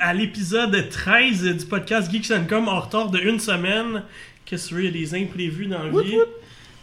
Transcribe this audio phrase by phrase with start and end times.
[0.00, 4.02] à l'épisode 13 du podcast Geeks Com en retard de une semaine.
[4.44, 6.16] Qu'est-ce que il y a des imprévus dans la vie.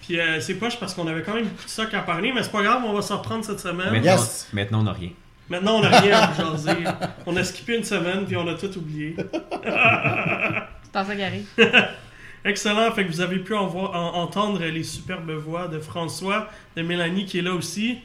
[0.01, 2.41] Puis euh, c'est poche parce qu'on avait quand même beaucoup de stock à parler, mais
[2.41, 3.91] c'est pas grave, on va s'en reprendre cette semaine.
[3.91, 4.47] Maintenant, Yes.
[4.53, 5.09] maintenant, on n'a rien.
[5.49, 6.83] Maintenant, on a rien à vous jaser.
[7.25, 9.15] On a skippé une semaine, puis on a tout oublié.
[9.17, 11.47] C'est dans ça qui arrive.
[12.45, 16.49] Excellent, fait que vous avez pu en voir- en- entendre les superbes voix de François,
[16.77, 17.97] de Mélanie qui est là aussi,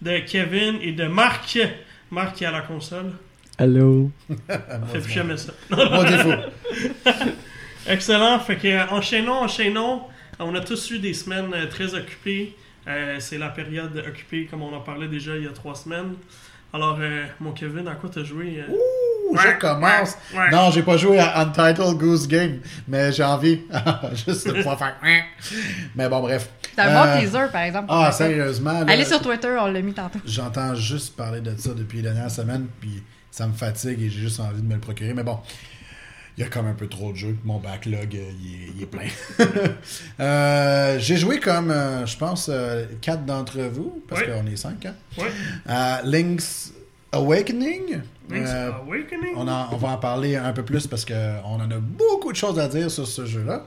[0.00, 1.58] de Kevin et de Marc.
[2.10, 3.12] Marc qui est à la console.
[3.58, 4.10] Allô?
[4.92, 5.52] Fait plus jamais ça.
[5.70, 6.32] Mon défaut.
[7.86, 8.38] Excellent.
[8.40, 10.02] Fait que euh, enchaînons, enchaînons.
[10.38, 12.56] On a tous eu des semaines euh, très occupées.
[12.88, 16.14] Euh, c'est la période occupée, comme on en parlait déjà il y a trois semaines.
[16.74, 18.72] Alors, euh, mon Kevin, à quoi t'as joué euh?
[18.72, 20.16] Ouh, je commence.
[20.50, 23.60] Non, j'ai pas joué à Untitled Goose Game, mais j'ai envie
[24.26, 24.96] juste de pouvoir faire.
[25.94, 26.48] Mais bon, bref.
[26.74, 27.86] C'est un bon Euh, teaser, par exemple.
[27.90, 28.72] Ah, sérieusement.
[28.72, 30.18] là, Allez sur Twitter, on l'a mis tantôt.
[30.24, 34.20] J'entends juste parler de ça depuis les dernières semaines, puis ça me fatigue et j'ai
[34.20, 35.14] juste envie de me le procurer.
[35.14, 35.38] Mais bon,
[36.36, 37.36] il y a comme un peu trop de jeux.
[37.44, 38.30] Mon backlog, euh,
[38.76, 39.08] il, est, plein.
[40.20, 44.86] Euh, j'ai joué comme, euh, je pense, euh, quatre d'entre vous, parce qu'on est cinq,
[44.86, 46.00] hein?
[46.04, 46.72] Link's
[47.10, 48.00] Awakening.
[48.30, 49.34] Link's Awakening.
[49.36, 52.36] on, en- on va en parler un peu plus parce qu'on en a beaucoup de
[52.36, 53.66] choses à dire sur ce jeu-là.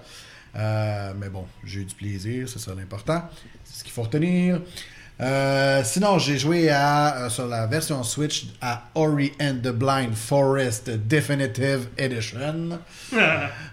[1.19, 3.27] Mais bon, j'ai eu du plaisir, c'est ça l'important.
[3.63, 4.61] C'est ce qu'il faut retenir.
[5.21, 10.13] Euh, sinon, j'ai joué à, euh, sur la version Switch à Ori and the Blind
[10.13, 12.79] Forest Definitive Edition.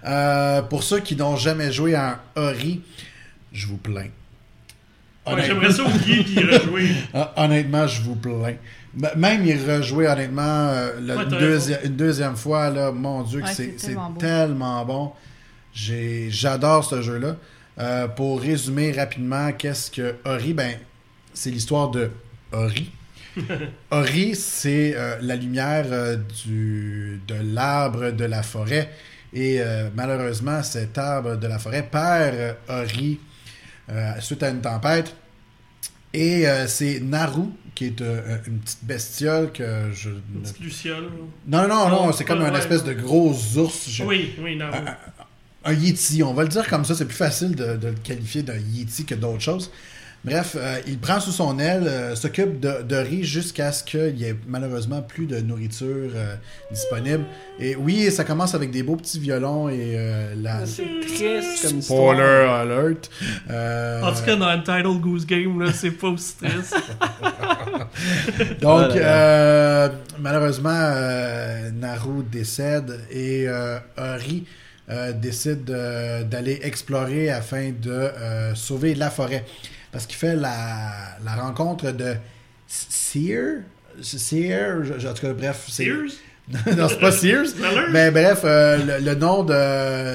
[0.05, 2.83] Euh, pour ceux qui n'ont jamais joué à un Ori,
[3.53, 4.09] je vous plains.
[5.27, 6.89] ouais, J'aimerais ça oublier puis rejouer.
[7.37, 8.55] Honnêtement, je vous plains.
[9.17, 13.43] Même y rejouer, honnêtement, euh, le- Ouais, t'as deuxi- une deuxième fois, là, mon Dieu,
[13.43, 15.13] Ouais, c'est tellement tellement bon.
[15.73, 17.37] J'adore ce jeu-là.
[17.79, 20.53] Euh, pour résumer rapidement, qu'est-ce que Ori?
[20.53, 20.75] Ben,
[21.35, 22.11] c'est l'histoire de
[22.53, 22.91] Ori.
[23.91, 28.91] Ori, c'est euh, la lumière euh, du, de l'arbre de la forêt.
[29.33, 33.19] Et euh, malheureusement, cet arbre de la forêt perd Ori
[34.21, 35.15] suite à une tempête.
[36.15, 37.45] Et c'est Naru,
[37.75, 40.11] qui est une petite bestiole que je...
[40.11, 41.09] Une ne- petite Luciole.
[41.47, 42.59] Non, non, non, Non, c'est comme un ouais.
[42.59, 43.89] espèce de gros ours.
[43.89, 44.79] Je- Oui, oui, Naru.
[45.65, 48.43] un Yeti, on va le dire comme ça, c'est plus facile de, de le qualifier
[48.43, 49.71] d'un Yeti que d'autres choses.
[50.25, 54.17] Bref, euh, il prend sous son aile, euh, s'occupe de, de riz jusqu'à ce qu'il
[54.17, 56.37] y ait malheureusement plus de nourriture euh,
[56.71, 57.25] disponible.
[57.59, 60.65] Et oui, ça commence avec des beaux petits violons et euh, la...
[60.65, 62.61] C'est triste comme Spoiler histoire.
[62.61, 63.11] alert!
[63.51, 66.77] Euh, En tout cas, dans Untitled Goose Game, là, c'est pas aussi triste.
[68.61, 68.95] Donc, Voilà.
[68.95, 69.89] euh,
[70.21, 74.45] malheureusement, euh, Naru décède et euh, Ori
[74.91, 79.45] euh, décide de- d'aller explorer afin de euh, sauver la forêt.
[79.93, 80.91] Parce qu'il fait la,
[81.25, 82.15] la rencontre de
[84.85, 85.67] je- je- en tout cas, bref.
[85.69, 86.13] c'est- Sears?
[86.77, 87.47] non, c'est pas Sears.
[87.93, 89.45] Mais bref, euh, le, le nom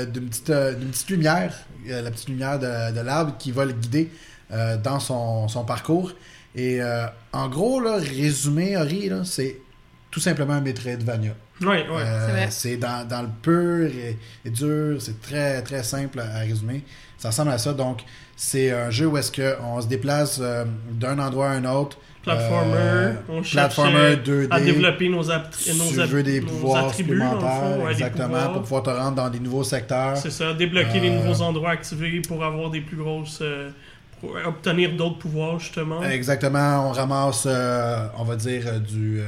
[0.06, 1.54] d'une petite, euh, petite lumière,
[1.90, 4.10] euh, la petite lumière de, de l'arbre qui va le guider
[4.52, 6.12] euh, dans son, son parcours.
[6.56, 9.58] Et euh, en gros, là, résumé, Ori, c'est
[10.10, 11.34] tout simplement un Metroidvania.
[11.62, 11.76] Oui, oui.
[11.90, 12.48] Euh, C'est vrai.
[12.52, 16.84] c'est dans, dans le pur et, et dur, c'est très très simple à, à résumer.
[17.18, 17.74] Ça ressemble à ça.
[17.74, 18.02] Donc,
[18.36, 21.98] c'est un jeu où est-ce qu'on se déplace euh, d'un endroit à un autre.
[22.22, 24.48] Platformer, Euh, on cherche platformer euh, 2D.
[24.52, 28.28] à développer nos, Tu nos, veux des nos pouvoirs attributs, supplémentaires, fond, ouais, des exactement,
[28.28, 28.52] pouvoirs.
[28.54, 30.18] pour pouvoir te rendre dans des nouveaux secteurs.
[30.18, 33.40] C'est ça, débloquer les Euh, nouveaux endroits activés pour avoir des plus grosses.
[33.42, 33.70] euh,
[34.20, 36.04] pour obtenir d'autres pouvoirs, justement.
[36.04, 39.20] Exactement, on ramasse, euh, on va dire, du.
[39.22, 39.26] euh,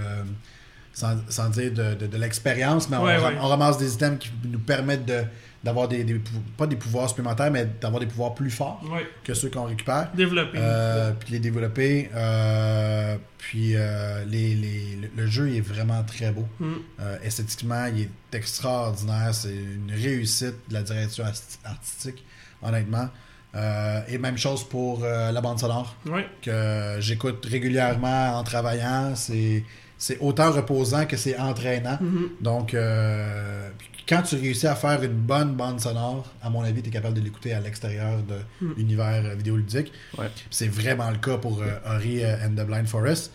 [0.93, 3.39] sans, sans dire de, de- de l'expérience, mais on, Ouais, ram- ouais.
[3.41, 5.23] on ramasse des items qui nous permettent de
[5.61, 6.21] d'avoir des, des
[6.55, 10.09] pas des pouvoirs supplémentaires, mais d'avoir des pouvoirs plus forts Ouais, que ceux qu'on récupère.
[10.15, 10.57] développer.
[10.57, 12.09] Euh, puis les développer.
[12.15, 16.47] euh, puis euh, les, les- le- jeu est vraiment très beau.
[16.61, 16.71] Mm.
[17.01, 19.33] Euh, esthétiquement, il est extraordinaire.
[19.33, 21.25] C'est une réussite de la direction
[21.65, 22.23] artistique,
[22.61, 23.09] honnêtement.
[23.55, 25.95] Euh, et même chose pour euh, la bande sonore
[26.41, 29.13] que j'écoute régulièrement en travaillant.
[29.15, 29.63] C'est
[29.99, 31.97] c'est autant reposant que c'est entraînant.
[32.01, 32.29] Mhm.
[32.41, 33.69] Donc, euh,
[34.07, 37.13] quand tu réussis à faire une bonne bande sonore, à mon avis, tu es capable
[37.15, 38.35] de l'écouter à l'extérieur de
[38.65, 38.73] Mhm.
[38.77, 39.91] l'univers vidéoludique.
[40.17, 40.31] Ouais.
[40.49, 43.31] C'est vraiment le cas pour euh, Ori and the Blind Forest.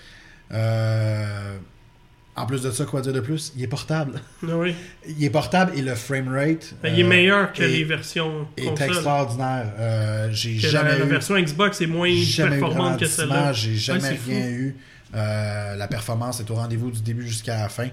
[0.52, 1.56] Euh,
[2.36, 3.52] en plus de ça, quoi dire de plus?
[3.56, 4.20] Il est portable.
[4.42, 4.74] Ah oui.
[5.08, 8.48] Il est portable et le framerate Ben, il est euh, meilleur que est- les versions
[8.56, 9.72] est extraordinaire.
[9.78, 13.52] Euh, j'ai jamais la, version Xbox est moins performante que celle-là.
[13.52, 14.50] J'ai jamais Ouais, rien fou.
[14.50, 14.76] eu.
[15.14, 17.88] Euh, la performance est au rendez-vous du début jusqu'à la fin.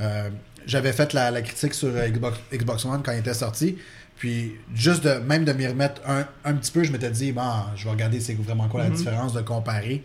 [0.00, 0.30] Euh,
[0.66, 3.76] J'avais fait la, la critique sur euh, Xbox, Xbox One quand il était sorti.
[4.16, 7.42] Puis, juste de même de m'y remettre un, un petit peu, je m'étais dit, bon,
[7.76, 8.94] je vais regarder c'est vraiment quoi la Mhm.
[8.94, 10.02] différence de comparer.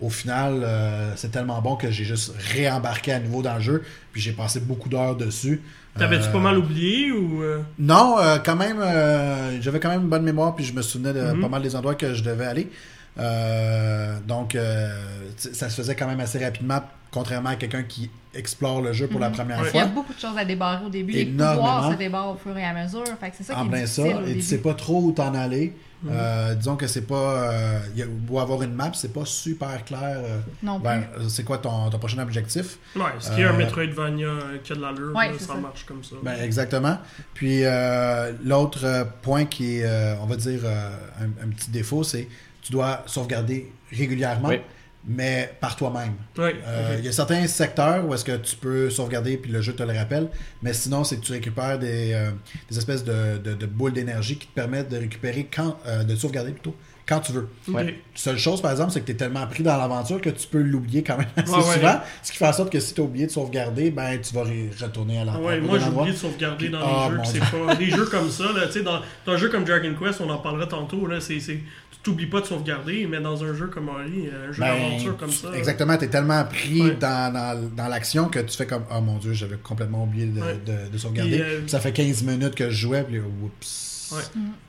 [0.00, 3.82] Au final, euh, c'est tellement bon que j'ai juste réembarqué à nouveau dans le jeu.
[4.12, 5.60] Puis, j'ai passé beaucoup d'heures dessus.
[5.98, 7.42] T'avais-tu Euh, pas mal oublié ou.
[7.78, 11.12] non, euh, quand même, euh, j'avais quand même une bonne mémoire, puis je me souvenais
[11.14, 11.40] de Mhm.
[11.40, 12.70] pas mal des endroits que je devais aller.
[13.18, 14.88] Euh, donc, euh,
[15.36, 19.20] ça se faisait quand même assez rapidement, contrairement à quelqu'un qui explore le jeu pour
[19.20, 19.34] la Mhm.
[19.36, 19.70] première Ouais.
[19.72, 19.92] Il y a fois.
[19.94, 21.12] beaucoup de choses à débarrer au début.
[21.12, 21.54] Les Énormément.
[21.56, 23.04] pouvoirs se débarrent au fur et à mesure.
[23.18, 24.74] Fait que c'est ça En qui est plein ça, difficile au et tu sais pas
[24.74, 25.74] trop où t'en aller.
[26.02, 26.10] Mhm.
[26.14, 27.14] Euh, disons que c'est pas.
[27.50, 30.18] Euh, beau avoir une map, c'est pas super clair.
[30.18, 30.84] euh, Non plus.
[30.84, 32.76] ben, c'est quoi ton, ton prochain objectif?
[32.94, 34.28] Ouais, ce qui est un Metroidvania
[34.62, 35.54] qui a de l'allure, Ouais, ça, ça.
[35.54, 36.16] marche comme ça.
[36.22, 36.98] Ben, exactement.
[37.32, 42.02] Puis euh, l'autre point qui est, euh, on va dire, euh, un, un petit défaut,
[42.04, 42.28] c'est
[42.66, 44.60] tu dois sauvegarder régulièrement, Oui.
[45.06, 46.14] mais par toi-même.
[46.36, 46.96] Ouais, Euh.
[46.98, 49.82] Il y a certains secteurs où est-ce que tu peux sauvegarder puis le jeu te
[49.84, 50.28] le rappelle,
[50.62, 52.30] mais sinon c'est que tu récupères des, euh,
[52.68, 56.16] des espèces de, de- de boules d'énergie qui te permettent de récupérer quand, euh, de
[56.16, 56.74] sauvegarder plutôt
[57.08, 57.48] quand tu veux.
[57.68, 57.74] Ok.
[57.76, 58.00] ouais.
[58.14, 60.60] Seule chose par exemple, c'est que tu es tellement pris dans l'aventure que tu peux
[60.60, 61.74] l'oublier quand même assez ouais.
[61.74, 64.34] souvent, ce qui fait en sorte que si tu as oublié de sauvegarder, ben tu
[64.34, 65.50] vas retourner à Ah l'endroit.
[65.52, 67.16] ouais, moi j'ai oublié de sauvegarder dans Ah, les jeux.
[67.18, 68.44] mon que C'est pas des jeux comme ça.
[68.52, 71.06] Là, tu sais, dans, dans un jeu comme Dragon Quest, on en parlera tantôt.
[71.06, 71.60] Là, c'est, c'est-
[71.92, 75.16] tu t'oublies pas de sauvegarder, mais dans un jeu comme Ori, un jeu Ben, d'aventure
[75.16, 75.48] comme ça.
[75.56, 79.18] Exactement, tu es tellement pris dans, dans, dans l'action que tu fais comme Oh mon
[79.18, 81.40] dieu, j'avais complètement oublié de, de- de sauvegarder.
[81.40, 83.85] Euh, Puis ça fait 15 minutes que je jouais, puis oups.
[84.12, 84.22] Ouais.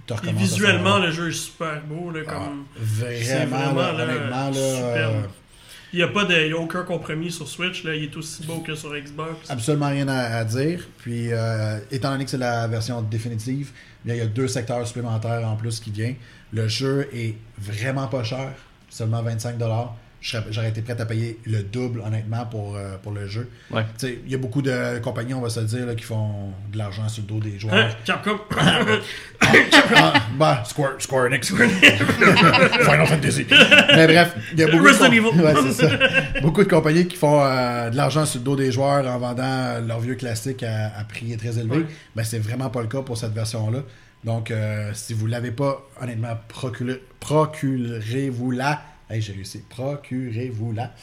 [0.08, 2.12] tu Et visuellement, le jeu est super beau.
[2.12, 2.66] Là, Ah, comme...
[2.78, 5.16] vraiment, vraiment, là, là, honnêtement, là, superbe.
[5.16, 5.28] euh,
[5.94, 7.84] Il n'y a, pas de, il y a aucun compromis sur Switch.
[7.84, 9.50] Là, il est aussi beau que sur Xbox.
[9.50, 10.86] absolument rien à, à dire.
[10.98, 13.72] Puis, euh, étant donné que c'est la version définitive,
[14.04, 16.16] bien, il y a deux secteurs supplémentaires en plus qui viennent.
[16.52, 18.52] Le jeu est vraiment pas cher,
[18.90, 19.70] seulement 25 Je serais-
[20.20, 23.48] J'aurais été prêt à payer le double, honnêtement, pour, euh, pour le jeu.
[23.72, 23.84] Ouais.
[24.00, 26.04] Tu sais, Il y a beaucoup de compagnies, on va se le dire, là, qui
[26.04, 27.60] font de l'argent sur le dos des Hein?
[27.60, 28.04] joueurs.
[28.04, 28.40] Capcom.
[29.96, 31.54] ah, bah, Square, Square Enix.
[31.54, 33.46] Final Fantasy.
[33.96, 35.42] Mais bref, il y a beaucoup de.
[35.44, 35.90] Ouais, ça.
[36.42, 39.80] beaucoup de compagnies qui font euh, de l'argent sur le dos des joueurs en vendant
[39.88, 41.78] leurs vieux classiques à, à prix très élevé.
[41.78, 41.86] Ouais.
[42.16, 43.80] Ben, c'est vraiment pas le cas pour cette version-là.
[44.24, 48.82] Donc, euh, si vous l'avez pas, honnêtement, procurez- procurez-vous-la.
[49.10, 49.64] Hey, j'ai réussi.
[49.70, 50.94] Procurez-vous-la.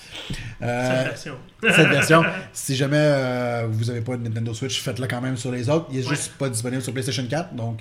[0.63, 1.35] Euh, Cette version.
[1.63, 2.23] cette version.
[2.53, 5.87] Si jamais euh, vous n'avez pas de Nintendo Switch, faites-le quand même sur les autres.
[5.91, 6.15] Il est Ouais.
[6.15, 7.81] juste pas disponible sur PlayStation 4, donc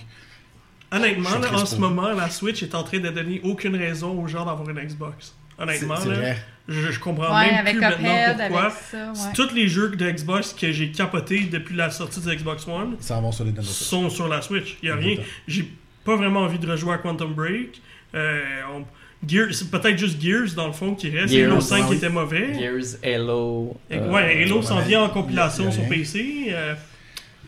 [0.91, 4.27] Honnêtement, là, en ce moment, la Switch est en train de donner aucune raison aux
[4.27, 5.35] gens d'avoir une Xbox.
[5.57, 6.35] Honnêtement, là,
[6.67, 8.61] je, je comprends Ouais, même avec plus Cuphead, maintenant pourquoi.
[8.65, 9.11] avec ça.
[9.11, 9.33] Ouais.
[9.35, 13.43] Tous les jeux de Xbox que j'ai capotés depuis la sortie de Xbox One sur
[13.43, 14.77] les sont sur la Switch.
[14.83, 15.17] Il y a rien.
[15.47, 15.67] J'ai
[16.05, 17.81] pas vraiment envie de rejouer à Quantum Break.
[18.15, 18.41] Euh,
[18.73, 18.85] on-
[19.27, 21.33] Gear- c'est peut-être juste Gears dans le fond qui reste.
[21.33, 21.95] Gears, Halo 5 ah oui.
[21.97, 22.53] était mauvais.
[22.59, 23.77] Gears, Halo.
[23.89, 25.87] Et- euh, ouais, Halo s'en vient en compilation sur.
[25.87, 26.47] PC.
[26.49, 26.75] euh,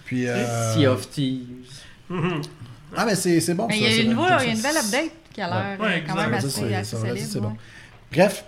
[0.05, 1.45] Puis, euh, Sea of Thieves.
[2.09, 2.41] mhm.
[2.95, 3.67] Ah, mais c'est c'est bon.
[3.67, 6.13] Mais ça, il y a c'est une nouvelle, update qui a l'air Ouais, euh, quand
[6.13, 6.15] exact.
[6.29, 7.17] même assez, c'est- assez solide.
[7.27, 7.47] c'est bon.
[7.49, 7.55] ouais.
[8.11, 8.45] Bref,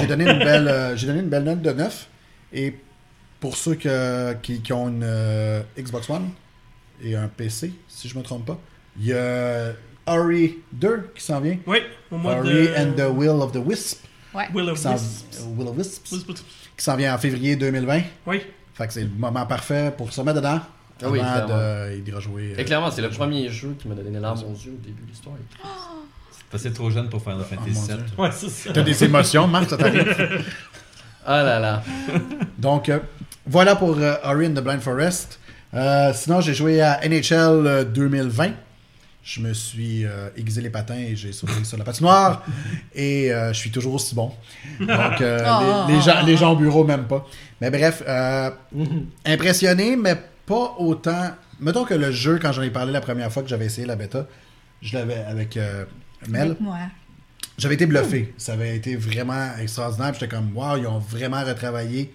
[0.00, 2.08] j'ai donné, une belle, j'ai donné une belle note de 9.
[2.52, 2.74] Et
[3.40, 6.30] pour ceux que- qui, qui ont une euh, Xbox One
[7.02, 8.58] et un PC, si je me trompe pas,
[8.98, 9.72] il y a
[10.06, 11.56] Ori 2 qui s'en vient.
[11.66, 11.78] oui,
[12.10, 12.74] au mois Ori de.
[12.78, 14.04] and the Will of the Wisp.
[14.34, 14.48] Ouais.
[14.52, 15.46] Will Qui of Wisps.
[15.56, 16.12] Will of Wisps.
[16.12, 16.44] Wisps.
[16.76, 18.00] Qui s'en vient en février 2020.
[18.26, 18.42] Oui.
[18.74, 20.60] Fait que c'est le moment parfait pour se mettre dedans.
[21.02, 22.54] Ah oui, de, rejouer.
[22.56, 24.84] euh, Et clairement, c'est le premier jeu qui m'a donné les larmes aux yeux au
[24.84, 25.34] début de l'histoire.
[26.50, 27.96] Parce que c'est trop jeune pour Final Fantasy mon VII.
[27.96, 28.04] Dieu.
[28.18, 28.70] Ouais, c'est ça.
[28.72, 30.44] T'as des émotions, Marc, ça t'arrive?
[31.26, 31.82] Ah là là.
[32.58, 32.98] Donc, euh,
[33.46, 35.40] voilà pour euh, Ori and the Blind Forest.
[35.72, 37.32] Euh, sinon, j'ai joué à NHL
[37.66, 38.50] euh, 2020.
[39.24, 42.44] Je me suis euh, aiguisé les patins et j'ai sauté sur la patinoire.
[42.94, 44.30] Et euh, je suis toujours aussi bon.
[44.78, 45.86] Donc, euh, Oh.
[45.88, 47.26] les, les gens, les gens au bureau, même pas.
[47.60, 48.50] Mais bref, euh,
[49.24, 51.30] impressionné, mais pas autant.
[51.58, 53.96] Mettons que le jeu, quand j'en ai parlé la première fois que j'avais essayé la
[53.96, 54.26] bêta,
[54.82, 55.86] je l'avais avec euh,
[56.28, 56.42] Mel.
[56.48, 56.76] Avec moi.
[57.56, 58.34] J'avais été bluffé.
[58.36, 60.12] Ça avait été vraiment extraordinaire.
[60.12, 62.12] J'étais comme, wow, ils ont vraiment retravaillé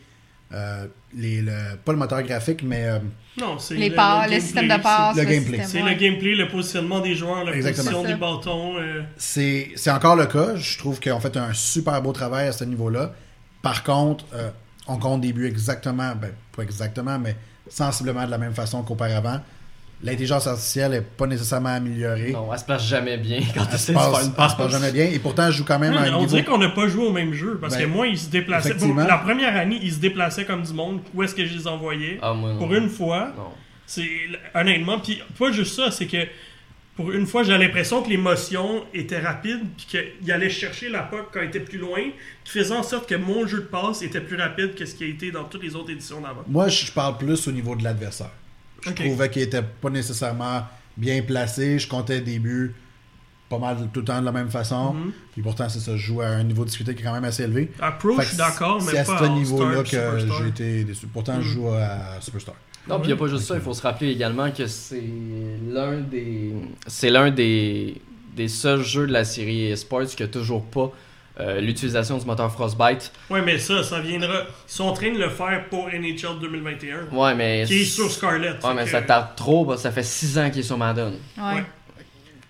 [0.53, 0.85] euh,
[1.15, 1.51] les, le,
[1.83, 2.99] pas le moteur graphique, mais euh,
[3.39, 5.17] Non, c'est Les le- passes, le le système de passes.
[5.17, 5.63] le gameplay.
[5.65, 5.93] C'est ouais.
[5.93, 7.91] le gameplay, le positionnement des joueurs, la Exactement.
[7.91, 8.77] position des bâtons.
[8.79, 10.55] euh, c'est c'est encore le cas.
[10.55, 13.13] Je trouve qu'ils ont fait un super beau travail à ce niveau-là.
[13.61, 14.49] Par contre, euh,
[14.87, 17.35] on compte des buts exactement, ben, pas exactement, mais
[17.67, 19.39] sensiblement de la même façon qu'auparavant.
[20.01, 22.31] L'intelligence artificielle n'est pas nécessairement améliorée.
[22.31, 24.29] Non, elle se place jamais bien quand tu Elle se essaies de faire passe, une
[24.29, 24.51] elle passe.
[24.53, 25.05] se passe jamais bien.
[25.05, 26.25] Et pourtant, je joue quand même à un on niveau...
[26.27, 28.75] dirait qu'on n'a pas joué au même jeu parce Ben, que moi, ils se déplaçaient.
[28.75, 31.01] Pour la première année, ils se déplaçaient comme du monde.
[31.13, 32.17] Où est-ce que je les envoyais?
[32.21, 32.59] Ah, moi, non.
[32.59, 33.49] Pour une fois, Non.
[33.85, 34.07] c'est
[34.55, 36.25] honnêtement, puis pas juste ça, c'est que
[36.95, 39.85] pour une fois, j'ai l'impression que l'émotion était rapide, puis
[40.19, 41.99] qu'il allait chercher la puck quand il était plus loin,
[42.43, 45.03] qui faisait en sorte que mon jeu de passe était plus rapide que ce qui
[45.05, 46.43] a été dans toutes les autres éditions d'avant.
[46.47, 48.31] Moi, je parle plus au niveau de l'adversaire.
[48.85, 50.63] Je trouvais qu'il était pas nécessairement
[50.97, 51.79] bien placé.
[51.79, 52.73] Je comptais des buts
[53.49, 54.93] pas mal tout le temps de la même façon.
[54.93, 55.11] Mhm.
[55.33, 57.23] Puis pourtant, c'est ça, je joue à un niveau de difficulté qui est quand même
[57.23, 57.71] assez élevé.
[57.81, 60.47] À Pro, Fait je suis que d'accord, mais C'est à pas ce niveau-là que j'ai
[60.49, 61.07] été déçu.
[61.07, 61.53] Pourtant, je Mhm.
[61.55, 62.55] joue à Superstar.
[62.87, 65.03] Non, puis il n'y a pas juste ça, il faut se rappeler également que c'est
[65.67, 66.53] l'un des
[66.87, 68.01] c'est l'un des
[68.35, 70.91] des seuls jeux de la série Sports qui a toujours pas
[71.39, 73.11] euh, l'utilisation du moteur Frostbite.
[73.29, 74.41] Ouais, mais ça, ça viendra.
[74.67, 78.11] Ils sont en train de le faire pour NHL 2021, Ouais, mais qui est sur
[78.11, 78.53] Scarlet.
[78.63, 81.13] Ouais, mais ça tarde trop, parce que ça fait 6 ans qu'il est sur Madden.
[81.37, 81.63] Ouais.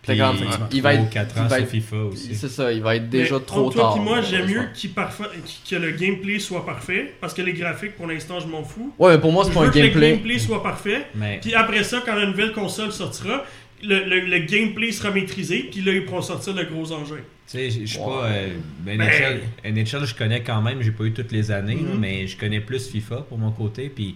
[0.02, 2.34] Puis, effectivement, il va être 4 il ans va sur être- FIFA aussi.
[2.34, 3.98] C'est ça, il va être déjà Mais trop toi tard.
[3.98, 5.30] et moi, j'aime mieux parfa-
[5.70, 8.92] que le gameplay soit parfait, parce que les graphiques, pour l'instant, je m'en fous.
[8.98, 10.12] Ouais, mais pour moi, c'est je pas veux un que le gameplay.
[10.14, 11.06] gameplay soit parfait.
[11.14, 13.44] Mais Puis après ça, quand la nouvelle console sortira,
[13.84, 17.16] le, le- le gameplay sera maîtrisé, puis là, ils pourront sortir le gros engin.
[17.16, 17.24] Tu
[17.58, 18.06] sais, je suis Ouais.
[18.06, 18.26] pas.
[18.26, 18.48] euh,
[18.82, 19.42] ben, Ben- NHL,
[19.74, 22.00] NHL, je connais quand même, j'ai pas eu toutes les années, Mhm.
[22.00, 23.90] mais je connais plus FIFA pour mon côté.
[23.90, 24.16] Puis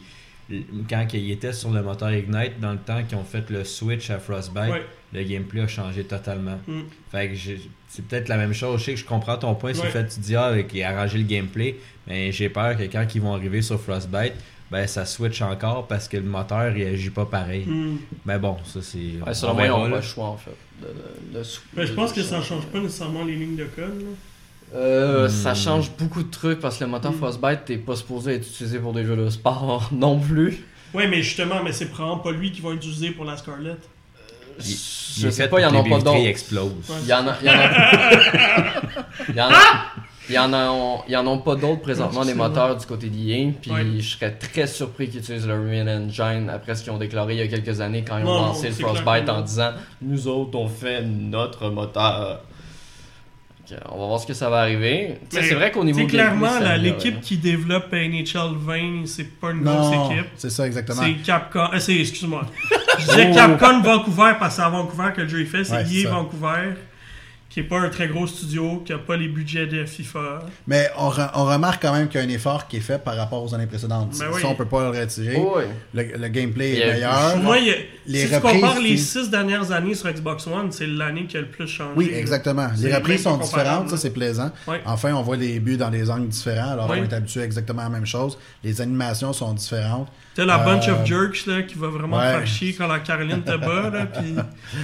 [0.90, 4.10] quand il était sur le moteur Ignite, dans le temps qu'ils ont fait le switch
[4.10, 4.84] à Frostbite, Ouais.
[5.14, 6.60] le gameplay a changé totalement.
[6.68, 6.84] Mhm.
[7.12, 8.80] Fait que j'ai- c'est peut-être la même chose.
[8.82, 10.54] Je sais que je comprends ton point sur le fait que tu dis ah,
[10.86, 11.76] arranger le gameplay,
[12.08, 14.34] mais j'ai peur que quand ils vont arriver sur Frostbite,
[14.74, 17.64] ben ça switch encore parce que le moteur réagit pas pareil.
[17.66, 17.98] Hmm.
[18.26, 18.98] Mais bon, ça c'est.
[18.98, 19.92] Ouais, on selon moi, verra, on n'a là.
[19.92, 20.52] pas le choix, en fait.
[20.82, 23.66] de- de- de- Mais je de- pense que ça change pas nécessairement les lignes de
[23.66, 24.02] code.
[24.02, 24.76] là.
[24.76, 25.30] Euh, Hmm.
[25.30, 27.18] Ça change beaucoup de trucs parce que le moteur Hmm.
[27.20, 30.64] Frostbite t'es pas supposé être utilisé pour des jeux de sport non plus.
[30.94, 33.76] Ouais, mais justement, mais c'est probablement pas lui qui va utiliser pour la Scarlet.
[34.60, 34.78] Il- il
[35.22, 36.18] Je est sais pas, il y en a pas d'autres.
[36.18, 37.36] Il y en a.
[37.42, 37.70] Il y en a.
[39.30, 39.86] Il y en a.
[40.34, 43.08] Il y en a, il y en a pas d'autres présentement des moteurs du côté
[43.08, 43.86] d'EA, puis Ouais.
[44.00, 47.40] je serais très surpris qu'ils utilisent le Real Engine après ce qu'ils ont déclaré il
[47.40, 49.72] y a quelques années quand ils ont Non, non, lancé le Frostbite en disant
[50.02, 52.42] Nous autres, on fait notre moteur.
[53.90, 55.16] On va voir ce que ça va arriver.
[55.30, 59.74] C'est vrai qu'au niveau gameplay, clairement l'équipe qui développe NHL 20, c'est pas une Non,
[59.90, 60.28] grosse équipe.
[60.36, 61.02] c'est ça exactement.
[61.02, 61.70] C'est Capcom.
[61.74, 62.46] euh, c'est, excuse-moi.
[63.00, 63.36] Je disais Oh.
[63.36, 65.64] Capcom Vancouver parce que c'est à Vancouver que le jeu est fait.
[65.64, 66.10] C'est Ouais, c'est EA ça.
[66.10, 66.74] Vancouver,
[67.54, 70.40] qui est pas un très gros studio, qui a pas les budgets de FIFA.
[70.66, 72.98] Mais on, re- on remarque quand même qu'il y a un effort qui est fait
[72.98, 74.16] par rapport aux années précédentes.
[74.20, 75.36] Ben ça, on peut pas le retirer.
[75.38, 75.60] Oh.
[75.94, 77.38] Le, le gameplay est meilleur.
[77.38, 77.76] Moi, il y a-
[78.08, 81.38] Les si tu reprises, compares les six dernières années sur Xbox One, c'est l'année qui
[81.38, 81.92] a le plus changé.
[81.96, 82.68] Oui, exactement.
[82.80, 84.50] Les reprises sont différentes, ça c'est plaisant.
[84.86, 86.98] Enfin, on voit les buts dans des angles différents, alors Oui.
[87.02, 88.36] on est habitué à exactement la même chose.
[88.64, 90.08] Les animations sont différentes.
[90.36, 92.24] T'as la bunch Euh, of jerks là, qui va vraiment ouais.
[92.34, 94.36] faire chier quand la Caroline te bat, là, puis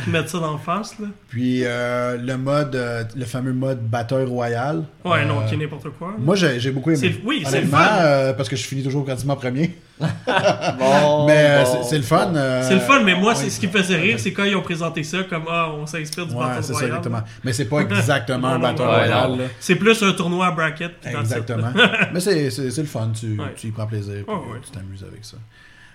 [0.07, 0.99] mettent ça d'en face.
[0.99, 1.07] Là.
[1.27, 4.83] Puis euh, le mode, euh, le fameux mode batteur royal.
[5.03, 6.13] Ouais, euh, non, qui est n'importe quoi.
[6.19, 7.19] Moi, j'ai beaucoup aimé.
[7.25, 7.79] Oui, c'est le fun.
[8.01, 9.75] euh, parce que je finis toujours quasiment premier.
[9.99, 12.33] Bon, Mais euh, bon, c'est- c'est le fun.
[12.35, 14.55] euh, C'est le fun, mais moi, c'est ce qui me faisait rire, c'est quand ils
[14.55, 16.89] ont présenté ça comme Ah, on s'inspire du Ouais, Battle c'est ça, Royale.
[16.97, 17.21] exactement.
[17.43, 19.29] Mais c'est pas exactement un Non, non, batteur non, royal.
[19.31, 19.37] non.
[19.37, 19.43] là.
[19.59, 20.91] C'est plus un tournoi à bracket.
[21.05, 21.71] Exactement.
[22.13, 23.53] Mais c'est le fun, tu, Ouais.
[23.55, 24.59] tu y prends plaisir, puis Ouais, ouais.
[24.63, 25.37] tu t'amuses avec ça.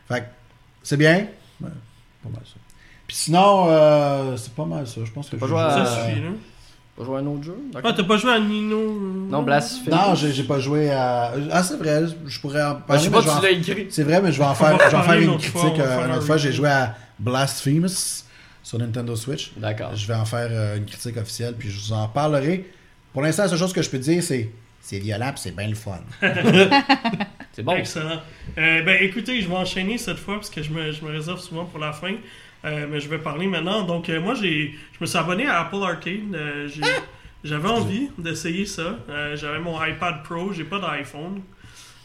[0.09, 0.27] Fait que
[0.83, 1.27] c'est bien?
[1.63, 1.71] Ouais,
[2.23, 2.55] pas mal ça.
[3.07, 5.01] Puis sinon, euh, c'est pas mal ça.
[5.05, 6.29] Je pense que Pas je joué à- Ça suffit, là.
[6.97, 7.57] Pas jouer à un autre jeu?
[7.83, 9.93] Ah, t'as pas joué à Nino euh, Non, Blasphème.
[9.93, 11.33] Non, j'ai j'ai pas joué à.
[11.51, 13.01] Ah, c'est vrai, je pourrais en Ben, parler.
[13.01, 13.87] je sais pas, en- tu l'as écrit.
[13.91, 16.05] C'est vrai, mais je vais en faire, je vais en faire une critique fois, euh,
[16.07, 16.37] une un autre fois.
[16.37, 18.23] J'ai joué à Blasphemous
[18.63, 19.53] sur Nintendo Switch.
[19.57, 19.95] D'accord.
[19.97, 22.71] Je vais en faire euh, une critique officielle, puis je vous en parlerai.
[23.13, 25.67] Pour l'instant, la seule chose que je peux dire, c'est c'est violent, puis c'est bien
[25.67, 25.99] le fun.
[27.53, 27.77] C'est bon.
[27.77, 28.21] Excellent.
[28.59, 31.39] Euh, ben écoutez, je vais enchaîner cette fois parce que je me, je me réserve
[31.41, 32.15] souvent pour la fin.
[32.65, 33.83] Euh, mais je vais parler maintenant.
[33.85, 36.35] Donc euh, moi j'ai je me suis abonné à Apple Arcade.
[36.35, 36.83] Euh, j'ai-
[37.45, 38.99] J'avais envie d'essayer ça.
[39.35, 41.43] J'avais mon iPad Pro, j'ai pas d'iPhone.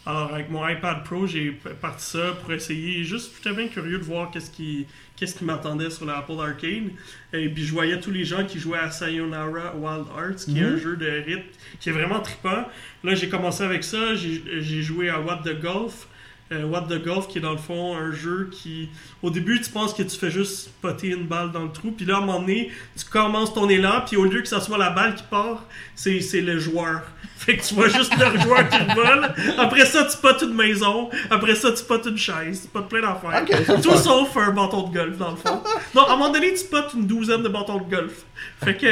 [0.06, 3.06] Alors avec mon iPad Pro, j'ai parti ça pour essayer.
[3.06, 4.86] Juste, j'étais bien curieux de voir qu'est-ce qui,
[5.16, 6.90] qu'est-ce qui m'attendait sur l'Apple Arcade.
[7.32, 10.64] Et puis je voyais tous les gens qui jouaient à Sayonara Wild Arts, qui est
[10.64, 11.44] un jeu de rythme
[11.80, 12.66] qui est vraiment trippant.
[13.06, 14.16] Là, j'ai commencé avec ça.
[14.16, 16.09] J'ai j'ai joué à What the Golf.
[16.52, 18.90] Euh, What the Golf, qui est dans le fond un jeu qui.
[19.22, 22.06] Au début, tu penses que tu fais juste poter une balle dans le trou, puis
[22.06, 24.78] là, à un moment donné, tu commences ton élan, puis au lieu que ça soit
[24.78, 25.66] la balle qui part,
[25.96, 27.04] c'est c'est le joueur.
[27.38, 29.34] Fait que tu vois juste le joueur qui vole.
[29.58, 31.10] Après ça, tu potes une maison.
[31.30, 32.64] Après ça, tu potes une chaise.
[32.64, 33.46] Tu potes plein d'affaires.
[33.82, 35.64] Tout sauf un bâton de golf, dans le fond.
[35.96, 38.26] Non, à un moment donné, tu potes une douzaine de bâtons de golf.
[38.62, 38.88] Fait que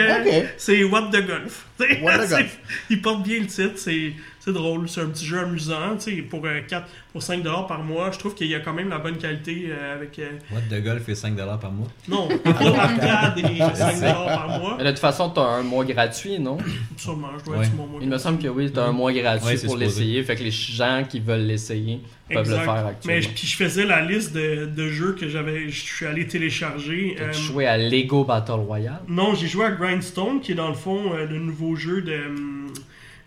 [0.57, 1.65] c'est What the Golf.
[2.01, 2.57] What the Golf.
[2.89, 3.73] Il porte bien le titre.
[3.75, 4.13] C'est
[4.47, 4.87] c'est drôle.
[4.87, 5.95] C'est un petit jeu amusant.
[5.99, 8.73] tu sais, Pour, euh, 4, pour 5$ par mois, je trouve qu'il y a quand
[8.73, 10.17] même la bonne qualité euh, avec.
[10.19, 11.87] euh, What de golf est 5$ par mois?
[12.07, 14.75] non, arcade et 5$ par mois.
[14.77, 16.57] Mais de toute façon, t'as un mois gratuit, non?
[16.95, 17.63] Sûrement, je dois Ouais.
[17.63, 17.99] être sur mon mois.
[18.01, 20.23] Il me semble que oui, t'as un mois gratuit Ouais, pour l'essayer.
[20.23, 22.57] Fait que les gens qui veulent l'essayer peuvent Exact.
[22.59, 23.21] le faire Mais actuellement.
[23.21, 27.15] je- puis je faisais la liste de, de jeux que j'avais, je suis allé télécharger.
[27.17, 29.01] T'as-tu Euh, joué à Lego Battle Royale?
[29.07, 32.21] Non, j'ai joué à Grindstone, qui est dans le fond euh, le nouveau jeu de.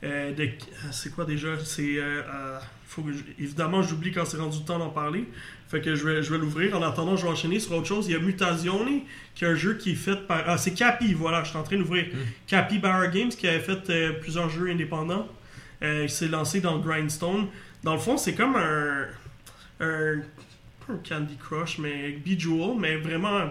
[0.04, 0.48] Euh, de
[0.92, 1.58] c'est quoi déjà?
[1.64, 1.98] C'est.
[1.98, 5.24] euh, euh, faut que je- évidemment, j'oublie quand c'est rendu le temps d'en parler.
[5.68, 6.76] Fait que je vais, je vais l'ouvrir.
[6.76, 8.08] En attendant, je vais enchaîner sur autre chose.
[8.08, 9.02] Il y a Mutazione,
[9.34, 10.42] qui est un jeu qui est fait par.
[10.46, 12.06] Ah, c'est Capi, voilà, je suis en train d'ouvrir.
[12.48, 15.28] Capi Barra Games, qui avait fait euh, plusieurs jeux indépendants.
[15.82, 17.46] Euh, il s'est lancé dans Grindstone.
[17.84, 19.06] Dans le fond, c'est comme un.
[19.80, 20.20] Un.
[20.86, 23.50] Pas un Candy Crush, mais Bejewel, mais vraiment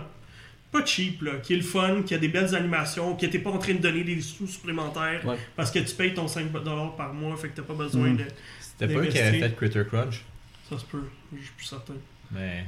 [0.71, 3.49] pas cheap, là, qui est le fun, qui a des belles animations, qui était pas
[3.49, 5.37] en train de donner des sous supplémentaires Ouais.
[5.55, 8.17] parce que tu payes ton 5$ par mois, fait que t'as pas besoin Mm.
[8.17, 8.23] de.
[8.59, 10.23] C'était pas eux qui avaient fait Critter Crunch?
[10.69, 11.03] Ça se peut,
[11.35, 11.95] je suis plus certain.
[12.31, 12.65] Mais.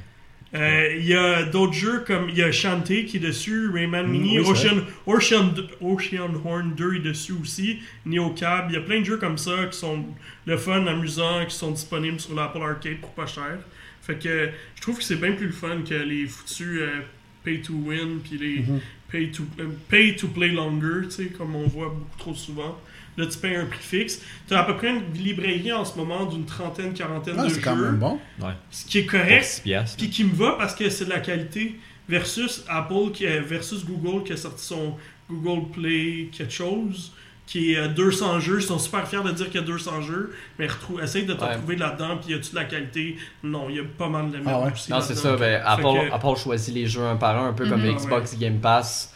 [0.54, 4.06] Euh, Il y a d'autres jeux comme il y a Shantae qui est dessus, Rayman
[4.06, 8.66] Mm, Mini, oui, Ocean, Ocean, Ocean Horn 2 est dessus aussi, Neo Cab.
[8.68, 10.04] Il y a plein de jeux comme ça qui sont
[10.44, 13.60] le fun, amusants, qui sont disponibles sur l'Apple Arcade pour pas cher.
[14.02, 17.00] Fait que je trouve que c'est bien plus le fun que les foutus euh,
[17.44, 18.80] pay to win puis les Mhm.
[19.10, 22.78] pay, to, euh, pay to play longer, tu sais, comme on voit beaucoup trop souvent.
[23.18, 24.22] Là, tu payes un prix fixe.
[24.48, 27.50] Tu as à peu près une librairie en ce moment d'une trentaine, quarantaine Ah, de
[27.50, 28.18] c'est quand jeux, même bon.
[28.40, 28.52] Ouais.
[28.70, 29.44] ce qui est correct.
[29.44, 29.96] 6 piastres.
[29.98, 31.74] Puis qui me va parce que c'est de la qualité
[32.08, 34.94] versus Apple qui est- versus Google qui a sorti son
[35.30, 37.12] Google Play quelque chose
[37.46, 38.60] qui est euh, 200 jeux.
[38.60, 40.68] Ils sont super fiers de dire qu'il y a 200 jeux, mais
[41.02, 41.54] essaye de t'en Ouais.
[41.56, 42.16] trouver là-dedans.
[42.18, 43.16] Puis y a-tu de la qualité?
[43.42, 44.72] Non, il y a pas mal de merde Ah ouais?
[44.90, 45.36] Non, c'est ça.
[45.36, 47.96] Ben, Apple, que- Apple choisit les jeux un par un, un peu comme Mhm.
[47.96, 49.11] Xbox Game Pass.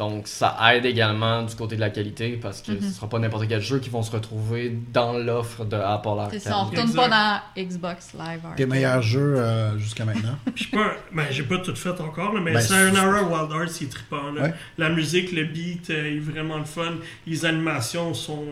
[0.00, 2.80] Donc, ça aide également du côté de la qualité parce que Mhm.
[2.80, 6.20] ce sera pas n'importe quel jeu qui vont se retrouver dans l'offre de Apple C'est
[6.22, 6.40] Arcade.
[6.40, 8.56] ça, on retourne pas dans Xbox Live Arcade.
[8.56, 10.36] Tes meilleurs jeux euh, jusqu'à maintenant.
[10.56, 13.68] Je sais pas, ben, j'ai pas tout fait encore, là, mais Ben, Sayonara Wild Hearts,
[13.72, 14.32] c'est trippant.
[14.32, 14.42] là.
[14.44, 14.54] Ouais.
[14.78, 16.94] La musique, le beat euh, est vraiment le fun.
[17.26, 18.44] Les animations sont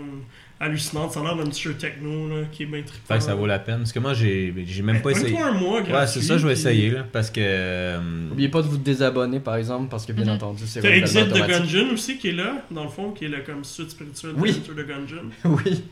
[0.61, 1.13] hallucinantes.
[1.13, 3.07] Ça a l'air d'un petit jeu techno là, qui est bien trippant.
[3.15, 3.79] Fait que ça vaut la peine.
[3.79, 5.31] Parce que moi, j'ai j'ai même pas Ben, essayé.
[5.33, 6.91] donne-toi un mois Ouais, c'est ça, je vais puis- essayer.
[6.91, 7.41] Là, parce que.
[7.43, 10.31] euh, N'oubliez pas de vous désabonner, par exemple, parce que bien Mhm.
[10.33, 11.57] entendu, c'est T'as Exit the automatique.
[11.73, 14.41] Gungeon aussi qui est là, dans le fond, qui est le comme suite spirituelle de
[14.41, 14.63] Oui.
[14.69, 15.31] Gungeon.
[15.45, 15.85] Oui.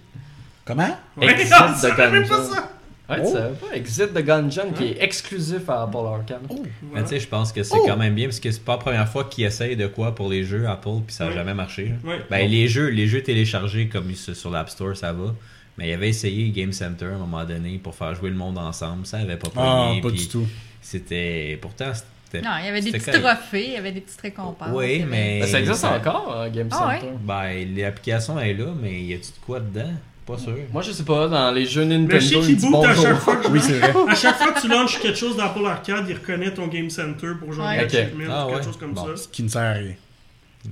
[0.65, 0.99] Comment?
[1.17, 2.53] Ouais, Exit the ça fait même pas Gungeon.
[2.55, 2.73] ça.
[3.09, 3.27] Ouais, Oh.
[3.27, 3.77] tu savais pas?
[3.77, 6.41] Exit the Gungeon qui est exclusif à Apple Arcade.
[6.51, 6.57] Mais
[6.91, 7.05] Voilà.
[7.05, 7.85] tu sais, je pense que c'est Oh!
[7.87, 10.29] quand même bien parce que c'est pas la première fois qu'ils essayent de quoi pour
[10.29, 11.93] les jeux Apple puis ça a jamais marché.
[12.05, 12.21] Ouais.
[12.31, 15.35] Ben, les jeux, les jeux téléchargés comme sur l'App Store, ça va.
[15.79, 18.59] Mais il avait essayé Game Center à un moment donné pour faire jouer le monde
[18.59, 19.07] ensemble.
[19.07, 20.47] Ça avait pas Ah, pogné, pas puis du tout.
[20.81, 21.59] C'était.
[21.61, 22.43] Pourtant, c'était.
[22.45, 23.23] Non, il y avait des petits correct.
[23.23, 24.71] trophées, il y avait des petites récompenses.
[24.73, 27.01] Oui, mais- Ben, ça existe encore, hein, Game Ah ouais?
[27.01, 27.13] Center.
[27.23, 29.93] Ben, l'application est là, mais y a-tu de quoi dedans?
[30.27, 30.55] Pas sûr.
[30.73, 33.17] Moi, je sais pas, dans les jeux Mais Nintendo, je sais qu'il boot à chaque
[33.19, 33.93] fois que je Oui, c'est vrai.
[34.09, 37.29] À chaque fois que tu lances quelque chose d'Apple Arcade, il reconnaît ton Game Center
[37.39, 37.79] pour genre Ouais.
[37.79, 37.95] un Ok.
[37.95, 38.65] achievement Ah ou quelque ouais.
[38.65, 39.07] chose comme Bon.
[39.07, 39.17] ça.
[39.23, 39.93] Ce qui ne sert à rien.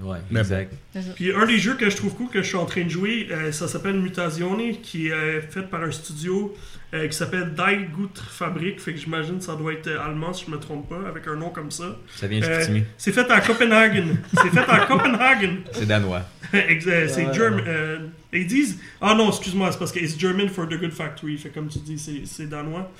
[0.02, 0.72] Ouais, Mais exact.
[1.14, 3.28] Puis un des jeux que je trouve cool que je suis en train de jouer,
[3.30, 6.54] euh, ça s'appelle Mutazione, qui est euh, fait par un studio
[6.92, 8.80] euh, qui s'appelle Die Gut Fabrik.
[8.80, 11.36] Fait que j'imagine que ça doit être allemand si je me trompe pas, avec un
[11.36, 11.96] nom comme ça.
[12.16, 14.16] Ça vient de Euh, c'est fait à Copenhagen.
[14.42, 15.56] c'est fait à Copenhagen.
[15.72, 16.22] C'est danois.
[16.52, 17.64] C'est German.
[17.66, 17.98] euh,
[18.32, 18.78] ils disent.
[19.00, 21.36] Ah non, excuse-moi, c'est parce que it's German for the Good Factory.
[21.38, 22.90] Fait comme tu dis, c'est, danois.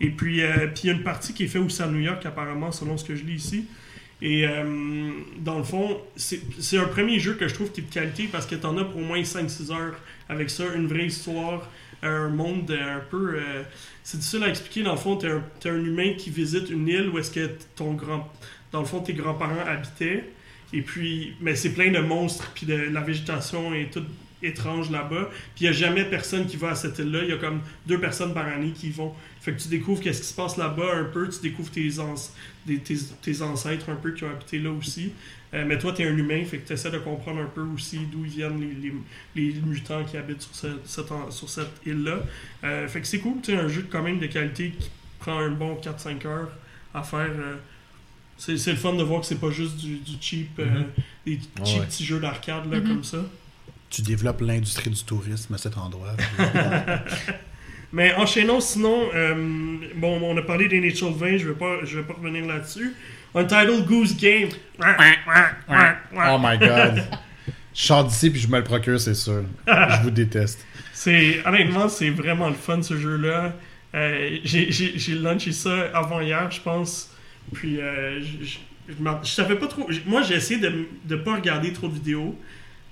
[0.00, 1.98] Et puis, euh, puis il y a une partie qui est faite aussi à New
[2.00, 3.66] York, apparemment, selon ce que je lis ici.
[4.22, 7.92] Et euh, dans le fond, c'est, un premier jeu que je trouve qui est de
[7.92, 9.96] qualité parce que t'en as pour au moins 5-6 heures
[10.28, 11.68] avec ça, une vraie histoire,
[12.02, 13.36] un monde un peu.
[13.36, 13.62] euh,
[14.02, 14.82] c'est difficile à expliquer.
[14.82, 17.50] Dans le fond, t'es un, t'es un humain qui visite une île où est-ce que
[17.76, 18.32] ton grand.
[18.72, 20.24] Dans le fond, tes grands-parents habitaient.
[20.72, 24.08] Et puis, mais c'est plein de monstres, puis de, la végétation est toute
[24.46, 25.28] étrange là-bas.
[25.54, 27.20] Puis il n'y a jamais personne qui va à cette île-là.
[27.22, 29.12] Il y a comme deux personnes par année qui y vont.
[29.40, 31.28] Fait que tu découvres qu'est-ce qui se passe là-bas un peu.
[31.28, 32.30] Tu découvres tes, anc-
[32.66, 35.12] des- tes, tes ancêtres un peu qui ont habité là aussi.
[35.52, 37.60] Euh, mais toi, tu es un humain, fait que tu essaies de comprendre un peu
[37.60, 38.90] aussi d'où viennent les,
[39.36, 42.18] les, les mutants qui habitent sur, ce- cette, en- sur cette île-là.
[42.64, 45.38] Euh, fait que c'est cool, tu sais, un jeu quand même de qualité qui prend
[45.38, 46.50] un bon 4-5 heures
[46.92, 47.30] à faire.
[47.30, 47.56] euh,
[48.36, 50.84] c'est c'est le fun de voir que c'est pas juste du, du cheap, euh, Mhm.
[51.24, 51.86] des Ouais, cheap ouais.
[51.86, 52.88] petits jeux d'arcade là, Mhm.
[52.88, 53.18] comme ça.
[53.94, 56.14] Tu développes l'industrie du tourisme à cet endroit.
[57.92, 59.34] Mais enchaînons sinon, euh,
[59.94, 62.92] bon, on a parlé des Nature 20, je vais pas, je vais pas revenir là-dessus.
[63.36, 64.48] Untitled Goose Game.
[64.80, 67.04] Oh my god.
[67.72, 69.44] Je sors d'ici puis je me le procure, c'est sûr.
[69.66, 70.64] Je vous déteste.
[70.92, 73.52] C'est honnêtement, c'est vraiment le fun ce jeu-là.
[73.96, 77.10] Euh, j'ai- launché ça avant hier, je pense.
[77.52, 79.88] Puis euh, je- je je je savais pas trop.
[80.06, 82.38] Moi, j'ai essayé de de pas regarder trop de vidéos.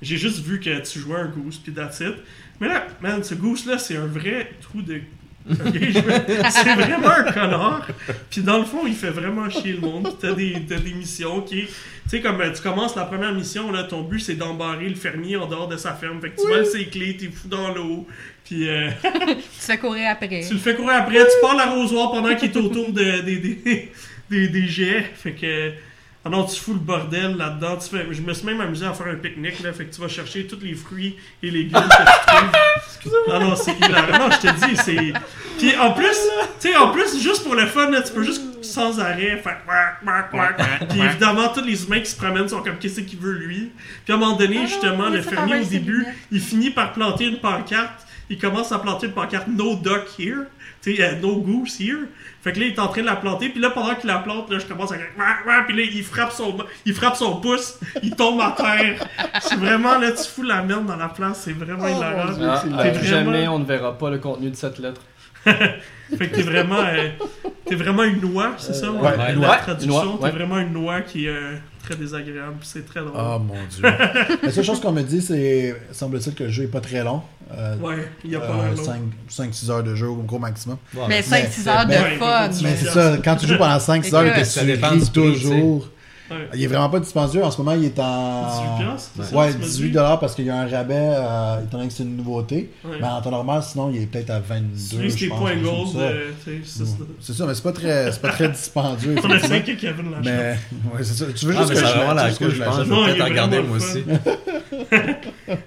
[0.02, 2.14] J'ai juste vu que tu jouais un goose, puis that's it.
[2.60, 5.00] Mais là, man, ce goose-là, c'est un vrai trou de.
[5.48, 7.88] C'est vraiment un connard.
[8.30, 10.04] Puis dans le fond, il fait vraiment chier le monde.
[10.04, 11.62] Puis t'as des, t'as des missions qui.
[11.62, 11.68] Tu
[12.06, 15.36] sais, comme euh, tu commences la première mission, là, ton but c'est d'embarrer le fermier
[15.36, 16.20] en dehors de sa ferme.
[16.20, 18.06] Fait que tu voles ses clés, t'es fou dans l'eau.
[18.44, 20.44] Puis euh, Tu fais courir après.
[20.46, 23.90] tu le fais courir après, tu pars l'arrosoir pendant qu'il est autour de, des, des,
[24.30, 25.10] des, des jets.
[25.14, 25.72] Fait que.
[26.24, 27.76] Ah non, tu fous le bordel là-dedans.
[27.78, 29.72] Tu fais, je me suis même amusé à faire un pique-nique, là.
[29.72, 33.14] Fait que tu vas chercher tous les fruits et légumes que tu trouves.
[33.28, 34.18] Ah non, c'est hilarant.
[34.18, 35.12] Non, je te dis, c'est.
[35.58, 36.16] Puis en plus,
[36.60, 39.60] tu sais, en plus, juste pour le fun, là, tu peux juste sans arrêt faire.
[40.88, 43.72] Puis évidemment, tous les humains qui se promènent sont comme qu'est-ce qu'il veut lui?
[44.04, 47.24] Puis à un moment donné, Ah justement, le fermier au début, il finit par planter
[47.24, 48.06] une pancarte.
[48.30, 50.44] Il commence à planter une pancarte No duck here.
[50.82, 52.06] Tu sais, No goose here.
[52.42, 53.50] Fait que là, il est en train de la planter.
[53.50, 54.96] Puis là, pendant qu'il la plante, là, je commence à.
[54.96, 57.78] Wah, wah, Puis là, il frappe son, il frappe son pouce.
[58.02, 59.06] Il tombe à terre.
[59.42, 61.42] C'est vraiment, là, tu fous la merde dans la place.
[61.44, 62.26] C'est vraiment Oh, hilarant.
[62.26, 65.00] Ah, vraiment- jamais on ne verra pas le contenu de cette lettre.
[66.18, 67.08] Fait que t'es vraiment, euh,
[67.64, 68.86] t'es vraiment une noix, c'est ça?
[68.86, 69.56] Euh, ouais, ouais, la une noix.
[69.56, 70.30] traduction, Une noix, t'es ouais.
[70.32, 72.56] vraiment une noix qui est euh, très désagréable.
[72.62, 73.12] C'est très drôle.
[73.16, 73.82] Oh mon dieu.
[74.42, 77.22] La seule chose qu'on me dit, c'est semble-t-il que le jeu est pas très long.
[77.56, 79.10] Euh, Ouais, il y a pas long.
[79.30, 80.76] 5-6 heures de jeu au gros maximum.
[80.94, 82.48] Ouais, Mais mais 5-6 heures de ben, fun.
[82.62, 85.88] Mais c'est ça, quand tu joues pendant 5-6 heures et que tu ris toujours.
[86.32, 86.48] Ouais.
[86.54, 87.44] Il est vraiment pas dispendieux.
[87.44, 88.48] En ce moment, il est en.
[88.78, 89.70] 18 piastres, c'est ça, Ouais, tu m'as dit?
[89.70, 92.70] 18 parce qu'il y a un rabais, euh, étant donné que c'est une nouveauté.
[92.84, 92.96] Ouais.
[93.00, 94.76] Mais en temps normal, sinon, il est peut-être à 22.
[94.78, 95.96] Celui, c'est points gold.
[95.96, 96.84] euh, c'est ça.
[97.20, 99.14] C'est ça, mais c'est pas très, c'est pas très dispendieux.
[99.24, 99.66] On a effectivement.
[99.66, 100.24] 5 Kevin Lachance.
[100.24, 100.58] Mais,
[100.96, 101.24] ouais, c'est ça.
[101.34, 102.76] Tu veux Ah, juste que ça je la que je la pense.
[102.78, 104.04] Je vais peut-être regarder moi aussi.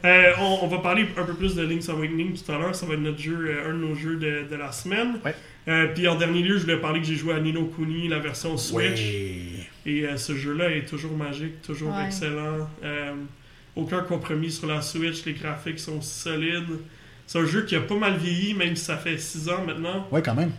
[0.03, 2.73] Euh, on, on va parler un peu plus de Link's Awakening tout à l'heure.
[2.75, 5.19] Ça va être notre jeu, euh, un de nos jeux de, de la semaine.
[5.23, 5.35] Ouais.
[5.67, 8.19] Euh, puis en dernier lieu, je voulais parler que j'ai joué à Nino Kuni, la
[8.19, 8.99] version Switch.
[8.99, 9.54] Ouais.
[9.85, 12.05] Et euh, ce jeu-là est toujours magique, toujours Ouais.
[12.07, 12.67] excellent.
[12.83, 13.13] Euh,
[13.75, 16.79] aucun compromis sur la Switch, les graphiques sont solides.
[17.27, 20.07] C'est un jeu qui a pas mal vieilli, même si ça fait 6 ans maintenant.
[20.11, 20.51] Ouais, quand même.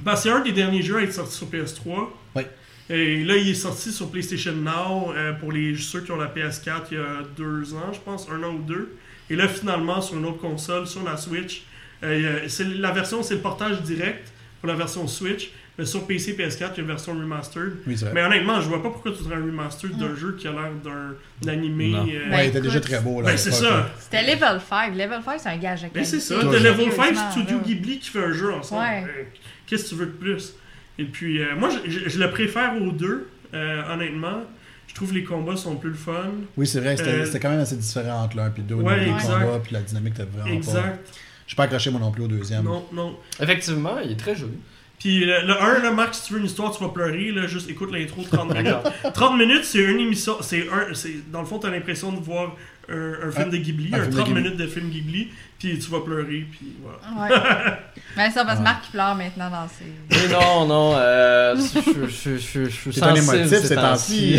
[0.00, 2.08] Ben, c'est un des derniers jeux à être sorti sur PS3.
[2.34, 2.48] Ouais.
[2.90, 6.26] Et là, il est sorti sur PlayStation Now euh, pour les ceux qui ont la
[6.28, 8.96] PS4 il y a deux ans, je pense, un an ou deux.
[9.30, 11.62] Et là, finalement, sur une autre console, sur la Switch,
[12.02, 14.30] euh, c'est la version, c'est le portage direct
[14.60, 15.50] pour la version Switch.
[15.76, 17.72] Mais sur PC, PS4, il y a une version remastered.
[17.86, 18.14] Oui, c'est vrai.
[18.14, 20.70] Mais honnêtement, je vois pas pourquoi tu voudrais un remastered d'un jeu qui a l'air
[20.84, 21.88] d'un d'un animé.
[21.90, 22.06] Non.
[22.08, 23.20] euh, Ouais, il était déjà très beau.
[23.20, 23.90] Là, ben, c'est ça.
[23.98, 24.94] C'était Level 5.
[24.94, 26.36] Level 5, c'est un gage de Ben, c'est ça.
[26.40, 27.62] T'as Level 5 Sérieusement, Studio là.
[27.64, 28.82] Ghibli qui fait un jeu ensemble.
[28.82, 29.04] Ouais.
[29.04, 29.22] Euh,
[29.66, 30.54] Qu'est-ce que tu veux de plus?
[30.98, 34.42] Et puis, euh, moi, je, je- je le préfère aux deux, euh, honnêtement.
[34.86, 36.30] Je trouve les combats sont plus le fun.
[36.56, 38.76] Oui, c'est vrai, c'était Euh, c'était quand même assez différent entre l'un et deux.
[38.76, 39.40] au Ouais, niveau des exact.
[39.40, 40.54] combats, puis la dynamique était vraiment pas.
[40.54, 41.08] Exact.
[41.46, 42.62] Je suis pas accroché moi non plus au deuxième.
[42.62, 43.16] Non, non.
[43.40, 44.52] Effectivement, il est très joli.
[45.04, 47.30] Puis le, le 1, là, Marc, si tu veux une histoire, tu vas pleurer.
[47.30, 48.64] Là, juste écoute l'intro 30 minutes.
[48.64, 49.12] D'accord.
[49.12, 50.38] 30 minutes, c'est une émission.
[50.40, 52.56] C'est un, c'est- dans le fond, t'as l'impression de voir
[52.88, 54.42] un, un film de Ghibli, un un, film de 30 Ghibli.
[54.42, 56.98] minutes de film Ghibli, puis tu vas pleurer, puis voilà.
[57.28, 57.76] Ouais.
[58.16, 58.64] Mais ça, parce que.
[58.64, 59.84] Marc, il pleure maintenant dans ses.
[60.10, 63.74] Mais non, non, euh, je, je, je, je, je suis C'est un sensible émotif ces
[63.74, 64.30] temps-ci.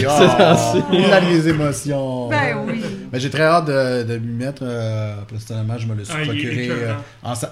[0.94, 2.30] il a les émotions.
[2.30, 2.82] Ben oui.
[3.12, 4.64] Mais j'ai très hâte de, de m'y mettre.
[4.64, 6.94] euh, personnellement, je me le suis Ah, procuré euh,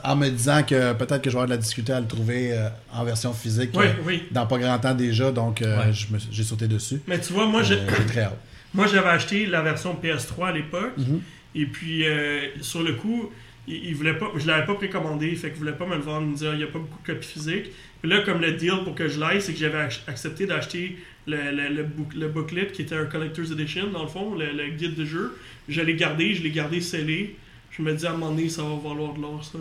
[0.04, 2.54] en, me disant que peut-être que je vais avoir de la difficulté à le trouver
[2.54, 4.24] euh, en version physique Oui, euh, oui.
[4.32, 5.32] dans pas grand temps déjà.
[5.32, 5.92] Donc, euh, Ouais.
[6.32, 7.02] j'ai sauté dessus.
[7.08, 8.38] Mais tu vois, moi, j'ai j'ai très hâte.
[8.74, 10.94] Moi, j'avais acheté la version PS3 à l'époque.
[10.98, 11.22] Mhm.
[11.56, 13.32] Et puis, euh, sur le coup,
[13.68, 15.36] il, il voulait pas, je l'avais pas précommandé.
[15.36, 16.28] Fait qu'il voulait pas me le vendre.
[16.28, 17.72] Me Ah, il n'y a pas beaucoup de copies physiques.
[18.02, 21.38] Puis là, comme le deal pour que je l'aille, c'est que j'avais accepté d'acheter le,
[21.52, 24.70] le, le, book- le booklet qui était un Collector's Edition, dans le fond, le, le
[24.72, 25.38] guide de jeu.
[25.70, 27.36] Je l'ai gardé, je l'ai gardé scellé.
[27.72, 29.58] Je me dis, à un moment donné, ça va valoir de l'or, ça.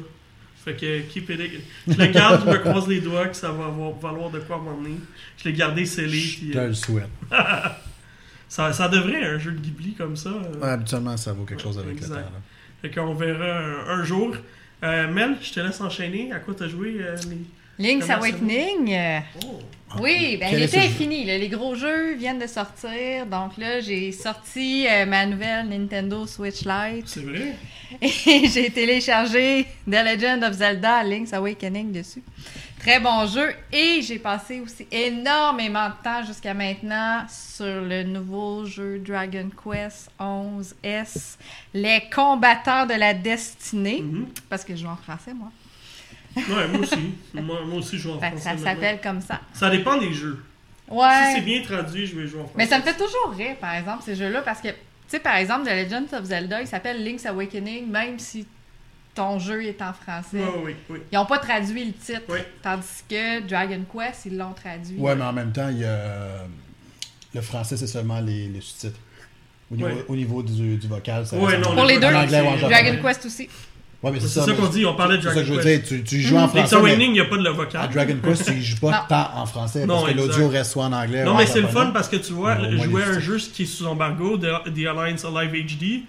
[0.64, 1.40] Fait que, keep it.
[1.88, 4.56] Je le garde, je me croise les doigts que ça va avoir- valoir de quoi
[4.56, 4.94] à un moment donné.
[5.38, 6.18] Je l'ai gardé scellé.
[6.18, 7.08] Je puis, te euh, le souhaite.
[8.54, 10.28] ça, ça devrait un jeu de Ghibli comme ça.
[10.28, 10.60] euh.
[10.60, 12.08] Ouais, habituellement, ça vaut quelque chose avec Exact.
[12.10, 12.20] le temps.
[12.20, 12.40] là.
[12.82, 14.34] Fait qu'on verra un, un jour.
[14.84, 16.30] Euh, Mel, je te laisse enchaîner.
[16.32, 17.46] À quoi t'as joué euh, les-
[17.88, 18.94] Link's Awakening.
[19.46, 19.60] Oh.
[20.00, 21.24] Oui, ben Quel est l'été est fini.
[21.24, 21.38] là.
[21.38, 23.24] Les gros jeux viennent de sortir.
[23.26, 27.54] Donc là, j'ai sorti euh, ma nouvelle Nintendo Switch Lite C'est vrai?
[28.02, 32.22] et j'ai téléchargé The Legend of Zelda Link's Awakening dessus.
[32.82, 33.54] Très bon jeu.
[33.72, 40.10] Et j'ai passé aussi énormément de temps jusqu'à maintenant sur le nouveau jeu Dragon Quest
[40.18, 41.38] 11S,
[41.74, 44.26] Les combattants de la destinée Mhm.
[44.50, 45.52] parce que je joue en français, moi.
[46.36, 47.12] Ouais, moi aussi.
[47.34, 48.56] Moi, moi aussi, je joue en Fait français.
[48.58, 49.40] ça s'appelle comme ça.
[49.52, 50.42] Ça dépend des jeux.
[50.88, 51.40] Si c'est Ouais.
[51.42, 52.54] bien traduit, je vais jouer en français.
[52.58, 54.74] Mais ça me fait toujours rire, par exemple, ces jeux-là, parce que, tu
[55.06, 58.46] sais, par exemple, The Legend of Zelda, il s'appelle Link's Awakening, même si
[59.14, 60.42] ton jeu est en français.
[60.64, 60.98] Oui, oui.
[61.12, 62.22] Ils n'ont pas traduit le titre.
[62.28, 62.46] Ouais.
[62.62, 64.96] Tandis que Dragon Quest, ils l'ont traduit.
[64.98, 66.44] Ouais, mais en même temps, il y a.
[67.34, 68.98] Le français, c'est seulement les, les sous-titres.
[69.70, 70.04] Au niveau, Ouais.
[70.08, 72.56] au niveau du, du vocal, ça Ouais, non, Pour les le- deux, En anglais en.
[72.68, 73.48] Dragon Quest aussi.
[74.02, 74.52] Ouais, mais C'est c'est ça, ça.
[74.52, 75.88] qu'on dit, on parlait de C'est ça Dragon que je veux Quest.
[75.92, 75.98] dire.
[76.00, 76.74] Tu, tu joues en français.
[76.74, 77.88] mais Awakening, il n'y a pas de le à vocal.
[77.90, 80.84] Dragon Quest, tu y joues pas tant en français Non, parce que l'audio reste soit
[80.86, 81.24] en anglais.
[81.24, 83.66] Non, ou mais c'est le fun parce que tu vois, jouer un jeu qui est
[83.66, 84.44] sous embargo, The
[84.78, 86.02] Alliance Alive HD,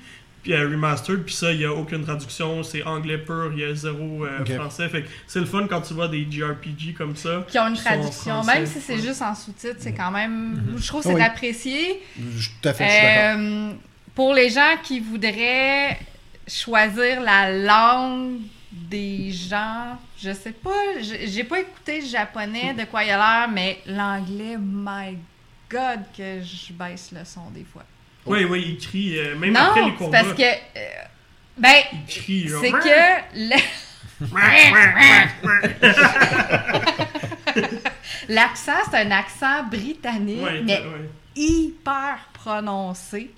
[0.44, 3.64] puis euh, Remastered, puis ça, il n'y a aucune traduction, c'est anglais pur, il y
[3.64, 4.88] a zéro euh, français.
[4.90, 7.46] Fait que c'est le fun quand tu vois des JRPG comme ça.
[7.48, 8.34] Qui ont une Qui traduction.
[8.44, 8.54] français.
[8.56, 10.62] Même si c'est juste en sous-titres, c'est quand même.
[10.74, 10.78] Mhm.
[10.78, 11.22] Je trouve que c'est Oui.
[11.22, 12.02] apprécié.
[12.36, 13.38] Je suis tout à fait je.
[13.38, 13.72] Euh,
[14.14, 15.98] pour les gens qui voudraient
[16.48, 22.84] choisir la langue des gens, je sais pas, j'ai j'ai pas écouté le japonais de
[22.86, 25.18] quoi il a l'air, mais l'anglais, my
[25.70, 27.84] god, que je baisse le son des fois.
[28.26, 30.22] Oui, oui, il crie, euh, même après les Non, combats.
[30.24, 30.42] parce que.
[30.44, 30.86] euh,
[31.58, 33.22] ben, Il crie, genre, c'est que.
[33.36, 33.62] le-
[38.30, 41.10] L'accent, c'est un accent britannique, Ouais, mais ouais.
[41.36, 43.32] hyper prononcé.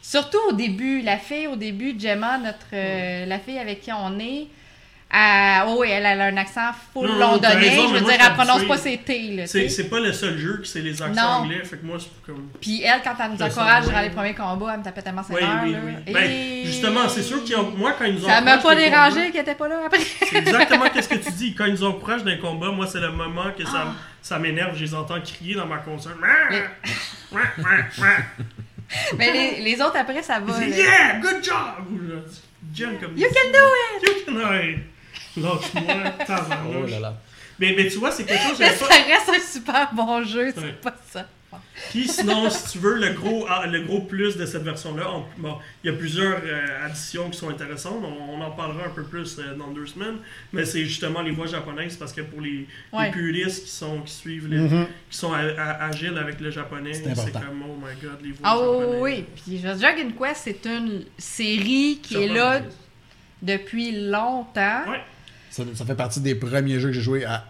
[0.00, 4.18] Surtout au début, la fille au début, Gemma, notre euh, la fille avec qui on
[4.18, 4.46] est,
[5.68, 7.54] oh, elle, elle a un accent full Non, londonais.
[7.54, 9.46] raison, je veux moi, dire, elle prononce pas ses T.
[9.46, 11.44] C'est pas le seul jeu que c'est les accents Non.
[11.44, 12.48] anglais, fait que moi, c'est comme.
[12.60, 13.94] Puis elle, quand elle nous encourage oui.
[14.02, 15.78] les premiers combats, elle me tapait tellement ses Oui, oui, là.
[15.84, 16.12] oui.
[16.12, 17.70] Ben, justement, c'est sûr ont.
[17.76, 20.00] Moi, quand ils nous Ça m'a encouragent pas dérangé qu'elle était pas là après.
[20.00, 21.54] C'est exactement ce que tu dis.
[21.54, 23.92] Quand ils nous encouragent d'un combat, moi, c'est le moment que ça, Ah.
[24.20, 24.76] ça m'énerve.
[24.76, 26.16] Je les entends crier dans ma console.
[29.16, 30.64] Mais- les, les autres après, ça va.
[30.64, 31.86] Yeah, good job!
[33.00, 34.02] Comme You can do it!
[34.02, 34.78] You can ouais.
[35.36, 36.74] Lâche-moi, tabarnouche.
[36.86, 37.14] Oh là là.
[37.58, 38.58] Mais, mais tu vois, c'est quelque chose.
[38.58, 40.72] Mais ça pas- reste un super bon jeu, c'est Ouais.
[40.82, 41.26] pas ça.
[41.90, 45.06] Puis sinon, si tu veux, le gros, ah, le gros plus de cette version-là,
[45.38, 48.02] bon, il y a plusieurs euh, additions qui sont intéressantes.
[48.04, 50.16] On, on en parlera un peu plus euh, dans deux semaines.
[50.52, 52.66] Mais c'est justement les voix japonaises parce que pour les,
[53.12, 54.86] puristes qui, sont, qui suivent, les- Mhm.
[55.10, 58.64] qui sont agiles avec le japonais, C'est comme oh my god, les voix Ah oui,
[58.80, 59.00] japonaises.
[59.02, 59.60] oui, oui.
[59.62, 62.60] Puis Dragon Quest, c'est une série qui est là
[63.42, 64.82] depuis longtemps.
[64.90, 65.00] Ouais.
[65.56, 67.44] Ça, ça fait partie des premiers jeux que j'ai joué à-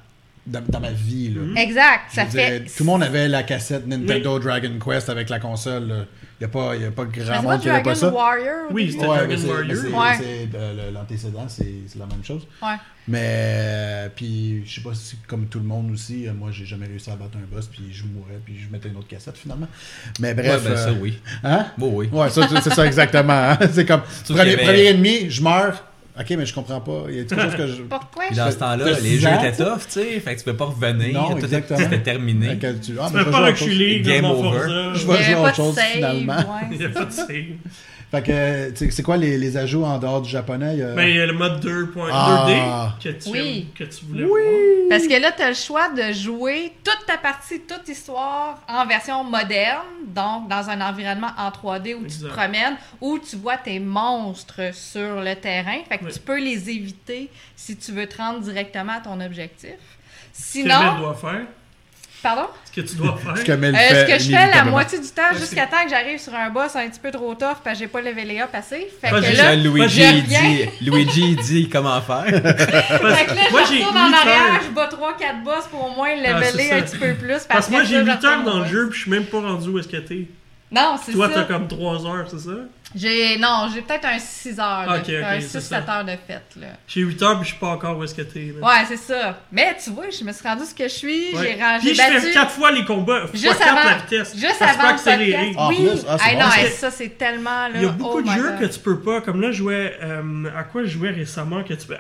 [0.47, 1.35] dans, dans ma vie.
[1.35, 1.41] Là.
[1.43, 1.57] Mhm.
[1.57, 2.61] Exact, ça fait...
[2.61, 5.89] dire, Tout le monde avait la cassette Nintendo Dragon Quest avec la console.
[5.89, 5.95] là.
[6.39, 7.95] Il n'y a, pas- il y a pas grand c'est monde qui n'avait pas Dragon
[7.95, 8.13] ça.
[8.13, 8.55] Warrior?
[8.71, 9.85] Oui, c'était Ouais, Dragon Warrior.
[9.99, 10.15] Ouais.
[10.19, 12.47] c'est, euh, L'antécédent, c'est c'est la même chose.
[12.63, 12.75] Ouais.
[13.09, 16.67] Mais, euh, puis, je sais pas si, comme tout le monde aussi, euh, moi, j'ai
[16.67, 19.39] jamais réussi à battre un boss, puis je mourais, puis je mettais une autre cassette
[19.39, 19.69] finalement.
[20.21, 20.63] Mais bref.
[20.65, 21.19] ouais, ben ça, euh, oui.
[21.43, 21.67] Hein?
[21.79, 22.09] Bon, oui.
[22.13, 23.33] Ouais, ça, c'est ça exactement.
[23.33, 23.59] hein.
[23.73, 25.83] C'est comme, premier, avait- premier ennemi, je meurs.
[26.19, 27.05] Ok, mais je comprends pas.
[27.09, 27.83] Il y a quelque chose que je.
[27.89, 28.25] Pourquoi?
[28.29, 30.21] Puis dans ce temps-là, les jeux étaient tough, tu sais.
[30.21, 31.13] Fait que tu peux pas revenir.
[31.13, 31.79] Non, exactement.
[31.79, 32.49] C'était terminé.
[32.49, 32.93] Laquelle tu...
[33.01, 34.59] Ah, Tu peux pas reculer Game over.
[34.95, 36.35] Je vais jouer autre chose, save, finalement.
[36.37, 37.27] ouais, Il n'y a c'est pas de save.
[38.25, 40.75] Fait que, c'est quoi les, les ajouts en dehors du japonais?
[40.75, 42.95] Il y a- Ben, il y a le mode 2.2D Ah.
[43.03, 43.69] que, tu, Oui.
[43.77, 44.27] que tu voulais
[44.89, 48.87] Parce que là, tu as le choix de jouer toute ta partie, toute l'histoire en
[48.87, 53.57] version moderne, donc dans un environnement en 3D où tu te promènes, où tu vois
[53.57, 55.79] tes monstres sur le terrain.
[55.89, 56.13] Fait que Oui.
[56.13, 59.71] tu peux les éviter si tu veux te rendre directement à ton objectif.
[60.33, 61.47] Ce que Sinon, doit faire.
[62.23, 62.47] Pardon?
[62.65, 63.37] Ce que tu dois faire.
[63.39, 65.91] Ce que Euh, fait ce que je fais la moitié du temps jusqu'à temps que
[65.91, 68.51] j'arrive sur un boss un petit peu trop tough parce que j'ai pas levelé up
[68.53, 68.89] assez.
[69.01, 72.25] Fait Moi, que là, Luigi, je il dit, Luigi il dit comment faire.
[72.43, 72.65] Parce-
[73.19, 75.87] Fait que là, moi, je j'ai retourne en 8 arrière, je bats 3-4 boss pour
[75.87, 77.45] au moins Ah, leveler c'est un petit peu plus.
[77.49, 79.25] Parce que moi, j'ai ça, 8 je heures dans le jeu, puis je suis même
[79.27, 80.27] pas rendu où est-ce que t'es.
[80.71, 81.35] Non, c'est Toi, ça.
[81.35, 82.51] t'as comme 3 heures, c'est ça?
[82.95, 85.97] J'ai non, j'ai peut-être un 6 heures, de- Ok, ok, un c'est 6-7 ça.
[85.99, 86.69] heures de fête là.
[86.87, 88.55] J'ai 8 heures, puis je suis pas encore où est-ce que t'es.
[88.59, 88.67] là.
[88.67, 89.41] Ouais, c'est ça.
[89.51, 91.57] Mais tu vois, je me suis rendu ce que je suis, Ouais.
[91.57, 93.23] j'ai rangé Puis je fais 4 fois les combats.
[93.35, 94.33] Juste fois 4 avant- la vitesse.
[94.37, 95.57] Juste que avant le podcast.
[95.59, 95.89] Ah, oui.
[96.09, 96.61] Ah, c'est Hey, bon, non, ça.
[96.63, 97.71] hey, ça c'est tellement là.
[97.75, 98.61] Il y a beaucoup oh de jeux God.
[98.61, 99.21] que tu peux pas.
[99.21, 99.99] Comme là, je jouais.
[100.03, 101.97] euh, à quoi je jouais récemment que tu peux.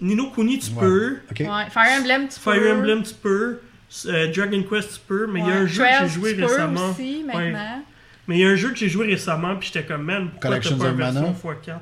[0.00, 0.80] Nino Kuni, tu Ouais.
[0.80, 1.18] peux.
[1.40, 2.72] Ouais, Fire Emblem tu Fire peux.
[2.72, 3.60] Emblem, tu peux.
[4.06, 5.26] euh, Dragon Quest, tu peux.
[5.26, 6.90] Mais il y a un jeu que j'ai joué récemment.
[6.90, 7.82] aussi maintenant.
[8.26, 10.58] Mais il y a un jeu que j'ai joué récemment, puis j'étais comme, man, pourquoi
[10.58, 11.30] t'as pas une version Mana?
[11.32, 11.78] x4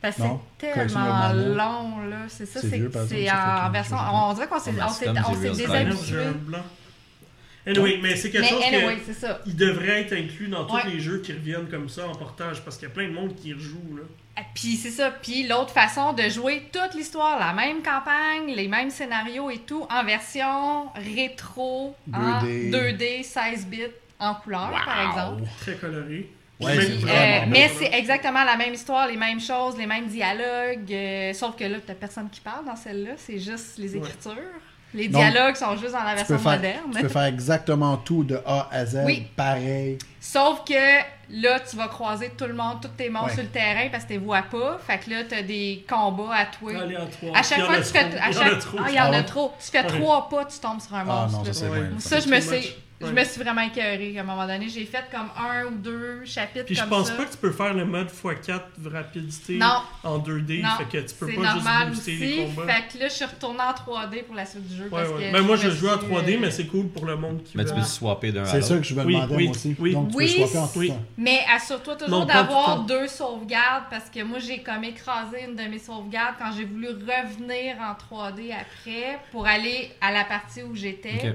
[0.00, 0.22] Parce que
[0.60, 6.16] c'est tellement long là, c'est ça, C'est en version on dirait qu'on s'est déshabitué.
[6.40, 6.58] blanc.
[7.68, 9.40] Anyway, mais c'est quelque Mais chose anyway, que c'est ça.
[9.44, 12.76] il devrait être inclus dans tous les jeux qui reviennent comme ça en portage, parce
[12.76, 14.02] qu'il y a plein de monde qui y rejoue, là.
[14.36, 15.10] Ah, Puis c'est ça.
[15.10, 19.84] Puis l'autre façon de jouer toute l'histoire, la même campagne, les mêmes scénarios et tout,
[19.90, 22.70] en version rétro, en 2D.
[22.70, 23.80] 2D, 16 bits,
[24.18, 25.42] en couleur, par exemple.
[25.60, 26.30] Très coloré.
[26.58, 29.86] Ouais, Mais- c'est Euh, vraiment mais c'est exactement la même histoire, les mêmes choses, les
[29.86, 30.90] mêmes dialogues.
[30.90, 33.98] euh, sauf que là, t'as personne qui parle dans celle-là, c'est juste les Ouais.
[33.98, 34.32] écritures.
[34.94, 36.90] Les Donc, dialogues sont juste dans la Tu version faire, moderne.
[36.94, 39.26] tu peux faire exactement tout de A à Z, Oui.
[39.36, 39.98] pareil.
[40.18, 40.72] Sauf que
[41.28, 43.34] là, tu vas croiser tout le monde, tous tes monstres Ouais.
[43.34, 44.78] sur le terrain parce que tu les vois pas.
[44.86, 46.72] Fait que là, t'as des combats à toi.
[46.80, 47.36] Allez, en trois.
[47.36, 48.06] À chaque Il y en fois que tu fais.
[48.08, 48.52] Il y en chaque...
[48.52, 48.78] a trop.
[48.80, 49.52] Ah, il y en Ah trop.
[49.62, 49.86] Tu fais Ouais.
[50.00, 51.38] trois pas, tu tombes sur un Ah monstre.
[51.38, 51.52] non, là.
[51.52, 51.60] ça.
[52.08, 52.76] Ça, je me, much.
[53.00, 54.68] Je me suis vraiment écœurée à un moment donné.
[54.68, 57.14] J'ai fait comme un ou deux chapitres Puis je pense ça.
[57.14, 59.82] pas que tu peux faire le mode x4 rapidité Non.
[60.04, 60.62] en 2D.
[60.62, 62.26] Non, fait que tu peux c'est pas normal juste booster aussi.
[62.36, 62.66] les combats.
[62.72, 64.84] Fait que là, je suis retournée en 3D pour la suite du jeu.
[64.84, 65.26] Ouais, parce ouais.
[65.28, 67.16] que Ben, moi, je me joue en suis, 3D, euh, mais c'est cool pour le
[67.16, 68.68] monde qui Mais tu peux swapper d'un à C'est l'autre.
[68.68, 69.76] ça que je me Oui, demandais oui, moi aussi.
[69.78, 69.92] oui.
[69.92, 70.88] Donc tu Oui, peux swapper en tout oui.
[70.88, 71.02] temps.
[71.18, 75.44] Mais assure-toi toujours Non, pas tout d'avoir deux sauvegardes parce que moi j'ai comme écrasé
[75.48, 80.24] une de mes sauvegardes quand j'ai voulu revenir en 3D après pour aller à la
[80.24, 81.20] partie où j'étais.
[81.22, 81.34] Ok.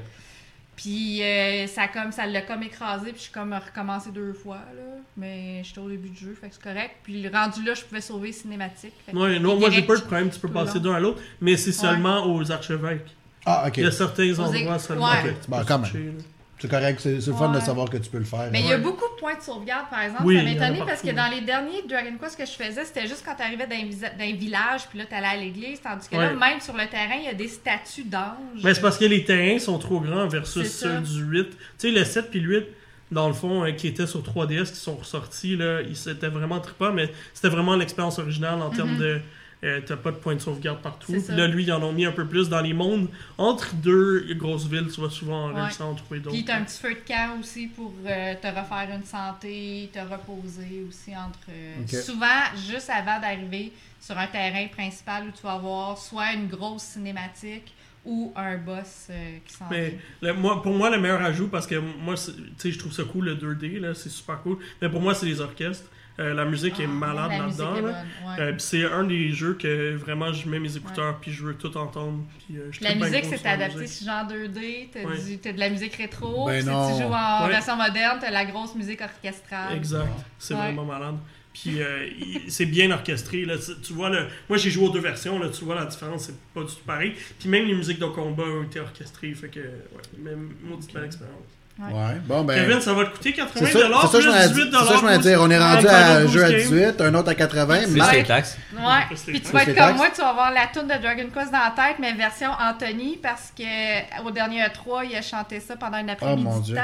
[0.81, 4.55] Puis euh, ça comme ça l'a comme écrasé puis je suis comme recommencé deux fois
[4.75, 4.81] là,
[5.15, 6.95] mais j'étais au début du jeu, fait que c'est correct.
[7.03, 8.93] Puis rendu là, je pouvais sauver cinématique.
[9.13, 11.55] Ouais, non, moi j'ai pas de problème, tu peux passer le d'un à l'autre, mais
[11.55, 13.15] c'est seulement aux archevêques.
[13.45, 13.77] Ah, ok.
[13.77, 15.23] Il y a certains endroits é- seulement ouais.
[15.23, 16.17] que Ok, tu bon, peux quand même.
[16.61, 18.49] C'est correct, c'est c'est le fun de savoir que tu peux le faire.
[18.51, 20.25] Mais il y a beaucoup de points de sauvegarde, par exemple.
[20.25, 23.23] Oui, ça m'étonnait parce que dans les derniers Dragon Quest que je faisais, c'était juste
[23.25, 25.81] quand tu arrivais dans un, village, puis là, tu allais à l'église.
[25.81, 28.61] Tandis que là, même sur le terrain, il y a des statues d'anges.
[28.63, 31.49] Mais c'est parce que les terrains sont trop grands versus ceux du 8.
[31.49, 32.65] Tu sais, le 7 puis le 8,
[33.11, 36.59] dans le fond, euh, qui étaient sur 3DS, qui sont ressortis, là, ils c'était vraiment
[36.59, 39.19] trippant, mais c'était vraiment l'expérience originale en termes de.
[39.63, 41.11] Euh, T'as pas de point de sauvegarde partout.
[41.13, 43.07] Puis là, lui, ils en ont mis un peu plus dans les mondes.
[43.37, 45.61] Entre deux grosses villes, tu vas souvent Ouais.
[45.61, 46.35] réussir à en trouver d'autres.
[46.35, 49.99] Puis t'as un petit feu de camp aussi pour euh, te refaire une santé, te
[49.99, 51.39] reposer aussi entre.
[51.49, 52.01] euh.
[52.01, 52.25] Souvent,
[52.69, 57.73] juste avant d'arriver sur un terrain principal où tu vas avoir soit une grosse cinématique
[58.03, 61.67] ou un boss euh, qui s'en Mais le- moi, pour moi, le meilleur ajout, parce
[61.67, 64.57] que moi, tu sais, je trouve ça cool, le 2D, là, c'est super cool.
[64.81, 65.87] Mais pour moi, c'est les orchestres.
[66.19, 67.73] Euh, la musique est Ah, malade là-dedans.
[67.75, 67.81] là.
[67.81, 68.39] ouais.
[68.39, 71.55] Euh, puis c'est un des jeux que vraiment je mets mes écouteurs puis je veux
[71.55, 72.23] tout entendre.
[72.53, 75.53] Euh, je La musique, c'est sur adapté si genre 2D, t'as Ouais.
[75.53, 77.49] de la musique rétro, Ben si tu joues en Ouais.
[77.49, 79.75] version moderne, t'as la grosse musique orchestrale.
[79.77, 80.59] Exact, c'est Ouais.
[80.59, 81.15] vraiment malade.
[81.53, 82.07] Puis euh,
[82.47, 83.43] c'est bien orchestré.
[83.45, 83.55] Là.
[83.83, 84.27] Tu, vois, le...
[84.47, 86.83] moi j'ai joué aux deux versions, là, tu vois la différence, c'est pas du tout
[86.85, 87.13] pareil.
[87.39, 91.05] Puis même les musiques de combat ont été orchestrées, fait que, ouais, même maudite belle
[91.05, 91.37] expérience.
[91.79, 92.53] Ouais, bon, ben.
[92.55, 94.61] Kevin, ça va te coûter 80$ C'est ça, que plus je m'en ai 18$ dit.
[94.71, 95.35] C'est ça que je m'en dit.
[95.37, 97.77] On est rendu à un jeu à 18, un autre à 80.
[97.91, 98.57] Plus les taxes.
[98.73, 101.51] Ouais, puis tu vas être comme moi, tu vas avoir la tune de Dragon Quest
[101.51, 105.75] dans la tête, mais version Anthony, parce que au dernier E3, il a chanté ça
[105.75, 106.75] pendant une après-midi Oh, mon de Dieu.
[106.75, 106.81] temps.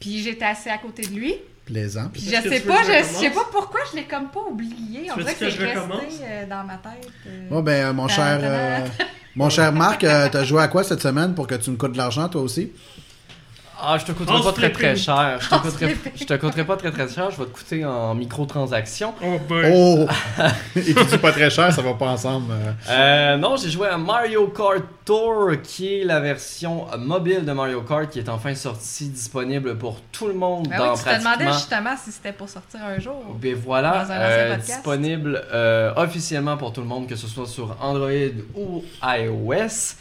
[0.00, 1.34] Puis j'étais assis à côté de lui.
[1.66, 2.08] plaisant.
[2.12, 5.10] Puis je sais pas, je sais pas pourquoi je l'ai comme pas oublié.
[5.10, 7.08] On Tu dirait que que c'est resté euh, dans ma tête.
[7.26, 7.48] euh.
[7.50, 8.86] Bon, ben, euh, mon cher, euh,
[9.34, 11.98] mon cher Marc, t'as joué à quoi cette semaine pour que tu me coûtes de
[11.98, 12.72] l'argent, toi aussi?
[13.80, 15.38] Ah, je te coûterai pas très très cher.
[15.40, 17.30] Je te coûterai, je te coûterai pas très très cher.
[17.30, 19.14] Je vais te coûter en microtransactions.
[19.22, 19.72] Oh boy.
[19.72, 20.06] Oh!
[20.76, 22.52] Et tu dis pas très cher, ça va pas ensemble.
[22.52, 22.72] euh.
[22.90, 27.82] Euh, non, j'ai joué à Mario Kart Tour, qui est la version mobile de Mario
[27.82, 31.18] Kart, qui est enfin sortie, disponible pour tout le monde Ben dans oui, tu te
[31.18, 33.22] demandais justement si c'était pour sortir un jour.
[33.40, 37.28] Ben voilà, Dans un ancien euh, disponible euh, officiellement pour tout le monde, que ce
[37.28, 38.10] soit sur Android
[38.56, 39.94] ou iOS.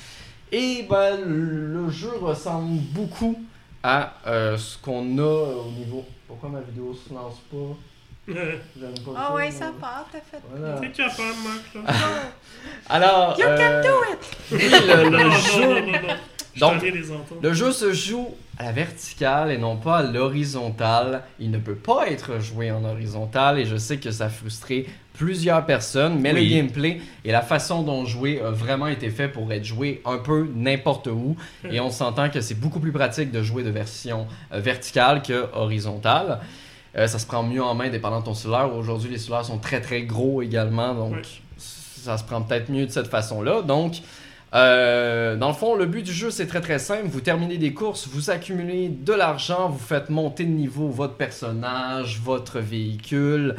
[0.52, 3.38] Et ben, le jeu ressemble beaucoup
[3.88, 6.04] à euh, ce qu'on a au niveau.
[6.28, 8.34] Pourquoi ma vidéo se lance pas?
[8.34, 9.60] Euh, J'aime pas Ah ouais, moi.
[9.60, 10.43] ça part, t'as fait.
[10.52, 10.80] Voilà.
[10.82, 11.88] T'es capable, Marc.
[11.88, 11.93] Là.
[12.89, 14.38] Alors, You euh, can do it!
[14.52, 15.62] oui, le, jeu.
[15.62, 16.15] non, non, non, non.
[16.54, 16.84] Je Donc.
[17.41, 21.24] Le jeu se joue à la verticale et non pas à l'horizontale.
[21.39, 24.88] Il ne peut pas être joué en horizontal et je sais que ça a frustré
[25.13, 26.48] plusieurs personnes, mais Oui.
[26.50, 30.17] le gameplay et la façon dont jouer a vraiment été fait pour être joué un
[30.17, 31.36] peu n'importe où.
[31.70, 35.48] Et on s'entend que c'est beaucoup plus pratique de jouer de version euh, verticale que
[35.54, 36.39] horizontale.
[36.96, 38.74] Euh, ça se prend mieux en main dépendant de ton cellulaire.
[38.76, 41.15] Aujourd'hui, les cellulaires sont très très gros également, donc
[41.58, 43.62] ça se prend peut-être mieux de cette façon-là.
[43.63, 43.98] Donc,
[44.54, 47.08] euh, dans le fond, le but du jeu, c'est très très simple.
[47.08, 52.20] Vous terminez des courses, vous accumulez de l'argent, vous faites monter de niveau votre personnage,
[52.24, 53.56] votre véhicule.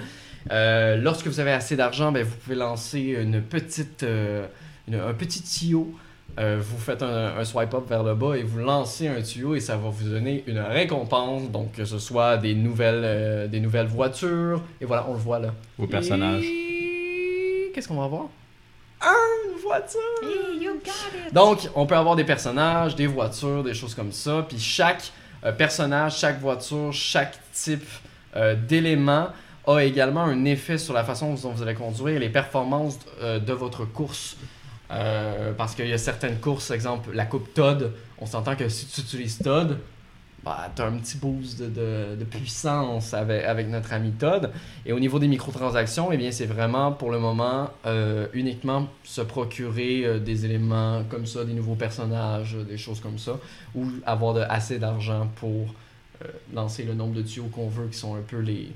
[0.51, 4.47] Euh, lorsque vous avez assez d'argent, ben, vous pouvez lancer une petite, euh,
[4.87, 5.93] une- un petit tuyau.
[6.41, 9.61] Vous faites un, un swipe up vers le bas et vous lancez un tuyau et
[9.61, 11.51] ça va vous donner une récompense.
[11.51, 14.63] Donc, que ce soit des nouvelles, des nouvelles voitures.
[14.81, 15.53] Et voilà, on le voit là.
[15.79, 16.45] Vos personnages.
[16.45, 18.27] Et Qu'est-ce qu'on va avoir
[19.03, 21.33] Une voiture Hey, you got it!
[21.33, 24.45] donc, on peut avoir des personnages, des voitures, des choses comme ça.
[24.49, 25.13] Puis chaque
[25.45, 27.89] euh, personnage, chaque voiture, chaque type
[28.37, 29.29] euh, d'élément
[29.67, 33.39] a également un effet sur la façon dont vous allez conduire et les performances euh,
[33.39, 34.37] de votre course.
[34.91, 38.87] Euh, parce qu'il y a certaines courses, exemple la coupe Todd, on s'entend que si
[38.87, 39.79] tu utilises Todd,
[40.49, 44.51] bah, t'as un petit boost de, puissance avec, notre ami Todd.
[44.87, 49.21] Et au niveau des microtransactions, eh bien, c'est vraiment pour le moment euh, uniquement se
[49.21, 53.39] procurer euh, des éléments comme ça, des nouveaux personnages, euh, des choses comme ça,
[53.75, 55.75] ou avoir assez d'argent pour
[56.55, 58.73] lancer le nombre de tuyaux qu'on veut, qui sont un peu les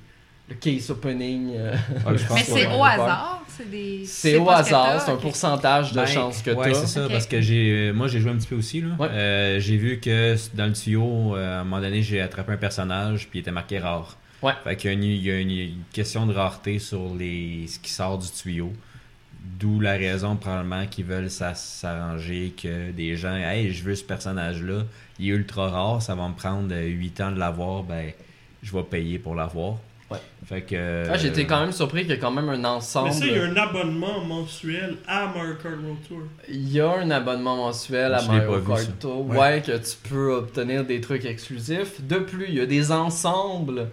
[0.49, 1.53] le case opening.
[1.57, 1.73] euh,
[2.07, 4.03] Ouais, je pense Mais c'est au hasard, c'est des.
[4.07, 7.27] C'est au hasard, c'est un pourcentage de Ben, chance que ouais, tu c'est ça, parce
[7.27, 8.81] que j'ai, euh, moi j'ai joué un petit peu aussi.
[8.81, 8.89] Là.
[8.99, 9.09] Ouais.
[9.11, 12.57] Euh, j'ai vu que dans le tuyau, euh, à un moment donné, j'ai attrapé un
[12.57, 14.17] personnage, puis il était marqué rare.
[14.43, 14.53] Ouais.
[14.65, 17.67] Fait qu'il y a une, il y a une- une question de rareté sur les,
[17.69, 18.73] ce qui sort du tuyau.
[19.59, 24.05] D'où la raison, probablement, qu'ils veulent s'a- s'arranger que des gens, hey, je veux ce
[24.05, 24.83] personnage-là,
[25.19, 28.11] il est ultra rare, ça va me prendre 8 ans de l'avoir, ben,
[28.63, 29.77] je vais payer pour l'avoir.
[30.13, 30.19] Ouais.
[30.47, 31.05] Fait que.
[31.11, 33.09] Ah, J'étais quand même surpris qu'il y a quand même un ensemble.
[33.09, 36.19] Mais ça, il y a un abonnement mensuel à Mario Kart World Tour.
[36.49, 38.99] Il y a un abonnement mensuel à Mario Kart.
[39.01, 39.27] Tour.
[39.29, 39.39] Ouais.
[39.39, 39.63] Ouais.
[39.65, 42.01] que tu peux obtenir des trucs exclusifs.
[42.07, 43.89] De plus, il y a des ensembles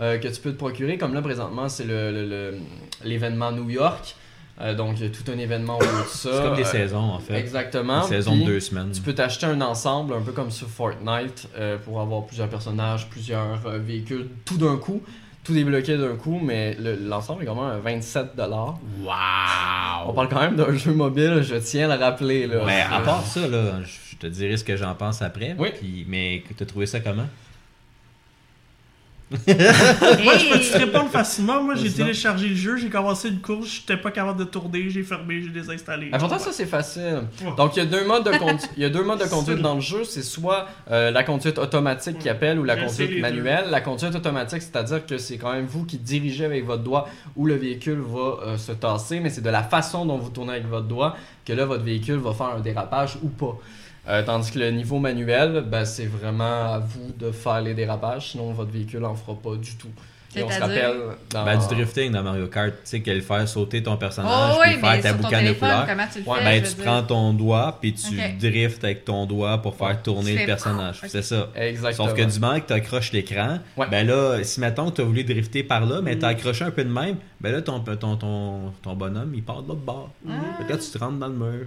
[0.00, 0.98] euh, que tu peux te procurer.
[0.98, 2.58] Comme là, présentement, c'est le- le- le-
[3.04, 4.16] l'événement New York.
[4.60, 6.30] Euh, donc, il y a tout un événement autour de ça.
[6.32, 7.34] C'est comme des Euh, saisons, en fait.
[7.34, 8.02] Exactement.
[8.02, 8.92] Une saison Puis, de deux semaines.
[8.92, 13.08] Tu peux t'acheter un ensemble, un peu comme sur Fortnite, euh, pour avoir plusieurs personnages,
[13.10, 15.02] plusieurs euh, véhicules, tout d'un coup.
[15.44, 18.32] Tout débloqué d'un coup, mais le- l'ensemble est quand même à 27$.
[18.38, 20.12] On Wow!
[20.14, 22.46] parle quand même d'un jeu mobile, je tiens à le rappeler.
[22.46, 22.62] Là.
[22.66, 25.54] Mais à part ça, là, je te dirai ce que j'en pense après.
[25.58, 25.68] Oui.
[25.78, 27.26] Puis, mais t'as trouvé ça comment?
[29.46, 31.62] Moi, je peux te répondre facilement.
[31.62, 35.02] Moi, j'ai téléchargé le jeu, j'ai commencé une course, j'étais pas capable de tourner, j'ai
[35.02, 36.08] fermé, j'ai désinstallé.
[36.12, 37.22] Ah, pourtant, ça c'est facile.
[37.42, 37.52] Ouais.
[37.56, 39.58] Donc, il y a deux modes de, condu- il y a deux modes de conduite
[39.60, 40.04] dans le jeu.
[40.04, 43.20] C'est soit euh, la conduite automatique qui appelle ou la J'ai conduite deux.
[43.20, 43.64] manuelle.
[43.70, 47.46] La conduite automatique, c'est-à-dire que c'est quand même vous qui dirigez avec votre doigt où
[47.46, 50.66] le véhicule va euh, se tasser, mais c'est de la façon dont vous tournez avec
[50.68, 53.58] votre doigt que là, votre véhicule va faire un dérapage ou pas.
[54.08, 58.32] Euh, tandis que le niveau manuel, ben, c'est vraiment à vous de faire les dérapages,
[58.32, 59.88] sinon votre véhicule en fera pas du tout.
[60.36, 60.96] Et on se rappelle
[61.30, 61.44] dans...
[61.44, 64.72] Ben, du drifting dans Mario Kart, tu sais, qu'elle faire sauter ton personnage, Oh, puis
[64.74, 65.86] oui, faire mais ta boucane de couleurs.
[65.86, 66.44] comment tu le Ouais, fais?
[66.44, 66.84] Ben, tu dire?
[66.84, 68.38] prends ton doigt, puis tu Ok.
[68.40, 71.00] driftes avec ton doigt pour faire tourner le personnage.
[71.06, 71.48] C'est ça.
[71.54, 72.08] Exactement.
[72.08, 73.86] Sauf que du moment que tu accroches l'écran, Ouais.
[73.88, 76.18] ben là, si mettons que tu as voulu drifter par là, mais Mm.
[76.18, 79.42] tu as accroché un peu de même, ben là, ton, ton, ton, ton bonhomme, il
[79.44, 80.10] part de l'autre bord.
[80.58, 81.66] Fait que là, tu te rentres dans le mur.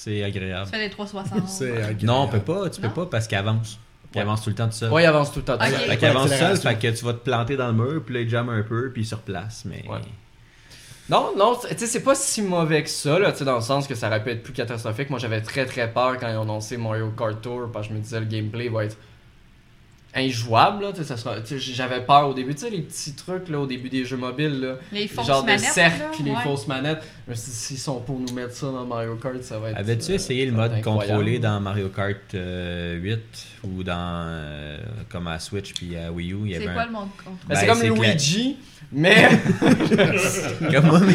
[0.00, 0.64] C'est agréable.
[0.66, 1.48] Tu fais les 360.
[1.48, 2.04] C'est agréable.
[2.04, 2.92] Non, on peut pas, tu peux Non?
[2.94, 3.78] pas parce qu'il avance.
[4.14, 4.22] Il Ouais.
[4.22, 4.90] avance tout le temps tout seul.
[4.92, 5.58] Ouais, il avance tout le temps.
[5.58, 5.70] tout Ok.
[5.70, 5.80] seul.
[5.80, 6.70] Fait qu'il avance seul, L'accélération.
[6.70, 8.90] fait que tu vas te planter dans le mur, puis là, il jamme un peu,
[8.92, 9.64] puis il se replace.
[9.66, 9.84] Mais.
[9.88, 9.98] Ouais.
[11.10, 13.60] Non, non, tu sais, c'est pas si mauvais que ça, là, tu sais, dans le
[13.62, 15.10] sens que ça aurait pu être plus catastrophique.
[15.10, 17.98] Moi, j'avais très très peur quand ils ont annoncé Mario Kart Tour, parce que je
[17.98, 18.96] me disais le gameplay va être
[20.14, 22.80] injouable, là, tu sais, ça sera, tu sais, j'avais peur au début, tu sais, les
[22.80, 25.60] petits trucs, là, au début des jeux mobiles, là, Les fausses genre manettes.
[25.60, 26.42] de cercle, là, puis les ouais.
[26.42, 27.02] fausses manettes.
[27.28, 29.68] Je me suis dit, s'ils sont pour nous mettre ça dans Mario Kart, ça va
[29.70, 29.76] être...
[29.78, 33.18] Avais-tu euh, essayé le mode contrôlé dans Mario Kart euh, 8
[33.64, 33.92] ou dans.
[33.98, 34.78] euh,
[35.10, 36.86] comme à Switch puis à Wii U il y C'est quoi un...
[36.86, 37.82] le monde contre Ben, c'est comme.
[37.82, 38.56] Luigi,
[38.90, 39.28] mais...
[40.72, 41.14] Comme moi, mes...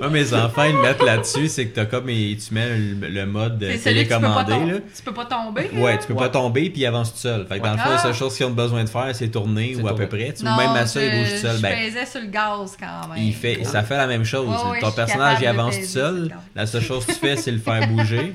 [0.00, 2.06] Moi, mes enfants, ils le mettent là-dessus, c'est que t'as comme.
[2.06, 4.52] Tu mets le, le mode C'est celui que tu peux pas télécommandé.
[4.52, 4.72] tomber.
[4.72, 4.78] Là.
[4.96, 5.70] Tu peux pas tomber.
[5.74, 5.98] Ouais, là?
[5.98, 6.18] tu peux Ouais.
[6.18, 7.46] pas tomber puis il avance tout seul.
[7.46, 7.98] Fait que dans le fond, la Ah.
[8.02, 10.32] seule chose qu'ils ont besoin de faire, c'est tourner C'est ou à peu près.
[10.36, 11.56] Tu Non, ou même à ça, il je- bouge tout seul.
[11.58, 13.22] Je Ben, sur le gaz quand même.
[13.22, 14.48] il fait, ça fait la même chose.
[14.48, 16.34] Ouais, ouais, Ton personnage, il avance tout seul.
[16.54, 18.34] La seule chose que tu fais, c'est le faire bouger.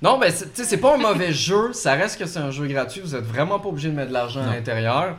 [0.00, 1.72] Non, mais sais, c'est pas un mauvais jeu.
[1.72, 3.00] Ça reste que c'est un jeu gratuit.
[3.00, 5.16] Vous êtes vraiment pas obligé de mettre de l'argent à l'intérieur.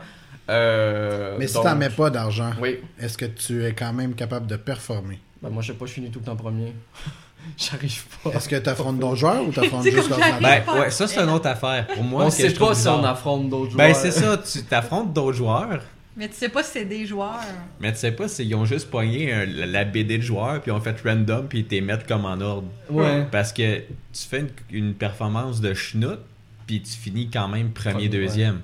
[0.50, 2.80] Euh, Mais si donc- t'en mets pas d'argent, Oui.
[3.00, 5.18] est-ce que tu es quand même capable de performer?
[5.40, 6.74] Ben, moi, je sais pas, je finis tout le temps premier.
[7.56, 8.30] J'arrive pas.
[8.30, 10.40] Est-ce que t'affrontes d'autres joueurs ou t'affrontes juste l'ordinateur?
[10.74, 11.86] Ben, ouais, ça, c'est une autre affaire.
[11.86, 13.86] Pour moi, on sait pas si on affronte d'autres joueurs.
[13.88, 14.36] Ben, c'est ça.
[14.38, 15.80] Tu t'affrontes d'autres joueurs.
[16.16, 17.40] Mais tu sais pas si c'est des joueurs.
[17.80, 20.70] Mais tu sais pas s'ils ont juste pogné un- la la BD de joueurs puis
[20.70, 22.68] ils ont fait random puis ils t'es mettre comme en ordre.
[22.88, 23.26] Ouais.
[23.32, 26.20] Parce que tu fais une, une performance de schnout
[26.66, 28.60] puis tu finis quand même premier, Premier, deuxième.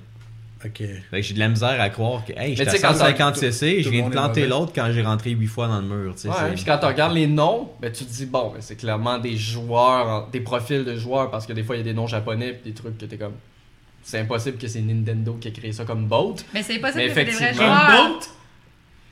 [0.64, 0.76] Ok.
[0.76, 2.88] Fait que j'ai de la misère à croire que hey, Mais j'étais tu sais, à
[2.90, 5.80] quand 150 tout- cc, je viens de planter l'autre quand j'ai rentré 8 fois dans
[5.80, 6.14] le mur.
[6.14, 8.60] tu sais, Ouais, puis quand tu regardes les noms, ben, tu te dis, bon, ben,
[8.60, 11.84] c'est clairement des joueurs, des profils de joueurs, parce que des fois, il y a
[11.84, 13.32] des noms japonais, puis des trucs que t'es comme.
[14.02, 16.36] C'est impossible que c'est Nintendo qui a créé ça comme boat.
[16.54, 17.68] Mais c'est possible Mais que c'est des vrais effectivement.
[17.68, 18.18] Comme joueurs.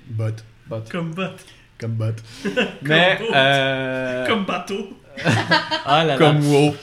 [0.08, 0.26] bot?
[0.26, 0.36] Bot.
[0.68, 0.90] Bot.
[0.90, 1.22] Comme bot.
[1.78, 2.04] Comme bot.
[2.82, 3.18] Mais.
[3.18, 3.34] boat.
[3.34, 4.26] Euh...
[4.26, 4.98] Comme bateau.
[5.86, 6.18] Ah là là.
[6.18, 6.74] Comme WoW.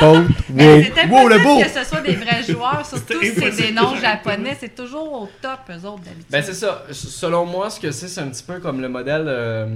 [0.00, 0.22] Boat.
[0.56, 1.18] C'est Wow.
[1.22, 1.60] Wow, le beau!
[1.60, 4.56] que ce soit des vrais joueurs, surtout si c'est des noms japonais.
[4.58, 6.26] C'est toujours au top, eux autres, d'habitude.
[6.30, 6.84] Ben c'est ça.
[6.90, 9.24] Selon moi, ce que c'est, c'est un petit peu comme le modèle.
[9.26, 9.66] euh,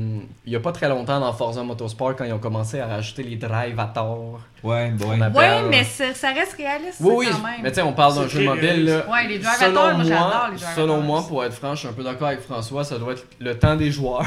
[0.45, 3.23] il y a pas très longtemps dans Forza Motorsport quand ils ont commencé à rajouter
[3.23, 4.41] les drive à tort.
[4.63, 5.11] Ouais, bon.
[5.11, 7.27] Ouais, mais ça, reste réaliste, Oui, oui.
[7.31, 7.61] quand même.
[7.63, 8.85] Mais tu sais, on parle d'un jeu mobile.
[8.87, 9.09] Là.
[9.11, 11.81] Ouais, les drive selon moi, moi, j'adore les drive selon moi, pour être franc, je
[11.81, 14.25] suis un peu d'accord avec François, ça doit être le temps des joueurs.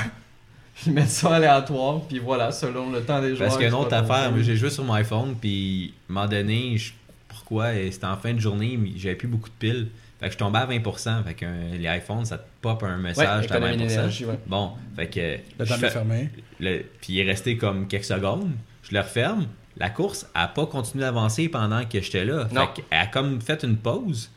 [0.85, 3.47] Ils mettent ça aléatoire, puis voilà, selon le temps des joueurs.
[3.49, 6.11] Parce qu'il y a une autre affaire, moi j'ai joué sur mon iPhone, puis à
[6.11, 6.91] un moment donné, je-
[7.27, 9.87] pourquoi, c'était en fin de journée, mais j'avais plus beaucoup de piles.
[10.19, 11.23] Fait que je tombais à 20%.
[11.23, 13.87] Fait que euh, les iPhones, ça te pop un Ouais, message, t'as économie 20%.
[13.87, 14.39] d'énergie, ouais.
[14.47, 15.37] Bon, fait que.
[15.59, 16.29] Le temps fermer.
[16.59, 18.51] le- puis il est resté comme quelques secondes.
[18.83, 19.47] Je le referme.
[19.77, 22.47] La course a pas continué d'avancer pendant que j'étais là.
[22.53, 22.61] Non.
[22.61, 24.31] Fait qu'elle a comme fait une pause.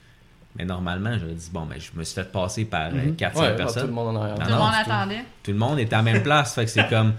[0.58, 3.14] Mais normalement, j'aurais dit, bon, ben, je me suis fait passer par Mhm.
[3.16, 3.82] 400 Ouais, personnes.
[3.82, 4.36] tout le monde en arrière.
[4.40, 5.24] Ah Tout le non, monde attendait.
[5.42, 6.54] Tout le monde était à la même place.
[6.54, 7.12] fait que c'est comme.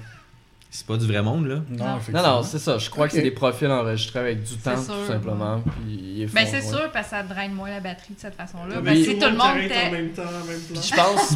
[0.71, 1.55] C'est pas du vrai monde, là.
[1.67, 1.99] Non, Non.
[2.13, 2.77] Non, non, c'est ça.
[2.77, 5.61] Je crois que c'est des profils enregistrés avec du temps, sûr, tout simplement.
[5.87, 6.61] Puis Ben, c'est ouais.
[6.61, 8.75] sûr, parce que ça draine moins la batterie de cette façon-là.
[8.75, 9.89] Mais Ben, si tout le monde arrête en était.
[9.91, 10.81] même temps, en même Puis plan.
[10.83, 11.29] je pense,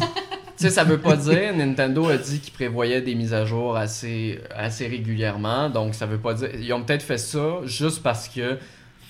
[0.56, 4.40] sais, ça veut pas dire, Nintendo a dit qu'ils prévoyaient des mises à jour assez,
[4.54, 8.56] assez régulièrement, donc ça veut pas dire, ils ont peut-être fait ça juste parce que,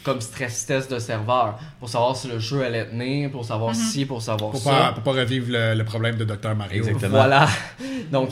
[0.04, 3.74] comme stress test de serveur, pour savoir si le jeu allait tenir, pour savoir Mhm.
[3.74, 4.70] si, pour savoir Pour ça.
[4.70, 6.54] pas, pour pas revivre le, le problème de Dr.
[6.54, 6.84] Mario.
[6.84, 7.08] Exactement.
[7.10, 7.48] Voilà.
[8.12, 8.30] Donc,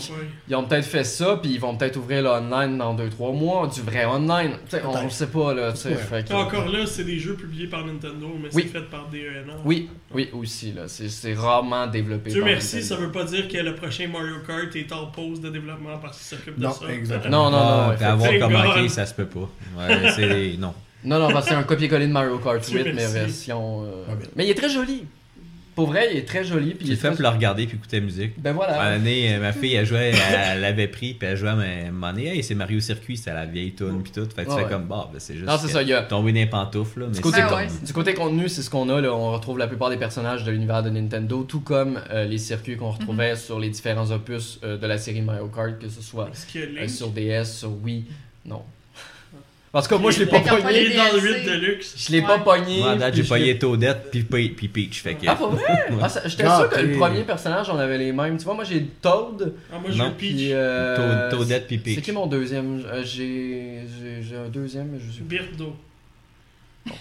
[0.49, 3.67] ils ont peut-être fait ça, puis ils vont peut-être ouvrir le online dans 2-3 mois,
[3.69, 4.53] du vrai online.
[4.85, 5.89] On le sait pas, là, tu sais.
[5.91, 5.95] Ouais.
[5.97, 8.65] fait que- Encore là, c'est des jeux publiés par Nintendo, mais Oui.
[8.71, 9.55] c'est fait par DENA.
[9.65, 10.83] Oui, oui, aussi, là.
[10.89, 12.31] C'est c'est rarement développé.
[12.31, 12.95] Dieu par merci, Nintendo.
[12.95, 16.19] ça veut pas dire que le prochain Mario Kart est en pause de développement parce
[16.19, 16.93] qu'il s'occupe de Non, ça.
[16.93, 17.51] exactement.
[17.51, 17.97] Non, non, non.
[18.01, 18.83] Ah, avoir Thank comme God.
[18.85, 19.49] ok, ça se peut pas.
[19.79, 20.57] Ouais, c'est.
[20.59, 20.75] Non.
[21.05, 23.85] Non, non, parce que c'est un copier-coller de Mario Kart Dieu 8, mais version.
[23.85, 24.13] euh, Ah.
[24.37, 25.05] Mais il est très joli.
[25.75, 26.75] Pour vrai, il est très joli.
[26.75, 28.33] Puis il est fait très- pour le regarder puis écouter la musique.
[28.39, 28.99] Ben voilà.
[28.99, 30.13] ma fille, elle jouait,
[30.53, 31.55] elle, l'avait pris, puis elle jouait à
[31.91, 34.27] moment donné, hey, c'est Mario Circuit, c'était la vieille tune, puis tout.
[34.37, 34.65] Fait que tu Ouais.
[34.65, 35.47] fais comme, bah, ben, c'est juste.
[35.47, 37.07] Non, c'est ça, il y a- Tomber dans les pantoufles, là.
[37.13, 37.67] Mais côté- c'est Ah ouais.
[37.87, 39.01] Du côté contenu, c'est ce qu'on a.
[39.01, 39.15] Là.
[39.15, 42.77] On retrouve la plupart des personnages de l'univers de Nintendo, tout comme euh, les circuits
[42.77, 46.29] qu'on retrouvait sur les différents opus euh, de la série Mario Kart, que ce soit
[46.55, 48.05] euh, sur DS, sur Wii.
[48.45, 48.61] Non.
[49.73, 50.85] Parce que moi, je l'ai pas pogné.
[50.85, 51.39] Il est dans le DLC.
[51.41, 51.95] 8 Deluxe.
[51.97, 52.81] Je l'ai pas pogné.
[52.81, 55.01] Moi, à date, j'ai payé Toadette puis, puis Peach.
[55.03, 55.25] Fait que.
[55.27, 55.65] Ah, pour vrai?
[56.03, 58.37] Ah, J'étais Ah, sûr que le premier personnage, on avait les mêmes.
[58.37, 59.55] Tu vois, moi, j'ai Toad.
[59.73, 60.49] Ah, moi, j'ai Peach.
[60.53, 61.95] Euh, Toad- Toadette puis Peach.
[61.95, 62.85] C'est qui mon deuxième?
[62.93, 65.39] Euh, J'ai un deuxième, mais je plus.
[65.39, 65.75] Birdo.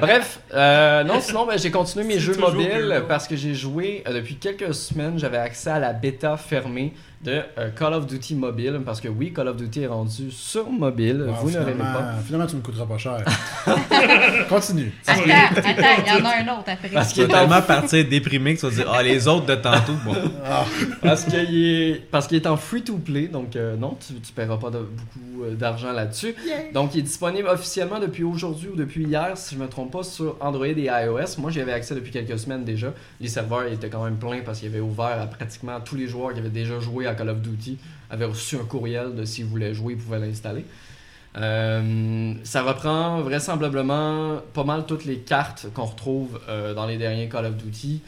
[0.00, 4.14] Bref, euh, non, sinon, ben, j'ai continué mes jeux mobiles parce que j'ai joué euh,
[4.14, 5.18] depuis quelques semaines.
[5.18, 6.92] J'avais accès à la bêta fermée
[7.22, 10.70] de euh, Call of Duty mobile parce que oui, Call of Duty est rendu sur
[10.70, 11.24] mobile.
[11.28, 12.14] Wow, Vous ne finalement, pas.
[12.24, 13.18] finalement, tu me coûteras pas cher.
[14.48, 14.92] Continue.
[15.06, 16.88] Attends, attends, il y en a un autre après.
[16.88, 19.54] Parce qu'il est en tellement partir déprimé que tu vas dire, ah, les autres de
[19.54, 20.14] tantôt, bon.
[20.44, 20.64] Ah,
[21.02, 24.70] Parce qu'il est, parce qu'il est en free-to-play, donc euh, non, tu, tu paieras pas
[24.70, 26.34] de- beaucoup euh, d'argent là-dessus.
[26.74, 30.02] Donc il est disponible officiellement depuis aujourd'hui ou depuis hier, si je me trompe pas,
[30.02, 31.38] sur Android et iOS.
[31.38, 32.92] Moi j'y avais accès depuis quelques semaines déjà.
[33.20, 36.06] Les serveurs étaient quand même pleins parce qu'il y avait ouvert à pratiquement tous les
[36.06, 37.78] joueurs qui avaient déjà joué à Call of Duty
[38.10, 40.64] avaient reçu un courriel de s'ils voulaient jouer, ils pouvaient l'installer.
[41.36, 47.28] Euh, ça reprend vraisemblablement pas mal toutes les cartes qu'on retrouve euh, dans les derniers
[47.28, 48.02] Call of Duty.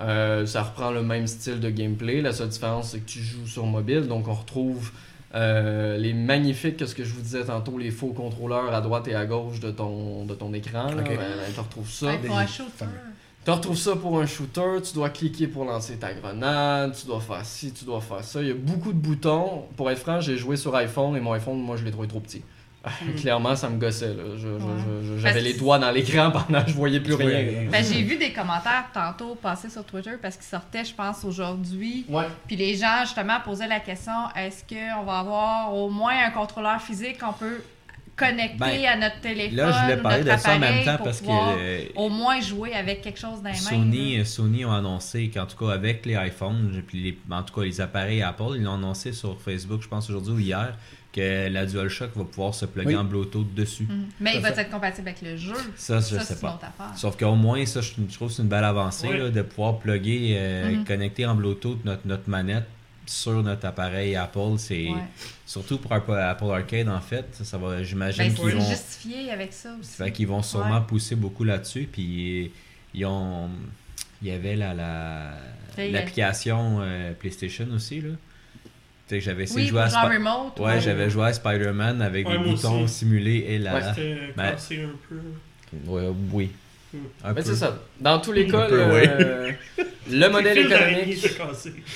[0.00, 2.20] Euh, ça reprend le même style de gameplay.
[2.20, 4.06] La seule différence, c'est que tu joues sur mobile.
[4.06, 4.92] Donc, on retrouve
[5.34, 9.08] euh, les magnifiques, que ce que je vous disais tantôt, les faux contrôleurs à droite
[9.08, 10.86] et à gauche de ton, de ton écran.
[10.86, 11.02] là.
[11.02, 12.06] Ben, ben, tu retrouves ça.
[12.06, 12.18] Ouais,
[13.48, 17.18] Tu retrouves ça pour un shooter, tu dois cliquer pour lancer ta grenade, tu dois
[17.18, 18.42] faire ci, tu dois faire ça.
[18.42, 19.64] Il y a beaucoup de boutons.
[19.74, 22.20] Pour être franc, j'ai joué sur iPhone et mon iPhone, moi, je l'ai trouvé trop
[22.20, 22.42] petit.
[23.16, 24.12] Clairement, ça me gossait.
[24.12, 24.22] là.
[24.36, 24.60] Je- je- Ouais.
[25.02, 27.68] je- je- J'avais Parce les doigts dans l'écran pendant que je voyais plus rien.
[27.72, 32.04] Ben, j'ai vu des commentaires tantôt passer sur Twitter parce qu'ils sortaient, je pense, aujourd'hui.
[32.10, 32.26] Ouais.
[32.46, 36.82] Puis les gens, justement, posaient la question est-ce qu'on va avoir au moins un contrôleur
[36.82, 37.18] physique?
[37.18, 37.62] Qu'on peut
[38.18, 40.62] connecter Ben, à notre téléphone Là, je voulais ou parler de notre ça en même
[40.64, 43.54] appareil temps pour parce que pouvoir euh, au moins jouer avec quelque chose dans les.
[43.56, 47.64] Sony, Sony ont annoncé qu'en tout cas avec les iPhones, puis les- en tout cas
[47.64, 50.76] les appareils Apple, ils l'ont annoncé sur Facebook, je pense aujourd'hui ou hier,
[51.12, 52.96] que la DualShock va pouvoir se plugger Oui.
[52.96, 53.86] en Bluetooth dessus.
[53.88, 54.06] Mhm.
[54.20, 54.60] Mais il va fait.
[54.62, 55.54] être compatible avec le jeu.
[55.74, 56.60] Ça, je ça, sais pas.
[56.96, 59.78] Sauf qu'au moins, ça, je, je trouve que c'est une belle avancée là, de pouvoir
[59.78, 60.84] plugger, euh, Mhm.
[60.84, 62.66] connecter en Bluetooth notre, notre manette
[63.08, 64.56] sur notre appareil Apple.
[64.58, 64.94] C'est Ouais.
[65.46, 67.24] surtout pour Apple, Apple Arcade en fait.
[67.32, 69.96] Ça, ça va, j'imagine Ben, qu'ils vont, justifié avec ça aussi.
[69.96, 70.86] fait qu'ils vont sûrement Ouais.
[70.86, 71.88] pousser beaucoup là-dessus.
[71.90, 72.52] Puis
[72.94, 73.48] ils ont,
[74.22, 75.32] il y avait la, la
[75.78, 78.10] l'application euh, PlayStation aussi là.
[79.08, 80.58] Tu sais, j'avais essayé Oui, de jouer à Spi- remote.
[80.60, 82.94] Ouais, j'avais joué à Spider-Man avec Ouais, des boutons aussi.
[82.94, 83.74] simulés et la.
[83.74, 85.90] Ouais, C'était Ben- cassé un peu.
[85.90, 86.50] Ouais, oui.
[86.92, 86.98] Hmm.
[87.24, 87.78] Un Mais c'est ça.
[88.00, 89.54] Dans tous les Un cas, peu, le,
[90.10, 91.26] le modèle économique.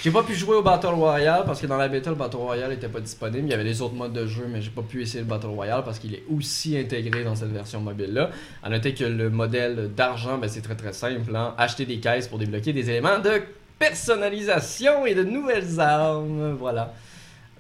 [0.03, 2.73] J'ai pas pu jouer au Battle Royale parce que dans la bêta, le Battle Royale
[2.73, 3.47] était pas disponible.
[3.47, 5.47] Il y avait les autres modes de jeu, mais j'ai pas pu essayer le Battle
[5.47, 8.31] Royale parce qu'il est aussi intégré dans cette version mobile-là.
[8.63, 11.35] À noter que le modèle d'argent, ben, c'est très très simple.
[11.35, 11.55] hein.
[11.59, 13.43] Acheter des caisses pour débloquer des éléments de
[13.79, 16.57] personnalisation et de nouvelles armes.
[16.59, 16.93] Voilà.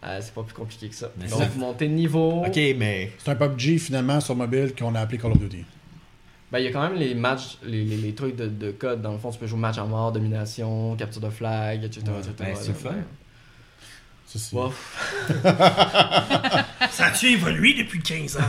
[0.05, 1.11] Euh, c'est pas plus compliqué que ça.
[1.17, 2.43] Mais Donc, ça- monter de niveau.
[2.45, 3.13] Ok, mais.
[3.19, 5.65] C'est un PUBG finalement sur mobile qu'on a appelé Call of Duty.
[6.53, 9.01] Ben, il y a quand même les matchs, les, les, les trucs de, de code.
[9.03, 12.03] Dans le fond, tu peux jouer match en mort, domination, capture de flag, etc.
[12.09, 12.33] Ouais, etc.
[12.39, 12.95] ben, c'est le fun.
[14.53, 15.43] Bof.
[16.91, 18.41] Ça a-tu évolué depuis 15 ans?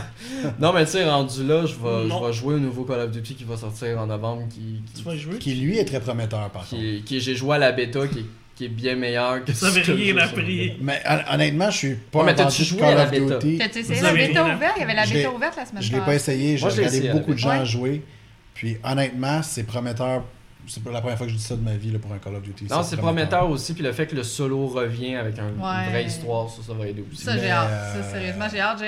[0.58, 3.10] Non, mais tu sais, rendu là, je vais, je vais jouer au nouveau Call of
[3.10, 4.44] Duty qui va sortir en novembre.
[4.48, 5.38] Qui, qui, Tu vas jouer?
[5.38, 6.80] Qui, lui, est très prometteur, par contre.
[6.80, 8.26] qui, qui- j'ai joué à la bêta, qui, est-
[8.56, 10.74] qui est bien meilleur que Vous avez ce que rien appris.
[10.80, 12.96] Mais hon- honnêtement, je suis pas Ouais, mais un t'as-tu vendu de joué à Call
[12.96, 13.38] la of bêta?
[13.38, 13.58] Duty.
[13.58, 14.72] T'as-tu essayé Vous la bêta ouverte?
[14.76, 17.00] Il y avait la Je bêta ouverte la semaine Je l'ai pas essayé, j'ai regardé
[17.10, 18.02] beaucoup de gens jouer.
[18.54, 20.24] Puis honnêtement, c'est prometteur.
[20.66, 22.18] C'est pas la première fois que je dis ça de ma vie là, pour un
[22.18, 22.66] Call of Duty.
[22.70, 25.84] Non, c'est prometteur aussi, puis le fait que le solo revient avec un- Ouais.
[25.86, 27.22] une vraie histoire, ça, ça va aider aussi.
[27.24, 27.68] Ça, j'ai hâte.
[27.70, 28.82] euh, Ça, sérieusement, j'ai hâte.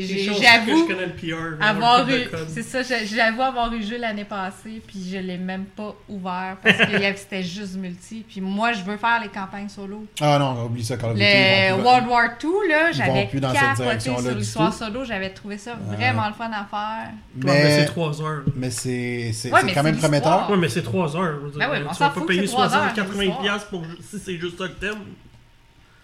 [0.00, 1.62] J'avoue connais le PR.
[1.62, 2.22] avoir eu.
[2.48, 5.94] C'est ça, j'ai- j'avoue avoir eu le jeu l'année passée, puis je l'ai même pas
[6.08, 6.84] ouvert parce que
[7.16, 8.24] c'était juste multi.
[8.28, 10.06] Puis moi, je veux faire les campagnes solo.
[10.20, 11.26] Ah non, oublie ça, Call of Duty.
[11.26, 15.04] Le World War II, là, j'avais plus dans cette capoté sur l'histoire solo.
[15.04, 15.96] J'avais trouvé ça Ouais.
[15.96, 17.10] vraiment le fun à faire.
[17.42, 18.42] Ouais, mais c'est Mais, 3 heures.
[18.56, 19.32] mais c'est
[19.74, 20.50] quand même prometteur.
[20.50, 21.36] Ouais, mais c'est 3 heures.
[21.40, 21.58] je veux dire.
[21.58, 23.20] Ben oui, mais on tu s'en vas pas fout, payer c'est trois 60, heures, 80
[23.22, 23.42] l'histoire.
[23.42, 25.04] piastres pour si c'est juste ça que t'aimes.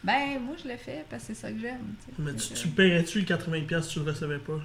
[0.05, 1.95] Ben, moi, je l'ai fait parce que c'est ça que j'aime.
[2.01, 2.13] tu sais.
[2.19, 4.61] Mais Fait tu, que- tu paierais-tu le 80 piastres si tu le recevais pas?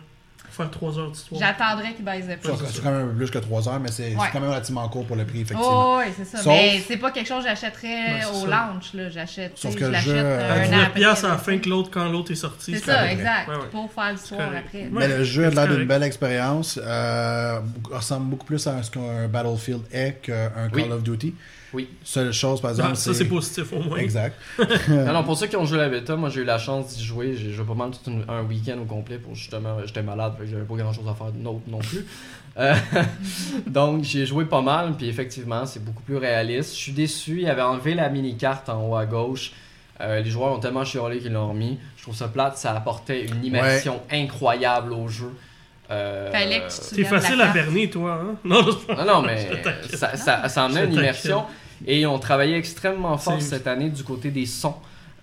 [0.58, 1.40] Faire 3 heures d'histoire.
[1.42, 2.58] J'attendrais qu'il baisse C'est pas.
[2.72, 4.28] c'est quand même un peu plus que 3 heures, mais c'est Ouais.
[4.34, 5.98] quand même relativement court pour le prix, effectivement.
[5.98, 6.38] Oh, oui, c'est ça.
[6.40, 8.48] Sauf- Mais c'est pas quelque chose que j'achèterais au ça.
[8.48, 8.94] launch.
[8.94, 9.10] là.
[9.10, 9.52] J'achète.
[9.58, 11.00] Sauf que je l'achète euh, euh, À un an 19 après.
[11.00, 12.74] piastres à la fin que l'autre quand l'autre est sorti.
[12.74, 13.12] C'est c'est ça, correct.
[13.14, 13.48] exact.
[13.50, 13.62] Ouais, ouais.
[13.72, 14.80] Pour faire l'histoire après.
[14.84, 14.90] Ouais.
[14.92, 16.80] Mais le jeu a l'air d'une belle expérience.
[16.84, 17.60] Euh,
[17.92, 20.82] ressemble beaucoup plus à ce qu'un Battlefield est qu'un Oui.
[20.84, 21.36] Call of Duty.
[21.74, 21.90] Oui.
[22.04, 23.98] Seule chose, par exemple, Ah, ça, c'est positif au moins.
[23.98, 24.36] Exact.
[24.90, 27.04] Non, non, pour ceux qui ont joué la bêta, moi j'ai eu la chance d'y
[27.04, 27.36] jouer.
[27.36, 29.78] J'ai joué pas mal tout une- un week-end au complet pour justement.
[29.86, 32.06] J'étais malade, fait que j'avais pas grand chose à faire d'autre non plus.
[32.58, 32.74] Euh,
[33.68, 36.72] donc j'ai joué pas mal, puis effectivement c'est beaucoup plus réaliste.
[36.76, 39.52] Je suis déçu, il avait enlevé la mini-carte en haut à gauche.
[40.00, 41.80] Euh, les joueurs ont tellement chialé qu'ils l'ont remis.
[41.98, 45.32] Je trouve ça plate, ça apportait une immersion incroyable au jeu.
[45.90, 46.32] Euh,
[46.96, 48.36] T'es facile à berner, toi, hein?
[48.44, 49.38] Non, Non, non, mais
[49.94, 51.44] ça, ça, ça emmenait Je une immersion.
[51.86, 54.76] Et ils ont travaillé extrêmement fort cette année du côté des sons.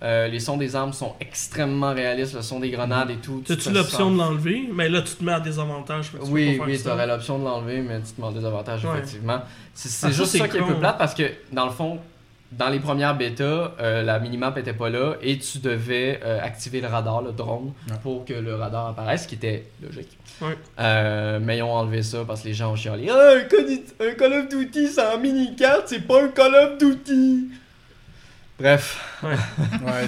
[0.03, 3.43] Euh, les sons des armes sont extrêmement réalistes, le son des grenades et tout.
[3.47, 4.69] T'as-tu l'option de l'enlever?
[4.73, 6.11] Mais là, tu te mets à désavantage.
[6.11, 6.89] tu Oui, oui, ça.
[6.91, 8.91] t'aurais l'option de l'enlever, mais tu te demandes des avantages, Ouais.
[8.97, 9.41] effectivement.
[9.73, 11.71] C'est Ah, ça, juste c'est ça qui est un peu plate parce que, dans le
[11.71, 11.99] fond,
[12.51, 16.79] dans les premières bêtas, euh, la minimap était pas là et tu devais euh, activer
[16.79, 17.95] le radar, le drone, Ouais.
[18.01, 20.17] pour que le radar apparaisse, ce qui était logique.
[20.41, 20.57] Ouais.
[20.79, 23.09] Euh, mais ils ont enlevé ça parce que les gens ont chialé.
[23.09, 26.77] Ah, un, Call- un Call of Duty, c'est en mini-carte, c'est pas un Call of
[26.77, 27.49] Duty!
[28.57, 29.19] Bref.
[29.21, 29.35] Ouais,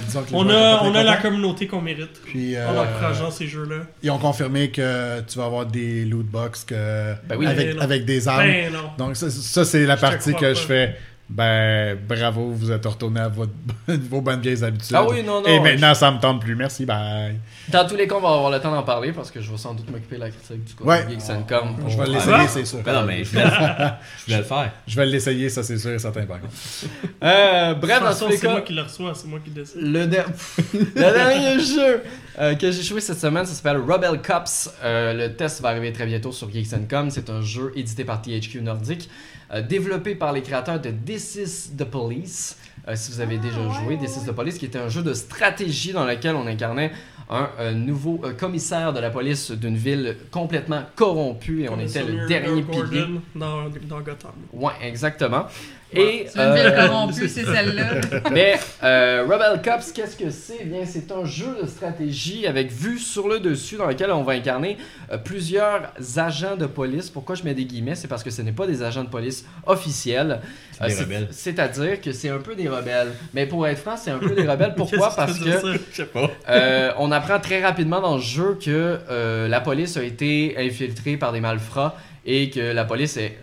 [0.06, 2.18] disons que les On a, on a la communauté qu'on mérite.
[2.24, 3.80] Puis, euh, En encourageant ces jeux-là.
[4.02, 7.46] ils ont confirmé que tu vas avoir des loot box que, Ben oui.
[7.46, 8.44] avec, Ben avec des armes.
[8.46, 8.72] Ben.
[8.96, 10.54] Donc, ça, ça, c'est la Je partie que pas.
[10.54, 10.96] je fais.
[11.30, 13.52] Ben, bravo, vous êtes retourné à votre,
[13.86, 14.96] vos bonnes vieilles habitudes.
[14.96, 15.46] Ah oui, non, non.
[15.46, 16.56] Et maintenant, ça me tente plus.
[16.56, 17.38] Merci, bye.
[17.68, 19.58] Dans tous les cas, on va avoir le temps d'en parler parce que je vais
[19.58, 21.04] sans doute m'occuper de la critique du côté Ouais.
[21.04, 22.78] de Geeks and Com pour- Je vais Ah, l'essayer, c'est sûr.
[22.82, 23.44] Ben non, mais je voulais,
[24.18, 24.72] je voulais le faire.
[24.86, 26.52] Je vais l'essayer, ça, c'est sûr et certain, par contre.
[27.22, 29.80] Euh, bref, dans tous les c'est moi cas, qui le reçois, c'est moi qui décide.
[29.82, 30.28] le, der-
[30.72, 32.02] le dernier jeu
[32.38, 34.70] euh, que j'ai joué cette semaine, ça s'appelle Rebel Cops.
[34.84, 37.10] Euh, le test va arriver très bientôt sur Geeks and Com.
[37.10, 39.10] C'est un jeu édité par THQ Nordic,
[39.52, 42.56] euh, développé par les créateurs de This is the Police.
[42.86, 44.88] Euh, si vous avez Ah, déjà ouais, joué, This is the Police, qui était un
[44.88, 46.90] jeu de stratégie dans lequel on incarnait
[47.30, 52.26] un euh, nouveau commissaire de la police d'une ville complètement corrompue et on était le
[52.26, 53.04] dernier pilier.
[53.34, 54.32] Dans, dans Gotham.
[54.52, 55.44] Ouais, exactement.
[55.92, 58.00] Et C'est une ville euh, corrompue, c'est celle-là.
[58.30, 60.58] mais euh, Rebel Cops, qu'est-ce que c'est?
[60.60, 64.22] Eh Bien, c'est un jeu de stratégie avec vue sur le dessus dans lequel on
[64.22, 64.76] va incarner
[65.10, 67.08] euh, plusieurs agents de police.
[67.08, 67.94] Pourquoi je mets des guillemets?
[67.94, 70.40] C'est parce que ce n'est pas des agents de police officiels.
[70.82, 70.88] Euh.
[71.30, 73.12] C'est-à-dire que c'est un peu des rebelles.
[73.32, 74.74] Mais pour être franc, c'est un peu des rebelles.
[74.76, 75.14] Pourquoi?
[75.14, 76.30] Parce que sais pas.
[76.50, 81.16] euh, on apprend très rapidement dans le jeu que euh, la police a été infiltrée
[81.16, 83.38] par des malfrats et que la police est,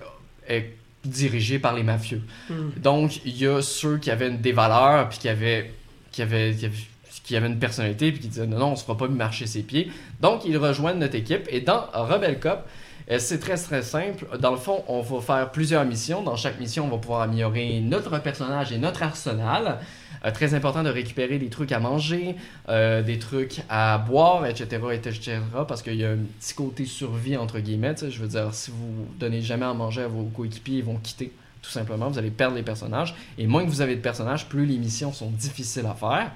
[0.47, 0.69] est
[1.07, 2.21] dirigée par les mafieux.
[2.49, 2.69] Hmm.
[2.77, 5.71] Donc, il y a ceux qui avaient des valeurs, puis qui avaient,
[6.11, 6.75] qui avaient, qui avaient,
[7.23, 9.63] qui avaient une personnalité, puis qui disaient non, non, on se fera pas marcher ses
[9.63, 9.91] pieds.
[10.21, 11.47] Donc, ils rejoignent notre équipe.
[11.49, 12.65] Et dans Rebel Cop,
[13.11, 14.25] euh, c'est très très simple.
[14.39, 16.23] Dans le fond, on va faire plusieurs missions.
[16.23, 19.79] Dans chaque mission, on va pouvoir améliorer notre personnage et notre arsenal.
[20.25, 22.35] Euh, très important de récupérer des trucs à manger,
[22.69, 27.37] euh, des trucs à boire, etc., etc., parce qu'il y a un petit côté survie,
[27.37, 27.95] entre guillemets.
[28.09, 31.31] Je veux dire, si vous donnez jamais à manger à vos coéquipiers, ils vont quitter,
[31.61, 32.09] tout simplement.
[32.09, 33.15] Vous allez perdre les personnages.
[33.37, 36.31] Et moins que vous avez de personnages, plus les missions sont difficiles à faire.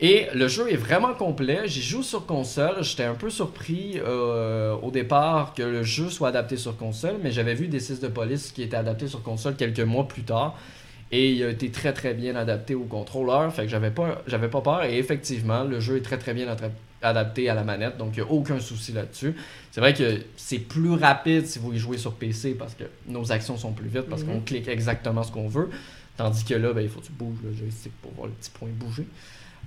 [0.00, 1.60] Et le jeu est vraiment complet.
[1.66, 2.82] J'y joue sur console.
[2.82, 7.30] J'étais un peu surpris euh, au départ que le jeu soit adapté sur console, mais
[7.30, 10.56] j'avais vu des 6 de police qui était adapté sur console quelques mois plus tard.
[11.12, 13.52] Et il a été très très bien adapté au contrôleur.
[13.54, 14.82] Fait que j'avais pas, j'avais pas peur.
[14.84, 16.46] Et effectivement, le jeu est très très bien
[17.02, 17.98] adapté à la manette.
[17.98, 19.34] Donc il n'y a aucun souci là-dessus.
[19.72, 23.30] C'est vrai que c'est plus rapide si vous y jouez sur PC parce que nos
[23.30, 24.28] actions sont plus vite parce Mhm.
[24.28, 25.68] qu'on clique exactement ce qu'on veut.
[26.16, 28.50] Tandis que là, ben, il faut que tu bouges le joystick pour voir le petit
[28.50, 29.06] point bouger.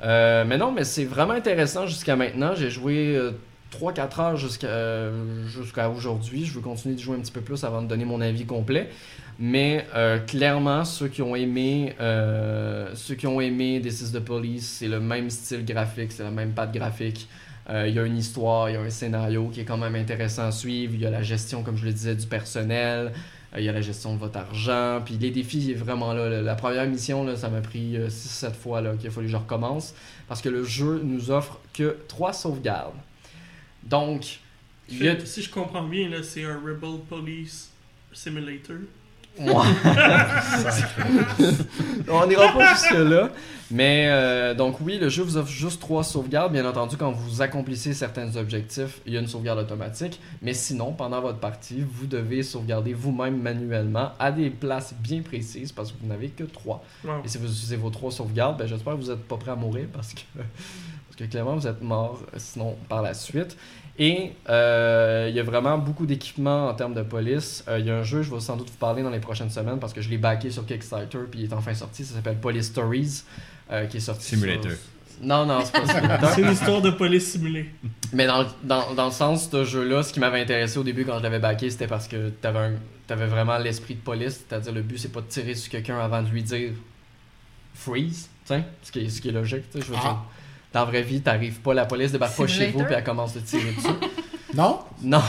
[0.03, 2.53] Euh, mais non, mais c'est vraiment intéressant jusqu'à maintenant.
[2.55, 3.31] J'ai joué euh,
[3.71, 6.45] 3-4 heures jusqu'à euh, jusqu'à aujourd'hui.
[6.45, 8.89] Je veux continuer de jouer un petit peu plus avant de donner mon avis complet.
[9.37, 14.19] Mais euh, clairement, ceux qui ont aimé euh, ceux qui ont aimé This is the
[14.19, 17.27] Police, c'est le même style graphique, c'est la même patte graphique.
[17.69, 19.95] Euh, Il y a une histoire, il y a un scénario qui est quand même
[19.95, 20.93] intéressant à suivre.
[20.93, 23.11] Il y a la gestion, comme je le disais, du personnel.
[23.53, 25.01] Euh, Il y a la gestion de votre argent.
[25.03, 26.41] Puis les défis, vraiment là.
[26.41, 29.93] La- première mission, là, ça m'a pris 6-7 fois qu'il a fallu que je recommence.
[30.29, 32.93] Parce que le jeu nous offre que 3 sauvegardes.
[33.83, 34.39] Donc,
[34.89, 35.25] il a...
[35.25, 37.71] Si je comprends bien, c'est un Rebel Police
[38.13, 38.77] Simulator.
[39.39, 39.47] Ouais.
[42.09, 43.29] On n'ira pas jusque-là.
[43.71, 46.53] Mais euh, donc oui, le jeu vous offre juste trois sauvegardes.
[46.53, 50.19] Bien entendu, quand vous accomplissez certains objectifs, il y a une sauvegarde automatique.
[50.41, 55.71] Mais sinon, pendant votre partie, vous devez sauvegarder vous-même manuellement à des places bien précises
[55.71, 56.83] parce que vous n'avez que trois.
[57.03, 57.23] Wow.
[57.23, 59.55] Et si vous utilisez vos trois sauvegardes, ben, j'espère que vous n'êtes pas prêt à
[59.55, 63.57] mourir parce que, parce que clairement vous êtes mort sinon par la suite.
[63.97, 67.63] Et euh, il y a vraiment beaucoup d'équipements en termes de police.
[67.69, 69.49] Euh, Il y a un jeu, je vais sans doute vous parler dans les prochaines
[69.49, 72.03] semaines parce que je l'ai backé sur Kickstarter puis il est enfin sorti.
[72.03, 73.23] Ça s'appelle Police Stories
[73.71, 74.25] euh, qui est sorti.
[74.25, 74.71] Simulator.
[74.71, 74.79] sur-
[75.25, 76.29] Non, non, c'est pas Simulator.
[76.31, 77.69] C'est une histoire de police simulée.
[78.11, 81.05] Mais dans, dans, dans le sens de ce jeu-là, ce qui m'avait intéressé au début
[81.05, 82.73] quand je l'avais backé, c'était parce que t'avais, un,
[83.07, 84.43] t'avais vraiment l'esprit de police.
[84.47, 86.71] C'est-à-dire, le but, c'est pas de tirer sur quelqu'un avant de lui dire
[87.73, 89.63] freeze, tu sais, ce qui est, ce qui est logique.
[89.71, 90.01] tu sais, Je veux Ah.
[90.01, 90.17] dire,
[90.75, 93.33] dans la vraie vie, t'arrives pas, la police débarque pas chez vous puis elle commence
[93.33, 93.87] de tirer dessus.
[94.53, 94.79] Non?
[95.03, 95.21] non.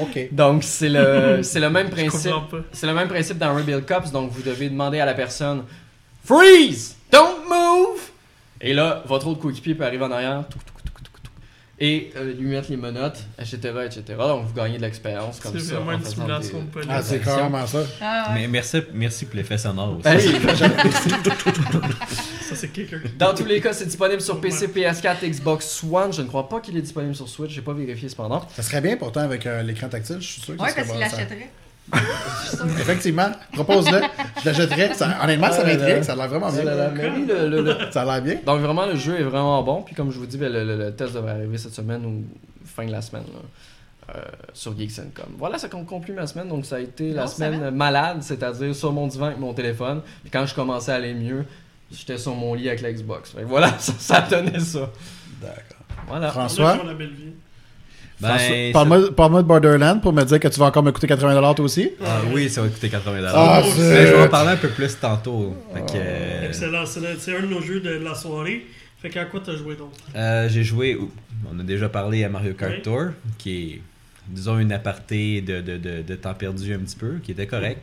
[0.00, 0.28] Ok.
[0.32, 2.32] Donc, c'est le, c'est le même principe.
[2.72, 5.62] C'est le même principe dans Rebel Cops, donc vous devez demander à la personne
[6.24, 6.96] Freeze!
[7.12, 8.00] Don't move!
[8.60, 10.62] Et là, votre autre coéquipier peut arriver en arrière, touc,
[11.78, 14.02] et euh, lui mettre les menottes, etc., etc.
[14.18, 15.74] Donc vous gagnez de l'expérience comme C'est ça.
[15.76, 16.86] vraiment en une simulation des- de.
[16.88, 17.78] Ah, c'est carrément ça.
[18.00, 18.40] Ah, ouais.
[18.42, 20.08] Mais merci, merci pour l'effet sonore aussi.
[20.08, 20.20] Hey,
[22.42, 23.00] Ça, c'est quelqu'un.
[23.18, 26.12] dans tous les cas, c'est disponible sur PC, PS4, Xbox One.
[26.12, 27.50] Je ne crois pas qu'il est disponible sur Switch.
[27.52, 28.46] J'ai pas vérifié cependant.
[28.54, 30.88] Ça serait bien pourtant avec euh, l'écran tactile, je suis sûr que Ouais, ça parce
[30.88, 31.16] serait qu'il bon, ça.
[31.22, 31.50] l'achèterait.
[32.80, 34.00] Effectivement, propose-le.
[34.40, 34.94] Je l'achèterais.
[34.94, 35.96] Ça- Honnêtement, ça Ah là m'intrigue.
[35.96, 36.02] là.
[36.02, 36.64] Ça a l'air vraiment Oh bien.
[36.64, 38.36] là là, mais oui, le- le- le, Ça a l'air bien.
[38.46, 39.82] Donc vraiment le jeu est vraiment bon.
[39.82, 42.24] Puis comme je vous dis, ben, le, le- le test devrait arriver cette semaine ou
[42.64, 44.20] fin de la semaine là, euh,
[44.54, 45.34] sur Geeks.com.
[45.38, 46.48] Voilà, ça con- conclut ma semaine.
[46.48, 50.00] Donc ça a été la Grosse semaine malade, c'est-à-dire sur mon divan avec mon téléphone.
[50.22, 51.44] Puis quand je commençais à aller mieux,
[51.90, 53.30] j'étais sur mon lit avec la Xbox.
[53.32, 54.88] Fait que voilà, ça, ça donnait ça.
[55.40, 55.62] D'accord.
[56.08, 56.30] Voilà.
[56.30, 57.32] François, On a la belle vie.
[58.20, 61.64] Ben, parle-moi de Borderland pour me dire que tu vas encore me coûter 80$ toi
[61.64, 61.90] aussi.
[62.04, 63.30] Ah oui, ça va coûter 80$.
[63.34, 65.56] Ah, Mais c'est- je vais en parler un peu plus tantôt.
[65.74, 66.84] Fait que, euh, Excellent.
[66.86, 68.64] C'est un de nos jeux de la soirée.
[69.00, 69.90] Fait qu'à quoi t'as joué donc?
[70.14, 70.96] Euh, j'ai joué,
[71.52, 72.82] on a déjà parlé à Mario Kart Oui.
[72.82, 73.06] Tour,
[73.38, 73.80] qui est,
[74.28, 77.80] disons, une aparté de, de, de, de temps perdu un petit peu, qui était correct.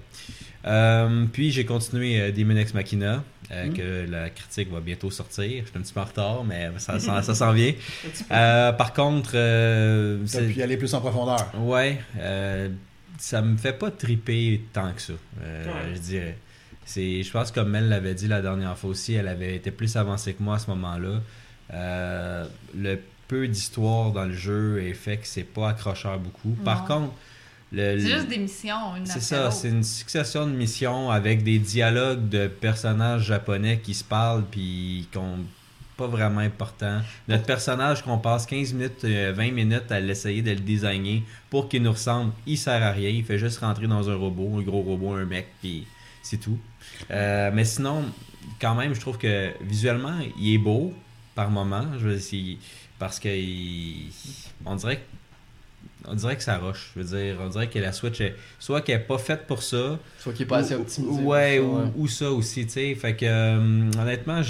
[0.65, 3.73] Euh, puis j'ai continué euh, Demon Ex Machina, euh, Mm.
[3.73, 5.63] que la critique va bientôt sortir.
[5.65, 7.73] Je suis un petit peu en retard, mais ça, ça, ça s'en vient.
[8.31, 11.49] Euh, par contre, euh, c'est- puis aller plus en profondeur.
[11.59, 12.69] Ouais, euh,
[13.17, 15.95] ça me fait pas triper tant que ça, euh, Ouais.
[15.95, 16.37] je dirais.
[16.85, 19.95] C'est, je pense comme Mel l'avait dit la dernière fois aussi, elle avait été plus
[19.95, 21.21] avancée que moi à ce moment-là.
[21.73, 22.45] Euh,
[22.75, 26.49] le peu d'histoire dans le jeu est fait que c'est pas accrocheur beaucoup.
[26.65, 27.13] Par contre,
[27.99, 32.47] C'est juste des missions, c'est ça, c'est une succession de missions avec des dialogues de
[32.47, 35.37] personnages japonais qui se parlent puis qui ont
[35.95, 37.01] pas vraiment important.
[37.27, 41.67] Notre personnage qu'on passe 15 minutes, euh, 20 minutes à l'essayer de le designer pour
[41.69, 44.61] qu'il nous ressemble, il sert à rien, il fait juste rentrer dans un robot, un
[44.61, 45.85] gros robot, un mec, puis
[46.23, 46.57] c'est tout.
[47.11, 48.05] Euh, mais sinon,
[48.61, 50.93] quand même, je trouve que visuellement, il est beau
[51.35, 52.57] par moment, je veux dire,
[52.97, 54.09] parce que il-
[54.65, 55.01] on dirait que
[56.09, 56.91] on dirait que ça roche.
[56.95, 59.61] Je veux dire, on dirait que la Switch est soit qu'elle est pas faite pour
[59.63, 61.21] ça, Soit qui est pas assez ou- optimisé.
[61.21, 62.95] Ouais, pour ça, ou, ou ça aussi, tu sais.
[62.95, 64.41] Fait que, euh, honnêtement,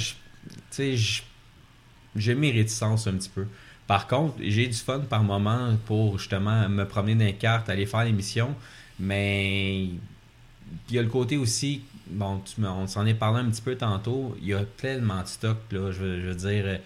[2.16, 3.46] j'ai mes réticences un petit peu.
[3.88, 7.86] Par contre, j'ai du fun par moment pour justement me promener dans les cartes, aller
[7.86, 8.56] faire les missions,
[9.00, 10.00] mais il
[10.96, 14.36] y a le côté aussi, bon, tu, on s'en est parlé un petit peu tantôt,
[14.42, 16.80] il y a tellement de stock, là, je veux, je veux dire, t'as-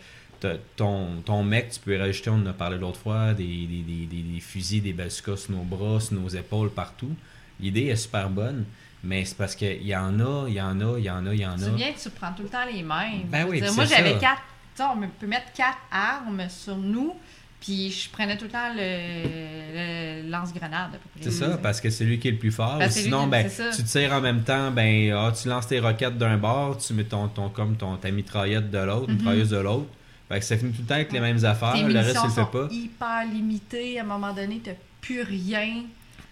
[0.75, 4.21] ton, ton mec, tu peux rajouter, on en a parlé l'autre fois, des, des, des,
[4.23, 7.11] des- fusils, des bazookas sur nos bras, sur nos épaules, partout.
[7.59, 8.65] L'idée est super bonne,
[9.03, 11.33] mais c'est parce qu'il y en a, il y en a, il y en a,
[11.33, 11.65] il y en Tu a.
[11.65, 13.27] te souviens, tu prends tout le temps les mêmes.
[13.29, 14.41] Ben oui, dire, Moi, c'est j'avais quatre.
[14.75, 17.13] Tu sais, on peut mettre quatre armes sur nous,
[17.61, 20.99] puis je prenais tout le temps le, le lance-grenade.
[21.21, 22.77] C'est ça, parce que c'est lui qui est le plus fort.
[22.77, 25.67] Ou que c'est sinon, ben, c'est tu tires en même temps, ben, ah, tu lances
[25.67, 29.17] tes roquettes d'un bord, tu mets ton, ton, comme ton, ta mitraillette de l'autre, Mhm.
[29.17, 29.87] mitrailleuse de l'autre.
[30.29, 32.23] Fait que ça finit tout le temps avec les mêmes affaires, Tes le reste, tu
[32.27, 32.67] le fais sont pas.
[32.71, 33.99] hyper limitées.
[33.99, 34.71] À un moment donné, t'as
[35.01, 35.83] plus rien.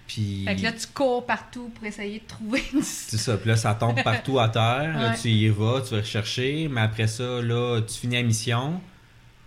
[0.07, 3.37] Puis Fait que là, tu cours partout pour essayer de trouver une c'est ça.
[3.37, 4.97] Puis là, ça tombe partout à terre.
[4.97, 5.17] Là, Ouais.
[5.21, 6.67] tu y vas, tu vas rechercher.
[6.69, 8.81] Mais après ça, là, tu finis la mission.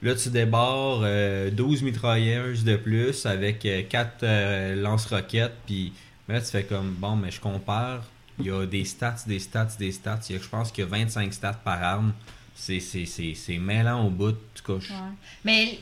[0.02, 5.54] Là, tu débarres euh, 12 mitrailleuses de plus avec 4 lance-roquettes.
[5.66, 5.92] Puis
[6.28, 8.02] là, tu fais comme, bon, mais je compare.
[8.38, 10.20] Il y a des stats, des stats, des stats.
[10.28, 12.12] Il y a- je pense qu'il y a 25 stats par arme.
[12.54, 14.36] C'est, mêlant au bout.
[14.54, 14.90] Tu couches.
[14.90, 14.96] Ouais.
[15.44, 15.78] Mais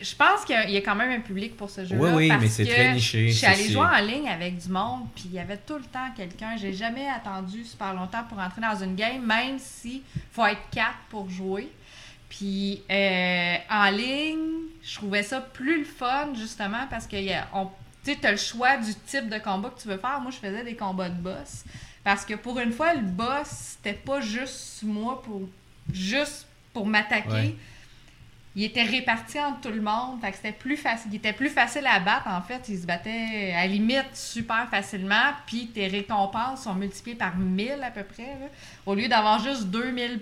[0.00, 2.00] je pense qu'il y a- quand même un public pour ce jeu-là.
[2.02, 4.68] Oui, oui, parce mais c'est très niché, Je suis allée jouer en ligne avec du
[4.68, 6.56] monde, puis il y avait tout le temps quelqu'un.
[6.56, 10.98] J'ai jamais attendu super longtemps pour entrer dans une game, même si faut être quatre
[11.10, 11.70] pour jouer.
[12.28, 18.30] Puis euh, en ligne, je trouvais ça plus le fun, justement, parce que tu as
[18.30, 20.20] le choix du type de combat que tu veux faire.
[20.20, 21.64] Moi, je faisais des combats de boss.
[22.02, 25.48] Parce que pour une fois, le boss, c'était pas juste moi pour
[25.92, 27.30] juste pour m'attaquer.
[27.30, 27.56] Ouais.
[28.56, 30.20] Il était réparti entre tout le monde.
[30.20, 31.10] Fait que c'était plus facile.
[31.12, 32.62] Il était plus facile à battre, en fait.
[32.68, 35.32] Il se battait à la limite super facilement.
[35.46, 38.22] Puis tes récompenses sont multipliées par 1000 à peu près.
[38.22, 38.46] là.
[38.86, 40.20] Au lieu d'avoir juste 2000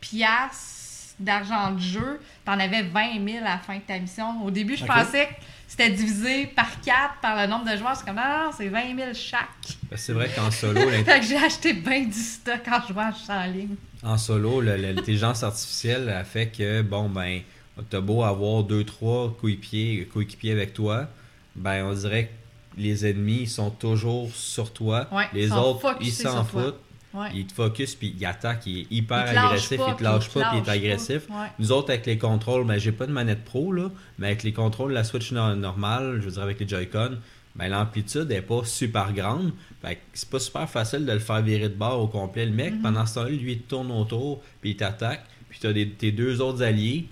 [0.00, 4.42] piastres d'argent de jeu, t'en avais 20 000 à la fin de ta mission.
[4.44, 5.32] Au début, je pensais que
[5.72, 7.96] c'était divisé par 4 par le nombre de joueurs.
[7.96, 9.78] C'est comme, non, c'est 20 000 chaque.
[9.96, 13.76] C'est vrai qu'en solo, Fait que j'ai acheté bien du stock en jouant en ligne.
[14.02, 17.40] En solo, l'intelligence artificielle a fait que, bon, ben,
[17.88, 21.08] t'as beau avoir deux, trois coéquipiers, coéquipiers avec toi,
[21.56, 25.08] ben, on dirait que les ennemis ils sont toujours sur toi.
[25.10, 26.80] Ouais, les autres, ils s'en foutent.
[27.14, 27.28] Ouais.
[27.34, 30.24] Ils te focus, puis ils attaquent, il est hyper Il agressif, pas, il te lâche
[30.24, 31.28] il te pas, puis il est agressif.
[31.28, 31.46] Ouais.
[31.58, 34.52] Nous autres, avec les contrôles, ben, j'ai pas de manette pro, là, mais avec les
[34.52, 37.18] contrôles, la Switch no- normale, je veux dire avec les Joy-Con,
[37.54, 39.52] ben, l'amplitude est pas super grande.
[39.82, 42.46] Fait c'est pas super facile de le faire virer de bord au complet.
[42.46, 45.24] Le mec, pendant ce temps-là, lui, il tourne autour, puis il t'attaque.
[45.50, 47.06] Puis t'as tes deux autres alliés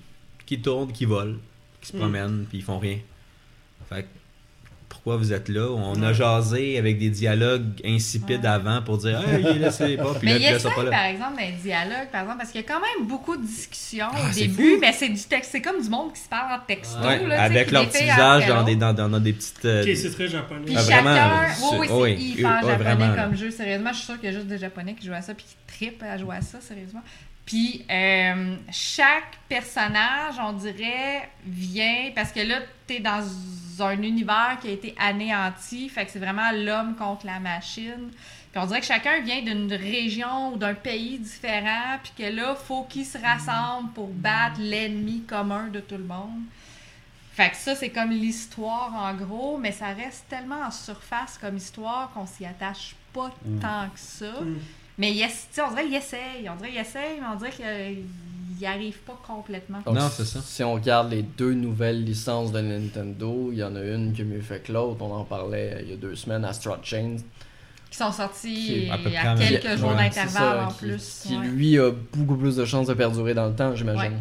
[0.46, 1.36] qui tournent, qui volent,
[1.82, 2.00] qui se Mhm.
[2.00, 2.96] promènent, puis ils font rien.
[3.88, 4.08] Fait que,
[5.02, 5.66] pourquoi vous êtes là?
[5.70, 8.46] On a jasé avec des dialogues insipides Ouais.
[8.48, 10.12] avant pour dire Hey, laissez pas.
[10.14, 10.90] Puis Mais là, il puis là, ils essaie, sont pas là.
[10.90, 14.08] par exemple, d'un dialogue, par exemple, parce qu'il y a quand même beaucoup de discussions
[14.12, 14.78] Ah, au c'est début, fou.
[14.80, 17.36] mais c'est du texte, c'est comme du monde qui se parle en texto, Ouais, là,
[17.36, 19.64] tu avec leur petit visage dans des, dans, dans des petites.
[19.64, 20.66] euh, Ok, c'est très japonais.
[20.66, 21.40] Puis Ah, chacun, vraiment,
[21.72, 23.22] oui, oui, c'est- oui, hyper japonais vraiment, là.
[23.24, 23.90] comme jeu, sérieusement.
[23.92, 25.56] Je suis sûre qu'il y a juste des japonais qui jouent à ça puis qui
[25.78, 27.02] trippent à jouer à ça, sérieusement.
[27.46, 33.22] Puis euh, chaque personnage, on dirait, vient parce que là, t'es dans
[33.82, 38.10] un univers qui a été anéanti, fait que c'est vraiment l'homme contre la machine.
[38.52, 42.54] Puis on dirait que chacun vient d'une région ou d'un pays différent, puis que là,
[42.54, 46.42] faut qu'ils se rassemblent pour battre l'ennemi commun de tout le monde.
[47.32, 51.56] Fait que ça, c'est comme l'histoire en gros, mais ça reste tellement en surface comme
[51.56, 54.40] histoire qu'on s'y attache pas tant que ça.
[54.40, 54.58] Mm.
[54.98, 56.48] Mais on dirait qu'il essaye.
[56.50, 58.04] On dirait qu'il essaye, mais on dirait qu'il
[58.60, 59.78] n'y arrive pas complètement.
[59.84, 60.40] Donc, Non, c'est ça.
[60.42, 64.22] Si on regarde les deux nouvelles licences de Nintendo, il y en a une qui
[64.22, 64.98] est mieux fait que l'autre.
[65.02, 67.16] On en parlait euh, il y a deux semaines, Astral Chain.
[67.90, 70.78] Qui sont sortis Qui à peu à près quelques même- jours Ouais, d'intervalle en qui,
[70.78, 71.22] plus.
[71.26, 71.46] Qui ouais.
[71.46, 74.20] lui a beaucoup plus de chances de perdurer dans le temps, j'imagine.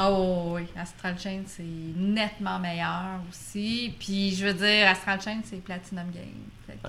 [0.00, 1.62] Oh oui, Astral Chain, c'est
[1.96, 3.92] nettement meilleur aussi.
[3.98, 6.22] Puis je veux dire, Astral Chain, c'est Platinum Game.
[6.66, 6.88] Fait que-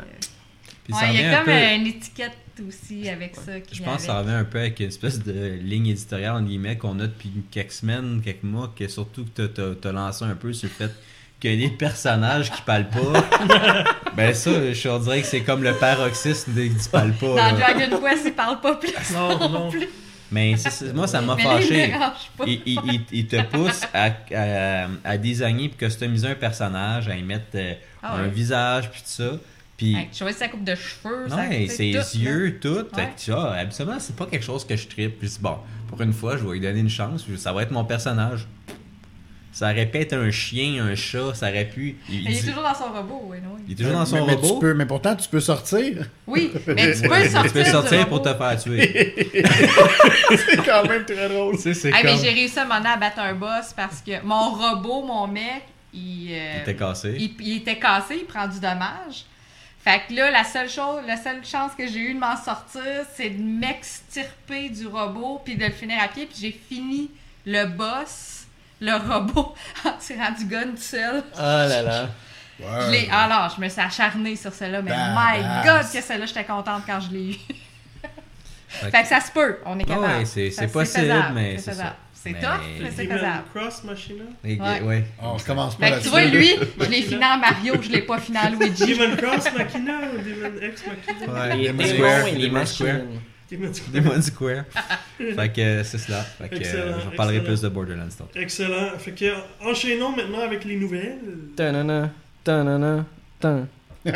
[0.86, 2.38] Puis Ouais, ça il y a un comme peu- une étiquette
[2.68, 3.51] aussi avec ça.
[3.72, 6.78] Je pense que ça revient un peu avec une espèce de ligne éditoriale entre guillemets
[6.78, 10.54] qu'on a depuis quelques semaines, quelques mois, que surtout que t'as- t'as lancé un peu
[10.54, 10.91] sur le fait
[11.39, 13.26] qu'il y a des personnages qui parlent pas.
[14.16, 17.28] ben ça, je on dirait que c'est comme le paroxysme des qui parlent pas.
[17.28, 17.51] Dans là.
[17.74, 18.93] Dragon Quest, il parle pas plus.
[19.14, 19.70] Non, non.
[19.72, 19.88] plus.
[20.32, 20.56] Mais
[20.95, 21.82] moi, ça m'a Mais là, il fâché.
[21.82, 22.43] me dérange pas.
[22.47, 27.16] Il, il- il- il te pousse à, à, à designer et customiser un personnage, à
[27.16, 29.32] y mettre euh, Ah un visage puis tout ça.
[29.84, 32.31] Puis Hey, choisir sa coupe de cheveux, Ouais, sais, ses tout, là.
[32.31, 32.86] yeux, tout.
[32.95, 33.09] Fait Ouais.
[33.15, 35.19] que, tu vois, habituellement, c'est pas quelque chose que je tripe.
[35.19, 35.57] Puis bon,
[35.89, 37.25] pour une fois, je vais lui donner une chance.
[37.38, 38.47] Ça va être mon personnage.
[39.51, 41.97] Ça aurait pu être un chien, un chat, ça aurait pu.
[42.09, 43.61] Il, Mais il est dit- toujours dans son robot, oui, oui.
[43.67, 44.53] il est toujours dans son mais, mais robot.
[44.55, 46.07] tu peux, mais pourtant, tu peux sortir.
[46.25, 47.43] Oui, mais tu peux sortir.
[47.43, 48.31] Tu peux sortir pour robot.
[48.31, 49.27] te faire tuer.
[50.38, 51.57] c'est quand même très drôle.
[51.61, 54.51] tu sais, Hey, mais j'ai réussi à m'en à battre un boss parce que mon
[54.53, 55.63] robot, mon mec,
[55.93, 57.15] il, euh, Il était cassé.
[57.19, 59.25] il, il était cassé, il prend du dommage.
[59.84, 62.81] Fait que là, la seule chose, la seule chance que j'ai eu de m'en sortir,
[63.15, 66.25] c'est de m'extirper du robot puis de le finir à pied.
[66.25, 67.11] Puis j'ai fini
[67.45, 68.45] le boss,
[68.79, 69.53] le robot,
[69.86, 71.21] en tirant du gun tout seul.
[71.38, 72.07] Ah là là.
[72.59, 76.45] Je l'ai- alors, je me suis acharnée sur celle-là, mais my god, que celle-là, j'étais
[76.45, 77.38] contente quand je l'ai eu.
[78.69, 80.13] Fait fait que ça se peut, on est Ah capable.
[80.19, 81.95] ouais, c'est- Ça- c'est possible, faisable, mais c'est ça.
[82.24, 83.43] C'est tough, mais c'est Demon faisable.
[83.53, 84.24] Cross Machina.
[84.45, 84.82] Et- Ouais.
[84.82, 85.03] ouais.
[85.21, 88.01] On recommence pas Fait que tu vois, lui, je l'ai fini en Mario, je l'ai
[88.03, 88.86] pas fini en Luigi.
[88.95, 91.34] Demon Cross Machina ou Demon X Machina?
[91.34, 92.99] Ouais, Demon Square, Demon Square.
[93.51, 93.91] Demon Square.
[93.93, 94.63] Demon Square.
[95.36, 96.21] fait que c'est cela.
[96.21, 97.53] Fait que euh, Excellent, je parlerai excellent.
[97.53, 98.39] plus de Borderlands tantôt.
[98.39, 98.97] Excellent.
[98.99, 101.19] Fait que, enchaînons maintenant avec les nouvelles.
[101.57, 102.09] Ta-na-na,
[102.43, 103.05] ta-na-na,
[103.39, 103.57] ta.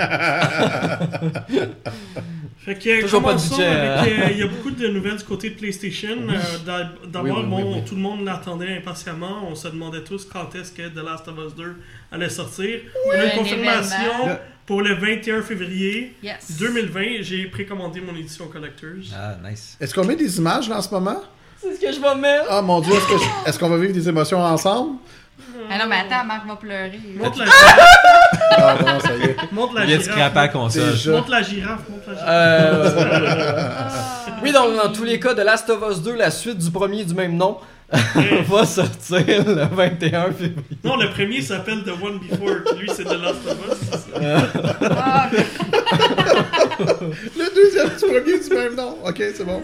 [2.60, 4.04] Fait que, Toujours pas de budget, hein.
[4.06, 6.18] euh, Il y a beaucoup de nouvelles du côté de PlayStation.
[6.30, 7.86] Euh, d'a- D'abord, Oui, oui, bon, oui, oui.
[7.88, 9.48] tout le monde l'attendait impatiemment.
[9.50, 11.76] On se demandait tous quand est-ce que The Last of Us 2
[12.12, 12.80] allait sortir.
[13.08, 14.40] On a Un une confirmation événement.
[14.66, 16.58] pour le 21 février Yes.
[16.60, 17.22] 2020.
[17.22, 18.90] J'ai précommandé mon édition Collectors.
[19.16, 19.78] Ah, nice.
[19.80, 21.22] Est-ce qu'on met des images là en ce moment?
[21.62, 22.46] C'est ce que je vais mettre.
[22.50, 22.94] Ah mon dieu,
[23.46, 24.98] est-ce qu'on va vivre des émotions ensemble?
[25.70, 27.00] Ah non, mais attends, Marc va pleurer.
[27.18, 27.46] Montre la,
[28.58, 29.36] Ah non, ça y est.
[29.52, 30.16] montre la Il vient de girafe.
[30.18, 30.92] scraper la console.
[30.92, 31.12] Déjà.
[31.12, 31.80] Montre la girafe.
[31.90, 32.28] Montre la girafe.
[32.30, 32.90] Euh,
[34.44, 37.04] oui, donc dans tous les cas, de Last of Us 2, la suite du premier
[37.06, 37.58] du même nom,
[38.50, 40.54] va sortir le 21 février.
[40.84, 42.58] Non, le premier s'appelle The One Before.
[42.78, 43.78] Lui, c'est The Last of Us.
[43.92, 44.90] c'est ça.
[44.92, 45.30] Ah,
[46.80, 48.98] Le deuxième du premier du même nom.
[49.06, 49.62] Ok, c'est bon.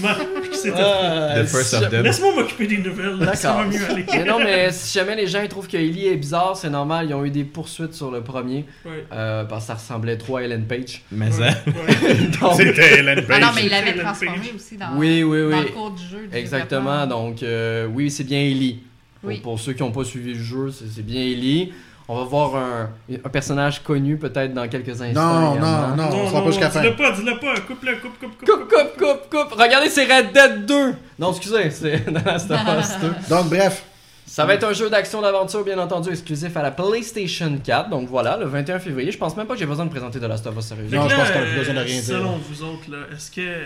[0.00, 0.20] Marc,
[0.52, 2.02] c'était Euh, The first si of ja- them.
[2.04, 3.72] Laisse-moi m'occuper des nouvelles, là, ça va D'accord.
[3.72, 4.04] mieux aller.
[4.12, 7.06] Mais non, mais si jamais les gens ils trouvent que Ellie est bizarre, c'est normal.
[7.08, 9.04] Ils ont eu des poursuites sur le premier Ouais.
[9.12, 11.02] euh, parce que ça ressemblait trop à Ellen Page.
[11.12, 11.50] Mais Ouais.
[11.50, 11.50] ça.
[12.40, 13.40] Donc, C'était Ellen Ah Page.
[13.42, 14.50] non, mais il l'avait transformé Page.
[14.56, 16.26] aussi dans, oui, oui, dans le cours du jeu.
[16.30, 16.80] du Exactement.
[17.02, 17.06] développement.
[17.28, 18.80] Donc, euh, oui, c'est bien Ellie.
[19.20, 19.40] Pour, Oui.
[19.40, 21.72] pour ceux qui n'ont pas suivi le jeu, c'est c'est bien Ellie.
[22.08, 22.90] On va voir un,
[23.24, 25.54] un personnage connu peut-être dans quelques instants.
[25.54, 26.80] Non, non, non, on sera pas jusqu'à fin.
[26.80, 28.48] dis-le pas, dis-le pas, coupe-le, coupe, coupe, coupe.
[28.48, 29.52] Coupe, coupe, coupe, coupe.
[29.52, 30.94] Regardez, c'est Red Dead 2.
[31.18, 33.34] Non, excusez, c'est The Last of Us 2.
[33.34, 33.84] Donc, bref.
[34.26, 37.90] Ça va être un jeu d'action d'aventure, bien entendu, exclusif à la PlayStation 4.
[37.90, 39.12] Donc voilà, le 21 février.
[39.12, 41.02] Je pense même pas que j'ai besoin de présenter The Last of Us sérieusement.
[41.02, 42.04] Non, je pense qu'on a plus besoin de rien dire.
[42.04, 43.56] Selon vous autres, là, est-ce que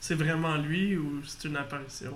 [0.00, 2.12] c'est vraiment lui ou c'est une apparition?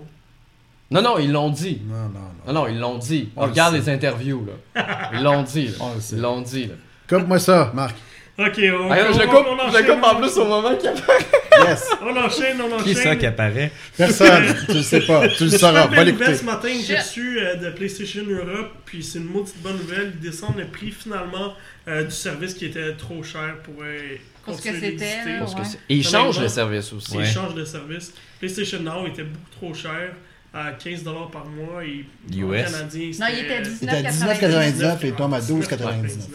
[0.93, 1.81] Non, non, ils l'ont dit.
[1.87, 2.21] Non, non, non.
[2.47, 3.29] Non, non, ils l'ont dit.
[3.37, 3.81] On le Regarde sait.
[3.81, 5.11] les interviews, là.
[5.15, 5.73] Ils l'ont dit, là.
[5.81, 6.17] On le sait.
[6.17, 6.75] Ils l'ont dit, là.
[7.09, 7.97] Coupe-moi ça, Marc.
[8.39, 10.37] Ok, on, Ah, je on- le on- coupe, on je le coupe en on plus
[10.39, 11.19] au moment qu'il apparaît.
[11.69, 11.91] Yes.
[12.03, 12.85] On enchaîne, on enchaîne.
[12.87, 13.71] Qui ça qui apparaît?
[13.95, 14.57] Personne.
[14.67, 15.29] tu le sais pas.
[15.29, 15.87] Tu le sauras.
[15.87, 16.35] Va Belle l'écouter.
[16.35, 16.99] ce matin que j'ai Shit.
[16.99, 20.13] reçu euh, de PlayStation Europe, puis c'est une maudite bonne nouvelle.
[20.15, 21.53] Ils descendent le prix finalement
[21.89, 23.99] euh, du service qui était trop cher pour euh,
[24.47, 25.33] Pour ce que continuer c'était, d'exister.
[25.35, 25.67] là, Parce que Ouais.
[25.67, 27.17] c'est- Et ils changent le service aussi.
[27.19, 27.27] Ouais.
[27.27, 28.15] changent de service.
[28.41, 30.15] PlayStation Now était beaucoup trop cher,
[30.55, 32.05] à 15$ par mois, et
[32.37, 32.65] US.
[32.71, 36.29] canadien, Non, il était à 19,99 et il tombe à 12,99.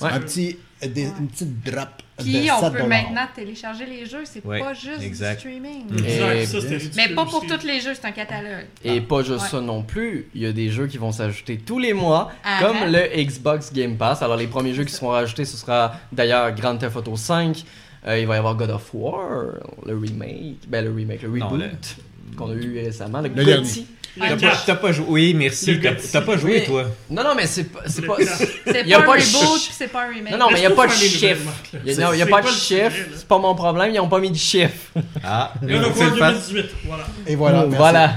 [0.00, 0.10] Ouais.
[0.12, 1.88] Un petit, euh, des- une petite drop
[2.18, 5.40] Puis de on 7 peut maintenant télécharger les jeux, c'est Ouais, pas juste exact.
[5.42, 5.86] du streaming.
[5.90, 6.04] Mm.
[6.04, 7.46] Et- ça ridicule Mais pas pour aussi.
[7.46, 8.66] tous les jeux, c'est un catalogue.
[8.84, 9.48] Et pas juste Ouais.
[9.48, 12.58] ça non plus, il y a des jeux qui vont s'ajouter tous les mois, Ah,
[12.60, 12.86] comme ah.
[12.86, 14.20] le Xbox Game Pass.
[14.20, 17.64] Alors les premiers jeux qui seront rajoutés, ce sera d'ailleurs Grand Theft Auto 5.
[18.06, 19.44] Euh, il va y avoir God of War,
[19.86, 21.96] le remake, ben le remake, le Non, reboot
[22.36, 23.68] qu'on a eu récemment, le, Le dernier.
[23.68, 23.84] Le
[24.16, 25.06] T'as pas, t'as pas joué.
[25.08, 25.80] Oui, merci.
[26.12, 26.84] T'as pas joué, toi.
[27.10, 28.16] Non, non, mais c'est pas, c'est pas.
[28.64, 30.32] C'est Il y a pas un reboot, c'est pas un remake.
[30.32, 31.52] non, non, mais il n'y a pas de chiffre.
[31.84, 34.30] Il y a, pas de le chiffre, c'est pas mon problème, ils ont pas mis
[34.30, 34.92] de chiffre.
[35.24, 35.66] Ah, fait.
[35.66, 37.04] 2018, voilà.
[37.26, 37.58] Et voilà.
[37.62, 37.76] merci.
[37.76, 38.12] Voilà.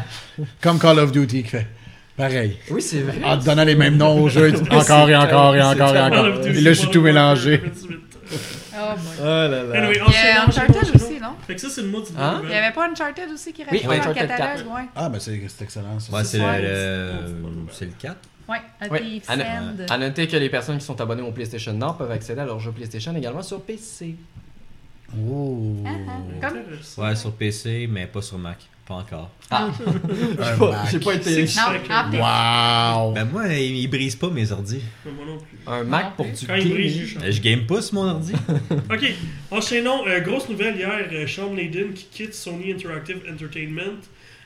[0.61, 1.67] Comme Call of Duty qui fait.
[2.15, 2.57] Pareil.
[2.69, 3.15] Oui, c'est vrai.
[3.23, 6.27] En te donnant les mêmes noms aux jeux, encore et encore et encore et encore.
[6.45, 7.61] Et là, je suis tout mélangé.
[8.77, 8.95] Warfare 2018.
[8.95, 9.15] Oh boy.
[9.19, 9.77] Oh là là.
[9.77, 11.29] Anyway, Il y a Uncharted aussi, non?
[11.45, 12.31] Fait que ça, c'est une maudite Hein?
[12.31, 12.63] bonne Il y nouvelle.
[12.63, 14.67] avait pas Uncharted aussi qui Oui, restait dans le Uncharted catalogue?
[14.75, 14.81] Ouais.
[14.95, 15.99] Ah, ben c'est c'est excellent.
[15.99, 16.13] ça.
[16.13, 18.17] Ouais, c'est le, c'est- le- c'est le 4.
[18.49, 18.99] Ouais, A Oui.
[19.01, 19.75] Thief's À, no- End.
[19.89, 22.59] à noter que les personnes qui sont abonnées au PlayStation Nord peuvent accéder à leurs
[22.59, 24.15] jeux PlayStation également sur PC.
[25.17, 25.75] Oh.
[25.85, 26.47] Ah, ah.
[26.47, 26.57] Comme...
[26.59, 27.01] Intéressant.
[27.03, 28.57] Ouais, sur PC, mais pas sur Mac.
[28.87, 29.29] Pas encore.
[29.51, 30.91] Ah, Un j'ai pas- Mac.
[30.91, 31.41] j'ai pas été.
[31.41, 33.11] Wow.
[33.13, 34.81] Ben moi, il, il brise pas mes ordi.
[35.05, 35.57] Mais Moi non plus.
[35.67, 37.31] Un Mac pour du Quand il brise, je change.
[37.31, 38.33] Je game pas sur mon ordi.
[38.89, 39.13] Ok,
[39.51, 40.07] enchaînons.
[40.07, 43.99] Euh, grosse nouvelle hier, euh, Sean Layden qui quitte Sony Interactive Entertainment.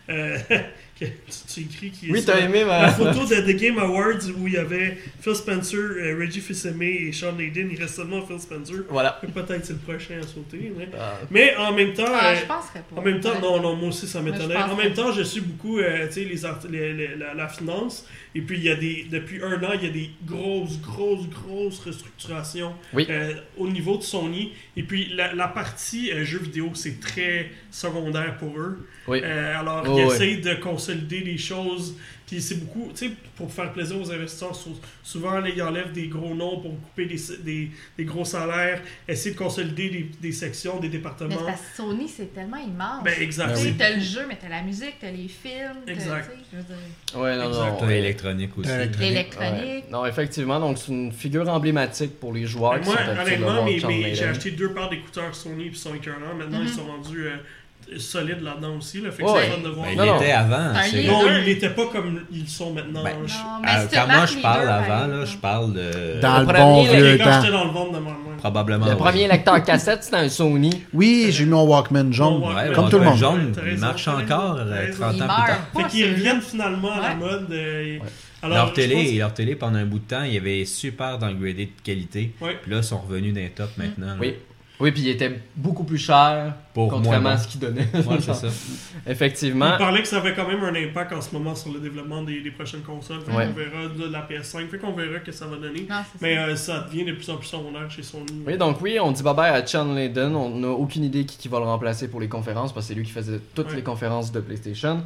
[0.10, 0.38] Euh,
[1.06, 2.90] que- tu, écris qui est Oui, t'as aimé la ma.
[2.90, 7.12] photo de The Game Awards où il y avait Phil Spencer, euh, Reggie Fils-Aimé et
[7.12, 7.70] Sean Layden.
[7.72, 8.84] Il reste seulement Phil Spencer.
[8.90, 9.20] Voilà.
[9.34, 10.72] Peut-être c'est le prochain à sauter.
[10.78, 11.18] Mais, Ah.
[11.32, 13.02] mais en même temps, ah, euh, je penserais pas.
[13.02, 13.42] en même temps, Ouais.
[13.42, 16.24] non, non, moi aussi ça je En même temps, je suis beaucoup, euh, tu sais,
[16.26, 18.06] les les- les- la, la finance.
[18.34, 21.28] Et puis, il y a des, depuis un an, il y a des grosses, grosses,
[21.28, 23.06] grosses restructurations Oui.
[23.10, 24.54] euh, au niveau de Sony.
[24.78, 28.88] Et puis, la, la partie euh, jeux vidéo, c'est très secondaire pour eux.
[29.08, 29.20] Oui.
[29.24, 31.98] Euh, alors, Oh, ils essayent de consolider les choses.
[32.32, 35.92] Puis, c'est beaucoup, tu sais, pour faire plaisir aux investisseurs, sou- souvent, là, ils enlèvent
[35.92, 40.32] des gros noms pour couper des, des, des gros salaires, essayer de consolider des, des
[40.32, 41.36] sections, des Mais départements.
[41.38, 43.04] c'est parce que Sony, c'est tellement immense.
[43.04, 43.48] Ben, exact.
[43.50, 43.76] Ben Tu sais, oui.
[43.78, 45.82] t'as le jeu, mais t'as la musique, t'as les films.
[45.86, 46.32] t'as- Exact.
[46.54, 47.82] je veux dire, Ouais, non, Exact.
[47.82, 47.88] non.
[47.88, 48.70] L'électronique aussi.
[48.72, 49.10] Électronique.
[49.10, 49.62] L'électronique.
[49.62, 49.84] Ouais.
[49.92, 53.78] Non, effectivement, donc c'est une figure emblématique pour les joueurs Ben, qui moi, honnêtement, mais,
[53.86, 56.34] mais j'ai acheté deux paires d'écouteurs Sony puis ils sont écœurants.
[56.38, 57.36] Maintenant, ils sont rendus euh,
[57.98, 59.02] solides là-dedans aussi.
[59.02, 59.42] Là, fait que Ouais.
[59.46, 59.86] c'est fun de voir.
[59.86, 60.16] Ben, il Non, non.
[60.18, 60.74] était avant.
[60.90, 63.04] C'est- non, n'étaient pas comme ils sont maintenant.
[63.04, 65.74] Ben, Je- Non, mais Euh, si tu quand moi je parle avant, là, je parle
[65.74, 66.22] de.
[66.22, 67.42] Dans le premier, bon là, vieux quand temps.
[67.42, 68.38] j'étais dans le de.
[68.38, 68.86] Probablement.
[68.88, 68.98] Le oui.
[68.98, 70.84] premier lecteur cassette, c'était un Sony.
[70.94, 72.42] Oui, j'ai mis mon Walkman jaune.
[72.42, 72.56] Walkman.
[72.70, 73.18] Ouais, Comme bon, tout le le monde.
[73.20, 75.00] jaune, il marche encore t'as euh, raison.
[75.02, 75.58] 30 ans Il plus tard.
[75.78, 77.48] Fait qu'ils reviennent finalement à la mode.
[77.52, 78.00] euh.
[78.44, 81.20] Alors, leur, télé, pense- leur télé, pendant un bout de temps, il y avait super
[81.20, 82.34] downgradé de qualité.
[82.40, 84.08] Puis là, ils sont revenus d'un top maintenant.
[84.08, 84.16] là.
[84.20, 84.34] Oui.
[84.82, 87.88] Oui, puis il était beaucoup plus cher Pour contrairement à ce qu'il donnait.
[87.94, 88.48] Ouais, c'est ça.
[89.08, 89.74] Effectivement.
[89.74, 92.24] Il parlait que ça avait quand même un impact en ce moment sur le développement
[92.24, 93.22] des, des prochaines consoles.
[93.22, 93.48] Fait Ouais.
[93.48, 94.68] qu'on verra de la PS5.
[94.70, 95.86] Fait qu'on verra que ça va donner.
[95.90, 96.42] Non, Mais ça.
[96.42, 98.26] euh, ça devient de plus en plus secondaire chez Sony.
[98.46, 100.36] Oui, donc oui, on dit bye bye à Chan Layden.
[100.36, 102.98] On n'a aucune idée qui, qui va le remplacer pour les conférences parce que c'est
[103.00, 103.76] lui qui faisait toutes Ouais.
[103.78, 105.04] les conférences de PlayStation.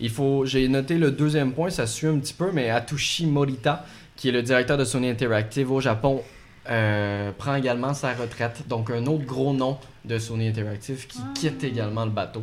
[0.00, 3.84] Il faut, j'ai noté le deuxième point, ça suit un petit peu, mais Atoshi Morita,
[4.16, 6.20] qui est le directeur de Sony Interactive au Japon,
[6.70, 8.64] euh, prend également sa retraite.
[8.68, 11.32] Donc un autre gros nom de Sony Interactive qui Ah.
[11.34, 12.42] quitte également le bateau.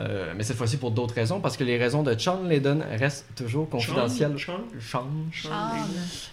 [0.00, 3.26] Euh, mais cette fois-ci pour d'autres raisons, parce que les raisons de Chan Layden restent
[3.34, 4.38] toujours confidentielles.
[4.38, 4.60] Sean?
[4.80, 5.50] Chan Sean?
[5.52, 5.74] Ah,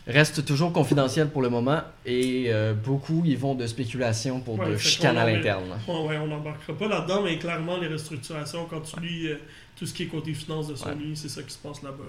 [0.06, 4.70] reste toujours confidentiel pour le moment et euh, beaucoup ils vont de spéculation pour Ouais,
[4.70, 5.64] de chicanes à l'interne.
[5.88, 9.40] Ouais, ouais, on n'embarquera pas là-dedans, mais clairement, les restructurations, quand tu lis euh,
[9.76, 12.04] tout ce qui est côté finance de Sony, c'est ça qui se passe là-bas.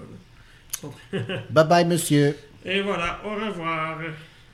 [1.13, 1.19] là.
[1.49, 2.37] Bye bye, monsieur.
[2.65, 3.97] Et voilà, au revoir.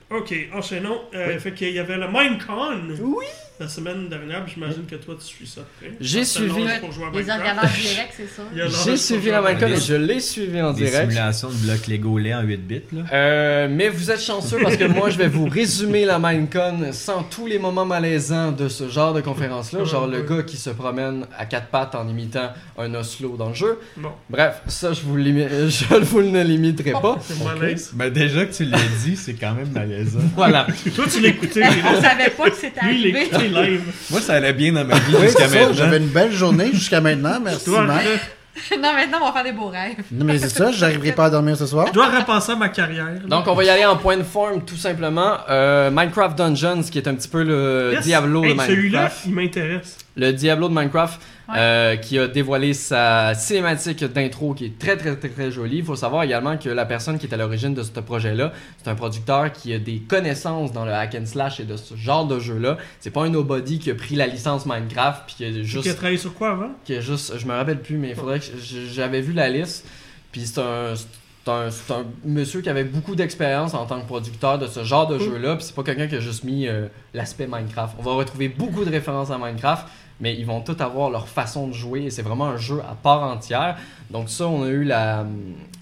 [0.10, 1.02] Ok, enchaînons.
[1.16, 3.26] Euh, Fait qu'il y avait le Minecon Oui.
[3.60, 5.62] La semaine dernière, j'imagine que toi tu suis ça.
[6.00, 6.84] J'ai suivi- Les Minecraft.
[7.30, 8.42] organes en direct, c'est ça?
[8.52, 11.10] Il y a l'âge J'ai suivi la Minecon et je l'ai suivi en Des direct.
[11.12, 12.82] simulations de blocs Lego lait en 8 bits.
[12.92, 13.04] Là.
[13.14, 17.24] Euh, mais vous êtes chanceux parce que moi je vais vous résumer la Minecon sans
[17.24, 21.26] tous les moments malaisants de ce genre de conférence-là, genre le gars qui se promène
[21.38, 23.80] à quatre pattes en imitant un Oslo dans le jeu.
[23.98, 27.18] Bon, Bref, ça je vous, limi- je vous ne limiterai pas.
[27.22, 27.92] c'est malaise.
[27.94, 30.20] Ben déjà que tu l'as dit, c'est quand même malaisant.
[30.36, 30.66] Voilà.
[30.96, 31.62] Toi, tu l'écoutais.
[31.86, 33.14] On savait pas que c'était Lui,
[34.10, 35.74] Moi, ça allait bien dans ma vie Oui, jusqu'à maintenant.
[35.74, 37.40] J'avais une belle journée jusqu'à maintenant.
[37.44, 37.70] Merci,
[38.72, 39.96] non, maintenant, on va faire des beaux rêves.
[40.12, 41.88] Non, mais c'est ça, j'arriverai pas à dormir ce soir.
[41.88, 43.06] je dois repasser à ma carrière.
[43.06, 43.20] là.
[43.28, 45.38] Donc on va y aller en point de forme tout simplement.
[45.50, 48.04] Euh, Minecraft Dungeons qui est un petit peu le Yes.
[48.04, 49.26] Diablo Hey, de Celui-là, Minecraft.
[49.26, 49.98] il m'intéresse.
[50.16, 51.20] Le Diablo de Minecraft
[51.50, 51.56] Ouais.
[51.58, 55.80] euh, qui a dévoilé sa cinématique d'intro qui est très très très très jolie.
[55.80, 58.90] Il faut savoir également que la personne qui est à l'origine de ce projet-là, c'est
[58.90, 62.26] un producteur qui a des connaissances dans le hack and slash et de ce genre
[62.28, 62.78] de jeu-là.
[63.02, 65.64] C'est pas un nobody qui a pris la licence Minecraft puis qui a Qui a
[65.64, 66.70] juste, travaillé sur quoi avant?
[66.86, 68.46] qui a juste, je me rappelle plus, mais il faudrait que
[68.94, 69.86] j'avais vu la liste.
[70.32, 74.08] Puis c'est un, c'est un, c'est un monsieur qui avait beaucoup d'expérience en tant que
[74.08, 75.32] producteur de ce genre de Cool.
[75.34, 75.56] jeu-là.
[75.58, 77.96] Puis c'est pas quelqu'un qui a juste mis euh, l'aspect Minecraft.
[78.00, 79.86] On va retrouver beaucoup de références à Minecraft,
[80.20, 82.04] mais ils vont tous avoir leur façon de jouer.
[82.04, 83.78] Et c'est vraiment un jeu à part entière.
[84.10, 85.26] Donc ça, on a eu la,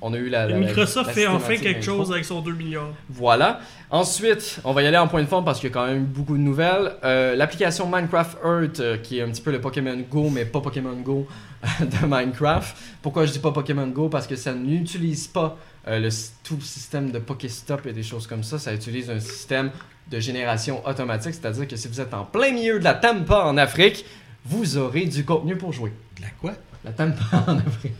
[0.01, 0.47] on a eu la.
[0.47, 2.91] Microsoft la fait enfin quelque chose avec son 2 milliards.
[3.09, 3.59] Voilà.
[3.89, 6.05] Ensuite, on va y aller en point de forme parce qu'il y a quand même
[6.05, 6.93] beaucoup de nouvelles.
[7.03, 10.61] Euh, L'application Minecraft Earth, euh, qui est un petit peu le Pokémon Go, mais pas
[10.61, 11.27] Pokémon Go
[11.81, 12.75] de Minecraft.
[13.01, 14.07] Pourquoi je dis pas Pokémon Go?
[14.07, 15.57] Parce que ça n'utilise pas
[15.87, 16.09] euh, le,
[16.43, 18.57] tout le système de Pokéstop et des choses comme ça.
[18.59, 19.71] Ça utilise un système
[20.09, 23.57] de génération automatique, c'est-à-dire que si vous êtes en plein milieu de la Tampa en
[23.57, 24.05] Afrique,
[24.45, 25.93] vous aurez du contenu pour jouer.
[26.17, 26.51] De la quoi?
[26.83, 27.93] La Tampa en Afrique,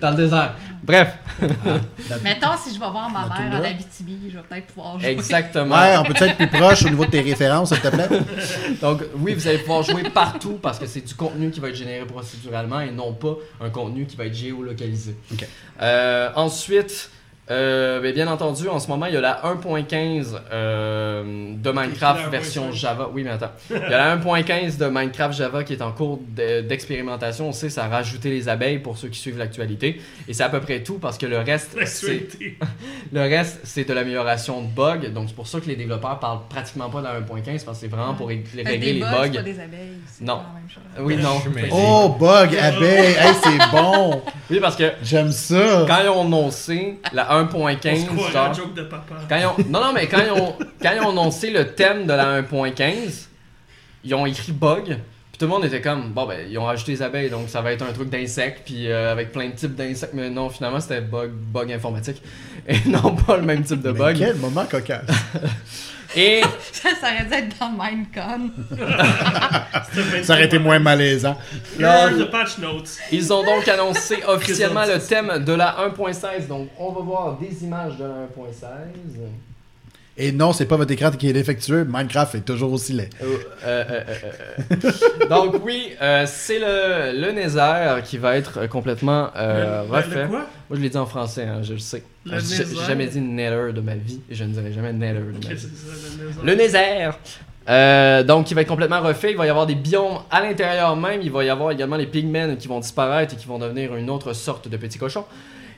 [0.00, 0.54] dans le désert.
[0.82, 1.18] Bref,
[2.22, 5.10] Mettons, si je vais voir ma mère en Abitibi, je vais peut-être pouvoir jouer.
[5.10, 5.74] exactement.
[5.74, 8.08] Ouais, on peut être plus proche au niveau de tes références, s'il te plaît?
[8.80, 11.74] Donc oui, vous allez pouvoir jouer partout parce que c'est du contenu qui va être
[11.74, 15.16] généré procéduralement et non pas un contenu qui va être géolocalisé.
[15.30, 15.46] Ok.
[15.82, 17.10] Euh, ensuite,
[17.50, 21.22] euh, ben, bien entendu, en ce moment, il y a la 1.15 euh,
[21.56, 22.72] de Minecraft version 1.5.
[22.74, 23.10] Java.
[23.12, 23.50] Oui, mais attends.
[23.70, 27.48] Il y a la 1.15 de Minecraft Java qui est en cours de- d'expérimentation.
[27.48, 30.00] On sait, ça a rajouté les abeilles pour ceux qui suivent l'actualité.
[30.26, 32.28] Et c'est à peu près tout parce que le reste, c'est
[33.12, 35.10] le reste, c'est de l'amélioration de bugs.
[35.14, 37.84] Donc, c'est pour ça que les développeurs parlent pratiquement pas de la 1.15 parce que
[37.86, 39.22] c'est vraiment pour régler, des les bugs, bugs.
[39.24, 39.98] c'est pas des abeilles.
[40.10, 40.36] c'est Non.
[40.36, 40.82] pas la même chose.
[40.98, 41.68] Oui, non.
[41.72, 43.14] Oh, bug, abeille.
[43.18, 44.22] Hey, c'est bon.
[44.50, 45.84] Oui, parce que J'aime ça.
[45.88, 49.14] quand ils ont annoncé la 1.15, croirait genre, joke de papa.
[49.28, 52.06] quand ils ont, non, non, mais quand ils ont, quand ils ont annoncé le thème
[52.06, 53.26] de la 1.15,
[54.04, 54.98] ils ont écrit bug.
[55.34, 57.60] Puis tout le monde était comme, bon, ben, ils ont rajouté les abeilles, donc ça
[57.60, 60.14] va être un truc d'insectes, puis euh, avec plein de types d'insectes.
[60.14, 62.22] Mais non, finalement, c'était bug, bug informatique.
[62.68, 64.16] Et non pas le même type de Mais bug.
[64.16, 65.02] quel moment cocasse.
[66.16, 68.50] Et Ça, ça aurait dû être dans Minecon.
[70.22, 71.36] Ça aurait été moins malaisant.
[71.76, 72.96] Here are the patch notes.
[73.10, 76.46] Ils ont donc annoncé officiellement le thème de la 1.16.
[76.46, 78.68] Donc, on va voir des images de la 1.16.
[80.16, 81.84] Et non, c'est pas votre écran qui est défectueux.
[81.88, 83.10] Minecraft est toujours aussi laid.
[83.20, 84.02] Euh, euh, euh,
[84.70, 90.22] euh, donc, oui, euh, c'est le, le Nether qui va être complètement euh, Le- refait.
[90.22, 90.38] le quoi?
[90.38, 92.04] Moi, je l'ai dit en français, hein, je le sais.
[92.24, 95.48] Le J'ai jamais dit Nether de ma vie et je ne dirai jamais Nether de
[95.48, 95.58] ma vie.
[95.60, 95.66] ça.
[96.44, 97.10] Le Nether.
[97.68, 99.32] Euh, donc, il va être complètement refait.
[99.32, 101.22] Il va y avoir des biomes à l'intérieur même.
[101.22, 104.10] Il va y avoir également les pigmen qui vont disparaître et qui vont devenir une
[104.10, 105.24] autre sorte de petits cochons.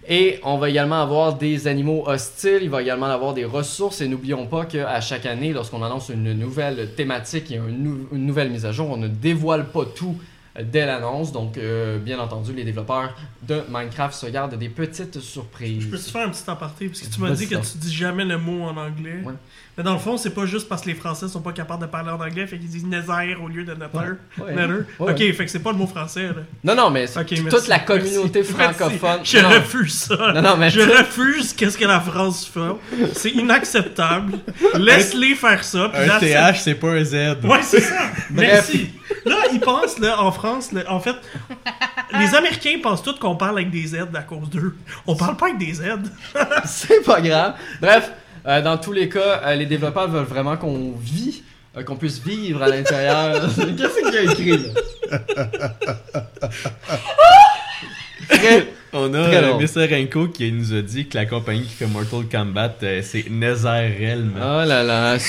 [0.09, 2.61] Et on va également avoir des animaux hostiles.
[2.63, 4.01] Il va également avoir des ressources.
[4.01, 8.51] Et n'oublions pas qu'à chaque année, lorsqu'on annonce une nouvelle thématique et nou- une nouvelle
[8.51, 10.17] mise à jour, on ne dévoile pas tout
[10.59, 11.33] euh, dès l'annonce.
[11.33, 15.83] Donc, euh, bien entendu, les développeurs de Minecraft se gardent des petites surprises.
[15.83, 16.89] Je peux te faire un petit aparté?
[16.89, 19.23] Parce que tu m'as dit que tu dis jamais le mot en anglais.
[19.25, 19.35] Ouais.
[19.77, 21.87] Mais dans le fond, c'est pas juste parce que les Français sont pas capables de
[21.87, 24.15] parler en anglais, fait qu'ils disent Nether au lieu de Nether.
[24.39, 24.55] Ouais.
[24.55, 24.73] Nether.
[24.99, 25.13] Ouais.
[25.13, 26.29] Ok, fait que c'est pas le mot français.
[26.29, 26.35] Là.
[26.65, 29.17] Non, non, mais c'est Ok, toute merci, la communauté merci, francophone.
[29.19, 29.37] merci.
[29.37, 30.33] Je Non, refuse ça.
[30.35, 33.11] Non, non, mais Je refuse qu'est-ce que la France fait.
[33.13, 34.39] C'est inacceptable.
[34.79, 35.91] Laisse-les faire ça.
[35.95, 37.15] Un TH, c'est pas un Z.
[37.45, 38.01] Ouais, c'est ça.
[38.31, 38.91] Merci.
[39.27, 41.17] Là, ils pensent, là, en France, là, en fait,
[42.19, 44.75] les Américains pensent tous qu'on parle avec des Z à cause d'eux.
[45.07, 45.83] On parle pas avec des Z.
[46.65, 47.55] c'est pas grave.
[47.81, 48.11] Bref,
[48.47, 51.43] euh, dans tous les cas, euh, les développeurs veulent vraiment qu'on vit,
[51.77, 53.41] euh, qu'on puisse vivre à l'intérieur.
[53.57, 55.77] Qu'est-ce qu'il y a écrit là?
[58.29, 59.59] Très- On a Très euh.
[59.59, 59.95] Mr.
[59.95, 64.33] Renko qui nous a dit que la compagnie qui fait Mortal Kombat, euh, c'est Netherrealm.
[64.37, 65.17] Oh là là.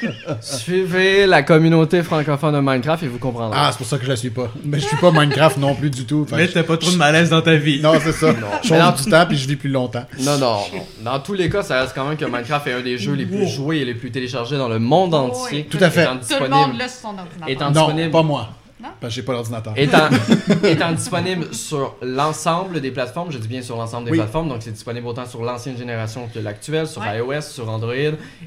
[0.00, 0.08] Su-
[0.40, 3.56] Suivez la communauté francophone de Minecraft et vous comprendrez.
[3.60, 4.50] Ah, c'est pour ça que je la suis pas.
[4.64, 6.26] Mais je suis pas Minecraft non plus du tout.
[6.28, 7.80] Fait Mais t'as pas trop de malaise dans ta vie.
[7.80, 8.34] Non, c'est ça.
[8.62, 10.04] Je change du temps puis je vis plus longtemps.
[10.20, 10.58] Non, non, non.
[11.04, 13.26] Dans tous les cas, ça reste quand même que Minecraft est un des jeux les
[13.26, 15.58] plus joués et les plus téléchargés dans le monde entier.
[15.58, 15.66] oui.
[15.70, 16.04] Tout à fait.
[16.04, 17.70] Tout le monde disponible, l'a sur son ordinateur.
[17.72, 18.10] Non, disponible.
[18.10, 18.48] pas moi.
[18.86, 18.92] Non?
[19.00, 19.72] Parce que j'ai pas l'ordinateur.
[19.76, 20.08] étant,
[20.64, 24.18] étant disponible sur l'ensemble des plateformes, je dis bien sur l'ensemble des Oui.
[24.18, 27.18] plateformes, donc c'est disponible autant sur l'ancienne génération que l'actuelle, sur Ouais.
[27.18, 27.92] iOS, sur Android,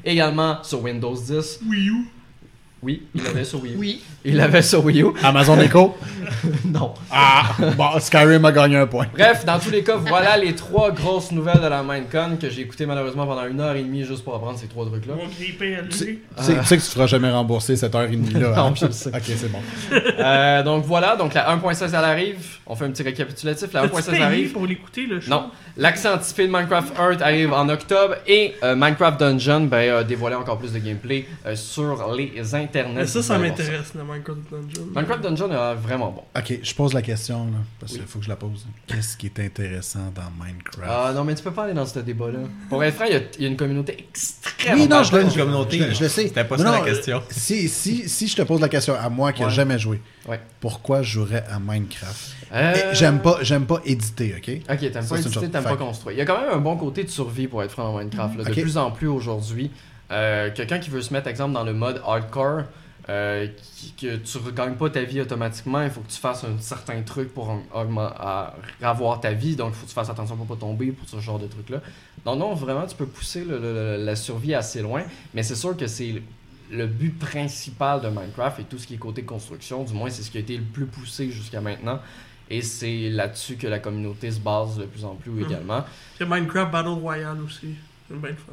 [0.04, 1.60] également sur Windows 10.
[1.68, 2.08] Wii U.
[2.82, 3.76] Oui, il l'avait sur Wii U.
[3.78, 4.02] Oui.
[4.24, 5.06] Il l'avait sur Wii U.
[5.22, 5.96] Amazon Echo?
[6.64, 6.94] Non.
[7.10, 7.42] Ah,
[7.76, 9.06] bon, Skyrim a gagné un point.
[9.12, 12.62] Bref, dans tous les cas, voilà les trois grosses nouvelles de la Minecon que j'ai
[12.62, 15.14] écouté malheureusement pendant une heure et demie juste pour apprendre ces trois trucs-là.
[15.38, 16.18] Tu sais, lui.
[16.36, 18.52] tu sais- que tu feras jamais rembourser cette heure et demie là.
[18.56, 19.10] Non, je le sais.
[19.10, 19.58] Ok, c'est bon.
[20.18, 22.38] Euh, donc voilà, donc la 1.16 elle arrive.
[22.66, 23.72] On fait un petit récapitulatif.
[23.72, 24.52] La T'as-tu 1.16 payé arrive.
[24.52, 25.30] pour l'écouter, le show?
[25.30, 25.50] Non.
[25.76, 30.36] L'accès anticipé de Minecraft Earth arrive en octobre et euh, Minecraft Dungeon ben, a dévoilé
[30.36, 32.32] encore plus de gameplay euh, sur les
[33.06, 34.86] ça, ça m'intéresse, le Minecraft Dungeon.
[34.94, 36.22] Minecraft Dungeon est vraiment bon.
[36.38, 38.06] Ok, je pose la question là, parce qu'il Oui.
[38.08, 38.66] faut que je la pose.
[38.86, 40.88] Qu'est-ce qui est intéressant dans Minecraft?
[40.88, 42.38] Ah non, mais tu peux pas aller dans ce débat-là.
[42.68, 45.16] Pour être franc, il y a- il y, a une communauté extrêmement Oui, non, je
[45.18, 45.78] une communauté.
[45.78, 46.28] je le- je le sais.
[46.28, 47.22] C'était pas Non, ça non, la question.
[47.30, 49.52] Si, si, si je te pose la question à moi qui n'a Ouais.
[49.54, 50.40] jamais joué, Ouais.
[50.60, 52.36] pourquoi je jouerais à Minecraft?
[52.52, 54.60] Euh, J'aime pas, j'aime pas éditer, ok?
[54.70, 56.16] Ok, t'aimes pas éditer, t'aimes pas construire.
[56.16, 58.38] Il y a quand même un bon côté de survie pour être franc dans Minecraft.
[58.38, 58.44] là.
[58.44, 59.70] De plus en plus aujourd'hui,
[60.10, 62.62] euh, quelqu'un qui veut se mettre, exemple, dans le mode hardcore,
[63.08, 63.46] euh,
[63.76, 66.58] qui- que tu ne regagnes pas ta vie automatiquement, il faut que tu fasses un
[66.60, 67.50] certain truc pour
[68.82, 69.56] avoir ta vie.
[69.56, 71.80] Donc, il faut que tu fasses attention pour pas tomber, pour ce genre de truc-là.
[72.24, 75.02] Donc, non, vraiment, tu peux pousser le- le- le- la survie assez loin.
[75.34, 76.22] Mais c'est sûr que c'est
[76.70, 79.82] le but principal de Minecraft et tout ce qui est côté construction.
[79.84, 81.98] Du moins, c'est ce qui a été le plus poussé jusqu'à maintenant.
[82.48, 85.44] Et c'est là-dessus que la communauté se base de plus en plus Mhm.
[85.46, 85.84] également.
[86.18, 87.74] Il y a Minecraft Battle Royale aussi.
[88.08, 88.52] C'est bien fun.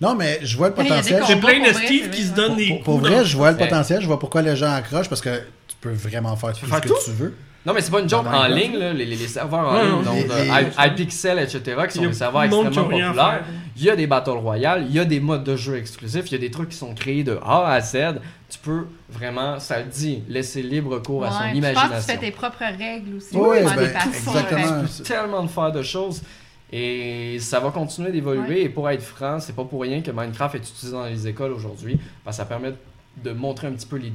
[0.00, 1.22] Non, mais je vois le potentiel.
[1.26, 3.56] J'ai plein de Steve qui se donnent Pour, des pour- pour vrai, je vois le
[3.56, 4.00] potentiel.
[4.00, 6.94] Je vois pourquoi les gens accrochent parce que tu peux vraiment faire tout ce tout?
[6.94, 7.34] que tu veux.
[7.64, 10.04] Non, mais c'est pas une joke en ligne, là, les, les- les serveurs en ligne,
[10.04, 13.44] donc Les- euh, iPixel, etc., qui sont a des serveurs extrêmement populaires.
[13.76, 16.32] Il y a des Battle Royale, il y a des modes de jeu exclusifs, il
[16.32, 18.20] y a des trucs qui sont créés de A à Z.
[18.48, 21.72] Tu peux vraiment, ça le dit, laisser libre cours à son puis Je pense que
[21.72, 22.14] tu imagination.
[22.14, 23.28] fais tes propres règles aussi.
[23.36, 24.82] Oui, ben, exactement.
[24.86, 26.22] Tu peux tellement de faire de choses.
[26.72, 28.48] Et ça va continuer d'évoluer.
[28.56, 28.62] Ouais.
[28.62, 31.52] Et pour être franc, c'est pas pour rien que Minecraft est utilisé dans les écoles
[31.52, 31.98] aujourd'hui.
[32.24, 32.74] Parce que ça permet
[33.22, 34.12] de montrer un petit peu les-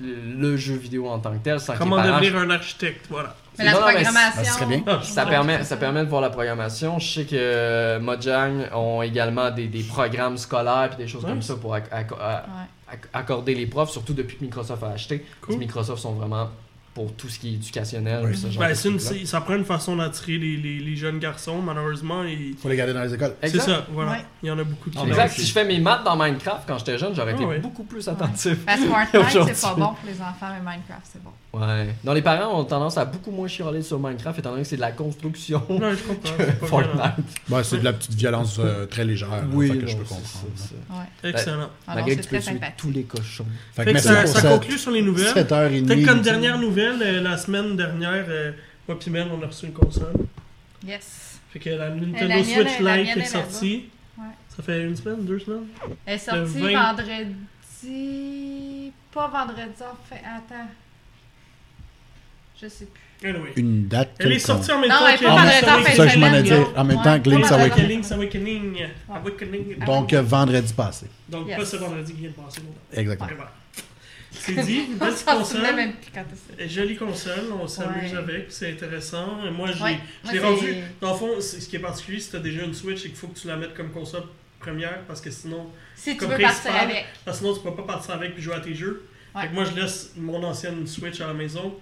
[0.00, 3.06] le jeu vidéo en tant que tel sans que les Comment parents devenir un architecte,
[3.10, 3.34] voilà.
[3.58, 4.44] Mais la Non, non, mais programmation.
[4.44, 4.82] ça serait bien.
[4.86, 7.00] Ah, Ça permet, ça permet de voir la programmation.
[7.00, 11.30] Je sais que euh, Mojang ont également des, des programmes scolaires et des choses Ouais.
[11.30, 12.94] comme ça pour acc- acc- à- Ouais.
[12.94, 15.26] acc- accorder les profs, surtout depuis que Microsoft a acheté.
[15.40, 15.56] Cool.
[15.56, 16.48] Microsoft sont vraiment
[16.98, 18.24] pour tout ce qui est éducationnel.
[18.24, 18.36] Oui.
[18.36, 18.88] ce genre Ben, de
[19.20, 22.24] une- ça prend une façon d'attirer les, les- les jeunes garçons, malheureusement.
[22.24, 23.34] ils- faut les garder dans les écoles.
[23.40, 24.10] C'est ça, voilà.
[24.10, 24.24] Ouais.
[24.42, 25.28] Il y en a beaucoup qui Exact.
[25.32, 27.58] Si je fais mes maths dans Minecraft quand j'étais jeune, j'aurais Ah été ouais.
[27.60, 28.58] beaucoup plus attentif.
[28.66, 31.30] Parce que Fortnite, c'est pas bon pour les enfants, mais Minecraft, c'est bon.
[31.54, 31.94] Ouais.
[32.04, 34.76] Non, les parents ont tendance à beaucoup moins chialer sur Minecraft étant donné que c'est
[34.76, 35.62] de la construction.
[35.70, 36.34] Non, je comprends.
[36.36, 37.24] c'est pas Fortnite.
[37.48, 39.30] Bah, c'est de la petite violence euh, très légère.
[39.30, 40.26] là, fait que je peux comprendre.
[40.26, 40.94] ça, ça.
[40.94, 41.30] Ouais.
[41.30, 41.56] Excellent.
[41.56, 41.70] Alors,
[42.04, 43.46] Malgré que c'est tu tous les cochons.
[43.74, 45.32] Ça, conclut sur les nouvelles.
[45.32, 45.86] 7h30.
[45.86, 48.52] Peut-être comme dernière nouvelle, euh, la semaine dernière, euh,
[48.86, 50.12] moi pis Mel, on a reçu une console.
[50.86, 51.40] Yes.
[51.52, 53.84] Fait que la la Nintendo mienne, Switch la Lite mienne est est sortie.
[54.18, 54.24] Ouais.
[54.56, 55.66] Ça fait une semaine, deux semaines?
[56.06, 56.92] Elle est sortie Le 20.
[56.92, 58.92] vendredi.
[59.12, 60.22] Pas vendredi, en fait.
[60.24, 60.68] Attends.
[62.60, 63.28] Je sais plus.
[63.28, 63.52] Anyway.
[63.56, 64.10] Une date.
[64.20, 65.96] Elle est sortie en même Non, temps que Link's Awakening.
[65.96, 66.50] ça que je m'en ai semaine, dit.
[66.50, 66.64] là.
[66.76, 68.12] En même temps que Link's Pas Awakening.
[68.12, 68.86] Awakening.
[69.10, 69.78] Awakening.
[69.84, 71.06] Donc, euh, vendredi passé.
[71.28, 71.58] Donc, Yes.
[71.58, 72.60] pas ce vendredi qui vient de passer.
[72.92, 73.30] Exactement.
[74.38, 74.54] Et.
[74.54, 75.62] C'est dit, une belle console.
[75.74, 75.92] même
[76.66, 78.18] Jolie console, on s'amuse Ouais.
[78.18, 79.44] avec, c'est intéressant.
[79.46, 79.98] Et moi, j'ai Ouais.
[80.26, 80.74] je l'ai Moi, rendu.
[81.00, 83.16] Dans le fond, ce qui est particulier, si tu as déjà une Switch, c'est qu'il
[83.16, 84.24] faut que tu la mettes comme console
[84.60, 87.06] première parce que sinon, Si tu Comme veux partir avec.
[87.24, 89.04] parce que sinon tu peux pas partir avec puis jouer à tes jeux.
[89.34, 89.42] Ouais.
[89.42, 91.74] Fait que moi, je laisse mon ancienne Switch à la maison.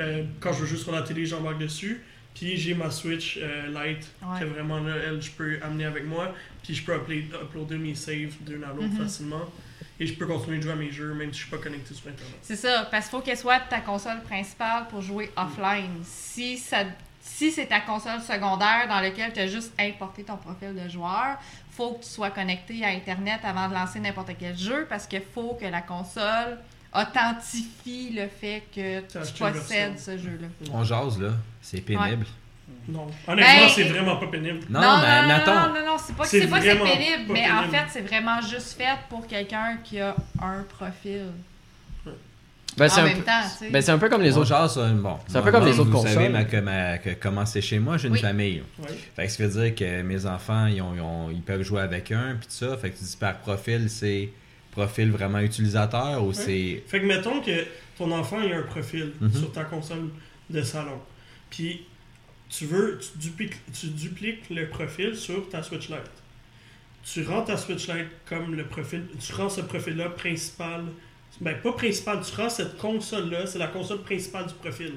[0.00, 2.00] Euh, quand je veux juste sur la télé, j'embarque dessus.
[2.34, 4.40] Puis j'ai ma Switch euh, Lite, Ouais.
[4.40, 6.34] que vraiment, là, elle, je peux amener avec moi.
[6.64, 8.98] Puis je peux upload- uploader mes saves d'une à l'autre Mhm.
[9.04, 9.48] facilement.
[10.00, 11.94] Et je peux continuer de jouer à mes jeux, même si je suis pas connecté
[11.94, 12.36] sur Internet.
[12.42, 16.02] C'est ça, parce qu'il faut qu'elle soit ta console principale pour jouer offline.
[16.04, 16.84] Si ça
[17.24, 21.38] si c'est ta console secondaire dans laquelle tu as juste importé ton profil de joueur,
[21.70, 25.22] faut que tu sois connecté à Internet avant de lancer n'importe quel jeu parce qu'il
[25.22, 26.58] faut que la console
[26.94, 30.48] authentifie le fait que tu possèdes ce jeu-là.
[30.70, 31.30] On jase, là.
[31.62, 32.26] C'est pénible.
[32.88, 33.06] Non.
[33.26, 34.60] Honnêtement, Ben, c'est vraiment pas pénible.
[34.68, 36.74] Non, non, mais non, non, non, non, c'est pas que C'est c'est pas que c'est
[36.74, 37.76] vraiment pénible, pas mais en pénible.
[37.76, 41.22] fait, c'est vraiment juste fait pour quelqu'un qui a un profil.
[42.76, 43.70] Ben, c'est en un, même peu- temps, tu sais.
[43.70, 44.52] ben, c'est un peu comme les autres.
[44.78, 45.16] euh, bon.
[45.28, 46.10] C'est un peu comme les autres vous consoles.
[46.12, 48.20] savez ma- que ma- que comment c'est chez moi, j'ai une Oui.
[48.20, 48.62] famille.
[48.80, 48.88] Ouais.
[49.14, 51.82] Fait que ça veut dire que mes enfants, ils, ont- ils ont- ils peuvent jouer
[51.82, 52.76] avec un, puis tout ça.
[52.76, 54.28] Fait que tu dis par profil, c'est
[54.72, 56.82] profil vraiment utilisateur ou c'est.
[56.88, 57.64] Fait que mettons que
[57.96, 59.32] ton enfant il a un profil Mhm.
[59.32, 60.08] sur ta console
[60.50, 61.00] de salon.
[61.50, 61.86] Puis
[62.48, 66.00] tu veux, tu dupliques, tu dupliques le profil sur ta Switch Lite.
[67.04, 70.84] Tu rends ta Switch Lite comme le profil, tu rends ce profil-là principal.
[71.40, 74.92] Ben, pas principal, tu rends cette console-là, c'est la console principale du profil.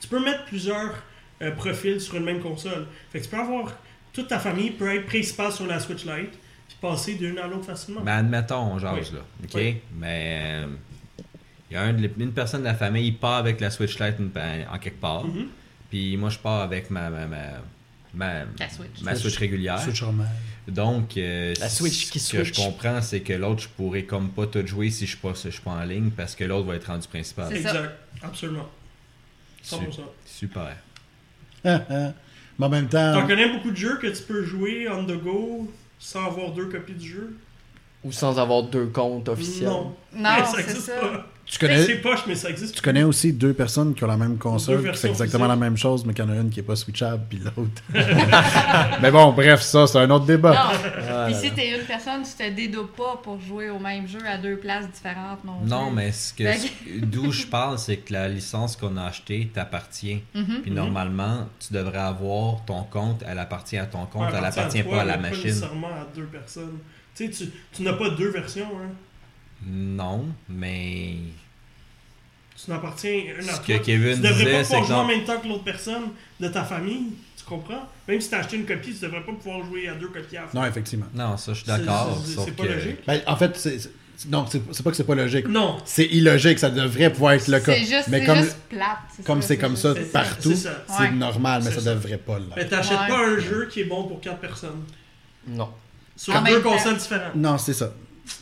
[0.00, 0.94] Tu peux mettre plusieurs
[1.42, 2.86] euh, profils sur une même console.
[3.10, 3.72] Fait que tu peux avoir,
[4.12, 6.32] toute ta famille peut être principale sur la Switch Lite,
[6.68, 8.00] puis passer d'une à l'autre facilement.
[8.00, 9.16] Ben, admettons, on jase, Oui.
[9.18, 9.24] là.
[9.44, 9.50] OK?
[9.54, 9.76] Oui.
[9.98, 10.40] Mais.
[10.64, 10.66] euh,
[11.70, 14.16] Il y a un une personne de la famille, il part avec la Switch Lite
[14.70, 15.24] en quelque part.
[15.24, 15.48] Mhm.
[15.92, 17.10] Puis moi, je pars avec ma.
[17.10, 17.36] ma, ma,
[18.14, 19.02] ma- Switch.
[19.02, 19.78] ma Switch régulière.
[19.78, 20.02] Switch.
[20.66, 24.30] Donc, euh, La Switch qui ce que je comprends, c'est que l'autre, je pourrais comme
[24.30, 26.66] pas tout jouer si je suis pas, je suis pas en ligne parce que l'autre
[26.66, 27.48] va être rendu principal.
[27.50, 27.54] Ça.
[27.56, 27.90] Exact,
[28.22, 28.68] absolument.
[29.62, 29.92] 100%.
[29.92, 30.76] Su- Super.
[31.62, 31.76] Mais
[32.58, 35.70] en même temps, T'en connais beaucoup de jeux que tu peux jouer on the go
[35.98, 37.36] sans avoir deux copies du jeu?
[38.02, 39.68] Ou sans avoir deux comptes officiels?
[39.68, 39.94] Non.
[40.14, 41.00] Non, c'est existe ça.
[41.00, 41.26] pas.
[41.44, 42.74] Tu C'est connais, poche, mais ça existe.
[42.76, 45.76] tu connais aussi deux personnes qui ont la même console, qui fait exactement la même
[45.76, 47.82] chose, mais qu'il y en a une qui est pas switchable, puis l'autre.
[49.02, 50.52] mais bon, bref, ça, c'est un autre débat.
[50.52, 50.88] Non.
[51.10, 54.20] Ah Puis si t'es une personne, tu te dédopes pas pour jouer au même jeu
[54.26, 56.44] à deux places différentes non Non, mais ce que
[57.04, 60.22] d'où je parle, c'est que la licence qu'on a achetée t'appartient.
[60.34, 60.60] Mhm.
[60.62, 64.82] Puis normalement, tu devrais avoir ton compte, elle appartient à ton compte, Ouais, elle appartient
[64.82, 65.44] toi, pas à la mais machine.
[65.46, 66.78] nécessairement à deux personnes.
[67.14, 68.64] Tu sais, tu, tu n'as pas deux versions.
[68.82, 68.90] Hein.
[69.66, 71.14] Non, mais
[72.64, 73.78] Tu n'appartiens une à ce toi.
[73.78, 76.02] que Kevin tu devrais disait, pas pouvoir jouer en même temps que l'autre personne
[76.40, 77.06] de ta famille.
[77.36, 77.88] Tu comprends?
[78.06, 80.36] Même si tu as acheté une copie, tu devrais pas pouvoir jouer à deux copies
[80.36, 80.60] à la fois.
[80.60, 81.06] Non, effectivement.
[81.14, 82.22] Non, ça, je suis d'accord.
[82.24, 82.96] c'est- pas que- logique.
[83.06, 83.90] Ben, en fait, c'est,
[84.28, 85.48] non, c'est, pas que c'est pas logique.
[85.48, 85.78] Non.
[85.84, 87.72] C'est illogique, ça devrait pouvoir être le cas.
[87.74, 88.98] C'est juste, mais c'est comme, juste plate.
[89.26, 91.94] comme c'est comme ça partout, c'est normal, mais ça, ça.
[91.94, 92.70] devrait pas Mais l'être.
[92.70, 93.08] t'achètes Ouais.
[93.08, 94.84] pas un jeu qui est bon pour quatre personnes.
[95.48, 95.68] Non.
[96.14, 97.34] Sur deux consoles différentes.
[97.34, 97.92] Non, c'est ça.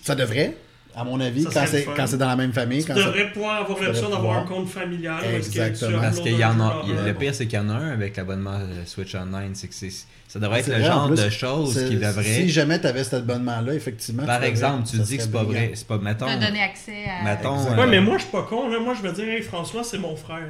[0.03, 0.57] Ça devrait,
[0.95, 1.65] à mon avis, Ça
[1.97, 2.83] quand c'est, dans la même famille.
[2.85, 5.19] Tu Quand ça- devrais pouvoir avoir l'option devrais d'avoir un compte familial.
[5.37, 6.01] Exactement.
[6.01, 6.83] Parce qu'il y en a.
[6.87, 7.07] il-.
[7.07, 9.51] Le pire, c'est qu'il y en a un avec l'abonnement euh, Switch Online.
[9.55, 9.91] C'est que c'est,
[10.29, 12.23] ça devrait être C'est le vrai, genre plus, de choses qui devrait.
[12.25, 14.25] Si jamais tu avais cet abonnement-là, effectivement.
[14.27, 15.71] Par tu exemple, devrais- tu dis que c'est pas vrai.
[15.75, 15.99] C'est pas.
[15.99, 16.27] Mettons.
[16.27, 17.25] De donner accès à.
[17.25, 17.59] Mettons.
[17.73, 18.69] Euh, Ouais, mais moi, je suis pas con.
[18.69, 18.79] Là.
[18.81, 20.49] Moi, je veux dire, hey, François, c'est mon frère.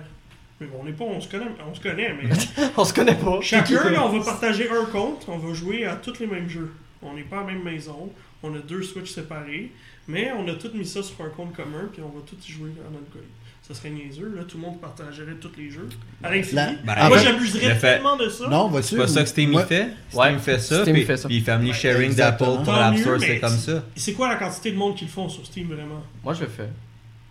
[0.61, 2.29] Mais bon, on est pas, on se connaît, on se connaît, mais
[2.77, 3.39] On se connaît pas.
[3.41, 6.71] chacun, là, on va partager un compte, on va jouer à tous les mêmes jeux.
[7.03, 8.11] On n'est pas à la même maison,
[8.43, 9.73] on a deux Switch séparés,
[10.11, 12.53] mais on a tous mis ça sur un compte commun, puis on va tous y
[12.53, 13.25] jouer à notre gueule.
[13.63, 15.89] Ça serait niaiseux, là, tout le monde partagerait tous les jeux.
[16.25, 16.61] À l'infini.
[16.85, 18.49] Ben, moi, en j'abuserais tellement de ça.
[18.49, 18.89] Non, vas-tu?
[18.89, 19.91] C'est pas ça que Steam fait?
[20.09, 20.83] Steam Ouais, fait ça.
[20.83, 21.29] Steam puis, fait ça.
[21.29, 23.85] puis Family Ouais, Sharing d'Apple pour l'App Store, c'est comme ça.
[23.95, 26.03] C'est quoi la quantité de monde qui le font sur Steam, vraiment?
[26.25, 26.69] Moi, je le fais.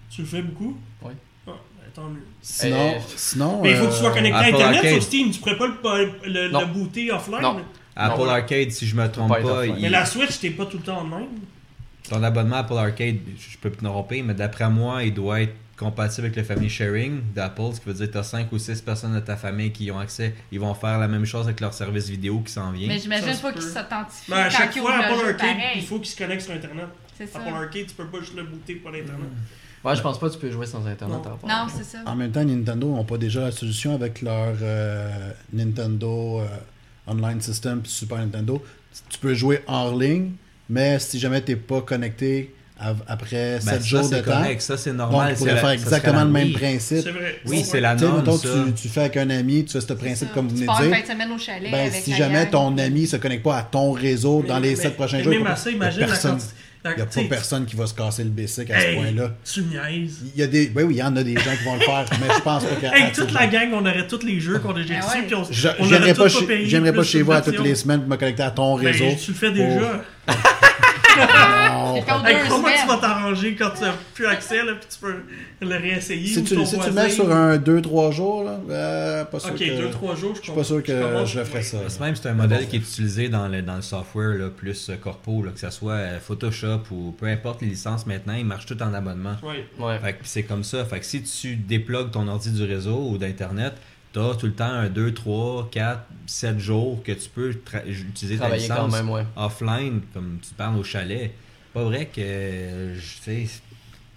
[0.09, 0.77] Tu le fais beaucoup?
[1.01, 1.11] Oui.
[1.45, 2.23] Ah, ben, tant mieux.
[2.41, 4.93] Sinon, Euh, sinon Mais il faut que tu euh, sois connecté à Internet Arcade.
[4.93, 6.61] sur Steam, tu pourrais pas le, le, Non.
[6.61, 7.41] le booter offline.
[7.41, 7.57] Non.
[7.97, 8.29] Apple Non.
[8.29, 11.03] Arcade, si je me trompe pas Mais la Switch, t'es pas tout le temps en
[11.03, 11.27] même?
[12.09, 16.27] Ton abonnement Apple Arcade, je peux te tromper, mais d'après moi, il doit être compatible
[16.27, 18.81] avec le Family Sharing d'Apple, ce qui veut dire que tu as 5 ou 6
[18.81, 20.35] personnes de ta famille qui ont accès.
[20.51, 22.89] Ils vont faire la même chose avec leur service vidéo qui s'en vient.
[22.89, 23.53] Mais j'imagine peut.
[23.53, 25.77] qu'ils s'authentifient Mais à chaque fois, Apple Arcade, pareil.
[25.77, 26.87] il faut qu'il se connecte sur Internet.
[27.17, 27.39] C'est ça.
[27.39, 29.29] Apple Arcade, tu peux pas juste le booter par Internet.
[29.83, 31.23] Ouais, je pense pas que tu peux jouer sans internet.
[31.23, 31.23] Non.
[31.23, 31.99] à Apple Non, c'est ça.
[32.05, 36.47] En même temps, Nintendo n'ont pas déjà la solution avec leur euh, Nintendo euh,
[37.07, 38.61] Online System Super Nintendo.
[39.07, 40.31] Tu peux jouer hors ligne,
[40.69, 42.53] mais si jamais tu n'es pas connecté
[43.07, 45.33] après Ben, 7 ça, jours de c'est temps, correct, ça c'est normal.
[45.33, 46.99] tu pourrais la- faire exactement le même principe.
[47.03, 47.35] C'est vrai.
[47.45, 48.47] Oui, c'est la Tu norme, mettons, ça.
[48.67, 50.71] tu, tu fais avec un ami, tu fais ce principe comme vous Tu venez de
[50.83, 50.95] une dire.
[50.97, 52.51] fin de semaine au chalet Ben, avec si jamais gang.
[52.51, 55.33] ton ami se connecte pas à ton réseau dans les Mais- 7 prochains mais jours,
[55.33, 56.53] n'y a, imagine la personne, quantité.
[56.85, 59.31] Il y a pas personne qui va se casser le basic à ce point-là.
[59.43, 60.19] Tu niaises.
[60.33, 61.81] Il y a des, oui, oui, il y en a des gens qui vont le
[61.81, 64.59] faire, mais je pense pas a Hey, toute la gang, on aurait tous les jeux
[64.59, 65.23] qu'on a déjà Ben reçus, ouais.
[65.25, 67.99] puis on, Je on aurait pas, je viendrai pas chez vous à toutes les semaines
[68.01, 69.05] pour me connecter à ton Ben, réseau.
[69.21, 69.79] tu le fais pour- déjà.
[70.25, 70.35] Comme
[71.17, 75.15] Hey, que tu vas t'arranger quand tu n'as plus accès, là, puis tu peux
[75.61, 76.27] le réessayer.
[76.27, 79.39] Si ou tu, ton si tu le mets sur un 2-3 jours, là, euh, pas
[79.39, 79.63] sûr Ok, que...
[79.63, 81.77] 2-3 jours, je Je suis pas sûr que je le ferais ça.
[81.87, 84.89] C'est même c'est un modèle qui est utilisé dans le, dans le software là, plus
[84.89, 88.45] euh, corpo, là, que ce soit euh, Photoshop ou peu importe les licences maintenant, ils
[88.45, 89.35] marchent tout en abonnement.
[89.43, 89.65] Ouais.
[89.79, 89.99] Ouais.
[89.99, 90.85] Fait que c'est comme ça.
[90.85, 93.73] Fait que si tu déplugues ton ordi du réseau ou d'Internet,
[94.13, 97.51] tu as tout le temps un 2, 3, 4, 7 jours que tu peux
[97.85, 99.23] utiliser ta quand licence même, ouais.
[99.35, 101.31] offline, comme tu parles au chalet.
[101.73, 103.45] Pas vrai que, euh, je sais,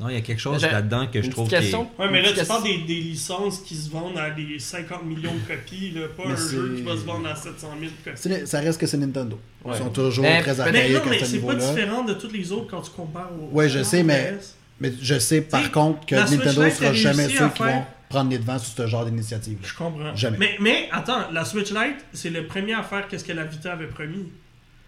[0.01, 1.87] non, il y a quelque chose là-dedans que je trouve qui est- question.
[1.99, 5.35] Ouais, mais là, tu parles des, des licences qui se vendent à des 50 millions
[5.35, 7.93] de copies, là, pas Mais un jeu c'est- qui va se vendre à 700 000
[8.03, 8.47] copies.
[8.47, 9.39] Ça reste que c'est Nintendo.
[9.65, 9.75] Ouais.
[9.77, 11.69] Ils sont toujours Mais très peut-être- Mais archaïques non, à mais ce c'est pas niveau-là.
[11.75, 13.55] différent de tous les autres quand tu compares au.
[13.55, 14.57] Ouais, je sais, mais- PS.
[14.81, 17.63] Mais je sais par T'sais, contre que Switch Nintendo Lite sera jamais ceux à qui
[17.63, 19.59] vont prendre les devants sur ce genre d'initiative.
[19.63, 20.15] Je comprends.
[20.15, 20.37] Jamais.
[20.39, 23.73] Mais, mais attends, la Switch Lite, c'est le premier à faire qu'est-ce que la Vita
[23.73, 24.31] avait promis?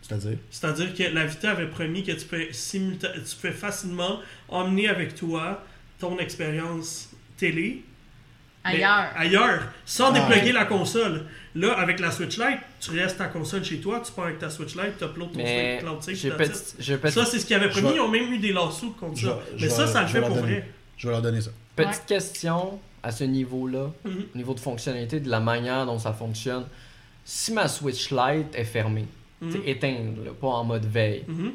[0.02, 0.36] C'est-à-dire?
[0.50, 5.14] C'est-à-dire que la Vita avait promis que tu peux, simulta- tu peux facilement emmener avec
[5.14, 5.64] toi
[5.98, 7.82] ton expérience télé
[8.66, 9.10] mais Ailleurs.
[9.16, 11.26] ailleurs, sans Ah, dépluguer la console.
[11.54, 14.48] Là, avec la Switch Lite, tu restes ta console chez toi, tu pars avec ta
[14.48, 16.44] Switch Lite, tu uploads ton Mais Switch Cloud Save, j'ai that's pas.
[16.56, 16.76] it.
[16.78, 17.88] j'ai pas- Ça, c'est ce qu'ils avaient promis.
[17.90, 19.34] vais- Ils ont même eu des lawsuits contre Je ça.
[19.34, 20.40] vais- Mais ça, vais- ça le fait pour donner.
[20.40, 20.68] vrai.
[20.96, 21.50] Je vais leur donner ça.
[21.76, 21.98] Petite Ouais.
[22.08, 24.24] question à ce niveau-là, Mhm.
[24.34, 26.64] au niveau de fonctionnalité, de la manière dont ça fonctionne.
[27.24, 29.06] Si ma Switch Lite est fermée,
[29.50, 31.24] c'est éteinte, là, pas en mode veille.
[31.28, 31.52] Mhm.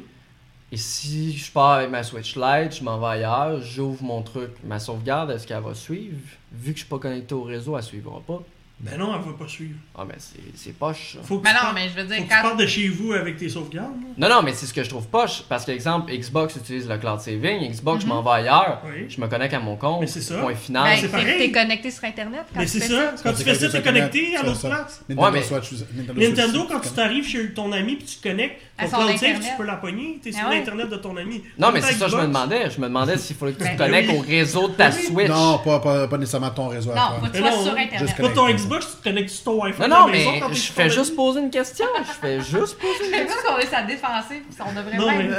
[0.72, 4.50] Et si je pars avec ma Switch Lite, je m'en vais ailleurs, j'ouvre mon truc,
[4.64, 6.16] ma sauvegarde, est-ce qu'elle va suivre?
[6.52, 8.40] Vu que je suis pas connecté au réseau, elle suivra pas.
[8.82, 9.74] Ben non, elle va pas suivre.
[9.94, 11.12] Ah, mais c'est c'est poche.
[11.14, 11.18] ça.
[11.22, 12.42] Faut que Mais tu non, partes- mais je veux faut dire, que tu quand.
[12.42, 13.92] partes de chez vous avec tes sauvegardes.
[14.18, 14.28] là.
[14.28, 15.42] Non, non, mais c'est ce que je trouve poche.
[15.50, 17.70] Parce que, exemple, Xbox utilise le cloud saving.
[17.70, 18.12] Xbox, je Mhm.
[18.14, 18.82] m'en vais ailleurs.
[18.86, 19.04] Oui.
[19.08, 20.00] Je me connecte à mon compte.
[20.00, 20.38] Mais c'est ça.
[20.38, 20.84] Point final.
[20.84, 21.38] Ben, c'est c'est que pareil.
[21.38, 23.16] t'es connecté sur Internet quand Mais tu c'est fais ça.
[23.18, 23.22] ça.
[23.22, 25.02] Quand tu fais ça, t'es connecté à l'autre place.
[25.08, 28.28] Nintendo Ouais, mais- Switch, Nintendo, Nintendo, quand tu t'arrives chez ton ami puis tu te
[28.28, 29.50] connectes, À ton son cloud save, Internet.
[29.50, 30.20] tu peux la pogner.
[30.22, 30.58] T'es Ah sur ouais.
[30.58, 31.42] l'internet de ton ami.
[31.58, 32.70] Non, mais c'est ça que je me demandais.
[32.70, 34.16] Je me demandais s'il fallait que tu Ben, te connectes oui.
[34.18, 35.02] au réseau de ta Oui.
[35.06, 35.28] Switch.
[35.28, 37.16] Non, pas, pas, pas nécessairement ton réseau à Non, toi.
[37.20, 38.16] faut que tu Mais sois non, sur Internet.
[38.16, 39.80] que- Pas ton Xbox, tu te connectes sur ton Wi-Fi.
[39.82, 41.86] Non, non, mais je fais juste poser une question.
[41.98, 43.36] Je fais juste poser une C'est question.
[43.46, 45.34] qu'on est sa défensive, on devrait Non, même.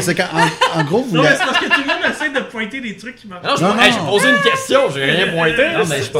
[0.00, 2.30] c'est qu'en en, en gros, vous Non, mais c'est parce que tout le monde essaie
[2.30, 3.44] de pointer des trucs qui marchent.
[3.60, 4.80] Non, j'ai posé une question.
[4.94, 5.62] J'ai rien pointé.
[5.72, 6.10] Non, mais pas je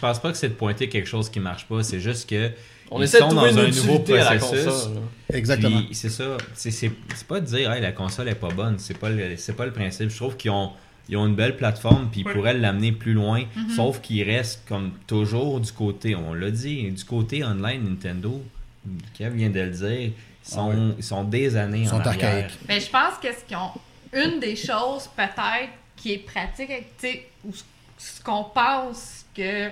[0.00, 1.82] pense pas que c'est de pointer quelque chose qui marche pas.
[1.82, 2.50] C'est juste que.
[2.94, 4.64] On ils essaie de sont trouver dans une un nouveau utilité à la processus.
[4.66, 4.92] console.
[5.32, 5.80] Exactement.
[5.92, 6.36] C'est ça.
[6.54, 6.90] C'est,
[7.28, 8.78] pas de dire hey, la console est pas bonne.
[8.78, 10.10] C'est pas le, c'est pas le principe.
[10.10, 10.70] Je trouve qu'ils ont,
[11.08, 13.42] ils ont une belle plateforme puis ils pourraient l'amener plus loin.
[13.56, 13.70] Mhm.
[13.74, 18.42] Sauf qu'ils restent comme toujours du côté, on l'a dit, du côté online Nintendo.
[19.16, 19.90] Kev vient de le dire.
[19.90, 20.12] Ils
[20.42, 20.94] sont, Ah ouais.
[20.98, 22.44] ils sont des années Ils sont en arrière.
[22.44, 22.58] archaïques.
[22.68, 23.70] Mais je pense que ce qu'ils ont.
[24.12, 27.50] Une des choses, peut-être, qui est pratique, avec- tu sais, ou
[27.98, 29.68] ce qu'on pense que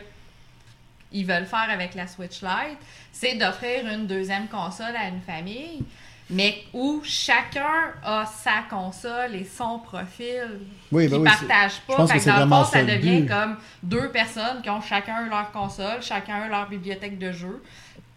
[1.12, 2.78] ils veulent faire avec la Switch Lite,
[3.12, 5.82] c'est d'offrir une deuxième console à une famille,
[6.30, 10.60] mais où chacun a sa console et son profil.
[10.90, 11.96] Oui, qui ben oui, c'est- partagent je pas.
[11.96, 13.28] pense Fait que dans le fond, ça devient but.
[13.28, 17.62] comme deux personnes qui ont chacun leur console, chacun leur bibliothèque de jeux,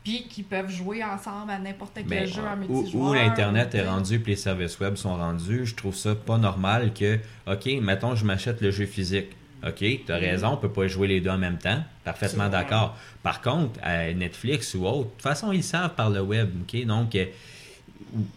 [0.03, 3.09] puis qui peuvent jouer ensemble à n'importe quel Mais jeu en où, multijoueur.
[3.09, 6.37] où l'Internet ou- est rendu et les services web sont rendus, je trouve ça pas
[6.37, 9.35] normal que, OK, mettons, je m'achète le jeu physique.
[9.65, 11.83] OK, tu as raison, on peut pas jouer les deux en même temps.
[12.03, 12.97] Parfaitement d'accord.
[13.23, 16.49] Par contre, à Netflix ou autre, de toute façon, ils le savent par le web.
[16.61, 17.25] OK, donc, euh,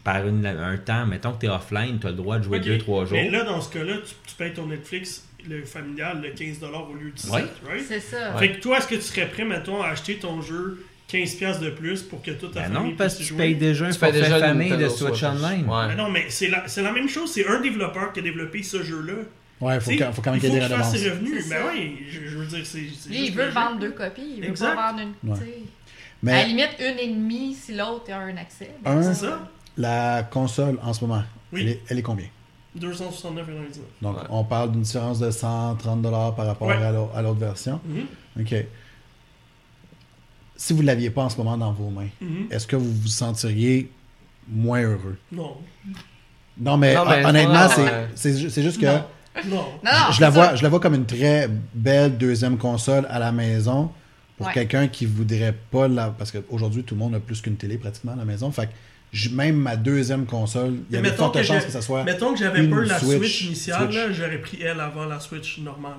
[0.04, 2.58] par une- un temps, mettons que tu es offline, tu as le droit de jouer
[2.58, 2.64] Ok.
[2.64, 3.18] deux, trois jours.
[3.18, 6.94] Mais là, dans ce cas-là, tu, tu payes ton Netflix le familial de 15$ au
[6.94, 7.44] lieu de 17$, Ouais.
[7.72, 7.84] right?
[7.86, 8.36] C'est ça.
[8.38, 11.70] Fait que toi, est-ce que tu serais prêt, mettons, à acheter ton jeu 15$ de
[11.70, 14.12] plus pour que toute ta Ben famille non, parce que tu payes déjà un forfait
[14.12, 15.64] déjà le famille de Switch Online.
[15.66, 15.94] Mais Ouais.
[15.94, 17.32] non, mais c'est la, c'est la même chose.
[17.32, 19.14] C'est un développeur qui a développé ce jeu-là.
[19.60, 20.92] Ouais, il faut, quand- faut quand même il qu'il y ait des faut qu'il fasse
[20.92, 21.02] redevances.
[21.02, 21.44] ses revenus.
[21.44, 22.78] C'est Ben oui, je, je veux dire, c'est.
[22.96, 23.88] c'est Lui, juste il veut vendre jeu.
[23.88, 24.34] deux copies.
[24.36, 24.74] Il veut Exact.
[24.74, 25.30] pas vendre une.
[25.30, 25.38] Ouais.
[25.38, 25.50] tu sais.
[25.50, 28.70] À la Mais limite, une et demie si l'autre a un accès.
[28.84, 29.48] Un- C'est ça?
[29.76, 31.22] la console, en ce moment,
[31.52, 31.60] Oui.
[31.62, 32.26] elle, est, elle est combien?
[32.76, 33.80] 269,99.
[34.02, 34.22] Donc, Ouais.
[34.30, 36.02] on parle d'une différence de 130
[36.36, 36.74] par rapport Ouais.
[36.76, 37.80] à l'au- à l'autre version.
[37.84, 38.06] Mhm,
[38.40, 38.54] OK.
[40.56, 42.48] Si vous ne l'aviez pas en ce moment dans vos mains, mhm.
[42.50, 43.90] est-ce que vous vous sentiriez
[44.48, 45.16] moins heureux?
[45.30, 45.56] Non.
[46.60, 47.68] Non, mais, Non, mais honnêtement,
[48.16, 49.04] c'est juste que Non.
[49.46, 49.56] Non.
[49.56, 50.30] Non, non, je, la ça.
[50.30, 53.90] vois, je la vois comme une très belle deuxième console à la maison
[54.36, 54.52] pour Ouais.
[54.52, 56.08] quelqu'un qui voudrait pas la...
[56.10, 58.50] Parce qu'aujourd'hui, tout le monde a plus qu'une télé pratiquement à la maison.
[58.52, 61.72] Fait que même ma deuxième console, il y avait de mettons fortes que chances que
[61.72, 62.04] ça soit...
[62.04, 65.18] Mettons que j'avais Une pas eu la Switch- Switch, initiale, j'aurais pris elle avant la
[65.18, 65.94] Switch normale.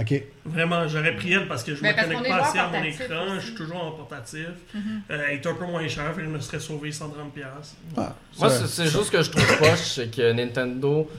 [0.00, 0.22] OK.
[0.46, 3.04] Vraiment, j'aurais pris elle parce que je Mais me connecte pas assez à mon écran,
[3.26, 3.34] aussi.
[3.40, 4.46] je suis toujours en portatif.
[4.72, 4.80] Mhm.
[5.10, 7.30] Euh, elle est un peu moins chère, je me serais sauvé 130$.
[7.34, 7.74] piastres.
[7.96, 11.10] Ah, Moi, c'est juste que je trouve poche, c'est que Nintendo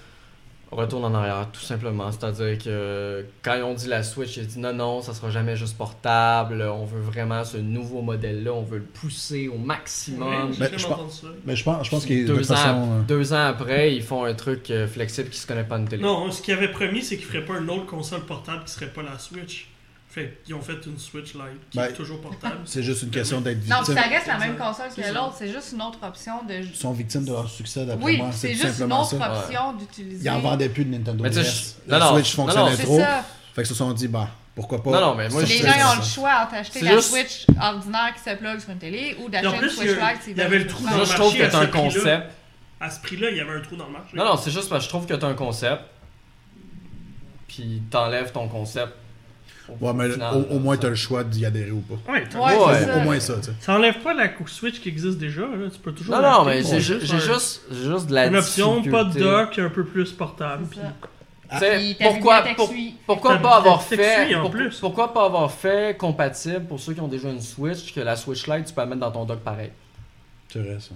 [0.72, 2.10] retourne en arrière, tout simplement.
[2.12, 5.30] C'est-à-dire que quand ils ont dit la Switch, ils ont dit non, non, ça sera
[5.30, 6.62] jamais juste portable.
[6.62, 8.54] On veut vraiment ce nouveau modèle-là.
[8.54, 10.30] On veut le pousser au maximum.
[10.30, 11.28] Ouais, j'ai Ben, je pense- ça.
[11.46, 12.70] Mais je pense, je pense qu'il de toute deux, façon.
[12.70, 15.78] ans, euh, deux ans après, ils font un truc euh, flexible qui se connaît pas
[15.78, 16.02] une télé.
[16.04, 18.88] Non, ce qu'ils avaient promis, c'est qu'ils feraient pas une autre console portable qui serait
[18.88, 19.68] pas la Switch.
[20.14, 22.58] Fait qu'ils ont fait une Switch Lite qui Ben, est toujours portable.
[22.66, 23.96] C'est juste une question d'être Non, puis victime.
[23.96, 26.54] ça reste la même console que l'autre, c'est juste une autre option de.
[26.56, 28.28] Ils sont victimes de leur succès, d'après Oui, moi.
[28.34, 29.42] c'est juste une autre ça.
[29.42, 30.26] option d'utiliser.
[30.26, 31.76] Ils en vendaient plus de Nintendo Mais tu sais, DS.
[31.88, 32.16] je- La non, non.
[32.16, 33.00] Switch Non, non, fonctionnait C'est trop.
[33.00, 33.24] ça.
[33.56, 34.92] Fait que se sont dit, bah, pourquoi pas.
[34.92, 37.46] Non, non, mais moi, je- Les gens ont le choix entre acheter la juste- Switch
[37.62, 40.22] ordinaire qui se plug sur une télé ou d'acheter une Switch Lite.
[40.28, 41.68] il y avait le trou dans le je marché trouve que un ce prix-là.
[41.68, 42.32] concept.
[42.82, 44.10] À ce prix-là, il y avait un trou dans le marché.
[44.18, 45.84] Non, non, c'est juste parce que je trouve que t'as un concept.
[47.48, 48.94] Puis t'enlèves ton concept.
[49.80, 50.34] Au Ouais, mais final.
[50.36, 52.12] au, au moins, t'as le choix d'y adhérer ou pas.
[52.12, 52.80] Ouais, t'as- Ouais, Ouais.
[52.80, 52.98] c'est ça.
[52.98, 53.52] Au moins ça, tu sais.
[53.60, 55.42] Ça enlève pas la Switch qui existe déjà.
[55.42, 55.70] Là.
[55.72, 56.16] Tu peux toujours.
[56.16, 59.70] Non, non, mais j'ai un- juste, juste de la Une option, pas de dock, un
[59.70, 60.66] peu plus portable.
[60.72, 60.80] Tu
[61.60, 61.60] ta
[62.00, 62.74] pourquoi, pour-
[63.06, 64.80] pourquoi pas avoir fait suit, en pour- plus.
[64.80, 68.48] pourquoi pas avoir fait compatible pour ceux qui ont déjà une Switch que la Switch
[68.48, 69.70] Lite tu peux la mettre dans ton dock pareil?
[70.48, 70.96] C'est vrai, ça.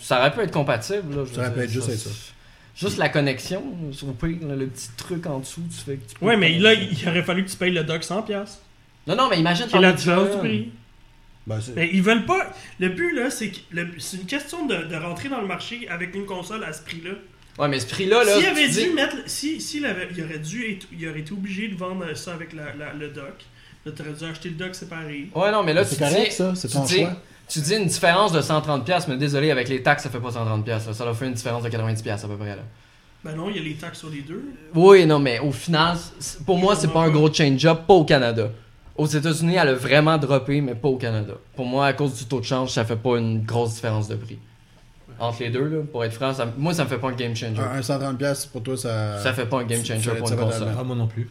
[0.00, 2.10] Ça aurait pu être compatible là, je Ça aurait pu être juste avec ça.
[2.74, 3.62] Juste la connexion,
[4.02, 6.72] au pire, le petit truc en dessous, tu fais que tu peux Ouais, mais là,
[6.72, 8.58] il aurait fallu que tu payes le dock 100$.
[9.06, 10.72] Non non, mais imagine C'est la différence du prix?
[11.46, 12.52] Ben, c'est- Mais ils veulent pas.
[12.78, 15.88] Le but, là, c'est que le- c'est une question de, de rentrer dans le marché
[15.88, 17.10] avec une console à ce prix-là.
[17.58, 19.16] Ouais, mais ce prix là là, S'il avait dis- dû mettre.
[19.26, 22.52] Si, s'il avait, il aurait dû être, il aurait été obligé de vendre ça avec
[22.52, 23.44] la, la- le dock.
[23.84, 25.28] Là, t'aurais dû acheter le dock séparé.
[25.34, 26.54] Ouais, non, mais là c'est tu correct, dis ça.
[26.54, 27.20] C'est tu ton dis- choix.
[27.48, 30.30] Tu dis une différence de 130 pièces, mais désolé avec les taxes, ça fait pas
[30.30, 30.90] 130 pièces.
[30.90, 32.62] Ça leur fait une différence de 90 pièces à peu près là.
[33.24, 34.42] Ben non, il y a les taxes sur les deux.
[34.74, 35.96] Oui, non, mais au final,
[36.44, 37.10] pour moi, c'est pas un pas.
[37.10, 38.50] gros change-up, pas au Canada.
[38.96, 41.34] Aux États-Unis, elle a vraiment droppé, mais pas au Canada.
[41.54, 44.16] Pour moi, à cause du taux de change, ça fait pas une grosse différence de
[44.16, 44.38] prix.
[45.20, 47.34] Entre les deux, là, pour être franc, ça- moi, ça me fait pas un game
[47.36, 47.60] changer.
[47.62, 49.18] Un, un 130$ piastres, pour toi, ça.
[49.22, 50.72] Ça fait pas un game changer ça- pour ça une console.
[50.74, 51.28] dans Ah, moi non plus.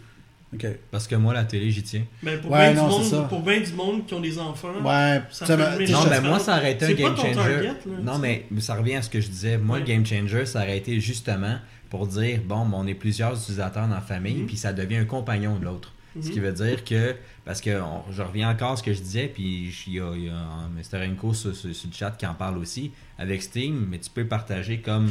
[0.53, 0.65] Ok.
[0.91, 2.03] Parce que moi, la télé, j'y tiens.
[2.21, 3.15] Ben pour Ouais, bien non, du c'est ça.
[3.19, 4.73] monde, pour bien du monde qui ont des enfants.
[4.83, 7.31] Ouais, Ça ça fait Non, mais moi, ça aurait été un game changer.
[7.35, 7.73] target, là,
[8.03, 9.57] non, mais ça revient à ce que je disais.
[9.57, 11.57] Moi, le game changer, ça aurait été justement
[11.89, 14.45] pour dire bon, on est plusieurs utilisateurs dans la famille, Mhm.
[14.47, 15.93] puis ça devient un compagnon de l'autre.
[16.21, 16.45] Ce qui Mhm.
[16.45, 17.15] veut dire que,
[17.45, 20.11] parce que on- je reviens encore à ce que je disais, puis il y a,
[20.13, 21.05] il y a un Mr.
[21.09, 24.25] Enco sur, sur- sur le chat qui en parle aussi, avec Steam, mais tu peux
[24.25, 25.07] partager comme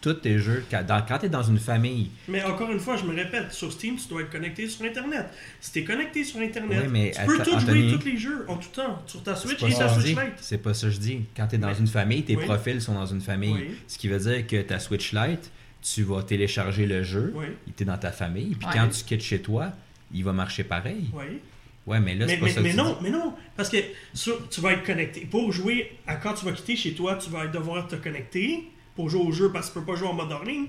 [0.00, 0.64] tous tes jeux.
[0.70, 3.70] Quand, quand tu es dans une famille, Mais encore une fois, je me répète, sur
[3.72, 5.26] Steam, tu dois être connecté sur Internet.
[5.60, 8.56] Si t'es connecté sur Internet, mais tu peux tout Anthony, jouer tous les jeux en
[8.56, 10.20] tout temps, sur ta c'est Switch pas et ça ta que je Switch dis.
[10.20, 10.32] Lite.
[10.40, 11.20] C'est pas ça que je dis.
[11.36, 12.44] Quand tu es dans Mais- une famille, tes Oui.
[12.44, 13.52] profils sont dans une famille.
[13.54, 13.74] Oui.
[13.86, 15.50] Ce qui veut dire que ta Switch Lite,
[15.82, 19.22] tu vas télécharger le jeu, Oui, il était dans ta famille, puis quand tu quittes
[19.22, 19.72] chez toi,
[20.12, 21.06] il va marcher pareil.
[21.12, 21.38] oui.
[21.86, 22.96] Ouais, mais là, c'est Mais, pas mais, ça que mais tu non, dis.
[23.02, 23.78] mais non, parce que
[24.12, 25.22] sur- tu vas être connecté.
[25.28, 28.64] Pour jouer, à quand tu vas quitter chez toi, tu vas devoir te connecter
[29.00, 30.66] pour jouer au jeu parce que tu peux pas jouer en mode hors ligne.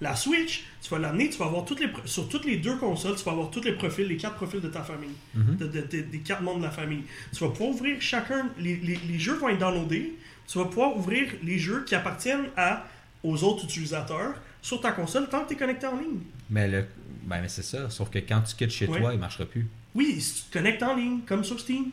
[0.00, 3.16] La Switch, tu vas l'amener, tu vas avoir toutes les sur toutes les deux consoles,
[3.16, 5.56] tu vas avoir tous les profils, les quatre profils de ta famille, Mhm.
[5.56, 7.02] de- de- de- des quatre membres de la famille.
[7.34, 10.14] Tu vas pouvoir ouvrir chacun, les, les- les jeux vont être downloadés,
[10.46, 12.86] tu vas pouvoir ouvrir les jeux qui appartiennent à,
[13.22, 16.20] aux autres utilisateurs sur ta console tant que tu es connecté en ligne.
[16.50, 16.84] Mais, le...
[17.24, 17.88] ben, mais c'est ça.
[17.90, 19.00] Sauf que quand tu quittes chez Ouais.
[19.00, 19.66] toi, il marchera plus.
[19.94, 21.86] Oui, si tu te connectes en ligne, comme sur Steam.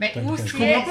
[0.00, 0.20] Mais pas,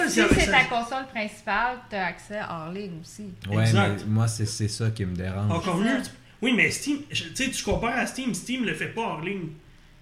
[0.07, 3.25] si c'est- ta console principale, tu as accès hors ligne aussi.
[3.49, 4.03] Ouais, Exact.
[4.07, 5.51] mais moi, c'est c'est ça qui me dérange.
[5.51, 6.01] Encore mieux.
[6.03, 6.09] tu-
[6.41, 9.47] Oui, mais Steam, tu sais, tu compares à Steam, Steam le fait pas hors ligne.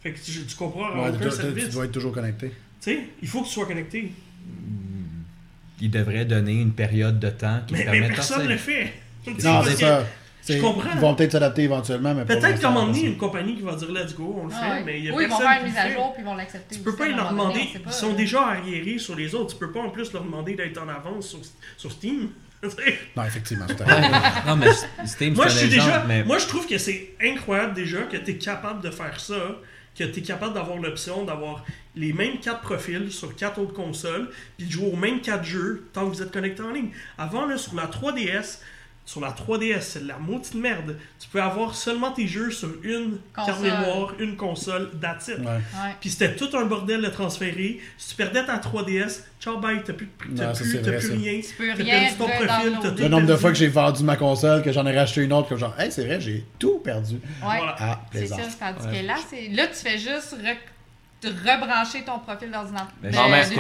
[0.01, 1.65] Fait que tu, tu comprends à Ouais, aucun tu, dois- service.
[1.65, 2.49] tu dois être toujours connecté.
[2.49, 4.11] Tu sais, il faut que tu sois connecté.
[5.79, 8.49] Il devrait donner une période de temps qui Mais, te mais permette de personne ne
[8.49, 8.93] le fait.
[9.43, 10.05] Non, c'est ça.
[10.61, 10.89] Comprends.
[10.93, 13.75] Ils vont peut-être s'adapter éventuellement, mais Peut-être qu'à un moment donné, une compagnie qui va
[13.75, 14.83] dire let's go, on le fait, Ah ouais.
[14.83, 15.93] mais il y a oui, ils vont faire une mise à fait.
[15.93, 16.75] jour puis ils vont l'accepter.
[16.75, 18.15] Tu peux pas leur donné, demander, pas, ils sont euh.
[18.15, 21.29] déjà arriérés sur les autres, tu peux pas en plus leur demander d'être en avance
[21.29, 21.39] sur,
[21.77, 22.29] sur Steam.
[23.15, 23.83] Non, effectivement, fait.
[24.47, 24.67] Non, mais
[25.05, 28.01] Steam, moi, je un suis déjà, exemple, mais moi, je trouve que c'est incroyable déjà
[28.03, 29.57] que tu es capable de faire ça,
[29.97, 31.65] que tu es capable d'avoir l'option d'avoir
[31.95, 35.87] les mêmes quatre profils sur quatre autres consoles, puis de jouer aux mêmes quatre jeux
[35.91, 36.91] tant que vous êtes connecté en ligne.
[37.17, 38.59] Avant, là, sur la 3DS,
[39.05, 40.95] sur la 3DS, c'est de la maudite merde.
[41.19, 43.63] Tu peux avoir seulement tes jeux sur une carte Console.
[43.63, 45.39] mémoire, une console, that's it.
[45.39, 45.45] Ouais.
[45.45, 45.95] Ouais.
[45.99, 47.79] Puis c'était tout un bordel de transférer.
[47.97, 50.99] Si tu perdais ta 3DS, ciao bye, t'as plus, de- t'as Non, plus, t'as vrai,
[50.99, 51.41] plus rien.
[51.41, 52.95] Tu peux T'as rien perdu ton profil, t'as redownloader.
[52.95, 55.33] tout Le nombre de fois que j'ai vendu ma console, que j'en ai racheté une
[55.33, 57.15] autre, comme genre, hey, c'est vrai, j'ai tout perdu.
[57.15, 57.19] Ouais.
[57.41, 57.75] Voilà.
[57.79, 59.01] Ah, C'est ça, tandis Ouais.
[59.01, 60.55] que là, c'est là, tu fais juste re-
[61.21, 62.87] de rebrancher ton profil d'ordinateur.
[63.03, 63.55] Mais de- en même- en même- dessus,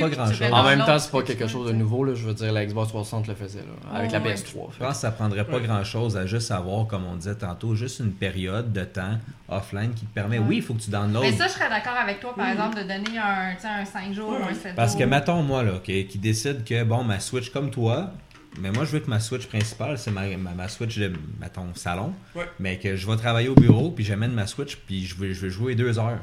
[0.00, 0.36] pas grand-chose.
[0.36, 2.14] fais En même temps, ce c'est pas quelque chose de nouveau, là.
[2.14, 4.34] Je veux dire, la Xbox 360 le faisait, là, avec Oh, la ouais.
[4.34, 4.70] PS3.
[4.74, 5.62] je pense que ça prendrait pas Ouais.
[5.62, 9.18] grand chose à juste avoir, comme on disait tantôt, juste une période de temps
[9.48, 10.38] offline qui te permet.
[10.38, 10.44] Ouais.
[10.48, 11.20] Oui, il faut que tu downloads.
[11.22, 13.84] Mais ça, je serais d'accord avec toi, par exemple, de donner un, tu sais, un
[13.84, 14.38] 5 jours Ouais.
[14.38, 15.08] ou un 7 Parce que, jours.
[15.10, 18.10] mettons, moi, là, qui, qui décide que, bon, ma Switch comme toi,
[18.60, 21.66] Mais moi, je veux que ma Switch principale, c'est ma, ma, ma Switch de, mettons,
[21.74, 22.12] salon.
[22.34, 22.48] Ouais.
[22.58, 25.42] Mais que je vais travailler au bureau, puis j'amène ma Switch, puis je veux, je
[25.42, 26.18] veux jouer deux heures.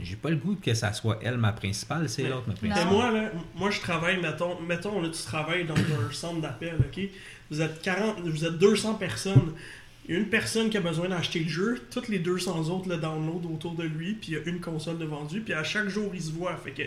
[0.00, 2.92] J'ai pas le goût que ça soit elle ma principale, c'est l'autre ma Mais principale.
[2.92, 7.04] moi, là, moi, je travaille, mettons, mettons là, tu travailles dans un centre d'appel, ok?
[7.50, 9.52] Vous êtes 40, vous êtes 200 personnes.
[10.06, 12.88] Il y a une personne qui a besoin d'acheter le jeu, toutes les 200 autres
[12.88, 15.64] le download autour de lui, puis il y a une console de vendu, puis à
[15.64, 16.56] chaque jour, il se voit.
[16.56, 16.82] Fait que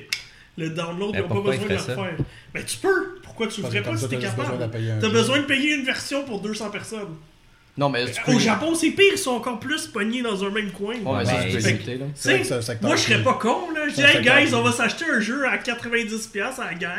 [0.58, 2.18] le download, Mais il n'a pas besoin de le faire.
[2.54, 3.20] Mais tu peux!
[3.24, 4.70] Pourquoi tu le ferais pas si t'es capable?
[5.02, 7.16] T'as besoin de payer une version pour 200 personnes.
[7.78, 8.34] Non, mais peux.
[8.34, 10.96] Au Japon, c'est pire, ils sont encore plus pognés dans un même coin.
[10.96, 12.06] Ouais, mais ça, tu peux là.
[12.16, 14.64] C'est c'est moi je serais pas con là, je dis c'est un hey guys, on
[14.64, 16.90] va s'acheter un jeu à 90$ à la gang.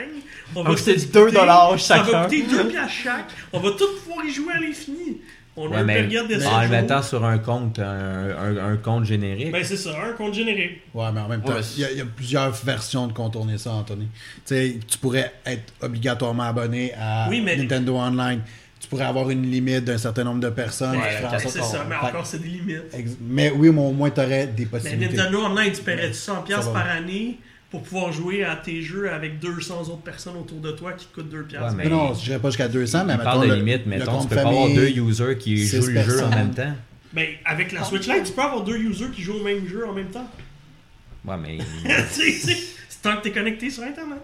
[0.55, 1.33] On va coûter se 2 disputer.
[1.33, 2.23] dollars Ça va chacun.
[2.25, 3.27] coûter 2 piastres chaque.
[3.53, 5.19] On va tous pouvoir y jouer à l'infini.
[5.61, 7.85] On a une mais période de en 7 le mettant sur un compte, un,
[8.31, 9.51] un- un compte générique.
[9.51, 10.83] Ben c'est ça, un compte générique.
[10.95, 13.13] Ouais, mais en même temps, mais il y, a- il y a plusieurs versions de
[13.13, 14.07] contourner ça, Anthony.
[14.07, 18.41] Tu sais, tu pourrais être obligatoirement abonné à Oui, mais- Nintendo Online.
[18.81, 20.97] Tu pourrais avoir une limite d'un certain nombre de personnes.
[20.97, 22.83] Ouais, C'est ça, mais encore c'est des limites.
[22.93, 25.17] ex- Mais oui, mais au moins, tu aurais des Mais possibilités.
[25.17, 26.81] Nintendo Online, tu paierais 100$ piastres va.
[26.83, 27.39] par année
[27.71, 31.15] pour pouvoir jouer à tes jeux avec 200 autres personnes autour de toi qui te
[31.17, 31.43] coûtent 2$.
[31.49, 31.77] piastres.
[31.77, 33.91] Ouais, Mais non, je dirais pas jusqu'à 200, mais mettons, parle de le- limite, le
[33.91, 36.31] mettons, tu peux pas avoir deux users qui jouent le jeu en personnes.
[36.31, 36.73] même temps.
[37.13, 39.87] Ben avec la Switch Lite, tu peux avoir deux users qui jouent au même jeu
[39.87, 40.29] en même temps.
[41.27, 41.59] Ouais, mais.
[42.11, 44.19] c'est tant que t'es connecté sur Internet.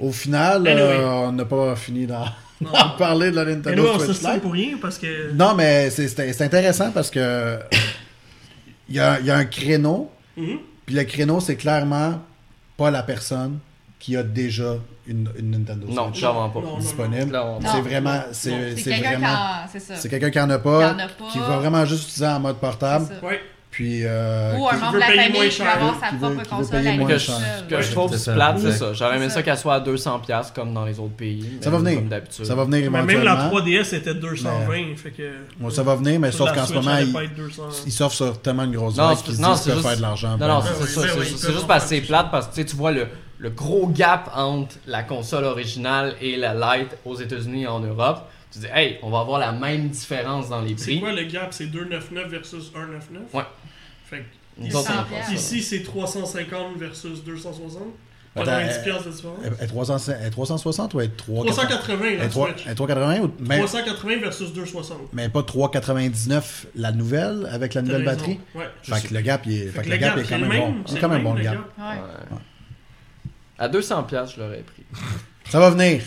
[0.00, 0.80] Au final, Anyway.
[0.82, 2.24] euh, on n'a pas fini d'en
[2.60, 2.70] Non.
[2.72, 4.40] d'en parler de la Mais Nintendo nous, on Switch Lite.
[4.42, 5.30] pour rien parce que.
[5.32, 7.58] Non, mais c'est- intéressant parce que
[8.88, 10.58] il y a, il y a un créneau, Mhm.
[10.86, 12.20] puis le créneau, c'est clairement
[12.76, 13.58] pas la personne
[13.98, 14.74] qui a déjà
[15.06, 16.22] une, une Nintendo Non, Switch.
[16.22, 17.28] Non, disponible.
[17.30, 17.68] Clairement pas.
[17.68, 17.82] C'est Non.
[17.82, 18.20] vraiment, Non.
[18.32, 19.68] c'est qui vraiment, en.
[19.96, 21.24] C'est quelqu'un qui en a Qui pas, en a pas.
[21.32, 23.06] qui va vraiment juste utiliser en mode portable.
[23.22, 23.40] Ouais.
[23.76, 25.68] Puis euh, Ou un membre de la famille moins qui cher.
[25.68, 27.34] avoir sa propre console moins Que lui je, cher.
[27.34, 27.66] seul.
[27.68, 27.92] que je Ouais.
[27.94, 28.92] trouve plate, c'est ça.
[28.94, 29.42] J'aurais aimé ça ça.
[29.42, 31.44] qu'elle soit à 200$ comme dans les autres pays.
[31.60, 31.96] Ça va venir.
[31.96, 32.46] Comme d'habitude.
[32.46, 33.60] ça va venir Mais même la éventuellement.
[33.60, 35.22] 3DS était 220, fait que.
[35.60, 37.62] Bon, ça va venir, mais sauf qu'en ce moment, ils pas être 200.
[37.84, 40.30] il s'offre sur tellement une grosse vague qu'ils se disent faire de l'argent.
[40.30, 41.00] Non, ben, non, Ben c'est ça.
[41.02, 43.06] ben c'est peuvent juste parce que c'est plate parce que tu vois le,
[43.38, 48.20] le gros gap entre la console originale et la Lite aux États-Unis et en Europe.
[48.56, 51.00] Tu dis, hey, on va avoir la même différence dans les C'est prix.
[51.00, 51.52] quoi le gap?
[51.52, 53.42] C'est 299 versus 199 Ouais.
[54.08, 54.24] Fait
[54.58, 55.04] que ici, autres, on a 100 pas ça.
[55.14, 55.32] piastres.
[55.34, 57.82] ici, c'est 350 versus 260.
[58.34, 59.38] Pas Attends, 90 piastres de différence.
[59.44, 62.46] Elle est 300 elle est 360 ou elle est 380 380 Elle est la 3
[62.48, 62.62] Switch.
[62.66, 64.98] elle est 380 ou mais, 380 versus 260.
[65.14, 68.10] mais pas 399 la nouvelle avec la nouvelle raison.
[68.20, 68.40] batterie?
[68.54, 68.66] Ouais.
[68.82, 70.48] Fait que le gap, il est, fait que le gap gap, est c'est quand le
[70.48, 70.72] même bon.
[70.72, 70.82] même.
[70.86, 71.54] C'est quand même bon le gap.
[71.78, 71.84] Ouais.
[71.84, 72.38] Ouais.
[73.58, 74.82] À 200$, je l'aurais pris.
[75.48, 76.02] Ça va venir.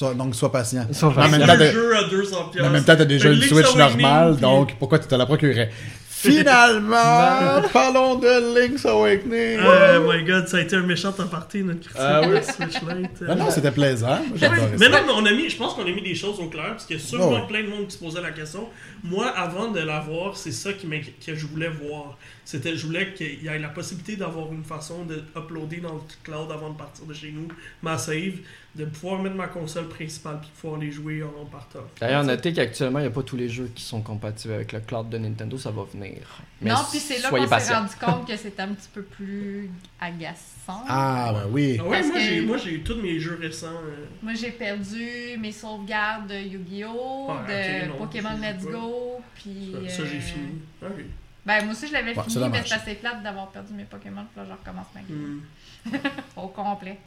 [0.00, 0.86] Donc sois patient.
[0.92, 3.30] Sois Mais en même temps, t'as- jeux à 200 mais en même temps, t'as déjà
[3.30, 5.70] une Switch normale, donc pourquoi tu te la procurerais
[6.22, 9.58] Finalement, parlons de Link's Awakening.
[9.60, 12.36] Oh my god, ça a été un méchant aparté notre critique Ah oui.
[12.42, 13.24] Switch Lite.
[13.28, 14.20] Ah non, c'était plaisant.
[14.28, 14.48] Moi,
[14.78, 15.00] Mais ça.
[15.00, 16.86] non, mais on a mis, je pense qu'on a mis des choses au clair, parce
[16.86, 17.46] qu'il y a sûrement ouais.
[17.48, 18.68] plein de monde qui se posait la question.
[19.02, 20.86] Moi, avant de l'avoir, c'est ça qui
[21.26, 22.16] que je voulais voir.
[22.44, 26.00] C'était, je voulais qu'il y ait la possibilité d'avoir une façon de uploader dans le
[26.22, 27.48] cloud avant de partir de chez nous,
[27.82, 28.34] ma save,
[28.74, 31.80] de pouvoir mettre ma console principale puis pouvoir les jouer en partant.
[32.00, 34.80] D'ailleurs, notez qu'actuellement, il n'y a pas tous les jeux qui sont compatibles avec le
[34.80, 36.22] cloud de Nintendo, ça va venir.
[36.62, 39.70] Mais non, puis c'est là qu'on s'est rendu compte que c'était un petit peu plus
[40.00, 40.84] agaçant.
[40.88, 41.76] Ah, ben oui.
[41.80, 43.66] Ah ouais, Parce moi, que- j'ai, moi j'ai eu tous mes jeux récents.
[43.66, 48.70] euh, Moi, j'ai perdu mes sauvegardes de Yu-Gi-Oh!, Ouais, de non, Pokémon Let's pas.
[48.70, 49.74] Go, puis...
[49.88, 50.48] ça, ça, j'ai euh, fini.
[50.82, 51.04] Ah oui.
[51.44, 54.24] Ben, moi aussi, je l'avais Ouais, fini, mais c'est assez plate d'avoir perdu mes Pokémon,
[54.32, 55.40] puis là, je recommence ma game.
[55.84, 55.96] Hmm,
[56.40, 56.98] Au complet.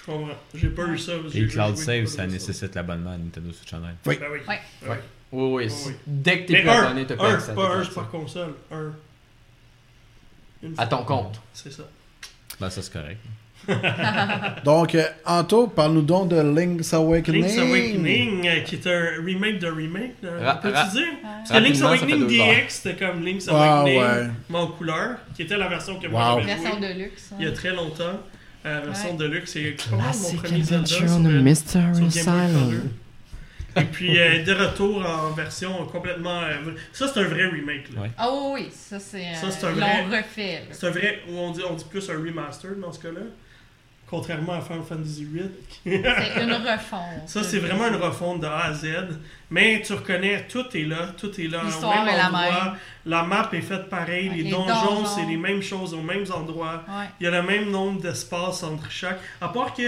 [0.00, 0.34] Je comprends.
[0.54, 1.12] J'ai pas eu ça.
[1.34, 3.96] Et Cloud Save, ça nécessite l'abonnement à Nintendo Switch Online.
[4.06, 4.16] Oui.
[4.20, 4.38] Ben oui.
[4.48, 4.60] Ouais.
[4.82, 4.96] Ben oui.
[5.30, 5.72] Oui, oui.
[5.86, 5.92] Oui.
[6.06, 8.54] Dès que t'es plus abonné, t'as pas accès à pas un, par console.
[8.72, 8.92] Un.
[10.62, 11.40] Une À ton compte.
[11.52, 11.84] C'est ça.
[12.60, 13.20] Ben, ça, c'est correct.
[14.64, 17.42] Donc, euh, Anto, parle-nous donc de Link's Awakening.
[17.42, 20.20] Link's Awakening, euh, qui est un remake de remake.
[20.20, 21.06] Peux-tu dire?
[21.22, 22.26] Parce que Link's Awakening.
[22.28, 24.30] DX, c'était comme Link's Ah, Awakening, ouais.
[24.48, 27.30] mais en couleur, qui était la version que moi j'avais Version de luxe.
[27.38, 28.20] il y a très longtemps.
[28.68, 32.72] Euh, version de luxe, c'est comment mon premier Zelda sur, euh, sur Mystery Game Color.
[33.76, 36.40] Et puis euh, de retour en version complètement.
[36.42, 37.92] euh, ça, c'est un vrai remake.
[37.94, 38.02] là.
[38.02, 38.10] Ouais.
[38.18, 39.20] Ah oui, oui, ça c'est...
[39.26, 40.62] euh, Ça, c'est un ils vrai- refait.
[40.72, 41.20] C'est un vrai.
[41.30, 43.20] On dit, on dit plus un remaster dans ce cas-là.
[44.10, 45.50] Contrairement à Final Fantasy VIII.
[45.84, 47.26] C'est une refonte.
[47.28, 48.86] Ça, c'est vraiment une refonte de A à Z.
[49.50, 51.62] Mais tu reconnais, tout est là, tout est là.
[51.62, 52.72] au L'histoire même est la même.
[53.06, 54.28] La map est faite pareil.
[54.30, 55.06] Ouais, les, les donjons, donjons.
[55.06, 56.84] c'est les mêmes choses aux mêmes endroits.
[56.88, 57.04] Ouais.
[57.20, 59.18] Il y a le même nombre d'espaces entre chaque.
[59.40, 59.82] À part que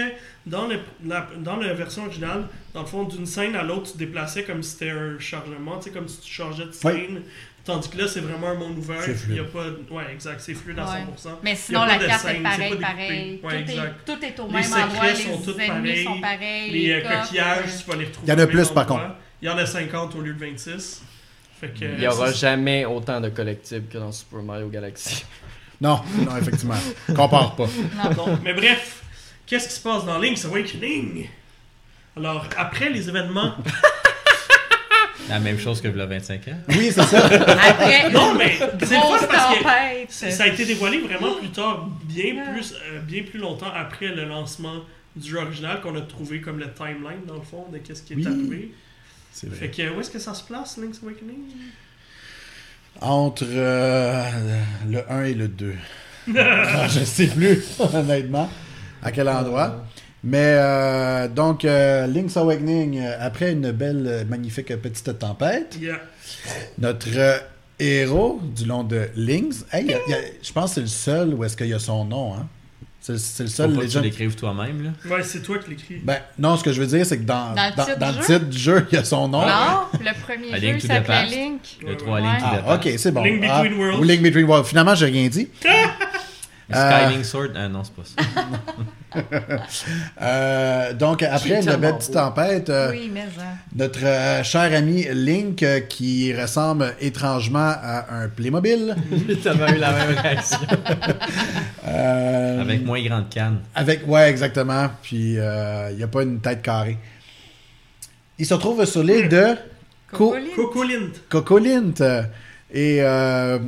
[0.45, 3.93] dans, le, la, dans la version originale, dans le fond, d'une scène à l'autre, tu
[3.93, 7.21] te déplaçais comme si c'était un chargement, tu sais, comme si tu changeais de scène.
[7.63, 9.01] Tandis que là, c'est vraiment un monde ouvert.
[9.03, 9.37] C'est fluide.
[9.37, 9.65] Il y a pas...
[9.93, 10.99] Ouais, exact, c'est fluide à Ouais.
[11.15, 11.29] 100%.
[11.43, 13.39] Mais sinon, la carte scène, est pareille, pareil.
[13.43, 13.93] Ouais, tout, est, exact.
[14.05, 16.03] tout est au Les même secrets endroit, sont tous les ennemis pareils.
[16.03, 16.71] sont pareils.
[16.71, 18.27] Les euh, coffres, coquillages, euh, tu vas les retrouver.
[18.27, 19.15] Il y en a plus, par endroit.
[19.41, 21.03] Il y en a 50 au lieu de 26.
[21.59, 25.23] Fait que, Il n'y aura jamais autant de collectibles que dans Super Mario Galaxy.
[25.81, 26.75] Non, non, effectivement.
[27.15, 27.65] Compare pas.
[28.15, 29.01] Non, mais bref,
[29.47, 31.27] qu'est-ce qui se passe dans Link's Awakening?
[32.15, 33.55] Alors, après les événements...
[35.31, 36.51] La même chose que le 25 ans.
[36.69, 37.25] Oui, c'est ça.
[37.25, 40.11] Après, Non, mais c'est le grosse fun parce que tempête.
[40.31, 44.25] ça a été dévoilé vraiment plus tard, bien plus, euh, bien plus longtemps après le
[44.25, 44.81] lancement
[45.15, 48.13] du jeu original qu'on a trouvé comme le timeline, dans le fond, de qu'est-ce qui
[48.13, 48.27] est Oui.
[48.27, 48.71] arrivé.
[49.31, 49.71] C'est Fait vrai.
[49.71, 51.39] que, où est-ce que ça se place, Link's Awakening?
[52.99, 54.23] Entre euh,
[54.89, 55.73] le 1 et le 2.
[56.37, 58.49] Ah, je sais plus, honnêtement,
[59.01, 59.85] à quel endroit?
[60.23, 65.99] Mais euh, donc, euh, Link's Awakening, euh, après une belle, magnifique petite tempête, Yeah.
[66.77, 67.37] notre euh,
[67.79, 70.75] héros du long de Link's, hey, il y a- il y a- je pense que
[70.75, 72.35] c'est le seul où est-ce qu'il y a son nom.
[72.35, 72.47] Hein?
[73.03, 75.15] C'est c'est le Faut seul pas que tu l'écrives toi-même, là.
[75.15, 75.95] Ouais, c'est toi qui l'écris.
[76.03, 78.17] Ben, non, ce que je veux dire, c'est que dans, Dans le titre dans du
[78.19, 78.33] le jeu?
[78.35, 79.41] titre du jeu, il y a son nom.
[79.41, 79.47] Non,
[79.93, 81.25] le premier jeu il s'appelait.
[81.25, 81.61] Link.
[81.81, 82.21] Le Ouais, 3 ouais.
[82.21, 83.23] Link Ah, ok, c'est bon.
[83.23, 83.99] Link Ah, Between Worlds.
[83.99, 84.67] ou Link Between Worlds.
[84.67, 85.47] Finalement, j'ai rien dit.
[86.75, 87.49] Euh, Skyling Sword?
[87.55, 89.21] Ah non, c'est pas ça.
[90.21, 93.43] Euh, donc, après une belle petite tempête, euh, Oui, mais ça.
[93.75, 98.95] notre euh, cher ami Link, euh, qui ressemble étrangement à un Playmobil.
[99.43, 100.59] T'avais eu la même réaction.
[101.87, 103.59] euh, Avec moins grande canne.
[103.75, 104.87] Avec, ouais, exactement.
[105.01, 106.97] Puis, euh, il n'y a pas une tête carrée.
[108.39, 109.55] Il se trouve sur l'île de.
[110.11, 111.09] Cocolint.
[111.29, 111.91] Cocolint.
[112.01, 112.23] euh,
[112.73, 113.59] Et euh,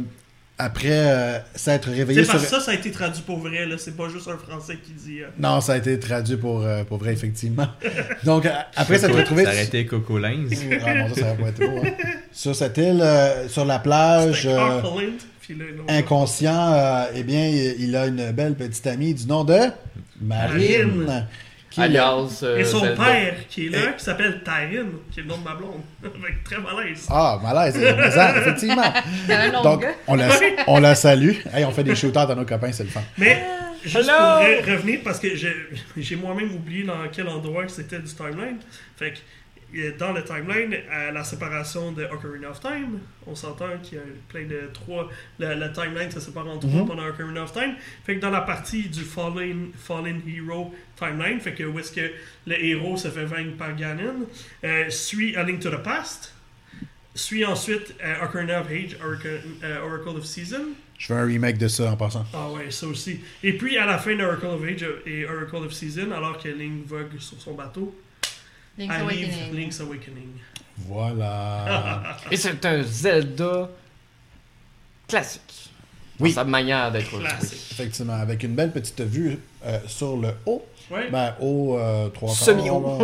[0.63, 2.33] après euh, s'être réveillé C'est sur...
[2.33, 3.75] parce que ça, ça a été traduit pour vrai, là.
[3.77, 5.21] C'est pas juste un français qui dit.
[5.21, 7.67] euh, Non, ça a été traduit pour, euh, pour vrai, effectivement.
[8.23, 9.43] Donc, euh, après s'être retrouvé...
[9.43, 10.51] Ça aurait été Coco Lens.
[10.85, 11.91] Ah, ça aurait pas été beau, hein.
[12.31, 14.47] Sur cette île, euh, sur la plage,
[15.87, 19.59] inconscient, euh, eh bien, il il a une belle petite amie du nom de
[20.21, 20.93] Marine.
[21.05, 21.27] Marine.
[21.81, 22.39] Alias.
[22.43, 23.03] euh, Et son Zelda.
[23.03, 25.81] père, qui est là, qui s'appelle Tyrine, qui est le nom de ma blonde.
[26.03, 27.07] Avec très malaise.
[27.09, 28.93] Ah, malaise, bizarre, effectivement.
[29.63, 30.27] Donc, on la,
[30.67, 31.31] on la salue.
[31.53, 33.01] Hey, on fait des shootouts à nos copains, c'est le fun.
[33.17, 33.43] Mais,
[33.83, 34.07] juste Hello!
[34.17, 38.57] pour re- revenir, parce que j'ai moi-même oublié dans quel endroit c'était du timeline.
[38.97, 39.17] Fait que,
[39.97, 44.03] dans le timeline, à la séparation de Ocarina of Time, on s'entend qu'il y a
[44.29, 45.09] plein de trois.
[45.39, 46.87] La, la timeline se sépare en trois Mhm.
[46.87, 47.75] pendant Ocarina of Time.
[48.05, 52.11] Fait que dans la partie du Fallen, Fallen Hero timeline, fait que où est-ce que
[52.47, 54.27] le héros se fait vaincre par Ganon,
[54.63, 56.33] euh, suit A Link to the Past,
[57.15, 60.63] suit ensuite euh, Ocarina of Age, Oracle, euh, Oracle of Season.
[60.97, 62.25] Je fais un remake de ça en passant.
[62.33, 63.19] Ah ouais, ça aussi.
[63.43, 66.85] Et puis à la fin d'Oracle of Age et Oracle of Season, alors que Link
[66.85, 67.93] vogue sur son bateau,
[68.77, 69.53] Link's Awakening.
[69.55, 70.29] Link's Awakening.
[70.77, 72.17] Voilà.
[72.31, 73.69] Et c'est un Zelda
[75.07, 75.69] classique.
[76.19, 76.29] Oui.
[76.29, 77.19] Dans sa manière d'être.
[77.19, 77.71] Classique.
[77.71, 80.65] Effectivement, avec une belle petite vue euh, sur le haut.
[80.91, 81.09] Ouais.
[81.11, 82.99] Ben, haut, euh, Semi-haut.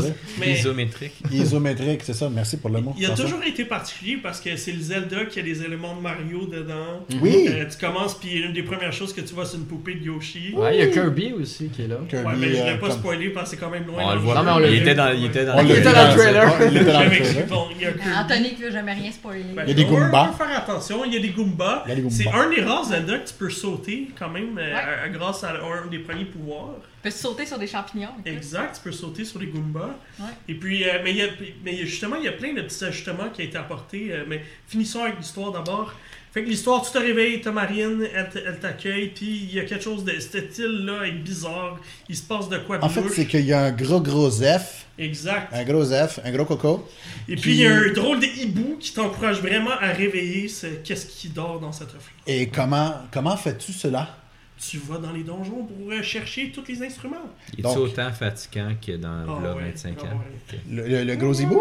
[0.40, 1.12] Mais Isométrique.
[1.30, 2.28] Isométrique, c'est ça.
[2.28, 2.94] Merci pour le mot.
[2.98, 6.00] il a toujours été particulier parce que c'est le Zelda qui a des éléments de
[6.00, 7.04] Mario dedans.
[7.22, 7.48] Oui.
[7.48, 10.04] Euh, tu commences, puis une des premières choses que tu vois, c'est une poupée de
[10.04, 10.54] Yoshi.
[10.54, 11.96] Ouais, il y a Kirby aussi qui est là.
[12.08, 14.02] Kirby, Ouais, mais je euh, voulais pas comme- spoiler parce que c'est quand même loin.
[14.04, 14.34] On le voit.
[14.34, 16.08] Non, mais on il, était dans, il était dans On l'a Il vu était dans
[16.08, 16.52] le trailer.
[16.70, 17.46] Il était dans le trailer.
[17.48, 18.08] bon, il y a Kirby.
[18.18, 19.44] Anthony qui veut jamais rien spoiler.
[19.54, 20.28] Ben, Il y a des Goombas.
[20.34, 21.84] on va faire attention, il y a des Goombas.
[21.88, 22.10] Il.
[22.10, 25.88] C'est un des rares Zelda que tu peux sauter quand même euh, grâce à un
[25.90, 26.76] des premiers pouvoirs.
[27.02, 28.10] Tu peux sauter sur des champignons.
[28.26, 29.96] Exact, tu peux sauter sur les Goombas.
[30.18, 30.26] Ouais.
[30.48, 31.28] Et puis, euh, mais, il y a,
[31.64, 34.08] mais justement, il y a plein de petits ajustements qui ont été apportés.
[34.12, 35.94] euh, mais finissons avec l'histoire d'abord.
[36.32, 39.82] Fait que l'histoire, tu te réveilles, t'as Marine, elle, t'accueille, puis il y a quelque
[39.82, 40.12] chose de.
[40.20, 41.78] Cette île-là est bizarre.
[42.08, 44.30] Il se passe de quoi de En fait, c'est qu'il y a un gros, gros
[44.30, 44.84] F.
[44.98, 45.48] Exact.
[45.52, 46.86] Un gros F, un gros coco.
[47.28, 50.46] Et puis, puis- il y a un drôle de hibou qui t'encourage vraiment à réveiller
[50.48, 54.18] ce qu'est-ce qui dort dans cette œuf Et comment, comment fais-tu cela?
[54.62, 57.16] Tu vas dans les donjons pour euh, chercher tous les instruments.
[57.54, 60.08] Il est Donc- autant fatigant que dans Ah v'là ouais, 25 ah ans?
[60.18, 60.58] ouais.
[60.70, 61.54] Le, le- le gros hibou?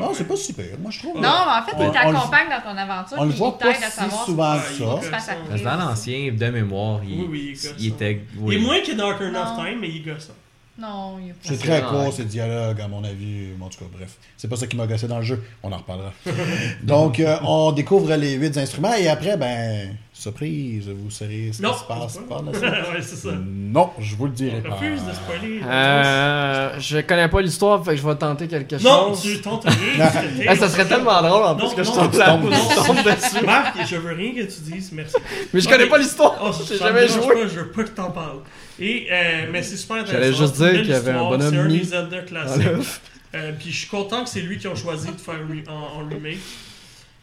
[0.00, 0.14] Non, ouais.
[0.14, 1.16] c'est pas super, moi je trouve.
[1.16, 3.16] Non, mais en fait, On- il t'accompagne dans ton aventure.
[3.18, 5.34] On le voit pas à si savoir souvent ça.
[5.34, 8.22] que dans l'ancien, de mémoire, il, Oui, oui, il était.
[8.38, 8.54] oui.
[8.56, 9.64] Il est moins que of Non.
[9.64, 10.32] Time, mais il gosse ça.
[10.78, 13.48] Non, il y a pas C'est très Ah, court, ces dialogues, à mon avis.
[13.60, 14.16] En tout cas, bref.
[14.36, 15.42] C'est pas ça qui m'a gossé dans le jeu.
[15.62, 16.12] On en reparlera.
[16.82, 21.72] Donc, euh, on découvre les huit instruments et après, ben, surprise, vous saurez ce Non,
[21.72, 22.52] qui se passe par pas.
[22.52, 22.92] la suite.
[22.94, 23.30] ouais, c'est ça.
[23.46, 24.74] Non, je vous le dirai On pas.
[24.76, 25.60] refuse de spoiler.
[25.64, 29.22] Euh, je connais pas l'histoire, fait que je vais tenter quelque non, chose.
[29.22, 30.10] tu tentes rien.
[30.52, 32.86] Eh, ça serait tellement drôle en plus Non, que je non, tombe tu là, je
[32.86, 33.44] tombe dessus.
[33.46, 35.16] Marc, je veux rien que tu dises, merci.
[35.54, 35.90] Mais je connais Ok.
[35.90, 36.34] pas l'histoire.
[36.44, 37.26] Oh, J'ai jamais joué.
[37.28, 38.40] Pas, je veux pas que t'en parles.
[38.78, 40.20] Et, euh, mais c'est super intéressant.
[40.20, 41.84] J'allais juste C'est une dire belle qu'il y avait un histoire, bonhomme C'est un des
[41.84, 43.00] Zelda classiques.
[43.34, 46.00] Euh, puis je suis content que c'est lui qui a choisi de faire re- en,
[46.02, 46.38] en remake.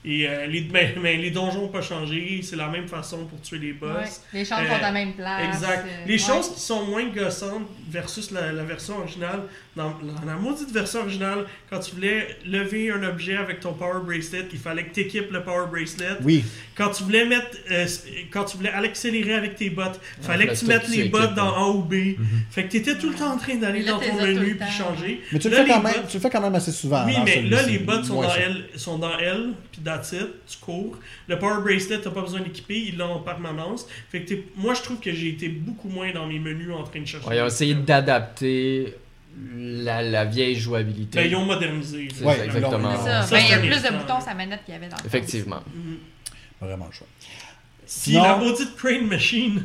[0.05, 3.39] Et euh, les, mais, mais les donjons n'ont pas changé, c'est la même façon pour
[3.41, 3.89] tuer les boss.
[3.89, 4.39] Ouais.
[4.39, 5.45] Les chambres Euh, sont à la même place.
[5.55, 5.85] Exact.
[6.05, 6.17] Les ouais.
[6.19, 9.43] choses qui sont moins gossantes versus la, la version originale,
[9.75, 14.01] dans, dans la maudite version originale, quand tu voulais lever un objet avec ton Power
[14.05, 16.17] Bracelet, il fallait que tu équipes le Power Bracelet.
[16.23, 16.43] Oui.
[16.75, 17.85] Quand tu voulais mettre, euh,
[18.31, 20.99] quand tu voulais accélérer avec tes bottes, fallait que fallait tu mettes que tu les
[20.99, 21.53] équipes, bottes dans.
[21.55, 21.93] A ou B.
[22.51, 25.21] Fait que tu étais tout le temps en train d'aller dans ton menu puis changer.
[25.31, 27.05] Mais tu le, fais quand les même, bottes- tu le fais quand même assez souvent.
[27.05, 28.33] oui, dans mais là, les bottes sont dans.
[28.35, 30.97] L, sont dans L, puis that's it, tu cours.
[31.27, 33.87] Le Power Bracelet, t'as pas besoin d'équiper, ils l'ont en permanence.
[34.11, 37.01] Fait que moi, je trouve que j'ai été beaucoup moins dans mes menus en train
[37.01, 37.27] de chercher.
[37.27, 38.93] Ouais, ils ont essayé d'adapter
[39.55, 41.19] la, la vieille jouabilité.
[41.19, 42.07] Ben, ils ont modernisé.
[42.13, 42.95] C'est Ouais, ça, exactement.
[42.97, 43.21] ça.
[43.23, 45.05] Ça, Ben, il y a plus de boutons sa manette qu'il y avait dans le
[45.05, 45.61] Effectivement.
[45.73, 45.97] Mhm.
[46.61, 47.07] Vraiment le choix.
[48.03, 49.63] Puis la maudite Crane Machine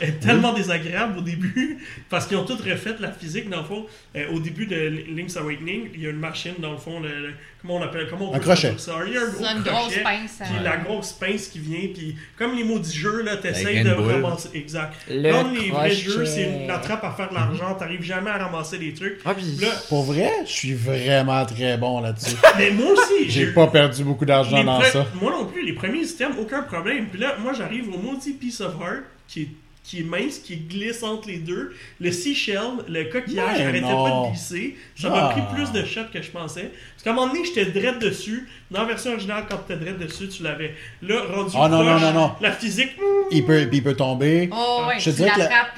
[0.00, 3.86] est tellement désagréable au début parce qu'ils ont tout refait la physique dans le fond.
[4.16, 7.08] Euh, au début de Link's Awakening, il y a une machine dans le fond, le,
[7.08, 8.74] le- comment on appelle, comment on Un crochet.
[8.78, 8.92] ça?
[9.06, 10.38] Il y a un gros C'est une grosse crochet, pince.
[10.44, 13.94] Puis euh, la grosse pince qui vient, puis comme les maudits jeux, là, t'essayes de
[13.94, 14.12] boule.
[14.12, 14.48] ramasser.
[14.54, 14.94] Exact.
[15.10, 18.38] Le Comme les vrais jeux, c'est une attrape à faire de l'argent, t'arrives jamais à
[18.38, 19.18] ramasser des trucs.
[19.24, 22.36] Ah, puis- Là, Pour vrai, je suis vraiment très bon là-dessus.
[22.58, 25.06] mais moi aussi, J'ai pas perdu beaucoup d'argent dans ça.
[25.20, 27.06] Moi non plus, les premiers systèmes, aucun problème.
[27.10, 29.48] Puis là, moi j'arrive au maudit Piece of Heart qui est,
[29.88, 31.72] qui est mince, qui glisse entre les deux.
[31.98, 34.04] Le seashell, le coquillage, Mais arrêtait non.
[34.04, 34.76] pas de glisser.
[34.94, 35.28] Ça m'a Ah.
[35.30, 36.70] pris plus de shots que je pensais.
[36.92, 38.46] Parce qu'à un moment donné, j'étais dread dessus.
[38.70, 40.74] Dans la version originale, quand t'étais dread dessus, tu l'avais.
[41.00, 42.32] Là, rendu Ah, non, proche, non, non, non.
[42.42, 42.90] la physique,
[43.30, 44.50] Il peut, il peut tomber.
[44.52, 45.28] Oh, ouais, Je te la-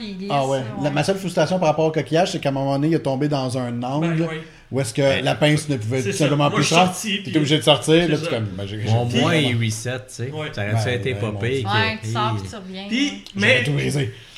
[0.00, 0.30] il glisse.
[0.32, 0.58] Ah ouais.
[0.58, 2.94] là, La- ma seule frustration par rapport au coquillage, c'est qu'à un moment donné, il
[2.94, 4.42] est tombé dans un angle ben, ouais.
[4.70, 6.86] Où est-ce que Ben, la pince ne pouvait tout simplement plus sortir.
[6.94, 8.08] sorti, T'es puis- obligé de sortir.
[8.08, 8.46] Là, tu comme.
[8.56, 8.66] ben,
[8.96, 10.30] Au moins, il reset, tu sais.
[10.30, 10.48] Ouais.
[10.52, 11.20] Ça aurait-tu Ben, été ben.
[11.40, 11.66] Dieu.
[11.66, 12.86] Ouais, tu sors tu reviens.
[12.88, 13.64] Puis, mais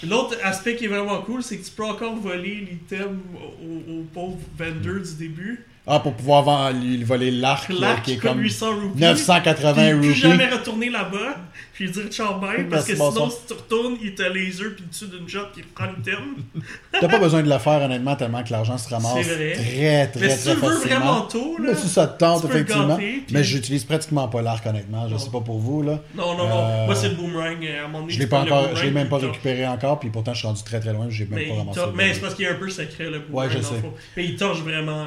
[0.08, 3.20] l'autre aspect qui est vraiment cool, c'est que tu peux encore voler l'item
[3.62, 5.64] au, au pauvre vendeur du début.
[5.84, 9.00] Ah, pour pouvoir vendre- lui voler l'arc, L'arc qui est comme 800 roupies.
[9.00, 10.14] 980 Puis roupies.
[10.20, 11.36] jamais retourner là-bas,
[11.74, 15.06] puis dire ciao bye, parce que sinon, si tu retournes, il te laser, puis dessus
[15.08, 16.36] d'une shot, puis il reprend l'item.
[17.00, 19.54] T'as pas besoin de le faire, honnêtement, tellement que l'argent se ramasse vrai.
[19.54, 20.98] très, très, Mais très si tu le veux facilement.
[21.00, 21.70] vraiment tôt, là.
[21.72, 22.86] Mais si ça te tente, tu le effectivement.
[22.86, 25.08] gâter, puis- Mais j'utilise pratiquement pas l'arc, honnêtement.
[25.08, 25.18] Je Non.
[25.18, 25.98] sais pas pour vous, là.
[26.14, 26.58] Non, non, non.
[26.64, 27.56] Euh, Moi, c'est le boomerang.
[27.60, 29.66] euh, À donné, Je tu l'ai pas le encore, je l'ai même pas puis récupéré
[29.66, 31.80] encore, puis pourtant je suis rendu très très loin, j'ai même pas ramassé.
[31.80, 33.46] le mais c'est parce qu'il est un peu secret, le boomerang.
[33.48, 33.82] Ouais, je le sais.
[34.16, 35.06] Mais il torche vraiment.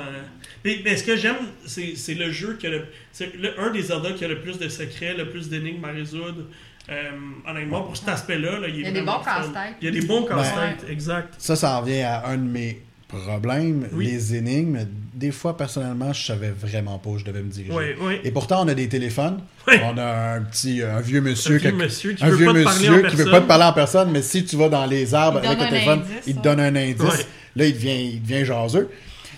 [0.66, 1.36] Mais, mais ce que j'aime,
[1.66, 2.86] c'est le jeu qui a le.
[3.14, 5.92] C'est le- un des Zelda qui a le plus de secrets, le plus d'énigmes à
[5.92, 6.46] résoudre.
[6.90, 7.12] Euh,
[7.48, 9.76] honnêtement, pour cet aspect-là, là, il, y a des bons casse-têtes.
[9.82, 11.34] Il y a des bons casse-têtes, exact.
[11.38, 14.06] Ça, ça en vient à un de mes problèmes, Oui.
[14.08, 14.80] les énigmes.
[15.14, 17.74] Des fois, personnellement, je savais vraiment pas où je devais me diriger.
[17.74, 18.14] Oui, oui.
[18.24, 19.40] Et pourtant, on a des téléphones.
[19.68, 19.76] Oui.
[19.84, 22.46] On a un petit, un vieux Un monsieur, vieux qui- monsieur qui un veut vieux
[22.48, 23.48] pas te parler en monsieur qui veut pas te personne.
[23.48, 26.24] parler en personne, mais si tu vas dans les arbres avec le un téléphone, indice,
[26.28, 27.28] il te donne un indice.
[27.56, 28.90] Là, il devient, il devient jaseux.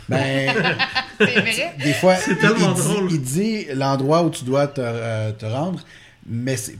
[0.09, 0.53] Ben,
[1.19, 1.75] C'est vrai.
[1.83, 3.11] des fois, C'est il- tellement il, dit, drôle.
[3.11, 5.79] il dit l'endroit où tu dois te, euh, te rendre,
[6.25, 6.77] mais c'est-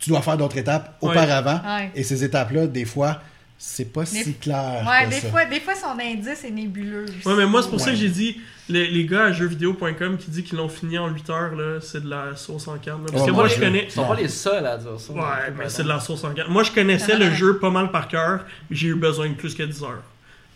[0.00, 1.60] tu dois faire d'autres étapes auparavant.
[1.64, 1.90] Ouais.
[1.94, 3.20] Et ces étapes-là, des fois,
[3.58, 4.84] c'est pas si clair.
[4.86, 5.28] Ouais, que des ça.
[5.28, 7.04] fois, des fois, son indice est nébuleux.
[7.04, 7.26] aussi.
[7.26, 8.38] Ouais, mais moi, c'est pour ça que j'ai dit,
[8.68, 12.02] les, les gars à jeuxvideo.com qui disent qu'ils l'ont fini en 8 heures, là, c'est
[12.02, 13.02] de la sauce en canne.
[13.02, 13.06] là.
[13.12, 13.84] Parce Ouais, que moi, moi, je- connais.
[13.84, 15.12] Ils sont pas les seuls à dire ça.
[15.12, 15.20] Ouais,
[15.56, 16.48] mais c'est de la sauce en canne.
[16.48, 19.54] Moi, je connaissais le jeu pas mal par cœur, mais j'ai eu besoin de plus
[19.54, 20.02] que 10 heures.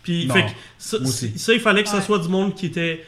[0.03, 0.49] Puis, Non, fait que
[1.37, 2.01] ça, il fallait que ça Ouais.
[2.01, 3.05] soit du monde qui était.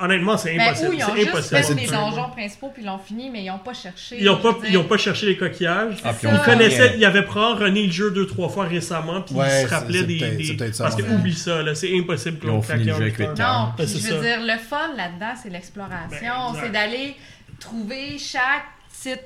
[0.00, 0.94] Honnêtement, c'est Ben, impossible.
[0.96, 4.16] ils ont c'est les donjons principaux puis ils l'ont fini, mais ils n'ont pas cherché.
[4.18, 5.96] Ils ont pas, ils ont pas cherché les coquillages.
[6.02, 9.34] Ah, puis Ils connaissaient, ils avaient probablement rené le jeu deux, trois fois récemment, puis
[9.34, 10.72] Ouais, ils se rappelaient des.
[10.72, 11.10] ça, parce que ouais.
[11.14, 14.20] oublie ça, là, c'est impossible qu'on fini craque Non, Ben, puis je veux ça.
[14.20, 16.52] dire, le fun là-dedans, c'est l'exploration.
[16.54, 17.14] Ben, c'est d'aller
[17.60, 19.20] trouver chaque petite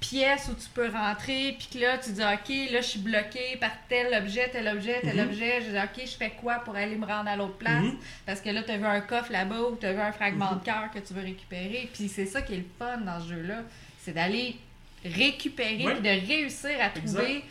[0.00, 3.56] pièce où tu peux rentrer, puis que là, tu dis, OK, là, je suis bloqué
[3.58, 5.28] par tel objet, tel objet, tel Mhm.
[5.28, 5.62] objet.
[5.62, 7.82] Je dis, OK, je fais quoi pour aller me rendre à l'autre place?
[7.82, 7.96] Mhm.
[8.26, 10.54] Parce que là, tu as vu un coffre là-bas ou tu as vu un fragment
[10.56, 11.88] de cœur que tu veux récupérer.
[11.92, 13.62] Puis c'est ça qui est le fun dans ce jeu-là.
[14.02, 14.56] C'est d'aller
[15.04, 15.94] récupérer Ouais.
[15.94, 17.44] puis de réussir à trouver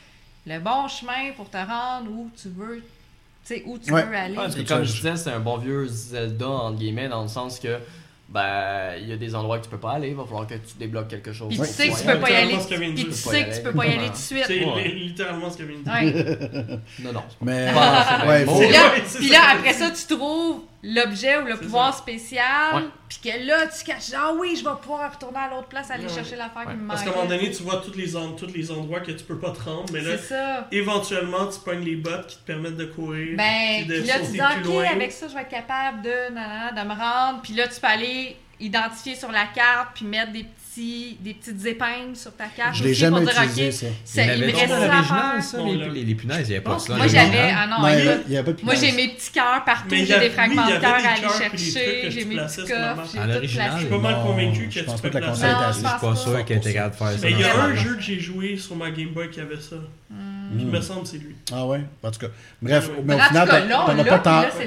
[0.45, 4.03] le bon chemin pour te rendre où tu veux, tu sais, où tu Ouais.
[4.03, 4.37] veux aller.
[4.37, 7.59] Ouais, puis comme je disais, c'est un bon vieux Zelda, entre guillemets, dans le sens
[7.59, 7.79] que
[8.27, 10.55] ben il y a des endroits que tu peux pas aller, il va falloir que
[10.55, 11.49] tu débloques quelque chose.
[11.49, 12.57] Puis tu sais que tu peux pas y aller.
[12.57, 13.61] Puis tu sais pas y que tu aller.
[13.63, 14.43] peux pas y aller tout de suite.
[14.47, 15.93] C'est littéralement ce qu'elle vient de dire.
[15.93, 16.79] Ouais.
[17.03, 17.71] Non, non, c'est pas Mais.
[17.73, 18.53] pas- ouais, bon.
[18.55, 19.33] faut- Puis là, Ouais, c'est puis ça.
[19.33, 21.99] là, après ça, tu trouves l'objet ou le pouvoir ça.
[21.99, 22.83] spécial.
[23.09, 24.11] Puis que là, tu caches.
[24.15, 26.13] Ah oui, je vais pouvoir retourner à l'autre place, aller Ouais.
[26.13, 26.73] chercher l'affaire Ouais.
[26.73, 27.13] qui me Parce manque.
[27.13, 29.37] qu'à un moment donné, tu vois tous les, en- tous les endroits que tu peux
[29.39, 30.67] pas te rendre, mais là, ça.
[30.71, 33.35] éventuellement, tu pognes les bottes qui te permettent de courir.
[33.37, 34.85] Ben, puis là, tu dis, plus OK, loin.
[34.91, 37.41] avec ça, je vais être capable de, nanana, de me rendre.
[37.41, 40.45] Puis là, tu peux aller identifier sur la carte, puis mettre des
[40.75, 42.75] petits des petites épingles sur ta carte.
[42.75, 43.87] Je l'ai aussi jamais pour dire, utilisé, OK, ça.
[44.23, 45.43] ça, Il il me reste ça à faire.
[45.43, 46.95] ça, les, les, les punaises, il n'y avait pas ça.
[46.95, 47.51] Moi, j'avais.
[47.55, 50.29] Ah non, il y avait- pas de Moi, j'ai mes petits cœurs partout, j'ai des
[50.29, 52.73] fragments de cœur à aller cœurs chercher, j'ai mes petits j'ai
[53.19, 55.31] À l'original, Je suis pas mal convaincu que je tu pense peux pas que la
[55.31, 55.41] placer.
[55.47, 57.17] console Non, est je assez Je suis pas sûr qu'il était capable de faire ça.
[57.23, 57.95] Mais il y a un jeu.
[57.95, 59.75] que j'ai joué sur ma Game Boy qui avait ça.
[60.09, 60.59] Hmm.
[60.59, 61.35] Il me semble que c'est lui.
[61.51, 61.81] Ah ouais?
[62.03, 62.27] En tout cas.
[62.61, 62.93] Bref, Ouais.
[63.03, 63.47] mais au final,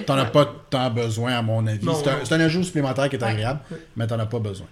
[0.07, 1.85] t'en as pas tant- besoin, à mon avis.
[1.85, 2.19] Non, C'est un, non.
[2.25, 3.31] c'est un ajout supplémentaire qui est Ouais.
[3.31, 3.61] agréable,
[3.97, 4.67] mais t'en as pas besoin.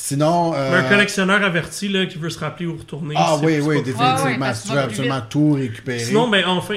[0.00, 0.52] Sinon.
[0.54, 3.14] euh, Mais un collectionneur averti là, qui veut se rappeler où retourner.
[3.18, 4.24] Ah oui, oui, pas- définitivement.
[4.24, 5.98] Ouais, ouais, si tu veux absolument tout récupérer.
[5.98, 6.76] Sinon, ben, enfin,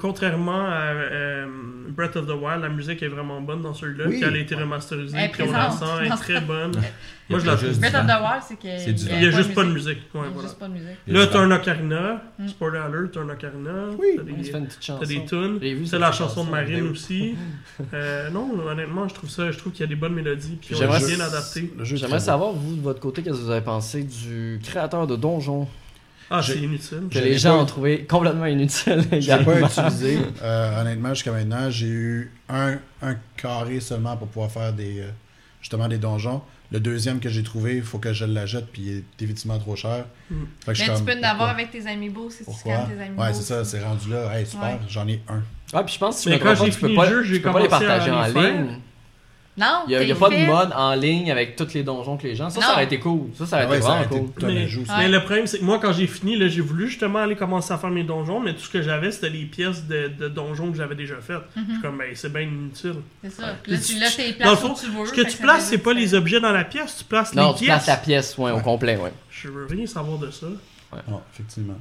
[0.00, 1.46] contrairement à euh,
[1.88, 4.04] Breath of the Wild, la musique est vraiment bonne dans celui-là.
[4.08, 4.16] Oui.
[4.20, 6.72] Puis elle a été remasterisée, puis on la sent, elle est très bonne.
[7.30, 7.78] Moi, je la trouve.
[7.78, 8.78] Breath of the Wild, c'est que.
[8.78, 9.14] C'est du vent.
[9.16, 9.98] Il y a juste pas de musique.
[10.14, 10.48] Il Ouais, voilà.
[10.48, 10.88] juste pas de musique.
[11.06, 12.22] Là, t'as un ocarina.
[12.38, 12.48] Mm.
[12.48, 13.72] Spoiler alert, t'as un ocarina.
[13.98, 14.06] Oui.
[14.16, 15.00] T'as des, fait une petite chanson.
[15.00, 15.86] t'as des tunes.
[15.86, 16.90] C'est la chanson de Marine vidéo.
[16.90, 17.34] aussi.
[17.94, 20.58] Euh, non, honnêtement, je trouve ça, je trouve qu'il y a des bonnes mélodies.
[20.60, 21.72] Puis on J'aimerais- est bien adapté.
[21.82, 25.66] J'aimerais savoir, vous, de votre côté, qu'est-ce que vous avez pensé du créateur de Donjon
[26.30, 27.02] Ah, J'ai- c'est inutile.
[27.10, 29.04] que les gens pas- ont trouvé complètement inutile.
[29.12, 30.18] Je l'ai pas utilisé.
[30.42, 35.08] euh, honnêtement, jusqu'à maintenant, j'ai eu un, un carré seulement pour pouvoir faire des, euh,
[35.60, 36.40] justement des donjons.
[36.72, 39.76] Le deuxième que j'ai trouvé, il faut que je l'achète, puis il est définitivement trop
[39.76, 40.06] cher.
[40.30, 40.34] Mm.
[40.64, 41.48] Fait que je Mais tu comme, peux en avoir pourquoi?
[41.50, 42.74] avec tes amiibo si tu Pourquoi?
[42.74, 43.22] scannes tes amiibo.
[43.22, 44.36] Ouais, c'est ça, c'est rendu là.
[44.38, 44.78] Hey, super, Ouais.
[44.88, 45.42] j'en ai un.
[45.72, 47.10] Ah, puis je pense que si Mais je me quand j'ai tu peux fini pas,
[47.10, 48.42] le jeu, j'ai tu peux pas les à partager en faire.
[48.42, 48.78] ligne.
[49.56, 52.16] Non, Il n'y a, y a pas de mode en ligne avec tous les donjons
[52.16, 52.50] que les gens.
[52.50, 53.30] Ça, ça aurait été cool.
[53.38, 54.04] Ça, ça aurait Ah ouais, été vraiment
[54.40, 54.52] cool.
[54.52, 54.68] Mais-.
[54.98, 57.72] Mais le problème, c'est que moi, quand j'ai fini, là, j'ai voulu justement aller commencer
[57.72, 60.72] à faire mes donjons, mais tout ce que j'avais, c'était les pièces de, de donjons
[60.72, 61.42] que j'avais déjà faites.
[61.56, 62.96] Je suis comme, ben, c'est bien inutile.
[63.22, 63.54] C'est ça.
[63.62, 65.06] Puis Là, tu là, tes Dans le places fond, où tu veux.
[65.06, 67.04] Ce que fait tu ça places, fait c'est pas les objets dans la pièce, tu
[67.04, 67.96] places Non, les tu places pièces.
[67.96, 69.12] la pièce, ouais, au complet, ouais.
[69.30, 70.46] Je veux rien savoir de ça.
[71.08, 71.74] Non, effectivement.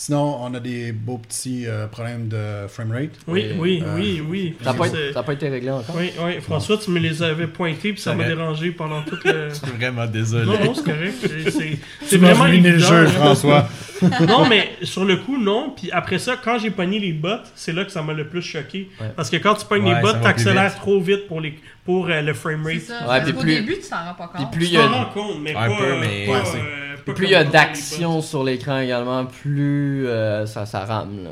[0.00, 3.10] Sinon, on a des beaux petits euh, problèmes de framerate.
[3.26, 4.54] Oui, Et, oui, euh, oui, oui.
[4.62, 5.96] Ça n'a pas, C'est- été- pas réglé encore?
[5.98, 9.48] Oui, oui, François, tu me les avais pointés, puis ça m'a dérangé pendant tout le.
[9.48, 10.46] Je suis vraiment désolé.
[10.46, 11.14] Non, non, c'est correct.
[11.20, 13.10] C'est- C'est c'est vraiment ruiné le jeu, là.
[13.10, 13.68] François.
[14.28, 15.74] non, mais sur le coup, non.
[15.76, 18.40] Puis après ça, quand j'ai pogné les bottes, c'est là que ça m'a le plus
[18.42, 18.88] choqué.
[19.00, 19.08] Ouais.
[19.16, 20.78] Parce que quand tu pognes Ouais, les bottes, plus t'accélères vite.
[20.78, 22.80] trop vite pour, les, pour euh, le C'est framerate.
[22.82, 22.94] ça.
[23.00, 24.52] Ouais, Parce puis qu'au plus- début, tu t'en rends pas Puis compte.
[24.52, 26.26] plus il Tu t'en rends compte, mais Un pas, peu, euh, mais-
[27.06, 31.24] c'est- plus il y a d'action sur l'écran également, plus euh, ça, ça rame.
[31.24, 31.30] Là.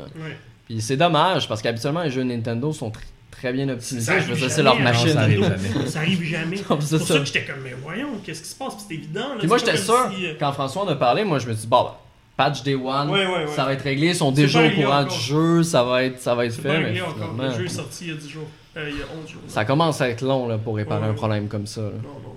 [0.65, 2.95] Puis c'est dommage parce qu'habituellement les jeux Nintendo sont tr-
[3.31, 4.05] très bien optimisés.
[4.05, 4.91] Ça Je veux arrive dire, c'est leur jamais, hein.
[4.93, 5.09] machine.
[5.13, 5.87] ça arrive jamais.
[5.87, 6.55] Ça arrive jamais.
[6.69, 7.13] Non, C'est c'est pour ça.
[7.13, 8.73] ça que j'étais comme, mais voyons, qu'est-ce qui se passe?
[8.73, 9.29] Puis c'était évident.
[9.29, 9.35] Là.
[9.39, 11.53] Puis moi C'est j'étais sûr, si, euh, quand François en a parlé, moi je me
[11.53, 11.91] suis dit, bon, ben,
[12.35, 13.47] patch Day One, Ouais, ouais, ouais.
[13.55, 15.17] ça va être réglé, ils sont C'est déjà au courant encore.
[15.17, 16.79] du jeu, ça va être, ça va être C'est fait.
[16.79, 18.47] mais finalement, Le jeu est sorti il y a 10 jours.
[18.75, 19.41] Euh, il y a 11 jours.
[19.47, 21.07] ça commence à être long là, pour réparer Ouais.
[21.09, 21.81] un problème comme ça.
[21.81, 21.87] là.
[22.03, 22.35] Non, non.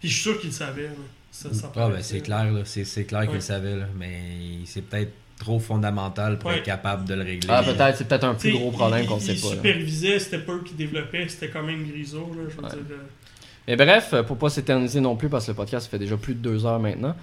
[0.00, 0.82] Puis je suis sûr qu'il savait.
[0.84, 0.88] là.
[1.32, 2.60] Ça, ça Ah, ben, c'est clair, là.
[2.64, 3.34] C'est, c'est clair qu'il Ouais.
[3.36, 3.86] le savait, là.
[3.98, 4.20] Mais
[4.66, 6.58] c'est peut-être trop fondamental pour Ouais.
[6.58, 7.48] être capable de le régler.
[7.50, 9.48] Ah, peut-être, c'est peut-être un plus gros problème il- qu'on il- sait il pas.
[9.48, 9.54] là.
[9.56, 12.30] supervisait, c'était pas eux qui développaient, c'était quand même Grisot.
[12.36, 12.68] Là, je veux Ouais.
[12.70, 12.96] dire,
[13.66, 16.40] Mais bref, pour pas s'éterniser non plus, parce que le podcast fait déjà plus de
[16.40, 17.14] deux heures maintenant.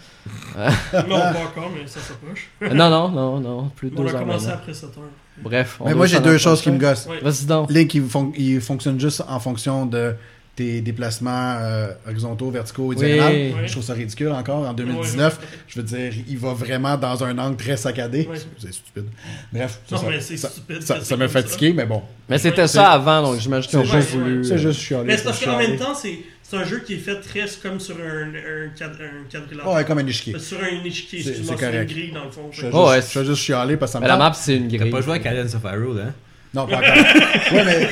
[0.56, 0.60] Non,
[1.10, 2.50] pas encore, mais ça s'approche.
[2.62, 4.60] Non, non, non, non, plus de On deux a heures commencé maintenant.
[4.62, 5.04] après 7 heures.
[5.42, 5.78] Bref.
[5.82, 7.08] on Mais moi, j'ai deux choses qui me gossent.
[7.08, 7.20] Ouais.
[7.22, 7.70] Vas-y donc.
[7.72, 10.16] Link, il, fon- il fonctionne juste en fonction de
[10.56, 13.06] tes déplacements euh, horizontaux, verticaux et Oui.
[13.06, 13.32] diagonales.
[13.34, 13.54] Ouais.
[13.68, 15.40] Je trouve ça ridicule encore en 2019.
[15.68, 18.28] Je veux dire, il va vraiment dans un angle très saccadé.
[18.30, 18.38] Ouais.
[18.58, 19.06] C'est stupide.
[19.54, 20.82] Bref, ça, Non, ça- mais c'est ça- stupide.
[20.82, 21.42] ça- que ça c'est m'a comme ça.
[21.44, 22.02] fatigué, mais bon.
[22.28, 24.44] Mais c'était Ouais, ça avant, donc j'imagine qu'ils juste- voulu.
[24.44, 25.06] C'est euh, juste chialer.
[25.06, 27.80] Mais c'est parce qu'en même temps, c'est c'est un jeu qui est fait très comme
[27.80, 29.72] sur un, un, quadrilatère.
[29.72, 30.38] Ouais, comme un échiquier.
[30.40, 31.90] Sur un échiquier, C'est- c'est sur une correct.
[31.92, 32.50] grille dans le fond.
[32.52, 34.58] Je vais Oh, ouais, juste, juste chialer parce que ça me Mais la map, c'est
[34.58, 34.92] une T'as grille.
[34.92, 36.14] pas joué à Cadence of Hyrule, hein?
[36.52, 36.90] Non, pas encore.
[37.54, 37.90] ouais, mais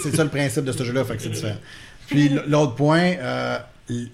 [0.00, 1.56] c'est ça le principe de ce jeu-là, fait que c'est différent.
[2.08, 3.58] Puis l'autre point, euh,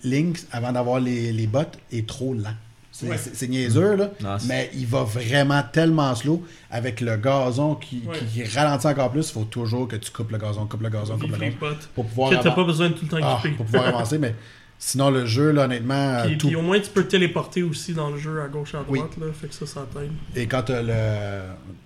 [0.05, 2.55] Link, avant d'avoir les, les bottes, est trop lent.
[2.91, 3.49] C'est Ouais.
[3.49, 8.19] niaiseux, là, Non, mais il va vraiment tellement slow avec le gazon qui, Ouais.
[8.19, 9.29] qui- qui ralentit encore plus.
[9.31, 11.51] Il faut toujours que tu coupes le gazon, coupes le gazon, coupes Vive le les
[11.59, 14.19] gazon pour pouvoir, t'as avan- pas besoin de tout le temps Ah, pour pouvoir avancer.
[14.19, 14.35] Mais
[14.85, 15.95] Sinon, le jeu, là, honnêtement.
[15.95, 16.53] Euh, puis, tout...
[16.57, 19.27] au moins, tu peux téléporter aussi dans le jeu à gauche et à droite, là,
[19.33, 20.11] fait que ça, ça t'aide.
[20.35, 21.43] Et quand tu le.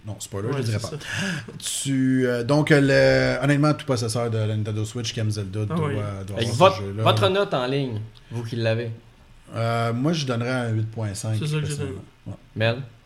[0.06, 0.88] Non, spoiler, ouais, je le dirais pas.
[1.58, 3.36] Tu, euh, donc, le...
[3.42, 5.94] honnêtement, tout possesseur de la Nintendo Switch qui aime Zelda ah doit, oui.
[5.98, 6.94] Euh, avoir votre, jeu.
[6.96, 8.00] Votre note en ligne,
[8.30, 8.90] vous qui l'avez
[9.54, 11.38] Moi, je donnerais un 8.5.
[11.38, 11.60] C'est ça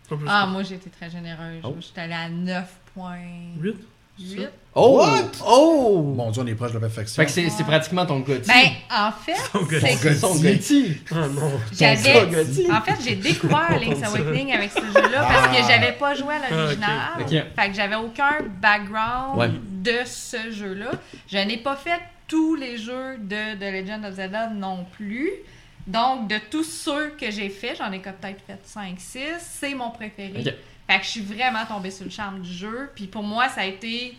[0.08, 1.62] que Ah, moi, j'ai été très généreuse.
[1.64, 1.74] Oh.
[1.80, 2.64] Je suis à 9.
[3.60, 3.76] 8
[4.72, 4.98] Oh!
[4.98, 5.42] What?
[5.44, 6.02] Oh!
[6.16, 7.20] Mon dieu, on est proche de la perfection.
[7.20, 8.48] Fait que c'est, pratiquement ton Gotti.
[8.48, 10.96] Ben, en fait, Son c'est Son Gotti.
[11.10, 11.50] Oh ah, non.
[11.72, 12.70] J'avais.
[12.70, 15.28] En fait, j'ai découvert Link's Awakening avec ce jeu-là ah.
[15.28, 16.90] parce que j'avais pas joué à ah, l'original.
[16.90, 17.18] Ah.
[17.18, 20.92] Fait que j'avais aucun background de ce jeu-là.
[21.26, 25.30] Je n'ai pas fait tous les jeux de The Legend of Zelda non plus.
[25.86, 30.44] Donc, de tous ceux que j'ai fait, j'en ai peut-être fait 5-6, c'est mon préféré.
[30.90, 32.90] Fait que je suis vraiment tombée sur le charme du jeu.
[32.96, 34.16] Puis pour moi, ça a été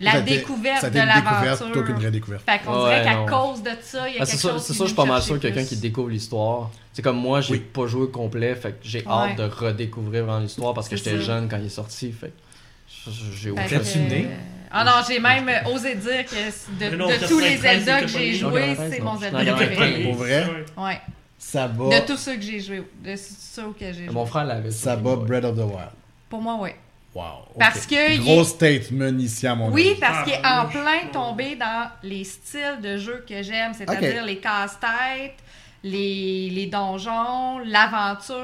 [0.00, 1.66] la Ça a été- découverte ça a de été une découverte l'aventure.
[1.72, 2.42] plutôt qu'une vraie découverte.
[2.50, 4.62] Fait qu'on Ouais, dirait qu'à cause de ça, il y a Ah, c'est quelque chose
[4.62, 5.68] c'est ça, je suis pas mal sûr quelqu'un plus.
[5.68, 6.70] qui découvre l'histoire.
[6.94, 7.58] C'est comme moi, j'ai Oui.
[7.60, 9.08] pas joué complet, fait que j'ai Ouais.
[9.12, 13.10] hâte de redécouvrir vraiment l'histoire parce que j'étais jeune quand il est sorti, fait que
[13.38, 14.26] j'ai aucun que, né?
[14.30, 14.36] euh,
[14.70, 18.06] Ah non, j'ai même osé dire que de, non, de tous les 93, Zelda que
[18.06, 19.16] j'ai joué, c'est 93, mon.
[19.18, 20.02] Zelda préféré.
[20.04, 20.46] Pour vrai?
[20.78, 21.00] Ouais.
[21.40, 21.46] Ouais.
[21.52, 24.10] Ça bat, De tous ceux que j'ai joué, de ceux que j'ai joué.
[24.12, 24.70] Mon frère l'avait.
[24.70, 25.16] ça bat.
[25.16, 25.90] Breath of the Wild.
[26.28, 26.70] Pour moi, oui.
[27.12, 27.22] Wow.
[27.54, 27.58] ok.
[27.58, 30.00] Parce que il Gros est- statement ici à mon Oui, avis.
[30.00, 30.72] parce qu'il est en Tabarnouche.
[30.74, 35.34] plein tombé dans les styles de jeu que j'aime, c'est-à-dire les casse-têtes,
[35.82, 38.36] les, les donjons, l'aventure,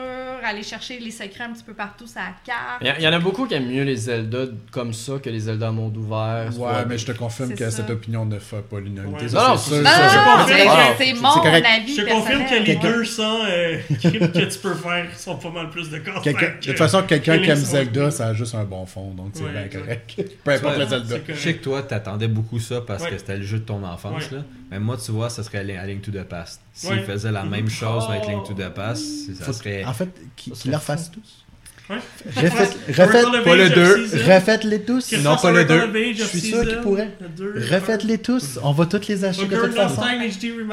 [0.42, 2.82] aller chercher les secrets un petit peu partout sur la carte.
[2.98, 5.68] Il y, en a beaucoup qui aiment mieux les Zelda comme ça que les Zelda
[5.68, 6.48] à monde ouvert.
[6.58, 7.70] Ouais, mais je te confirme que ça.
[7.70, 9.26] cette opinion ne fait pas l'unanimité.
[9.26, 9.32] Ouais.
[9.32, 12.96] Non, non, c'est Ah, c'est mon avis Je te confirme que les personnel.
[12.98, 16.78] 200 euh, crimes que tu peux faire sont pas mal plus de Quelqu'un- de toute
[16.78, 19.80] façon, quelqu'un qui aime Zelda, ça a juste un bon fond, donc c'est Ouais, bien
[19.80, 20.22] correct.
[20.44, 21.16] Peu importe le Zelda.
[21.28, 24.30] Je sais que toi, t'attendais beaucoup ça parce que c'était le jeu de ton enfance.
[24.30, 24.38] Là.
[24.70, 26.60] Mais moi, tu vois, ça serait à Link to the Past.
[26.72, 27.02] S'il Ouais.
[27.04, 28.30] faisait la même chose avec Oh.
[28.30, 29.04] Link to the Past,
[29.36, 29.84] ça Faut- serait.
[29.84, 31.44] En fait, qui, Ça qui la fassent tous.
[31.88, 31.96] Ouais.
[32.34, 34.34] Refaites, pas le of 2, Season.
[34.34, 35.12] refaites-les tous.
[35.22, 35.80] Non, pas le Oracle deux.
[35.82, 37.10] of Age Je of suis sûr qu'il Season, pourrait.
[37.20, 38.58] le deux, Refaites-les tous.
[38.64, 40.02] On va tous les acheter de toute façon.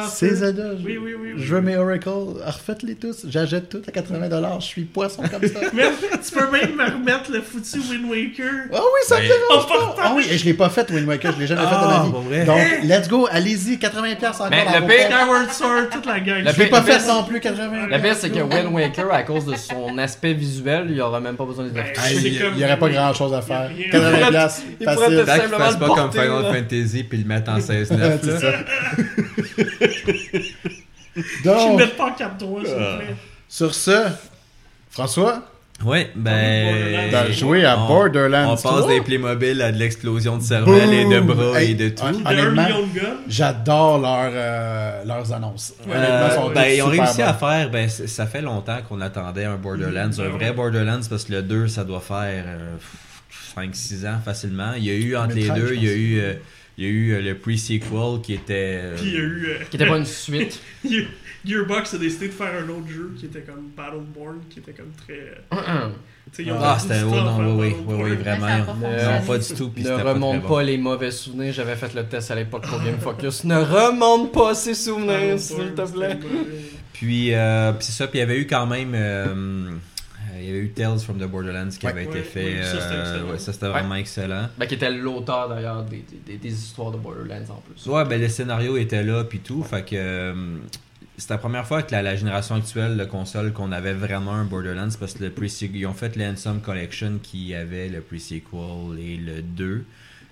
[0.09, 0.63] C'est Zelda.
[0.83, 1.31] Oui, oui, oui.
[1.35, 1.43] oui.
[1.43, 2.09] Je veux mes Oracle.
[2.09, 3.25] Refaites-les tous.
[3.29, 4.59] J'achète tout à 80$.
[4.59, 5.59] Je suis poisson comme ça.
[5.73, 5.83] Mais
[6.25, 8.51] tu peux même me remettre le foutu Wind Waker.
[8.73, 9.95] Ah oui, ça me dérange pas.
[10.01, 11.33] Ah oui, et je l'ai pas fait, Wind Waker.
[11.35, 12.11] Je l'ai jamais fait Ah, de ma vie.
[12.11, 12.45] pour vrai?
[12.45, 13.27] Donc, let's go.
[13.31, 13.77] Allez-y.
[13.77, 14.47] 80$ encore.
[14.49, 16.43] Mais le pire- Sword, toute la gang.
[16.43, 17.89] Le Je l'ai pire- pas le fait non plus 80$.
[17.89, 21.35] La pire, c'est que Wind Waker, à cause de son aspect visuel, il aura même
[21.35, 23.69] pas besoin de Ben, c'est Il n'y aurait pas grand chose à faire.
[23.71, 24.27] Il y a rien.
[24.27, 25.17] 80$ piastres, Il pourrait facile.
[25.25, 26.53] Tant fassent le pas comme Final là.
[26.53, 28.19] Fantasy puis le mettre en 16-9.
[28.23, 28.51] C'est ça.
[31.15, 32.91] Je ne pas en 4-3, s'il Ah.
[32.91, 33.15] vous plaît.
[33.47, 34.05] sur ce,
[34.89, 35.43] François,
[35.83, 37.09] Ouais, ben.
[37.11, 38.87] t'as joué à on- Borderlands On passe 3?
[38.87, 42.03] des Playmobil à de l'explosion de cervelle et de bras Hey, et de tout.
[42.03, 43.15] hon- De 1 Honnêtement, million de gars.
[43.27, 45.73] J'adore leur, euh, leurs annonces.
[45.89, 49.55] Euh, sont ben, ils ont réussi à faire, ben, ça fait longtemps qu'on attendait un
[49.57, 52.45] Borderlands, un vrai Borderlands, parce que le 2, ça doit faire
[53.55, 54.73] 5-6 ans facilement.
[54.77, 56.33] Il y a eu entre les 2013, deux, il y a eu, euh,
[56.77, 58.79] il y a eu euh, le pre-sequel qui était.
[58.83, 59.45] euh, Puis il y a eu.
[59.49, 60.61] euh, Qui était pas une suite.
[61.45, 64.73] Gear- Gearbox a décidé de faire un autre jeu qui était comme Battleborn, qui était
[64.73, 65.35] comme très.
[66.39, 67.01] ils ont Ah, c'était.
[67.05, 68.47] Oh stuff non, oui, oui, oui, vraiment.
[68.57, 69.69] non, pas du tout.
[69.69, 70.57] puis ne pas remonte pas, bon.
[70.59, 71.53] les mauvais souvenirs.
[71.53, 73.43] J'avais fait le test à l'époque pour Game Focus.
[73.43, 76.17] ne remonte pas ces souvenirs, s'il te plaît.
[76.93, 78.93] Puis, euh, puis c'est ça, puis il y avait eu quand même.
[78.95, 79.71] euh, euh,
[80.39, 81.91] il y avait eu Tales from the Borderlands qui Ouais.
[81.91, 82.45] avait été Ouais, fait.
[82.59, 83.31] oui, ça, c'était euh, excellent.
[83.31, 84.47] ouais, ça, c'était vraiment excellent.
[84.57, 87.85] Ben, qui était l'auteur d'ailleurs des, des, des histoires de Borderlands en plus.
[87.91, 89.63] Ouais, ben le scénario était là, puis tout.
[89.63, 90.33] Fait que.
[91.17, 94.89] C'était la première fois que la, génération actuelle de consoles qu'on avait vraiment un Borderlands
[94.99, 99.41] parce que le pre ils ont fait l'Ansome Collection qui avait le pre-sequel et le
[99.41, 99.85] 2.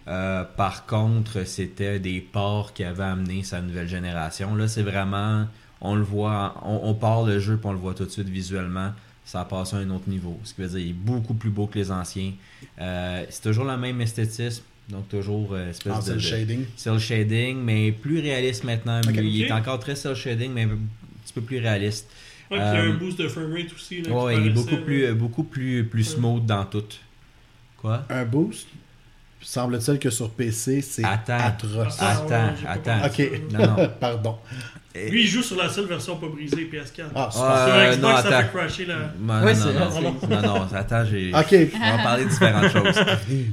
[0.07, 4.55] Euh, par contre, c'était des ports qui avaient amené sa nouvelle génération.
[4.55, 5.45] Là, c'est vraiment,
[5.79, 8.91] on le voit, on, part le jeu puis on le voit tout de suite visuellement.
[9.23, 10.39] Ça a passé à un autre niveau.
[10.43, 12.33] Ce qui veut dire il est beaucoup plus beau que les anciens.
[12.79, 16.65] Euh, c'est toujours le même esthétisme, donc toujours euh, espèce En de, cel de- shading.
[16.75, 18.99] cel shading, mais plus réaliste maintenant.
[19.13, 20.69] Il est encore très cel shading, mais un
[21.23, 22.09] petit peu plus réaliste.
[22.49, 24.01] Ouais, il y a Euh, un boost de framerate aussi.
[24.01, 26.83] Là, Ouais, il est beaucoup plus, euh, beaucoup plus, plus smooth dans tout.
[27.77, 28.05] Quoi?
[28.09, 28.67] Un boost?
[29.43, 31.37] Semble-t-il que sur PC, c'est Attends.
[31.39, 31.97] atroce.
[31.99, 33.01] Ah, Attends, attends.
[33.01, 33.41] compris Ok.
[33.53, 33.89] non.
[33.99, 34.37] Pardon.
[34.93, 37.05] Lui, il joue sur la seule version pas brisée PS4.
[37.15, 38.49] Ah, Ah, sur Euh, Xbox, non, ça attends.
[38.49, 38.95] fait crasher la.
[39.19, 41.31] Non, Ouais, non, c'est- non, non, non, attends, j'ai.
[41.33, 41.55] Ok.
[41.75, 42.99] On va parler de différentes choses.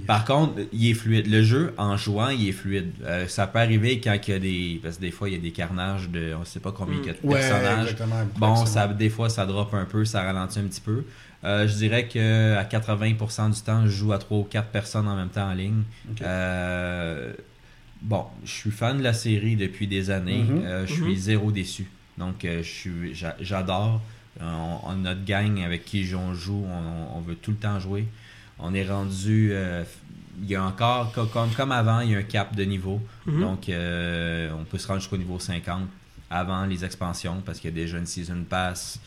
[0.07, 1.29] Par contre, il est fluide.
[1.31, 2.91] Le jeu, en jouant, il est fluide.
[3.05, 4.81] Euh, ça peut arriver quand il y a des.
[4.83, 6.35] Parce que des fois, il y a des carnages de.
[6.41, 7.83] On sait pas combien il y a de Ouais, personnages.
[7.93, 8.17] exactement.
[8.37, 11.05] Bon, ça, des fois, ça drop un peu, ça ralentit un petit peu.
[11.45, 15.07] Euh, je dirais que à 80% du temps, je joue à 3 ou 4 personnes
[15.07, 15.83] en même temps en ligne.
[16.11, 16.21] Ok.
[18.03, 20.43] Bon, je suis fan de la série depuis des années.
[20.45, 20.63] Mhm.
[20.65, 21.03] Euh, je Mhm.
[21.05, 21.87] suis zéro déçu.
[22.17, 22.63] Donc, euh,
[23.41, 24.01] j'adore.
[24.41, 27.79] Euh, on- on- notre gang avec qui on joue, on, on veut tout le temps
[27.81, 28.07] jouer.
[28.59, 29.51] On est rendu.
[29.53, 29.83] euh,
[30.41, 33.01] il y a encore, co- comme, comme avant, il y a un cap de niveau.
[33.27, 33.41] Mhm.
[33.41, 35.89] Donc, on peut se rendre jusqu'au niveau 50
[36.31, 39.01] avant les expansions parce qu'il y a déjà une Season Pass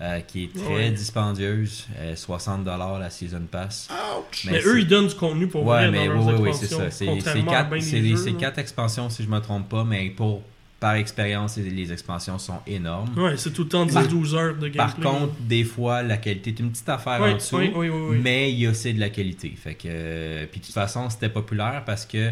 [0.00, 0.90] euh, qui est très Ouais.
[0.90, 1.86] dispendieuse.
[1.98, 3.88] euh, 60$ la Season Pass.
[3.90, 4.44] Ouch!
[4.46, 6.56] Mais, eux, ils donnent du contenu pour Ouais, vrai mais dans oui, leurs oui, oui,
[6.58, 6.90] c'est ça.
[6.90, 10.42] C'est- quatre, jeux, expansions, si je me trompe pas, mais pour
[10.78, 13.10] par expérience, les, les expansions sont énormes.
[13.18, 14.78] Ouais, c'est tout le temps Par- 10-12 heures de gameplay.
[14.78, 17.90] Par contre, des fois, la qualité est une petite affaire Ouais, en dessous, oui, oui,
[17.90, 18.20] oui, oui.
[18.22, 19.52] mais il y a aussi de la qualité.
[19.62, 22.30] Fait que, euh, puis de toute façon, c'était populaire parce que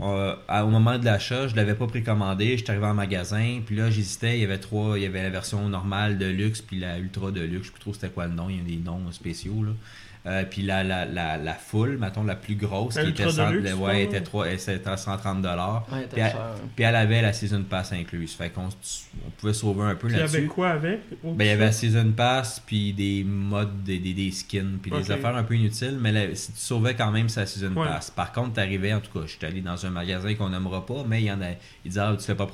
[0.00, 3.90] euh, au moment de l'achat, je l'avais pas précommandé, j'étais arrivé en magasin, puis là
[3.90, 6.98] j'hésitais, il y avait trois, il y avait la version normale de luxe, puis la
[6.98, 8.76] ultra de luxe, je sais plus trop c'était quoi le nom, il y a des
[8.76, 9.72] noms spéciaux là.
[10.26, 13.72] Euh, puis la, la, la, la full, mettons la plus grosse, qui était, cent- deluxe,
[13.72, 14.02] ouais, ouais.
[14.04, 15.86] était, trois- elle, c'était à 130 dollars.
[15.90, 16.40] Ouais, Puis elle, cher.
[16.76, 20.16] puis elle avait la season pass incluse, fait qu'on on pouvait sauver un peu Puis
[20.16, 20.46] il y avait là-dessus.
[20.48, 21.00] quoi avec?
[21.24, 24.90] Ben, il y avait la Season Pass, puis des modes, des, des, des skins, puis
[24.90, 27.86] des affaires un peu inutiles, mais là, si tu sauvais quand même sa Season Ouais.
[27.86, 28.10] Pass.
[28.10, 31.02] Par contre, t'arrivais, en tout cas, je suis allé dans un magasin qu'on nommera pas,
[31.08, 31.50] mais il y en a,
[31.84, 32.46] ils disaient, ah, tu l'as pas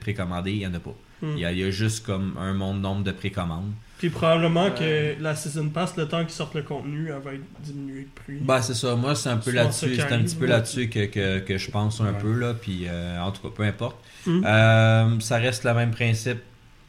[0.00, 0.94] précommandé, il y en a pas.
[1.22, 1.32] Hmm.
[1.34, 3.72] Il, y a, il y a juste comme un monde nombre de précommandes.
[4.04, 7.44] Puis probablement que la Season Pass, le temps qu'ils sortent le contenu, elle va être
[7.60, 8.36] diminuée de prix.
[8.38, 8.94] Ben, c'est ça.
[8.96, 11.70] Moi, c'est un peu là-dessus, ça c'est un petit peu là-dessus que, que, que je
[11.70, 12.18] pense un Ouais.
[12.20, 13.96] peu, là, puis euh, en tout cas, peu importe.
[14.26, 14.42] Hmm.
[14.44, 16.36] Euh, ça reste le même principe.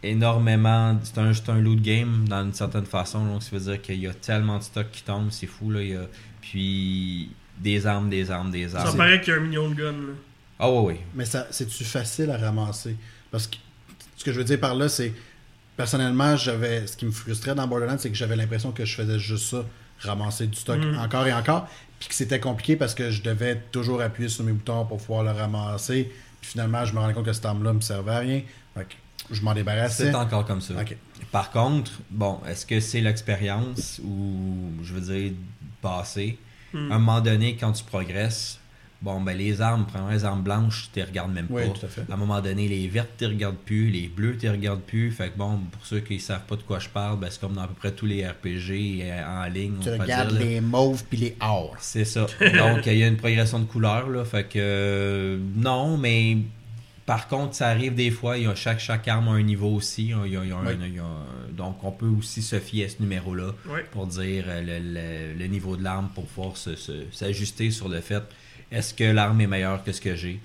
[0.04, 1.00] Énormément.
[1.04, 3.26] C'est un, un loot game dans une certaine façon.
[3.26, 5.72] Donc, ça veut dire qu'il y a tellement de stock qui tombe, c'est fou.
[5.72, 5.82] Là.
[5.82, 6.02] Il y a,
[6.42, 8.98] puis des armes, des armes, des Ça armes.
[8.98, 9.92] paraît qu'il y a un million de guns.
[9.94, 10.14] Là.
[10.60, 11.00] Ah oui, oui.
[11.16, 12.98] Mais ça, c'est-tu facile à ramasser?
[13.32, 13.56] Parce que
[14.18, 15.14] ce que je veux dire par là, c'est
[15.78, 19.20] personnellement, j'avais ce qui me frustrait dans Borderlands, c'est que j'avais l'impression que je faisais
[19.20, 19.66] juste ça,
[20.00, 21.00] ramasser du stock Mm.
[21.00, 21.68] encore et encore,
[22.00, 25.24] puis que c'était compliqué parce que je devais toujours appuyer sur mes boutons pour pouvoir
[25.24, 26.12] le ramasser.
[26.42, 28.42] Puis finalement, je me rendais compte que cette arme-là me servait à rien.
[28.76, 28.94] Fait que
[29.32, 30.12] je m'en débarrassais.
[30.12, 30.74] C'est encore comme ça.
[30.80, 30.96] Ok.
[31.32, 35.32] Par contre, bon, est-ce que c'est l'expérience ou, je veux dire,
[35.82, 36.38] passé?
[36.74, 36.92] Hmm.
[36.92, 38.60] À un moment donné, quand tu progresses,
[39.06, 41.70] bon, ben les armes, premièrement, les armes blanches, tu les regardes même Oui, pas.
[41.80, 42.02] tout à fait.
[42.10, 45.12] À un moment donné, les vertes, tu regardes plus, les bleus, tu regardes plus.
[45.12, 47.54] Fait que bon, pour ceux qui savent pas de quoi je parle, ben, c'est comme
[47.54, 49.76] dans à peu près tous les RPG euh, en ligne.
[49.82, 51.76] Tu on regardes dire, les mauves puis les or.
[51.80, 52.26] C'est ça.
[52.42, 54.26] Donc, il y a une progression de couleurs, là.
[54.26, 56.38] Fait que, euh, non, mais
[57.06, 58.38] par contre, ça arrive des fois.
[58.40, 60.06] Il y a chaque, chaque arme a un niveau aussi.
[60.06, 60.74] Il y a- il y a un- Oui.
[60.88, 63.52] il y a- donc, on peut aussi se fier à ce numéro-là
[63.92, 64.80] pour dire euh, le,
[65.34, 68.24] le- le niveau de l'arme pour pouvoir se- se- s'ajuster sur le fait
[68.76, 70.40] est-ce que l'arme est meilleure que ce que j'ai?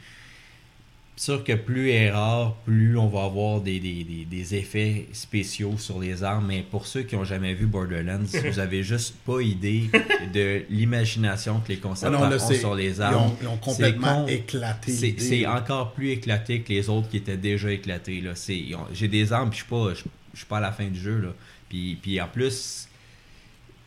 [1.16, 5.06] Sûr que plus elle est rare, plus on va avoir des, des, des- des effets
[5.12, 6.46] spéciaux sur les armes.
[6.46, 9.90] Mais pour ceux qui n'ont jamais vu Borderlands, vous avez juste pas idée
[10.32, 13.32] de l'imagination que les concepteurs non, là, ont sur les Ils armes.
[13.32, 14.92] ont, ils ont complètement éclaté.
[15.18, 18.24] C'est encore plus éclaté que les autres qui étaient déjà éclatés.
[18.94, 20.98] J'ai des armes, puis je suis pas, je, je suis pas à la fin du
[20.98, 21.18] jeu.
[21.18, 21.34] Là.
[21.68, 22.88] Puis, puis en plus,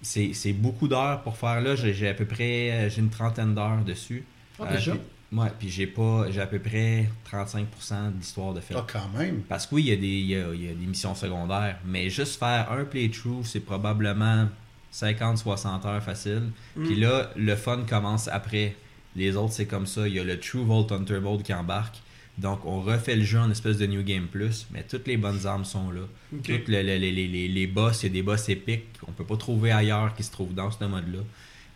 [0.04, 1.76] c'est c'est beaucoup d'heures pour faire là.
[1.76, 4.24] J'ai à peu près j'ai une trentaine d'heures dessus.
[4.60, 4.92] Ah, Euh, déjà?
[4.94, 8.76] puis- ouais, puis j'ai pas j'ai à peu près 35% de l'histoire de fait.
[8.78, 9.42] Ah, quand même.
[9.50, 11.16] Parce que oui, il y, a des, il, y a, il y a des missions
[11.16, 14.48] secondaires, mais juste faire un playthrough, c'est probablement
[14.94, 16.52] 50-60 heures facile.
[16.76, 16.86] Mm.
[16.86, 18.76] Puis là, le fun commence après.
[19.16, 20.08] Les autres, c'est comme ça.
[20.08, 21.98] Il y a le True Vault Hunter Mode qui embarque.
[22.40, 25.46] Donc, on refait le jeu en espèce de New Game Plus, mais toutes les bonnes
[25.46, 26.02] armes sont là.
[26.34, 26.42] Ok.
[26.44, 29.12] Toutes le- le- les, les, les, les boss, il y a des boss épiques qu'on
[29.12, 31.20] peut pas trouver ailleurs qui se trouvent dans ce mode-là.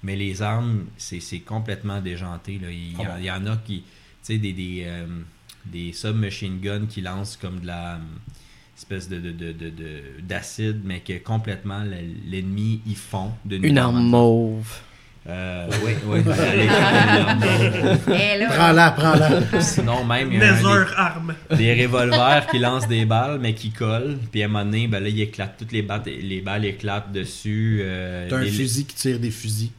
[0.03, 2.60] Mais les armes, c'est c'est complètement déjanté.
[2.61, 2.69] Là.
[2.72, 3.10] Il, y en- bon?
[3.19, 3.82] il y en a qui.
[3.82, 3.86] Tu
[4.34, 5.06] sais, des, des, euh,
[5.65, 7.95] des submachine guns qui lancent comme de la.
[7.95, 7.99] euh,
[8.78, 13.32] espèce de de- de- de- de- d'acide, mais que complètement le- l'ennemi y fond.
[13.44, 14.72] De Une nuit arme mauve.
[15.30, 16.19] Euh, oui, oui.
[16.19, 16.28] une
[18.48, 19.61] Prends-la, prends-la.
[19.61, 21.34] Sinon, même, il y a un Nether arme.
[21.57, 24.18] des, revolvers qui lancent des balles, mais qui collent.
[24.32, 25.56] Puis à un moment donné, ben là, il éclate.
[25.57, 27.80] Toutes les balles, les balles éclatent dessus.
[27.82, 29.72] euh, T'as un des- fusil qui tire des fusils.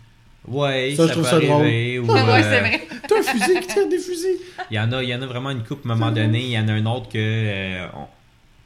[0.50, 1.62] Ouais, Ça, ça, je trouve peut ça drôle.
[1.62, 2.88] arriver, ou, ouais, euh, c'est vrai.
[3.08, 4.36] T'as un fusil qui tire des fusils?
[4.70, 6.40] Il y en a, il y en a vraiment une coupe à un moment donné.
[6.44, 8.06] Il y en a un autre que euh, on-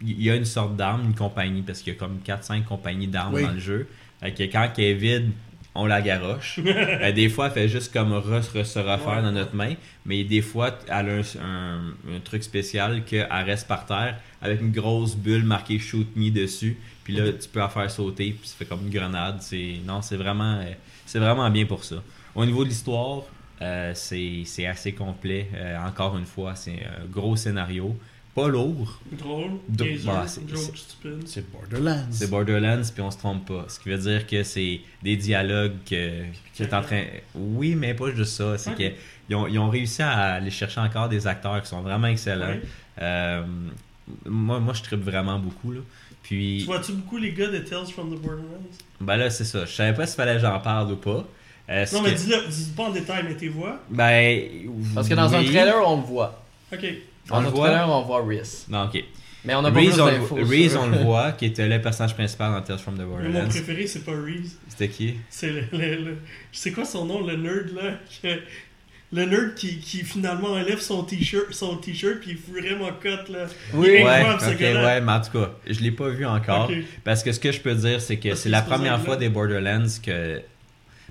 [0.05, 3.07] il y a une sorte d'arme, une compagnie, parce qu'il y a comme 4-5 compagnies
[3.07, 3.43] d'armes Oui.
[3.45, 3.87] dans le jeu.
[4.21, 5.31] Fait que quand elle est vide,
[5.77, 6.59] on la garoche.
[6.67, 9.23] Euh, des fois, elle fait juste comme re- re- se refaire Ouais.
[9.23, 9.75] dans notre main.
[10.05, 14.61] Mais des fois, elle a un, un- un truc spécial qu'elle reste par terre avec
[14.61, 16.77] une grosse bulle marquée Shoot Me dessus.
[17.05, 19.37] Puis là, tu peux la faire sauter, puis ça fait comme une grenade.
[19.41, 20.65] C'est non, c'est vraiment, euh,
[21.07, 21.97] c'est vraiment bien pour ça.
[22.35, 23.23] Au niveau de l'histoire,
[23.61, 25.49] euh, c'est c'est assez complet.
[25.55, 27.97] Euh, encore une fois, c'est un gros scénario.
[28.35, 28.99] Pas lourd.
[29.69, 29.87] Drôle.
[30.07, 30.41] Bah, c'est-
[31.53, 32.07] Borderlands.
[32.11, 33.67] C'est Borderlands, puis on se trompe pas.
[33.69, 36.23] Ce qui veut dire que c'est des dialogues que,
[36.55, 37.05] qui est en train.
[37.35, 38.57] Oui, mais pas juste ça.
[38.57, 38.79] C'est Ok.
[38.79, 38.93] que
[39.29, 42.47] ils ont, ils ont réussi à aller chercher encore des acteurs qui sont vraiment excellents.
[42.49, 42.63] Ouais.
[43.03, 43.45] Euh,
[44.25, 45.73] moi, moi, je tripe vraiment beaucoup.
[45.73, 45.81] Là.
[46.61, 48.47] Tu vois-tu beaucoup les gars de Tales from the Borderlands?
[49.01, 49.65] Ben là, c'est ça.
[49.65, 51.27] Je savais pas s'il fallait que j'en parle ou pas.
[51.71, 53.81] Euh, Non, mais que- dis-le, dis pas en détail, mais tes voix?
[53.91, 54.49] Ben.
[54.95, 56.43] Parce que dans un trailer, on le voit.
[56.73, 56.81] Ok.
[57.31, 57.69] On Dans le un voit?
[57.69, 58.67] trailer, on voit Rhys.
[58.69, 59.03] Non, ok.
[59.45, 60.35] Mais on n'a pas Reese, on, d'infos.
[60.37, 63.11] Reese, on le voit, qui était le personnage principal dans Tales from the Mais mon
[63.17, 63.49] Borderlands.
[63.49, 64.57] préféré, c'est pas Reese.
[64.69, 65.15] C'était qui?
[65.31, 66.19] C'est le, le, le-
[66.53, 68.41] C'est quoi son nom, le nerd là Que-
[69.13, 73.31] Le nerd qui, qui finalement enlève son t-shirt, son t-shirt puis il fout vraiment cut
[73.31, 73.47] là.
[73.75, 76.71] Oui, Ouais, incroyable, ce ouais, mais en tout cas, je l'ai pas vu encore.
[77.05, 79.87] Parce que ce que je peux dire, c'est que c'est la première fois des Borderlands
[80.03, 80.41] que.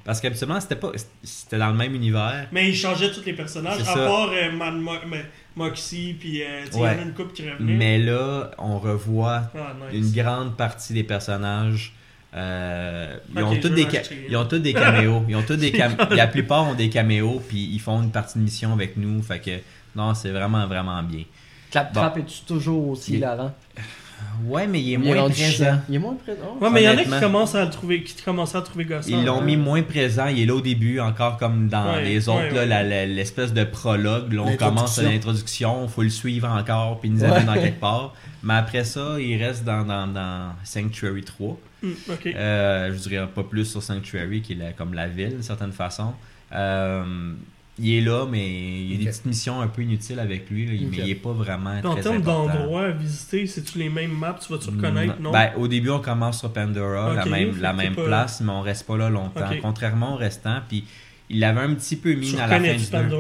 [0.03, 0.91] Parce qu'habituellement, c'était pas
[1.22, 2.48] c'était dans le même univers.
[2.52, 3.94] Mais ils changeaient tous les personnages, à ça.
[3.94, 5.23] part euh, Man Mo- mais
[5.56, 7.73] Moxie, puis euh, y en a une couple qui revenait.
[7.76, 11.94] Mais là, on revoit Ah, une grande partie des personnages.
[12.34, 14.26] Euh, ils, ont je tous des ca- m'acheter.
[14.30, 15.24] ils ont tous des caméos.
[15.28, 18.38] Ils ont tous des cam- La plupart ont des caméos, puis ils font une partie
[18.40, 19.22] de mission avec nous.
[19.22, 19.52] Fait que,
[19.95, 21.24] non, c'est vraiment, vraiment bien.
[21.72, 23.53] Claptrap, es-tu toujours aussi Il- hilarant?
[24.45, 25.80] Ouais, mais il est Il moins présent.
[25.90, 26.56] Il est moins présent.
[26.62, 28.64] Ouais, mais il y en a qui commencent à le trouver, qui commencent à le
[28.64, 29.10] trouver gossant.
[29.10, 29.44] Ils l'ont hein.
[29.44, 30.28] mis moins présent.
[30.28, 34.32] Il est là au début, encore comme dans Ouais, les autres, ouais, l'espèce de prologue.
[34.34, 37.56] Là, on commence à l'introduction, il faut le suivre encore, puis il nous amène dans
[37.56, 38.14] quelque part.
[38.44, 41.58] Mais après ça, il reste dans, dans, dans Sanctuary 3.
[41.84, 42.26] Hmm, ok.
[42.28, 45.72] Euh, je dirais pas plus sur Sanctuary, qui est la- comme la ville, d'une certaine
[45.72, 46.14] façon.
[46.53, 47.34] Euh,
[47.80, 48.48] il est là, mais
[48.82, 51.16] il y a des petites missions un peu inutiles avec lui, là, mais il est
[51.16, 52.22] pas vraiment en termes
[52.58, 54.38] d'endroits à visiter, c'est-tu les mêmes maps?
[54.45, 55.32] Tu vas-tu reconnaître, non?
[55.32, 58.62] Ben, au début, on commence sur Pandora, la même, la même pas- place, mais on
[58.62, 59.40] reste pas là longtemps.
[59.62, 60.84] Contrairement au restant, puis
[61.30, 63.16] il l'avait un petit peu mis Tu à la fin du deux.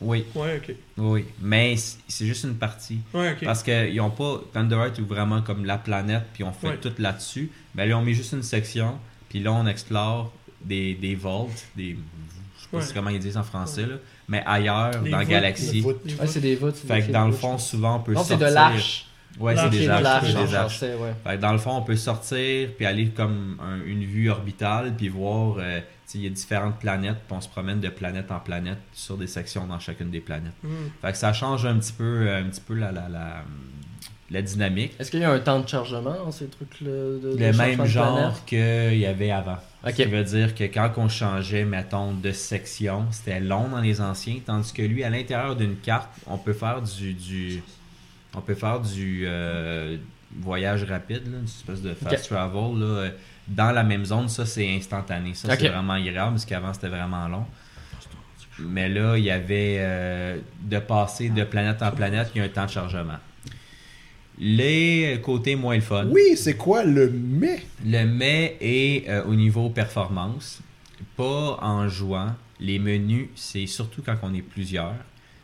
[0.00, 0.74] Oui, Ouais, ok.
[0.98, 3.00] oui, mais c'est juste une partie.
[3.12, 3.44] Ouais, ok.
[3.44, 4.40] Parce qu'ils ont pas.
[4.52, 6.76] Pandora est vraiment comme la planète, puis on fait Ouais.
[6.76, 7.50] tout là-dessus.
[7.74, 8.96] Ben là, on met juste une section,
[9.28, 10.32] puis là, on explore
[10.64, 11.96] des, des vaults, des.
[12.56, 12.82] Je sais pas Ouais.
[12.84, 13.96] si comment ils disent en français, là,
[14.28, 15.82] mais ailleurs, dans la galaxie.
[15.82, 15.96] Ouais,
[16.26, 16.76] c'est des voûtes.
[16.76, 18.48] c'est Fait des que dans le fond, souvent, on peut Non, c'est sortir.
[18.50, 19.06] de l'arche.
[19.40, 20.26] Ouais, c'est L'arche, des c'est de arches.
[20.32, 20.78] c'est des arches.
[20.78, 24.94] Fait que dans le fond, on peut sortir puis aller comme un- une vue orbitale
[24.96, 25.80] puis voir, euh,
[26.14, 29.26] il y a différentes planètes puis on se promène de planète en planète sur des
[29.26, 30.54] sections dans chacune des planètes.
[30.62, 30.88] Hmm.
[31.02, 33.44] Fait que ça change un petit peu, un petit peu la, la, la,
[34.30, 34.92] la dynamique.
[34.98, 38.44] Est-ce qu'il y a un temps de chargement dans ces trucs-là de, Le même genre
[38.44, 39.58] qu'il y avait avant.
[39.84, 39.90] Ok.
[39.90, 44.00] Ce qui veut dire que quand on changeait, mettons, de section, c'était long dans les
[44.00, 47.62] anciens, tandis que lui, à l'intérieur d'une carte, on peut faire du, du
[48.34, 49.96] on peut faire du euh,
[50.36, 53.10] voyage rapide, là, une espèce de fast travel, là, euh,
[53.48, 54.28] dans la même zone.
[54.28, 55.34] Ça, c'est instantané.
[55.34, 57.46] Ça, c'est vraiment agréable, parce qu'avant, c'était vraiment long.
[58.60, 62.44] Mais là, il y avait euh, de passer de planète en planète, il y a
[62.44, 63.18] un temps de chargement.
[64.40, 66.06] Les côtés moins le fun.
[66.10, 67.62] Oui, c'est quoi le mais?
[67.84, 70.60] Le mais est euh, au niveau performance,
[71.16, 72.34] pas en jouant.
[72.60, 74.96] Les menus, c'est surtout quand on est plusieurs.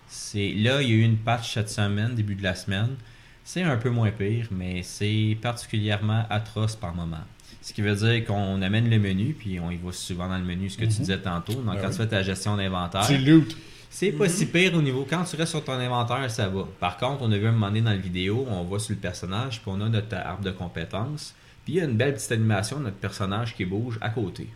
[0.08, 2.96] C'est là, il y a eu une patch cette semaine, début de la semaine.
[3.44, 7.24] C'est un peu moins pire, mais c'est particulièrement atroce par moment.
[7.66, 10.44] Ce qui veut dire qu'on amène le menu, puis on y va souvent dans le
[10.44, 10.98] menu, ce que tu Mhm.
[10.98, 11.54] disais tantôt.
[11.54, 11.92] Donc, Ben quand oui.
[11.92, 13.56] tu fais ta gestion d'inventaire, Tu loot.
[13.88, 15.06] c'est pas si pire au niveau.
[15.08, 16.68] Quand tu restes sur ton inventaire, ça va.
[16.78, 19.00] Par contre, on a vu un moment donné dans la vidéo, on voit sur le
[19.00, 21.34] personnage, puis on a notre arbre de compétences.
[21.64, 24.46] Puis il y a une belle petite animation de notre personnage qui bouge à côté.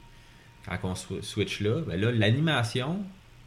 [0.67, 3.01] Quand on sw- switch là, ben là, l'animation,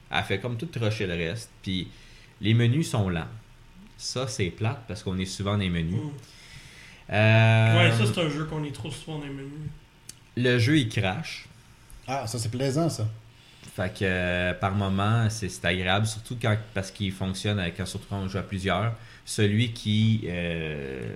[0.09, 1.51] elle fait comme tout rusher le reste.
[1.61, 1.87] Puis
[2.41, 3.27] les menus sont lents.
[3.97, 5.93] Ça, c'est plate parce qu'on est souvent dans les menus.
[6.01, 6.09] Hmm.
[7.11, 9.51] Euh, Ouais, ça, c'est un jeu qu'on est trop souvent dans les menus.
[10.37, 11.45] le jeu, il crache.
[12.07, 13.07] Ah, ça c'est plaisant ça.
[13.75, 17.85] Fait que euh, par moment, c'est c'est agréable, surtout quand, parce qu'il fonctionne avec, quand,
[17.85, 18.93] surtout quand on joue à plusieurs.
[19.25, 21.15] Celui qui euh,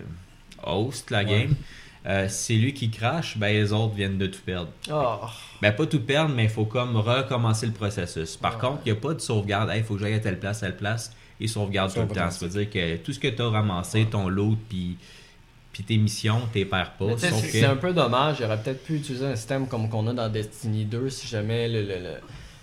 [0.63, 1.25] host la Ouais.
[1.25, 1.55] game,
[2.05, 4.69] euh, c'est lui qui crache, ben les autres viennent de tout perdre.
[4.91, 5.19] Oh.
[5.61, 8.37] Ben pas tout perdre, mais il faut comme recommencer le processus.
[8.37, 9.71] Par contre, il n'y a pas de sauvegarde.
[9.75, 12.29] Il faut que j'aille à telle place, telle place, et sauvegarde tout le temps.
[12.31, 14.97] Ça veut dire que tout ce que tu as ramassé, ton loot, puis
[15.75, 17.05] puis tes missions, t'es perds pas.
[17.17, 18.37] C'est que- un peu dommage.
[18.39, 21.67] Il aurait peut-être pu utiliser un système comme qu'on a dans Destiny 2 si jamais
[21.67, 22.21] le- le- le-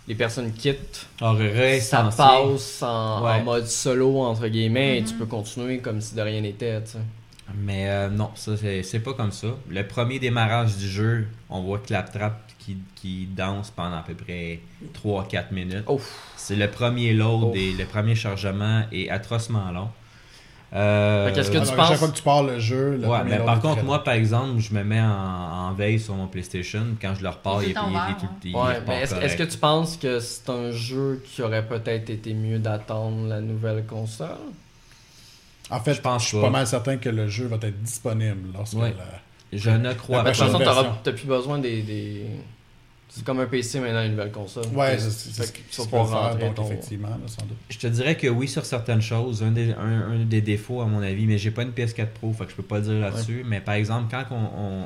[0.09, 1.07] les personnes quittent.
[1.21, 5.19] aurait Ça passe en, mode solo, entre guillemets, et tu Mhm.
[5.19, 6.81] peux continuer comme si de rien n'était.
[7.55, 9.49] Mais euh, non, ça c'est pas comme ça.
[9.69, 14.61] Le premier démarrage du jeu, on voit Claptrap qui, qui danse pendant à peu près
[14.95, 15.85] 3-4 minutes.
[16.35, 17.57] C'est le premier load Ouf.
[17.57, 19.91] et le premier chargement est atrocement long.
[20.75, 23.07] Euh, qu'est-ce que Alors, tu à penses- chaque fois que tu pars le jeu, le
[23.07, 26.27] ouais, mais par contre, moi par exemple, je me mets en, en veille sur mon
[26.29, 26.83] PlayStation.
[27.01, 27.77] Quand je le repars, Il il, il-
[28.45, 32.09] il il Ouais, mais est-ce que tu penses que c'est un jeu qui aurait peut-être
[32.09, 34.29] été mieux d'attendre la nouvelle console?
[35.71, 36.45] En fait, Je pense suis pas.
[36.45, 38.95] pas mal certain que le jeu va être disponible lorsque Ouais.
[38.97, 40.47] la- Je ne crois La De toute pas.
[40.53, 41.83] façon, t'auras- t'as plus besoin des.
[41.83, 42.25] des-
[43.15, 44.65] C'est comme un PC maintenant, une nouvelle console.
[44.73, 45.11] Ouais, c'est
[45.45, 47.59] ce qu'ils pouvoir faire, rentrer donc ton- effectivement, là, sans doute.
[47.69, 50.87] Je te dirais que oui sur certaines choses, un des, un, un des défauts à
[50.87, 52.95] mon avis, mais j'ai pas une PS4 Pro, fait que je peux pas le dire
[53.01, 53.45] là-dessus.
[53.47, 54.37] Mais par exemple, quand on,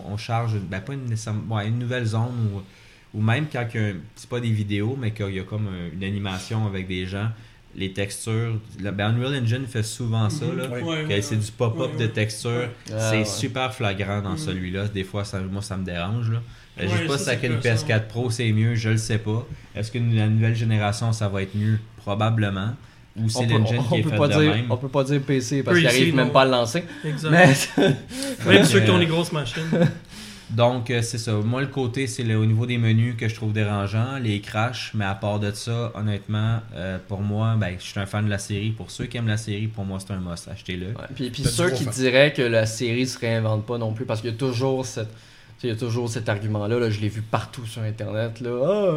[0.08, 3.64] on- on charge, ben pas une, nécessairement- ouais, une nouvelle zone ou, ou même quand
[3.74, 6.02] il y a un- c'est pas des vidéos, mais qu'il y a comme un- une
[6.02, 7.28] animation avec des gens,
[7.76, 10.64] les textures, ben Unreal Engine fait souvent ça, là.
[10.72, 10.80] Oui.
[10.80, 12.12] Que ouais, c'est du pop-up ouais, de ouais.
[12.12, 12.50] texture.
[12.50, 12.70] Ouais.
[12.92, 13.24] Ah, c'est ouais.
[13.24, 14.38] super flagrant dans Mhm.
[14.38, 14.88] celui-là.
[14.88, 16.30] Des fois, ça, moi, ça me dérange.
[16.30, 16.42] Là.
[16.78, 17.86] Je sais pas si c'est avec une gossant.
[17.86, 18.74] PS4 Pro, c'est mieux.
[18.74, 19.46] Je le sais pas.
[19.74, 21.78] Est-ce que la nouvelle génération, ça va être mieux?
[21.96, 22.70] Probablement.
[23.16, 24.66] Ou On c'est peut, l'engine on, qui est peut fait pas de dire, même?
[24.70, 26.84] on peut pas dire PC parce PC, qu'il arrive même pas à le lancer.
[27.02, 27.30] Exact.
[27.76, 27.94] Mais
[28.54, 29.62] Même ceux qui ont les grosses machines.
[30.50, 31.32] Donc, euh, c'est ça.
[31.32, 35.04] Moi, le côté, c'est au niveau des menus que je trouve dérangeant, les crashs, mais
[35.04, 38.38] à part de ça, honnêtement, euh, pour moi, ben, je suis un fan de la
[38.38, 38.70] série.
[38.70, 40.46] Pour ceux qui aiment la série, pour moi, c'est un must.
[40.48, 40.88] Achetez-le.
[40.88, 41.92] Ouais, Puis, puis ceux qui fan.
[41.94, 45.08] diraient que la série se réinvente pas non plus, parce qu'il y a toujours cette.
[45.58, 48.40] Tu sais, Il y a toujours cet argument-là, là, je l'ai vu partout sur Internet.
[48.40, 48.50] Là.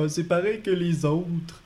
[0.03, 1.61] Ah, c'est pareil que les autres.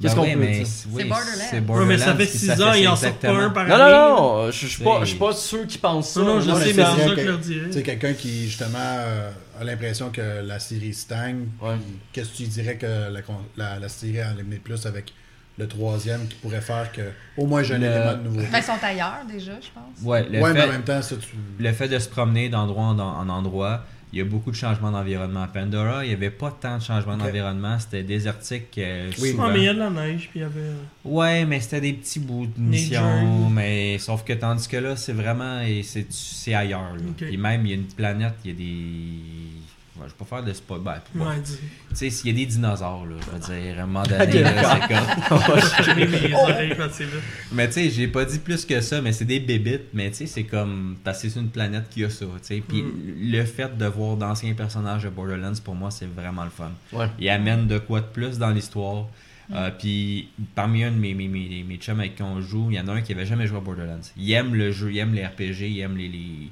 [0.00, 0.66] Qu'est-ce Ben qu'on oui, peut mais dire?
[0.66, 3.50] c'est- oui, mais ça fait Borderlands, puis 6 fait ans, ils en sortent pas un
[3.50, 3.92] par Non, année.
[3.92, 4.16] non,
[4.46, 6.20] non, je je suis pas, je suis pas ceux qui pensent ça.
[6.20, 7.82] Non, non, je Non, mais sais, mais c'est ça que je leur Tu sais, dirais.
[7.82, 9.30] quelqu'un qui, justement, euh,
[9.60, 11.74] a l'impression que la série stagne, Ouais.
[12.14, 13.20] qu'est-ce que tu dirais que la,
[13.58, 15.12] la, la série a amené plus avec
[15.58, 17.02] le troisième qui pourrait faire que,
[17.36, 18.40] au moins, j'ai un élément de nouveau.
[18.50, 20.02] Ben, ils sont ailleurs déjà, je pense.
[20.02, 21.28] Ouais, le, ouais, mais en fait, même temps, ça, tu.
[21.58, 24.90] le fait de se promener d'endroit en, en endroit, il y a beaucoup de changements
[24.90, 25.42] d'environnement.
[25.44, 27.78] À Pandora, il n'y avait pas tant de changements d'environnement.
[27.78, 29.30] C'était désertique euh, Oui.
[29.30, 29.44] souvent.
[29.46, 30.60] Ah, mais il y a de la neige, puis il y avait.
[30.60, 30.74] euh,
[31.04, 35.12] Ouais, mais c'était des petits bouts de mission, mais sauf que tandis que là, c'est
[35.12, 36.94] vraiment et c'est c'est ailleurs.
[36.94, 37.02] Là.
[37.10, 37.24] Ok.
[37.26, 39.59] Puis même, il y a une planète, il y a des.
[40.00, 40.80] Ouais, je vais pas faire de spoil.
[40.80, 41.58] Ben, bon, Ouais, dis.
[41.90, 44.42] Tu sais, il y a des dinosaures, là, je veux dire, à un moment donné,
[44.42, 45.60] là, c'est comme.
[45.84, 47.10] J'ai mis mes oreilles quand c'est là.
[47.52, 50.16] Mais tu sais, j'ai pas dit plus que ça, mais c'est des bébites, mais tu
[50.16, 50.96] sais, c'est comme.
[51.04, 52.62] Parce que c'est une planète qui a ça, tu sais.
[52.66, 53.30] Puis Mm.
[53.32, 56.70] le fait de voir d'anciens personnages de Borderlands, pour moi, c'est vraiment le fun.
[56.92, 57.06] Ouais.
[57.18, 59.06] Il amène de quoi de plus dans l'histoire.
[59.52, 62.76] Euh, puis parmi un de mes, mes, mes, mes chums avec qui on joue, il
[62.76, 63.98] y en a un qui avait jamais joué à Borderlands.
[64.16, 66.06] Il aime le jeu, il aime les RPG, il aime les.
[66.06, 66.50] les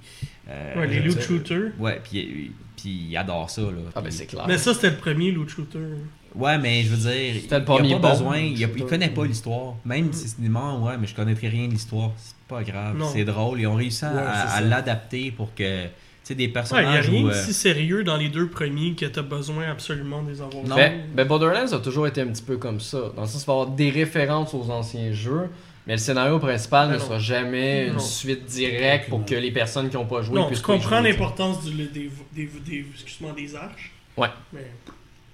[0.51, 1.70] euh, Ouais, les loot shooters.
[1.79, 3.62] Ouais, puis, puis il adore ça.
[3.62, 3.68] Là.
[3.94, 4.44] Ah, ben c'est clair.
[4.48, 5.78] Mais ça, c'était le premier loot shooter.
[6.34, 8.84] Ouais, mais je veux dire, il il a premier pas bon, besoin, il, a- il
[8.84, 9.74] connaît pas l'histoire.
[9.84, 12.10] Même si c'est des morts, ouais, mais je connaîtrais rien de l'histoire.
[12.18, 13.60] C'est pas grave, c'est drôle.
[13.60, 14.60] Ils ont réussi à, Ouais, à- c'est à ça.
[14.60, 15.90] l'adapter pour que, tu
[16.22, 18.28] sais, des Ouais, il n'y a personnages rien où, de euh, si sérieux dans les
[18.28, 20.62] deux premiers que tu as besoin absolument des avoir.
[20.64, 20.76] Non.
[20.76, 23.10] Ben, ben, Borderlands a toujours été un petit peu comme ça.
[23.16, 25.48] Dans le sens, il va y avoir des références aux anciens jeux,
[25.89, 27.05] mais le scénario principal Ben ne non.
[27.05, 27.98] sera jamais une Non.
[27.98, 31.65] suite directe pour que les personnes qui n'ont pas joué Non, puissent y comprends l'importance
[31.65, 33.90] du- des, des, des, excuse-moi, des arches.
[34.16, 34.28] Ouais.
[34.52, 34.60] Mais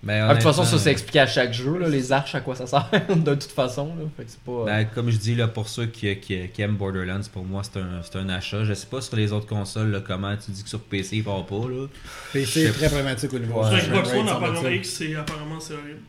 [0.02, 2.40] ben, Ah, de toute façon, ça c'est expliqué à chaque jeu, là, les arches, à
[2.40, 3.86] quoi ça sert, de toute façon.
[3.98, 4.04] Là.
[4.16, 4.64] Fait que c'est pas...
[4.66, 7.80] Ben, comme je dis, là, pour ceux qui, qui, qui aiment Borderlands, pour moi, c'est
[7.80, 8.62] un, c'est un achat.
[8.64, 11.24] Je sais pas sur les autres consoles, là, comment tu dis que sur PC, il
[11.24, 11.56] part pas.
[11.68, 11.86] Là.
[12.32, 16.00] PC est très problématique au niveau sur Xbox One, apparemment, c'est- apparemment, c'est horrible.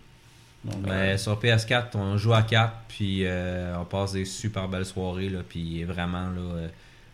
[0.65, 4.85] Donc, Mais sur PS4, on joue à 4, puis euh, on passe des super belles
[4.85, 6.67] soirées, là, puis vraiment, là, euh,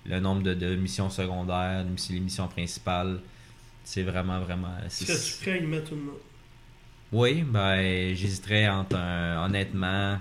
[0.05, 3.19] le nombre de, de missions secondaires, les missions principales,
[3.83, 4.73] c'est vraiment, vraiment...
[4.87, 6.21] c'est- Serais-tu prêt à y mettre une note
[7.11, 10.17] Oui, ben, j'hésiterais entre un, honnêtement,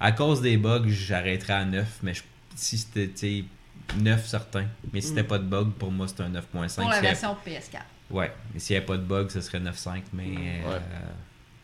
[0.00, 2.22] à cause des bugs, j'arrêterais à 9, mais je-
[2.56, 3.44] si c'était, tu sais,
[3.98, 4.66] 9 certain.
[4.92, 5.26] Mais si c'était Mm.
[5.28, 6.82] pas de bug, pour moi, c'est un 9.5.
[6.82, 7.82] Pour la version PS4.
[8.10, 10.24] Ouais, mais s'il n'y avait pas de bug, ce serait 9.5, mais...
[10.66, 10.78] euh,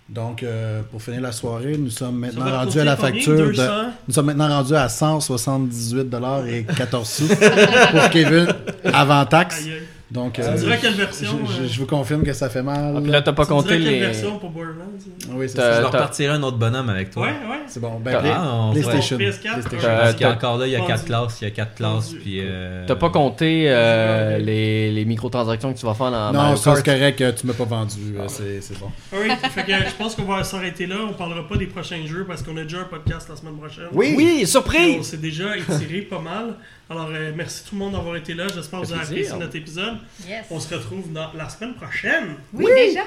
[0.09, 3.53] Donc, euh, pour finir la soirée, nous sommes maintenant rendus à la facture de.
[3.53, 3.63] 200?
[4.09, 7.29] Nous sommes maintenant rendus à 178$ et 14 sous
[7.91, 8.47] pour Kevin
[8.85, 9.65] avant taxe.
[9.65, 9.83] Aïe, aïe.
[10.11, 10.65] Donc, euh, je,
[10.97, 12.95] version je- euh, je vous confirme que ça fait mal.
[12.97, 14.01] Ah, puis là, t'as pas compté quelle les...
[14.01, 15.33] version pour Borderlands hein?
[15.35, 15.77] oui, c'est ça.
[15.77, 17.25] Je leur partirai un autre bonhomme avec toi.
[17.27, 17.59] Ouais, ouais.
[17.67, 18.01] C'est bon.
[18.03, 19.17] T'as- Ben, Play- Ah, on- PlayStation.
[19.19, 19.25] ouais.
[19.31, 19.79] PS4, PlayStation.
[19.89, 20.93] Euh, Parce qu'encore là, il y a Vendu.
[20.93, 22.39] 4 classes, il y a 4 classes, puis...
[22.41, 26.75] euh, T'as pas compté euh, les, les microtransactions que tu vas faire dans Non, ça
[26.77, 28.17] c'est correct, tu m'as pas vendu.
[28.19, 28.91] euh, C'est c'est bon.
[29.13, 30.97] Alright, fait que je pense qu'on va s'arrêter là.
[31.11, 33.85] On parlera pas des prochains jeux parce qu'on a déjà un podcast la semaine prochaine.
[33.93, 34.15] Oui!
[34.17, 35.03] Oui, Puis On surprise!
[35.07, 36.55] s'est déjà étiré pas mal.
[36.91, 38.47] Alors, euh, merci tout le monde d'avoir été là.
[38.49, 39.99] J'espère que vous avez apprécié notre épisode.
[40.27, 40.47] Yes.
[40.51, 42.37] On se retrouve dans la semaine prochaine.
[42.53, 43.03] Oui, déjà.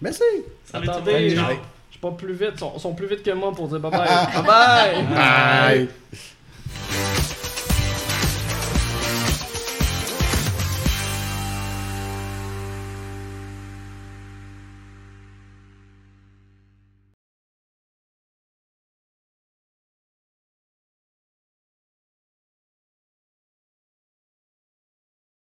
[0.00, 0.22] Merci!
[0.64, 1.46] Salut tout le Attendez, monde.
[1.50, 1.56] je
[1.88, 3.90] je suis pas plus vite, ils sont, sont plus vite que moi pour dire bye
[3.90, 4.00] bye.
[4.06, 5.04] bye bye!
[5.04, 5.88] Bye!